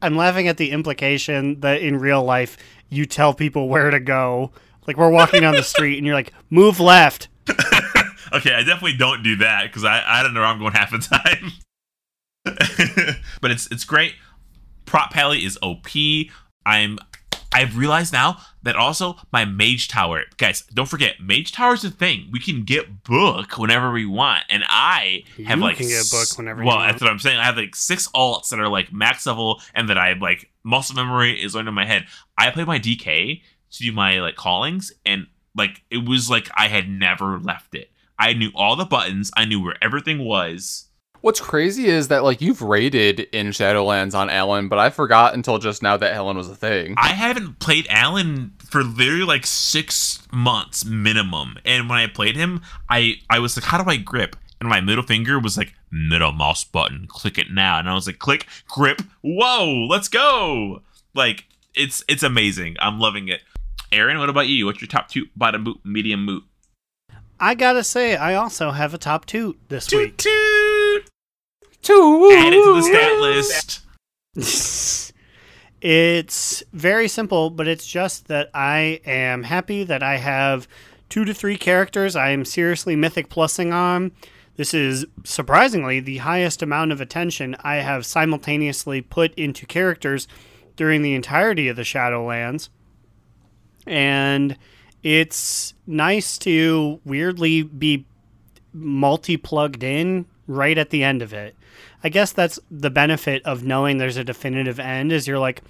I'm 0.03 0.17
laughing 0.17 0.47
at 0.49 0.59
the 0.59 0.71
implication 0.71 1.61
that 1.61 1.81
in 1.81 1.99
real 1.99 2.23
life 2.23 2.59
you 2.91 3.07
tell 3.07 3.33
people 3.33 3.69
where 3.69 3.91
to 3.91 4.01
go. 4.01 4.53
Like 4.87 4.97
we're 4.97 5.11
walking 5.11 5.41
down 5.41 5.55
the 5.55 5.63
street 5.65 5.97
and 5.97 6.07
you're 6.07 6.15
like, 6.15 6.33
move 6.51 6.81
left. 6.81 7.29
Okay, 8.33 8.53
I 8.55 8.63
definitely 8.63 8.97
don't 8.97 9.23
do 9.23 9.37
that 9.37 9.65
because 9.65 9.85
I, 9.85 10.03
I 10.05 10.23
don't 10.23 10.35
know 10.35 10.41
where 10.41 10.49
I'm 10.49 10.59
going 10.59 10.73
half 10.73 10.91
the 10.91 10.99
time. 10.99 11.53
but 13.41 13.51
it's 13.51 13.67
it's 13.71 13.85
great. 13.85 14.15
Prot 14.85 15.11
Pally 15.11 15.45
is 15.45 15.59
OP. 15.63 15.89
I'm 16.65 16.99
I've 17.53 17.77
realized 17.77 18.13
now 18.13 18.39
that 18.65 18.77
also 18.77 19.17
my 19.33 19.45
Mage 19.45 19.89
Tower, 19.89 20.25
guys, 20.37 20.63
don't 20.75 20.89
forget 20.89 21.21
Mage 21.21 21.53
Tower 21.53 21.75
is 21.75 21.85
a 21.85 21.91
thing. 21.91 22.29
We 22.31 22.39
can 22.39 22.65
get 22.65 23.03
book 23.03 23.57
whenever 23.59 23.91
we 23.93 24.05
want, 24.05 24.45
and 24.51 24.63
I 24.69 25.25
have 25.45 25.59
You 25.59 25.65
like 25.65 25.77
can 25.79 25.89
get 25.89 26.11
book 26.11 26.37
whenever 26.37 26.63
you 26.63 26.69
Well, 26.69 26.81
that's 26.81 27.01
what 27.01 27.11
I'm 27.11 27.19
saying. 27.19 27.39
I 27.39 27.45
have 27.45 27.57
like 27.57 27.75
six 27.75 28.09
alts 28.09 28.51
that 28.51 28.61
are 28.61 28.69
like 28.69 28.93
max 28.93 29.27
level, 29.27 29.63
and 29.75 29.89
that 29.89 29.99
I 29.99 30.09
have 30.09 30.19
like 30.19 30.51
muscle 30.65 30.97
memory 30.97 31.43
is 31.43 31.55
learned 31.55 31.69
in 31.69 31.75
my 31.75 31.87
head. 31.87 32.07
I 32.37 32.51
play 32.51 32.65
my 32.65 32.79
DK 32.79 33.41
to 33.71 33.83
do 33.83 33.93
my 33.93 34.21
like 34.21 34.37
callings, 34.37 34.93
and 35.05 35.27
like 35.57 35.83
it 35.91 36.07
was 36.07 36.29
like 36.29 36.51
I 36.55 36.69
had 36.69 36.89
never 36.89 37.39
left 37.39 37.75
it. 37.75 37.91
I 38.19 38.33
knew 38.33 38.51
all 38.55 38.77
the 38.77 38.85
buttons. 38.85 39.31
I 39.37 39.45
knew 39.45 39.63
where 39.63 39.77
everything 39.83 40.25
was. 40.25 40.87
What's 41.21 41.41
crazy 41.41 41.87
is 41.87 42.09
that 42.09 42.23
like 42.23 42.41
you've 42.41 42.63
raided 42.63 43.21
in 43.33 43.49
Shadowlands 43.49 44.15
on 44.15 44.31
Alan, 44.31 44.69
but 44.69 44.79
I 44.79 44.91
forgot 44.91 45.35
until 45.35 45.59
just 45.59 45.83
now 45.83 45.97
that 45.97 46.15
Helen 46.15 46.37
was 46.37 46.49
a 46.49 46.55
thing. 46.55 46.95
I 46.97 47.09
haven't 47.09 47.59
played 47.59 47.87
Alan 47.91 48.53
for 48.65 48.85
literally 48.85 49.25
like 49.25 49.47
six 49.47 50.27
months 50.33 50.85
minimum. 50.85 51.57
And 51.65 51.89
when 51.89 51.99
I 51.99 52.07
played 52.07 52.37
him, 52.37 52.63
I 52.89 53.17
I 53.29 53.41
was 53.41 53.57
like, 53.57 53.65
how 53.65 53.83
do 53.83 53.91
I 53.91 53.97
grip? 53.97 54.37
And 54.61 54.69
my 54.69 54.81
middle 54.81 55.03
finger 55.03 55.39
was 55.39 55.57
like 55.57 55.75
middle 55.91 56.33
mouse 56.33 56.65
button, 56.65 57.07
click 57.09 57.39
it 57.39 57.51
now. 57.51 57.79
And 57.79 57.89
I 57.89 57.95
was 57.95 58.07
like, 58.07 58.19
click, 58.19 58.47
grip, 58.69 59.03
whoa, 59.23 59.87
let's 59.89 60.09
go. 60.09 60.83
Like 61.15 61.45
it's 61.75 62.05
it's 62.09 62.23
amazing. 62.23 62.77
I'm 62.79 63.01
loving 63.01 63.29
it. 63.29 63.41
Aaron, 63.93 64.19
what 64.19 64.29
about 64.29 64.49
you? 64.49 64.67
What's 64.67 64.81
your 64.81 64.89
top 64.89 65.09
two 65.09 65.27
bottom 65.37 65.65
boot, 65.65 65.81
medium 65.85 66.27
boot? 66.27 66.45
I 67.39 67.55
gotta 67.55 67.85
say, 67.85 68.17
I 68.17 68.35
also 68.35 68.71
have 68.71 68.95
a 68.95 68.99
top 68.99 69.27
toot 69.27 69.59
this 69.69 69.87
Toot 69.87 70.01
week. 70.01 70.17
toot. 70.17 71.11
Two. 71.83 72.31
Add 72.35 72.53
it 72.53 72.65
to 72.65 72.75
the 72.75 72.83
stat 72.83 73.19
list. 73.21 75.13
It's 75.83 76.65
very 76.73 77.07
simple, 77.07 77.51
but 77.51 77.69
it's 77.69 77.87
just 77.87 78.29
that 78.29 78.51
I 78.55 79.01
am 79.05 79.43
happy 79.45 79.85
that 79.85 80.03
I 80.03 80.17
have 80.17 80.67
two 81.09 81.25
to 81.25 81.35
three 81.35 81.57
characters 81.57 82.17
I 82.17 82.31
am 82.31 82.45
seriously 82.45 82.97
mythic 82.97 83.29
plussing 83.29 83.73
on. 83.73 84.11
This 84.57 84.73
is 84.73 85.05
surprisingly 85.23 86.01
the 86.01 86.17
highest 86.17 86.63
amount 86.63 86.91
of 86.93 87.01
attention 87.01 87.55
I 87.61 87.77
have 87.77 88.07
simultaneously 88.07 89.03
put 89.03 89.35
into 89.35 89.67
characters 89.67 90.27
during 90.77 91.03
the 91.03 91.15
entirety 91.15 91.69
of 91.69 91.77
the 91.77 91.83
Shadowlands. 91.83 92.71
And 93.87 94.57
it's 95.07 95.73
nice 95.87 96.37
to 96.37 97.01
weirdly 97.05 97.63
be 97.63 98.05
multi 98.73 99.37
plugged 99.37 99.85
in 99.85 100.27
right 100.49 100.77
at 100.77 100.91
the 100.91 101.05
end 101.05 101.23
of 101.23 101.33
it. 101.33 101.55
I 102.03 102.09
guess 102.09 102.33
that's 102.33 102.59
the 102.73 102.91
benefit 102.91 103.41
of 103.45 103.63
knowing 103.63 103.99
there's 103.99 104.17
a 104.17 104.25
definitive 104.25 104.81
end 104.81 105.13
is 105.13 105.29
you're 105.29 105.39
like, 105.39 105.63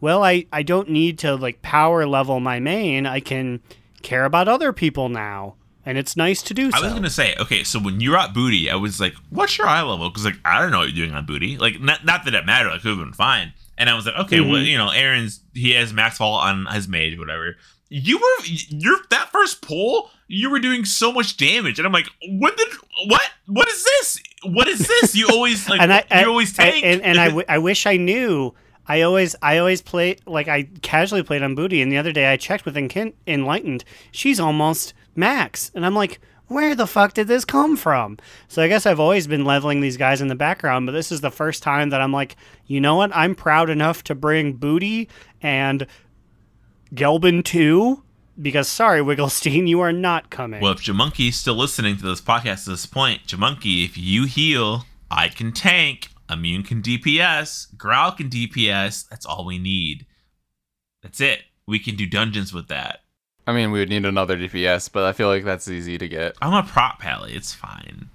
well, 0.00 0.24
I, 0.24 0.46
I 0.52 0.64
don't 0.64 0.90
need 0.90 1.20
to 1.20 1.36
like 1.36 1.62
power 1.62 2.04
level 2.04 2.40
my 2.40 2.58
main. 2.58 3.06
I 3.06 3.20
can 3.20 3.60
care 4.02 4.24
about 4.24 4.48
other 4.48 4.72
people 4.72 5.08
now. 5.08 5.54
And 5.86 5.96
it's 5.96 6.16
nice 6.16 6.42
to 6.42 6.52
do 6.52 6.72
so. 6.72 6.78
I 6.78 6.82
was 6.82 6.92
gonna 6.92 7.08
say, 7.08 7.36
okay, 7.38 7.62
so 7.62 7.78
when 7.78 8.00
you're 8.00 8.18
at 8.18 8.34
booty, 8.34 8.70
I 8.70 8.74
was 8.74 9.00
like, 9.00 9.14
"What's 9.30 9.56
your 9.56 9.66
eye 9.66 9.80
level?" 9.82 10.10
Because 10.10 10.24
like 10.24 10.38
I 10.44 10.60
don't 10.60 10.72
know 10.72 10.80
what 10.80 10.92
you're 10.92 11.06
doing 11.06 11.16
on 11.16 11.24
booty. 11.26 11.56
Like 11.56 11.80
not, 11.80 12.04
not 12.04 12.24
that 12.24 12.34
it 12.34 12.44
mattered. 12.44 12.70
I 12.70 12.78
could 12.78 12.88
have 12.88 12.98
been 12.98 13.14
fine. 13.14 13.54
And 13.78 13.88
I 13.88 13.94
was 13.94 14.04
like, 14.04 14.16
okay, 14.16 14.40
well, 14.40 14.50
mm-hmm. 14.50 14.66
you 14.66 14.76
know, 14.76 14.90
Aaron's 14.90 15.40
he 15.54 15.70
has 15.72 15.92
max 15.92 16.18
fall 16.18 16.34
on 16.34 16.66
his 16.66 16.86
mage, 16.86 17.18
whatever. 17.18 17.56
You 17.92 18.18
were 18.18 18.44
you're 18.46 18.98
that 19.10 19.30
first 19.32 19.60
pull. 19.62 20.10
You 20.28 20.48
were 20.48 20.60
doing 20.60 20.84
so 20.84 21.12
much 21.12 21.36
damage, 21.36 21.78
and 21.78 21.86
I'm 21.86 21.92
like, 21.92 22.06
what 22.28 22.56
did 22.56 22.68
what 23.08 23.20
what 23.46 23.68
is 23.68 23.82
this? 23.84 24.22
What 24.44 24.68
is 24.68 24.86
this? 24.86 25.14
You 25.16 25.26
always 25.28 25.68
like 25.68 25.80
and 25.82 25.92
I, 25.92 25.98
you 25.98 26.04
I- 26.10 26.24
always 26.24 26.56
I- 26.58 26.66
and, 26.66 27.02
and 27.02 27.18
I, 27.18 27.24
w- 27.28 27.44
I 27.48 27.58
wish 27.58 27.86
I 27.86 27.96
knew. 27.96 28.54
I 28.86 29.02
always 29.02 29.34
I 29.42 29.58
always 29.58 29.82
play 29.82 30.16
like 30.26 30.46
I 30.48 30.68
casually 30.82 31.22
played 31.24 31.42
on 31.42 31.54
booty, 31.56 31.82
and 31.82 31.90
the 31.92 31.98
other 31.98 32.12
day 32.12 32.32
I 32.32 32.36
checked 32.36 32.64
with 32.64 32.76
Enkin- 32.76 33.14
Enlightened. 33.26 33.84
She's 34.12 34.38
almost 34.40 34.94
max, 35.16 35.70
and 35.74 35.84
I'm 35.84 35.94
like, 35.94 36.20
where 36.46 36.74
the 36.76 36.86
fuck 36.86 37.14
did 37.14 37.26
this 37.28 37.44
come 37.44 37.76
from? 37.76 38.18
So 38.48 38.62
I 38.62 38.68
guess 38.68 38.86
I've 38.86 38.98
always 39.00 39.26
been 39.26 39.44
leveling 39.44 39.80
these 39.80 39.96
guys 39.96 40.20
in 40.20 40.28
the 40.28 40.34
background, 40.36 40.86
but 40.86 40.92
this 40.92 41.12
is 41.12 41.20
the 41.20 41.30
first 41.30 41.62
time 41.62 41.90
that 41.90 42.00
I'm 42.00 42.12
like, 42.12 42.36
you 42.66 42.80
know 42.80 42.96
what? 42.96 43.14
I'm 43.14 43.34
proud 43.36 43.68
enough 43.70 44.02
to 44.04 44.14
bring 44.16 44.54
booty 44.54 45.08
and 45.42 45.86
Gelbin 46.94 47.44
too. 47.44 48.02
Because 48.40 48.68
sorry, 48.68 49.00
Wigglestein, 49.00 49.68
you 49.68 49.80
are 49.80 49.92
not 49.92 50.30
coming. 50.30 50.62
Well, 50.62 50.72
if 50.72 50.78
Jamonkey's 50.78 51.36
still 51.36 51.56
listening 51.56 51.98
to 51.98 52.02
this 52.02 52.22
podcast 52.22 52.66
at 52.66 52.72
this 52.72 52.86
point, 52.86 53.26
Jamonkey, 53.26 53.84
if 53.84 53.98
you 53.98 54.24
heal, 54.24 54.86
I 55.10 55.28
can 55.28 55.52
tank. 55.52 56.08
Immune 56.30 56.62
can 56.62 56.80
DPS. 56.80 57.76
Growl 57.76 58.12
can 58.12 58.30
DPS. 58.30 59.08
That's 59.08 59.26
all 59.26 59.44
we 59.44 59.58
need. 59.58 60.06
That's 61.02 61.20
it. 61.20 61.42
We 61.66 61.78
can 61.78 61.96
do 61.96 62.06
dungeons 62.06 62.54
with 62.54 62.68
that. 62.68 63.00
I 63.46 63.52
mean, 63.52 63.72
we 63.72 63.80
would 63.80 63.88
need 63.88 64.06
another 64.06 64.36
DPS, 64.36 64.90
but 64.92 65.04
I 65.04 65.12
feel 65.12 65.28
like 65.28 65.44
that's 65.44 65.68
easy 65.68 65.98
to 65.98 66.08
get. 66.08 66.36
I'm 66.40 66.54
a 66.54 66.62
prot 66.62 66.98
pally. 66.98 67.34
It's 67.34 67.52
fine. 67.52 68.10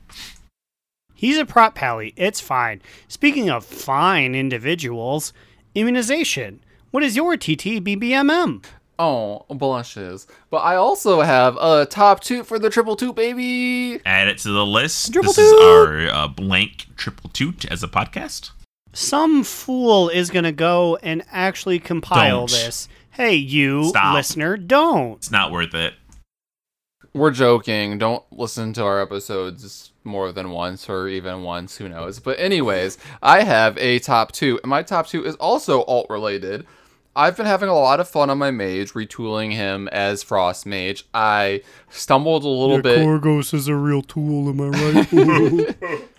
He's 1.14 1.38
a 1.38 1.46
prot 1.46 1.76
pally. 1.76 2.14
It's 2.16 2.40
fine. 2.40 2.82
Speaking 3.08 3.50
of 3.50 3.66
fine 3.66 4.34
individuals, 4.34 5.34
immunization. 5.74 6.62
What 6.96 7.04
is 7.04 7.18
your 7.18 7.36
TTBBMM? 7.36 8.64
Oh, 8.98 9.46
blushes. 9.50 10.28
But 10.50 10.60
I 10.60 10.78
also 10.78 11.20
have 11.20 11.58
a 11.60 11.86
top 11.86 12.22
toot 12.22 12.48
for 12.48 12.58
the 12.58 12.70
triple 12.70 12.96
toot, 12.96 13.18
baby. 13.18 14.00
Add 14.06 14.30
it 14.30 14.38
to 14.38 14.50
the 14.54 14.66
list. 14.66 15.12
Triple 15.12 15.34
this 15.34 15.38
is 15.40 15.52
our 15.62 16.08
uh, 16.08 16.30
blank 16.30 16.86
triple 16.96 17.30
toot 17.32 17.66
as 17.66 17.84
a 17.84 17.90
podcast. 17.90 18.52
Some 18.94 19.44
fool 19.44 20.08
is 20.08 20.30
going 20.30 20.46
to 20.46 20.54
go 20.54 20.96
and 21.04 21.26
actually 21.34 21.80
compile 21.80 22.48
Don't. 22.48 22.52
this. 22.52 22.88
Hey, 23.12 23.36
you 23.36 23.90
Stop. 23.90 24.16
listener, 24.16 24.56
don't. 24.56 25.18
It's 25.18 25.30
not 25.30 25.52
worth 25.52 25.74
it. 25.74 25.96
We're 27.14 27.32
joking. 27.32 27.98
Don't 27.98 28.24
listen 28.32 28.72
to 28.72 28.86
our 28.86 29.02
episodes 29.02 29.92
more 30.06 30.32
than 30.32 30.50
once 30.50 30.88
or 30.88 31.10
even 31.10 31.44
once. 31.44 31.76
Who 31.76 31.90
knows? 31.90 32.22
But, 32.22 32.40
anyways, 32.40 32.98
I 33.22 33.44
have 33.44 33.78
a 33.80 34.00
top 34.00 34.32
two. 34.32 34.62
And 34.64 34.70
my 34.70 34.82
top 34.82 35.08
two 35.08 35.26
is 35.26 35.36
also 35.36 35.84
alt 35.84 36.08
related. 36.10 36.66
I've 37.16 37.38
been 37.38 37.46
having 37.46 37.70
a 37.70 37.74
lot 37.74 38.00
of 38.00 38.10
fun 38.10 38.30
on 38.30 38.38
my 38.38 38.52
mage, 38.52 38.94
retooling 38.94 39.54
him 39.54 39.88
as 39.90 40.22
Frost 40.22 40.66
Mage. 40.66 41.06
I 41.14 41.62
stumbled 41.90 42.44
a 42.44 42.50
little 42.50 42.82
bit. 42.82 43.00
Korgos 43.00 43.54
is 43.54 43.68
a 43.68 43.76
real 43.76 44.02
tool, 44.02 44.50
am 44.50 44.62
I 44.62 44.68
right? 44.68 46.02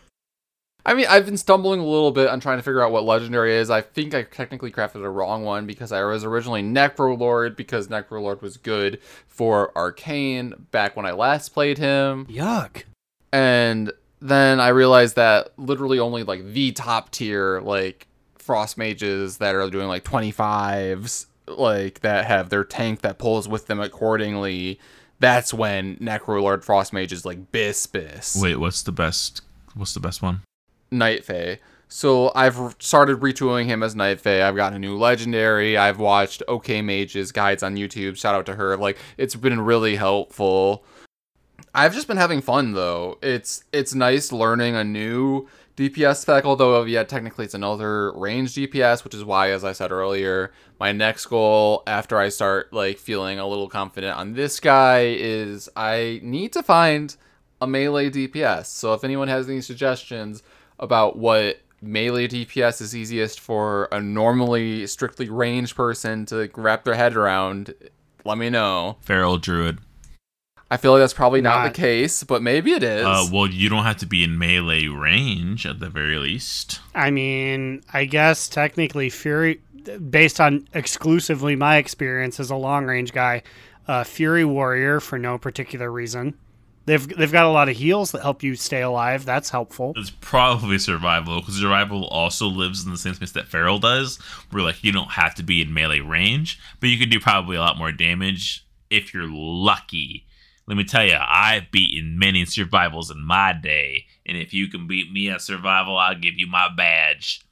I 0.87 0.95
mean, 0.95 1.07
I've 1.09 1.27
been 1.27 1.37
stumbling 1.37 1.81
a 1.81 1.85
little 1.85 2.13
bit 2.13 2.29
on 2.29 2.39
trying 2.39 2.59
to 2.59 2.63
figure 2.63 2.81
out 2.81 2.93
what 2.93 3.05
legendary 3.05 3.57
is. 3.57 3.71
I 3.71 3.83
think 3.83 4.15
I 4.15 4.23
technically 4.23 4.71
crafted 4.71 5.05
a 5.05 5.11
wrong 5.11 5.43
one 5.43 5.67
because 5.67 5.91
I 5.91 6.03
was 6.05 6.23
originally 6.25 6.63
Necrolord 6.63 7.57
because 7.57 7.89
Necrolord 7.89 8.41
was 8.41 8.57
good 8.57 9.01
for 9.27 9.77
Arcane 9.77 10.55
back 10.71 10.97
when 10.97 11.05
I 11.05 11.11
last 11.11 11.49
played 11.51 11.79
him. 11.79 12.27
Yuck. 12.27 12.85
And 13.33 13.93
then 14.21 14.61
I 14.61 14.69
realized 14.69 15.17
that 15.17 15.53
literally 15.59 15.99
only 15.99 16.23
like 16.23 16.45
the 16.45 16.71
top 16.71 17.11
tier 17.11 17.61
like 17.61 18.07
frost 18.47 18.79
mages 18.79 19.39
that 19.39 19.55
are 19.55 19.69
doing 19.69 19.89
like 19.89 20.05
25s 20.05 21.27
like 21.49 22.01
that 22.01 22.25
have 22.25 22.49
their 22.49 22.65
tank 22.65 23.03
that 23.03 23.19
pulls 23.19 23.49
with 23.49 23.67
them 23.67 23.81
accordingly 23.81 24.81
that's 25.21 25.53
when 25.53 25.97
necrolord 25.97 26.65
frost 26.65 26.93
mage 26.93 27.13
is 27.13 27.25
like 27.25 27.53
bis 27.53 27.87
bis 27.87 28.41
Wait, 28.41 28.57
what's 28.57 28.83
the 28.83 28.93
best? 28.93 29.43
What's 29.75 29.93
the 29.95 30.01
best 30.01 30.23
one? 30.23 30.43
night 30.91 31.25
fae 31.25 31.59
so 31.89 32.31
i've 32.37 32.77
started 32.79 33.19
retooling 33.19 33.67
him 33.67 33.83
as 33.83 33.97
night 33.97 34.21
fae 34.21 34.47
i've 34.47 34.55
gotten 34.55 34.77
a 34.77 34.79
new 34.79 34.97
legendary 34.97 35.77
i've 35.77 35.99
watched 35.99 36.43
okay 36.49 36.81
mages 36.81 37.33
guides 37.33 37.63
on 37.65 37.75
youtube 37.77 38.17
shout 38.17 38.35
out 38.37 38.47
to 38.47 38.55
her 38.55 38.77
like 38.77 38.97
it's 39.19 39.35
been 39.35 39.61
really 39.61 39.97
helpful 39.97 40.85
I've 41.75 41.93
just 41.93 42.09
been 42.09 42.17
having 42.17 42.41
fun 42.41 42.73
though. 42.73 43.19
It's 43.21 43.65
it's 43.71 43.95
nice 43.95 44.33
learning 44.33 44.77
a 44.77 44.83
new 44.83 45.47
DPS 45.77 46.17
spec, 46.17 46.47
although 46.47 46.81
uh, 46.81 46.85
yeah, 46.85 47.05
technically 47.05 47.45
it's 47.45 47.55
another 47.55 48.13
range 48.13 48.55
DPS, 48.55 49.05
which 49.05 49.15
is 49.15 49.25
why, 49.25 49.51
as 49.51 49.63
I 49.63 49.73
said 49.73 49.93
earlier, 49.93 50.53
my 50.81 50.93
next 50.93 51.27
goal 51.27 51.83
after 51.87 52.19
I 52.19 52.31
start 52.31 52.73
like 52.73 52.99
feeling 52.99 53.39
a 53.39 53.47
little 53.47 53.69
confident 53.69 54.17
on 54.17 54.33
this 54.33 54.59
guy 54.59 55.15
is 55.19 55.69
I 55.77 56.21
need 56.23 56.55
to 56.55 56.63
find 56.63 57.15
a 57.61 57.67
melee 57.67 58.11
DPS. 58.11 58.67
So 58.67 58.95
if 58.95 59.05
anyone 59.05 59.29
has 59.29 59.49
any 59.49 59.61
suggestions 59.61 60.43
about 60.79 61.19
what 61.19 61.61
melee 61.83 62.29
DPS 62.29 62.81
is 62.81 62.97
easiest 62.97 63.39
for 63.39 63.89
a 63.93 64.01
normally 64.01 64.87
strictly 64.87 65.29
ranged 65.29 65.77
person 65.77 66.25
to 66.27 66.51
wrap 66.57 66.85
their 66.85 66.95
head 66.95 67.17
around, 67.17 67.75
let 68.25 68.39
me 68.39 68.49
know. 68.49 68.97
Feral 69.03 69.37
Druid. 69.37 69.79
I 70.71 70.77
feel 70.79 70.93
like 70.93 71.01
that's 71.01 71.15
probably 71.15 71.41
not, 71.41 71.63
Not- 71.63 71.75
the 71.75 71.81
case, 71.81 72.25
but 72.25 72.43
maybe 72.43 72.73
it 72.73 72.83
is. 72.83 73.05
Uh, 73.05 73.27
well, 73.33 73.47
you 73.47 73.69
don't 73.69 73.85
have 73.85 73.99
to 73.99 74.07
be 74.07 74.25
in 74.25 74.37
melee 74.37 74.87
range 74.89 75.65
at 75.65 75.79
the 75.79 75.89
very 75.89 76.19
least. 76.19 76.81
I 76.95 77.11
mean, 77.11 77.83
I 77.93 78.05
guess 78.05 78.49
technically 78.49 79.09
Fury, 79.11 79.61
based 80.11 80.41
on 80.41 80.67
exclusively 80.75 81.55
my 81.55 81.77
experience 81.77 82.41
as 82.41 82.51
a 82.51 82.57
long 82.57 82.85
range 82.85 83.13
guy, 83.13 83.43
uh, 83.87 84.03
Fury 84.03 84.45
Warrior 84.45 84.99
for 84.99 85.19
no 85.19 85.39
particular 85.39 85.91
reason. 85.91 86.35
They've 86.87 87.07
they've 87.17 87.33
got 87.33 87.47
a 87.47 87.51
lot 87.51 87.69
of 87.69 87.77
heals 87.77 88.13
that 88.13 88.23
help 88.23 88.45
you 88.45 88.55
stay 88.55 88.81
alive. 88.81 89.25
That's 89.25 89.51
helpful. 89.51 89.93
It's 89.97 90.11
probably 90.11 90.79
survival 90.79 91.41
because 91.41 91.57
survival 91.57 92.07
also 92.07 92.47
lives 92.47 92.85
in 92.85 92.93
the 92.93 92.97
same 92.97 93.15
space 93.15 93.33
that 93.33 93.49
Feral 93.49 93.81
does, 93.81 94.19
where 94.51 94.63
like 94.63 94.85
you 94.85 94.93
don't 94.93 95.11
have 95.11 95.35
to 95.37 95.43
be 95.43 95.61
in 95.61 95.75
melee 95.75 95.99
range, 95.99 96.61
but 96.79 96.89
you 96.89 96.99
can 96.99 97.09
do 97.09 97.19
probably 97.19 97.57
a 97.57 97.61
lot 97.61 97.77
more 97.77 97.91
damage 97.91 98.65
if 98.89 99.13
you're 99.13 99.29
lucky. 99.29 100.26
Let 100.69 100.77
me 100.77 100.85
tell 100.85 101.07
you, 101.07 101.17
I've 101.21 101.71
beaten 101.71 102.19
many 102.19 102.45
survivals 102.45 103.09
in 103.11 103.25
my 103.25 103.53
day, 103.53 104.07
and 104.25 104.37
if 104.37 104.53
you 104.53 104.67
can 104.69 104.89
beat 104.89 105.13
me 105.13 105.31
at 105.31 105.41
survival, 105.41 105.97
I'll 105.97 106.19
give 106.19 106.35
you 106.39 106.49
my 106.49 106.69
badge. 106.77 107.43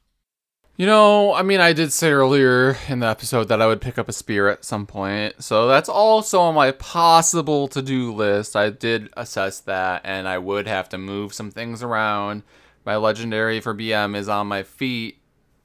you 0.77 0.87
know, 0.87 1.33
I 1.33 1.43
mean, 1.43 1.61
I 1.61 1.73
did 1.73 1.93
say 1.93 2.11
earlier 2.11 2.77
in 2.89 2.99
the 2.99 3.07
episode 3.07 3.45
that 3.45 3.63
I 3.63 3.69
would 3.69 3.81
pick 3.81 3.99
up 3.99 4.09
a 4.09 4.13
spear 4.13 4.49
at 4.49 4.65
some 4.65 4.85
point, 4.85 5.45
so 5.45 5.69
that's 5.69 5.89
also 5.89 6.41
on 6.41 6.57
my 6.57 6.73
possible 6.73 7.69
to 7.69 7.81
do 7.81 8.13
list. 8.13 8.57
I 8.57 8.71
did 8.71 9.11
assess 9.17 9.61
that, 9.61 10.01
and 10.05 10.27
I 10.27 10.39
would 10.39 10.67
have 10.67 10.89
to 10.89 10.99
move 10.99 11.33
some 11.33 11.53
things 11.53 11.85
around. 11.85 12.43
My 12.85 12.97
legendary 12.97 13.61
for 13.61 13.73
BM 13.77 14.17
is 14.17 14.29
on 14.29 14.49
my 14.49 14.65
feet, 14.65 15.19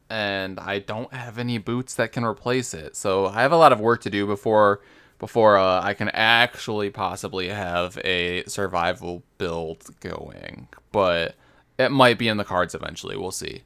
and 0.07 0.59
I 0.59 0.77
don't 0.77 1.11
have 1.11 1.39
any 1.39 1.57
boots 1.57 1.95
that 1.95 2.11
can 2.11 2.23
replace 2.23 2.76
it. 2.76 2.95
So 2.95 3.26
I 3.26 3.41
have 3.41 3.51
a 3.51 3.57
lot 3.57 3.73
of 3.73 3.80
work 3.80 4.01
to 4.01 4.11
do 4.11 4.27
before 4.27 4.81
before 5.20 5.58
uh, 5.58 5.82
I 5.84 5.94
can 5.94 6.10
actually 6.10 6.90
possibly 6.90 7.50
have 7.50 7.98
a 8.04 8.44
survival 8.46 9.22
build 9.38 9.84
going. 10.00 10.70
But 10.91 11.36
it 11.78 11.91
might 11.91 12.18
be 12.18 12.28
in 12.28 12.38
the 12.38 12.44
cards 12.44 12.74
eventually. 12.74 13.16
We'll 13.16 13.32
see. 13.32 13.64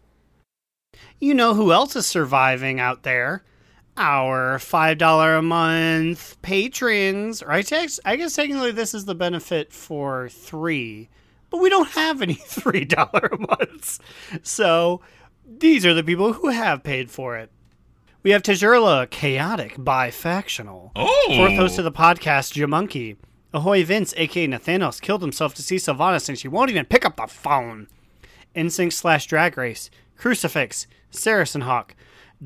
You 1.20 1.34
know 1.34 1.54
who 1.54 1.72
else 1.72 1.96
is 1.96 2.06
surviving 2.06 2.80
out 2.80 3.04
there? 3.04 3.44
Our 3.96 4.58
five 4.58 4.98
dollar 4.98 5.36
a 5.36 5.42
month 5.42 6.42
patrons, 6.42 7.44
right? 7.44 7.72
I 8.04 8.16
guess 8.16 8.36
technically 8.36 8.72
this 8.72 8.94
is 8.94 9.06
the 9.06 9.16
benefit 9.16 9.72
for 9.72 10.30
three, 10.30 11.10
but 11.52 11.62
we 11.62 11.70
don't 11.70 11.90
have 11.90 12.22
any 12.22 12.34
three 12.48 12.86
dollar 12.86 13.30
a 13.32 13.38
months. 13.38 14.00
So 14.42 15.02
these 15.48 15.86
are 15.86 15.94
the 15.94 16.04
people 16.04 16.34
who 16.34 16.50
have 16.50 16.84
paid 16.84 17.12
for 17.12 17.38
it. 17.38 17.52
We 18.24 18.32
have 18.32 18.42
Tajurla, 18.42 19.10
chaotic, 19.10 19.76
bifactional. 19.76 20.92
Oh, 20.96 21.24
Fourth 21.28 21.56
host 21.56 21.78
of 21.78 21.84
the 21.84 21.92
podcast, 21.92 22.54
Jamonkey. 22.54 23.18
Ahoy 23.54 23.84
Vince, 23.84 24.14
aka 24.16 24.48
Nathanos, 24.48 25.02
killed 25.02 25.22
himself 25.22 25.54
to 25.56 25.62
see 25.62 25.76
Sylvanas 25.76 26.30
and 26.30 26.40
she 26.40 26.48
won't 26.48 26.72
even 26.72 26.86
pick 26.86 27.06
up 27.06 27.18
the 27.18 27.28
phone. 27.28 27.88
Insync 28.56 28.94
slash 28.94 29.26
Drag 29.26 29.58
Race. 29.58 29.90
Crucifix. 30.18 30.88
Saracen 31.12 31.62
Hawk. 31.62 31.96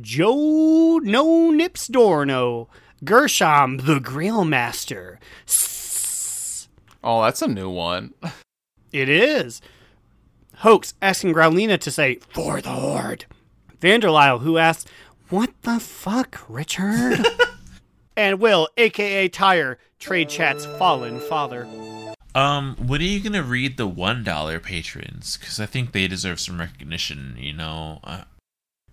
Joe 0.02 1.00
No 1.04 1.52
Nips 1.52 1.88
Dorno. 1.88 2.68
Gershom, 3.04 3.78
the 3.86 4.00
Grail 4.00 4.44
Master. 4.46 5.20
Oh, 7.04 7.22
that's 7.22 7.44
a 7.44 7.48
new 7.48 7.70
one. 7.70 8.16
It 8.92 9.10
is. 9.10 9.62
Hoax 10.58 10.96
asking 11.04 11.36
Growlina 11.36 11.80
to 11.82 11.92
say, 11.92 12.16
For 12.30 12.62
the 12.62 12.70
Horde. 12.70 13.26
Vanderlyle, 13.80 14.42
who 14.42 14.58
asks, 14.58 14.90
What 15.30 15.52
the 15.64 15.80
fuck, 15.80 16.40
Richard? 16.48 17.26
and 18.18 18.40
Will, 18.40 18.70
aka 18.78 19.28
Tire, 19.28 19.78
trade 20.00 20.30
chats 20.30 20.66
fallen 20.66 21.20
father. 21.20 21.68
Um, 22.34 22.76
when 22.76 23.02
are 23.02 23.04
you 23.04 23.20
gonna 23.20 23.44
read 23.44 23.78
the 23.78 23.88
one 23.88 24.24
dollar 24.24 24.60
patrons? 24.60 25.38
Because 25.38 25.60
I 25.60 25.66
think 25.66 25.92
they 25.92 26.08
deserve 26.08 26.40
some 26.40 26.60
recognition. 26.60 27.36
You 27.38 27.54
know, 27.54 28.00
uh, 28.04 28.24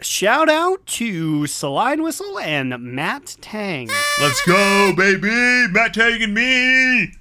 Shout 0.00 0.48
out 0.48 0.84
to 0.86 1.46
Saline 1.46 2.02
Whistle 2.02 2.38
and 2.40 2.76
Matt 2.80 3.36
Tang. 3.40 3.88
let's 4.20 4.44
go, 4.44 4.92
baby, 4.96 5.72
Matt 5.72 5.94
Tang 5.94 6.20
and 6.20 6.34
me. 6.34 7.12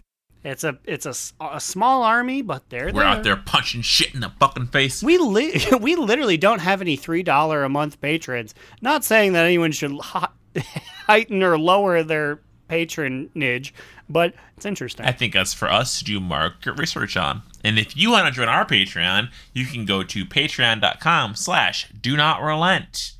It's 0.44 0.64
a 0.64 0.78
it's 0.84 1.06
a, 1.06 1.10
s- 1.10 1.34
a 1.40 1.60
small 1.62 2.04
army, 2.04 2.42
but 2.42 2.70
they're 2.70 2.88
We're 2.88 2.92
there. 3.02 3.04
out 3.06 3.24
there 3.24 3.38
punching 3.38 3.82
shit 3.82 4.14
in 4.14 4.20
the 4.20 4.32
fucking 4.40 4.68
face. 4.68 5.02
We 5.02 5.18
li- 5.18 5.62
we 5.80 5.96
literally 5.96 6.38
don't 6.38 6.60
have 6.60 6.82
any 6.82 6.96
three 6.98 7.24
dollar 7.24 7.64
a 7.64 7.70
month 7.70 8.02
patrons. 8.02 8.54
Not 8.82 9.04
saying 9.04 9.34
that 9.34 9.46
anyone 9.46 9.72
should 9.72 9.98
hi- 10.00 10.28
heighten 11.08 11.42
or 11.44 11.58
lower 11.58 12.04
their 12.04 12.40
patronage, 12.68 13.74
but 14.10 14.34
it's 14.58 14.66
interesting. 14.66 15.06
I 15.06 15.12
think 15.12 15.34
that's 15.34 15.54
for 15.54 15.70
us 15.72 16.00
to 16.00 16.04
do 16.04 16.20
market 16.20 16.74
research 16.74 17.16
on. 17.18 17.42
And 17.64 17.80
if 17.80 17.96
you 17.96 18.12
want 18.12 18.26
to 18.28 18.32
join 18.34 18.50
our 18.50 18.66
Patreon, 18.66 19.30
you 19.54 19.66
can 19.66 19.86
go 19.86 20.04
to 20.04 20.26
patreon.com 20.26 21.36
slash 21.36 21.90
do 22.02 22.18
not 22.18 22.42
relent. 22.42 23.14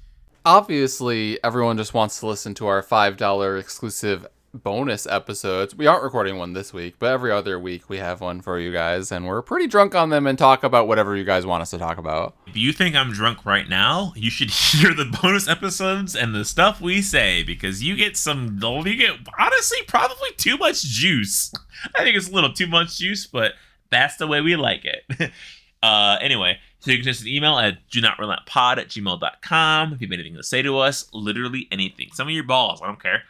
Obviously, 0.46 1.42
everyone 1.44 1.78
just 1.78 1.94
wants 1.94 2.20
to 2.20 2.28
listen 2.28 2.54
to 2.56 2.68
our 2.68 2.84
$5 2.84 3.60
exclusive 3.60 4.28
bonus 4.54 5.08
episodes. 5.08 5.76
We 5.76 5.88
aren't 5.88 6.04
recording 6.04 6.38
one 6.38 6.54
this 6.54 6.72
week, 6.72 6.96
but 7.00 7.12
every 7.12 7.32
other 7.32 7.60
week 7.60 7.90
we 7.90 7.98
have 7.98 8.22
one 8.22 8.42
for 8.42 8.60
you 8.60 8.72
guys, 8.72 9.12
and 9.12 9.28
we're 9.28 9.42
pretty 9.42 9.68
drunk 9.68 9.96
on 9.96 10.10
them 10.10 10.28
and 10.28 10.38
talk 10.38 10.64
about 10.64 10.88
whatever 10.88 11.16
you 11.16 11.24
guys 11.24 11.46
want 11.46 11.62
us 11.62 11.72
to 11.72 11.80
talk 11.80 11.98
about. 11.98 12.36
If 12.46 12.56
you 12.56 12.72
think 12.72 12.96
I'm 12.96 13.12
drunk 13.12 13.46
right 13.46 13.68
now, 13.68 14.14
you 14.16 14.30
should 14.30 14.50
hear 14.52 14.94
the 14.94 15.06
bonus 15.22 15.48
episodes 15.48 16.16
and 16.16 16.36
the 16.36 16.46
stuff 16.46 16.80
we 16.80 17.02
say 17.02 17.44
because 17.44 17.84
you 17.84 17.96
get 17.96 18.16
some, 18.16 18.60
you 18.62 18.96
get 18.96 19.18
honestly 19.40 19.80
probably 19.88 20.30
too 20.38 20.58
much 20.58 20.84
juice. 20.84 21.52
I 21.96 22.04
think 22.04 22.16
it's 22.16 22.30
a 22.30 22.34
little 22.34 22.54
too 22.54 22.68
much 22.68 22.98
juice, 22.98 23.26
but 23.26 23.54
that's 23.90 24.18
the 24.18 24.28
way 24.28 24.42
we 24.42 24.56
like 24.56 24.86
it. 24.86 25.32
uh, 25.84 26.18
anyway, 26.22 26.60
so 26.80 26.92
you 26.92 26.98
can 26.98 27.06
send 27.06 27.16
us 27.16 27.22
an 27.22 27.28
email 27.30 27.58
at 27.58 27.90
do 27.90 28.02
not 28.02 28.20
relent 28.20 28.46
pod 28.46 28.78
at 28.78 28.90
gmail.com 28.90 29.94
if 29.94 30.02
you 30.02 30.08
have 30.08 30.14
anything 30.14 30.36
to 30.36 30.44
say 30.44 30.62
to 30.62 30.78
us, 30.78 31.08
literally 31.12 31.68
anything. 31.72 32.10
Some 32.14 32.28
of 32.28 32.34
your 32.34 32.44
balls, 32.44 32.82
I 32.82 32.88
don't 32.88 33.02
care. 33.02 33.24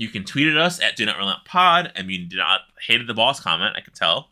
You 0.00 0.08
can 0.08 0.24
tweet 0.24 0.48
at 0.48 0.56
us 0.56 0.80
at 0.80 0.96
do 0.96 1.04
not 1.04 1.18
relent 1.18 1.44
pod. 1.44 1.92
I 1.94 2.00
mean, 2.00 2.26
do 2.26 2.38
not 2.38 2.62
hated 2.86 3.06
the 3.06 3.12
boss 3.12 3.38
comment, 3.38 3.76
I 3.76 3.82
can 3.82 3.92
tell. 3.92 4.30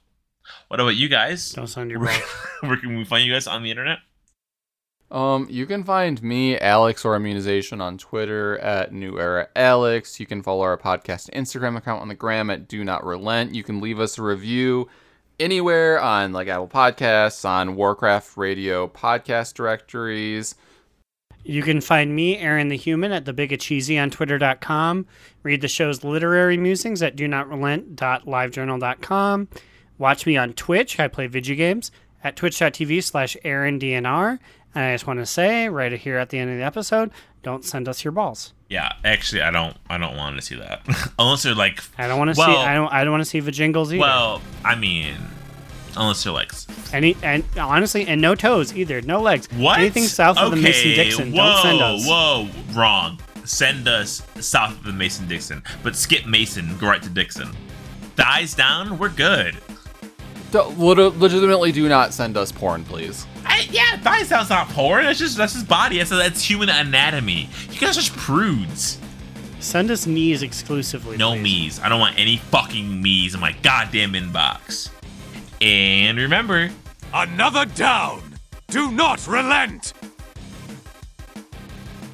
What 0.69 0.81
about 0.81 0.97
you 0.97 1.11
guys? 1.11 1.53
don't 1.53 1.66
sound 1.66 1.90
your 1.90 2.01
Where, 2.01 2.19
where 2.61 2.77
can 2.78 2.97
we 2.97 3.05
find 3.05 3.23
you 3.27 3.31
guys 3.35 3.47
on 3.47 3.62
the 3.62 3.70
internet? 3.70 3.99
Um, 5.11 5.47
you 5.51 5.66
can 5.66 5.85
find 5.85 6.23
me, 6.23 6.59
Alex, 6.59 7.05
or 7.05 7.15
Immunization 7.15 7.82
on 7.82 7.99
Twitter 7.99 8.59
at 8.61 8.95
New 8.95 9.20
Era 9.20 9.49
Alex. 9.55 10.19
You 10.19 10.24
can 10.24 10.43
follow 10.43 10.62
our 10.62 10.78
podcast 10.78 11.28
Instagram 11.32 11.77
account 11.77 12.01
on 12.01 12.09
the 12.09 12.15
gram 12.15 12.49
at 12.49 12.66
Do 12.66 12.82
Not 12.82 13.05
Relent. 13.05 13.55
You 13.55 13.62
can 13.62 13.82
leave 13.82 14.01
us 14.01 14.16
a 14.16 14.23
review 14.23 14.89
anywhere 15.39 16.01
on 16.01 16.32
like 16.32 16.49
Apple 16.49 16.69
Podcasts, 16.69 17.47
on 17.47 17.77
Warcraft 17.77 18.39
Radio 18.39 18.89
podcast 18.89 19.53
directories. 19.53 20.55
You 21.48 21.62
can 21.62 21.80
find 21.80 22.14
me, 22.14 22.36
Aaron 22.36 22.68
the 22.68 22.76
Human, 22.76 23.10
at 23.10 23.24
the 23.24 23.32
Big 23.32 23.54
of 23.54 23.60
Cheesy 23.60 23.98
on 23.98 24.10
Twitter.com. 24.10 25.06
Read 25.42 25.62
the 25.62 25.68
show's 25.68 26.04
literary 26.04 26.58
musings 26.58 27.02
at 27.02 27.16
do 27.16 27.26
not 27.26 27.48
relent.livejournal.com. 27.48 29.48
Watch 29.96 30.26
me 30.26 30.36
on 30.36 30.52
Twitch. 30.52 31.00
I 31.00 31.08
play 31.08 31.26
video 31.26 31.56
games 31.56 31.90
at 32.22 32.36
twitch.tv 32.36 33.02
slash 33.02 33.34
AaronDNR. 33.46 34.38
And 34.74 34.84
I 34.84 34.92
just 34.92 35.06
want 35.06 35.20
to 35.20 35.26
say 35.26 35.70
right 35.70 35.90
here 35.90 36.18
at 36.18 36.28
the 36.28 36.38
end 36.38 36.50
of 36.50 36.58
the 36.58 36.64
episode, 36.64 37.10
don't 37.42 37.64
send 37.64 37.88
us 37.88 38.04
your 38.04 38.12
balls. 38.12 38.52
Yeah, 38.68 38.92
actually, 39.02 39.40
I 39.40 39.50
don't. 39.50 39.74
I 39.88 39.96
don't 39.96 40.18
want 40.18 40.36
to 40.36 40.42
see 40.42 40.56
that 40.56 40.82
unless 41.18 41.44
they're 41.44 41.54
like. 41.54 41.82
I 41.96 42.08
don't 42.08 42.18
want 42.18 42.34
to 42.34 42.38
well, 42.38 42.46
see. 42.46 42.56
I 42.58 42.74
don't. 42.74 42.92
I 42.92 43.04
don't 43.04 43.12
want 43.12 43.22
to 43.22 43.30
see 43.30 43.40
the 43.40 43.52
jingles 43.52 43.90
either. 43.90 44.02
Well, 44.02 44.42
I 44.66 44.74
mean, 44.74 45.16
unless 45.98 46.24
they're 46.24 46.32
like. 46.32 46.52
Any 46.92 47.16
and 47.22 47.44
honestly, 47.58 48.06
and 48.06 48.20
no 48.20 48.34
toes 48.34 48.74
either, 48.74 49.00
no 49.02 49.20
legs. 49.20 49.48
What? 49.52 49.78
Anything 49.78 50.04
south 50.04 50.38
of 50.38 50.50
the 50.50 50.56
Mason 50.56 50.90
Dixon, 50.90 51.32
Whoa, 51.32 51.36
don't 51.38 51.62
send 51.62 51.80
us. 51.80 52.06
Whoa, 52.06 52.48
wrong. 52.72 53.20
Send 53.44 53.88
us 53.88 54.22
south 54.40 54.72
of 54.72 54.84
the 54.84 54.92
Mason 54.92 55.26
Dixon, 55.26 55.62
but 55.82 55.96
skip 55.96 56.26
Mason, 56.26 56.76
go 56.78 56.86
right 56.88 57.02
to 57.02 57.08
Dixon. 57.08 57.48
Thighs 58.16 58.54
down, 58.54 58.98
we're 58.98 59.08
good. 59.08 59.56
D- 60.50 60.58
lit- 60.58 61.18
legitimately, 61.18 61.72
do 61.72 61.88
not 61.88 62.12
send 62.14 62.36
us 62.36 62.50
porn, 62.52 62.84
please. 62.84 63.26
I, 63.44 63.66
yeah, 63.70 63.96
thighs 63.98 64.28
down's 64.28 64.50
not 64.50 64.68
porn. 64.68 65.04
That's 65.04 65.18
just 65.18 65.36
that's 65.36 65.54
just 65.54 65.68
body. 65.68 65.98
That's 65.98 66.10
that's 66.10 66.42
human 66.42 66.68
anatomy. 66.68 67.48
You 67.70 67.78
guys 67.78 67.96
are 67.96 68.00
just 68.00 68.16
prudes. 68.16 68.98
Send 69.60 69.90
us 69.90 70.06
knees 70.06 70.42
exclusively. 70.42 71.16
No 71.16 71.32
please. 71.32 71.42
me's. 71.42 71.80
I 71.80 71.88
don't 71.88 72.00
want 72.00 72.18
any 72.18 72.36
fucking 72.36 73.02
me's 73.02 73.34
in 73.34 73.40
my 73.40 73.52
goddamn 73.62 74.12
inbox. 74.12 74.90
And 75.60 76.18
remember, 76.18 76.70
Another 77.12 77.64
down! 77.64 78.22
Do 78.68 78.90
not 78.90 79.26
relent! 79.26 79.94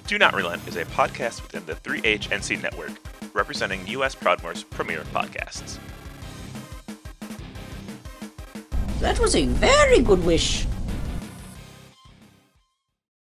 Do 0.07 0.19
Not 0.19 0.35
Relent 0.35 0.69
is 0.69 0.77
a 0.77 0.85
podcast 0.85 1.43
within 1.43 1.65
the 1.65 1.75
3HNC 1.75 2.63
network, 2.63 2.93
representing 3.33 3.87
U.S. 3.89 4.15
Proudmoore's 4.15 4.63
premier 4.63 5.01
podcasts. 5.15 5.79
That 9.01 9.19
was 9.19 9.35
a 9.35 9.47
very 9.47 10.01
good 10.01 10.23
wish. 10.25 10.67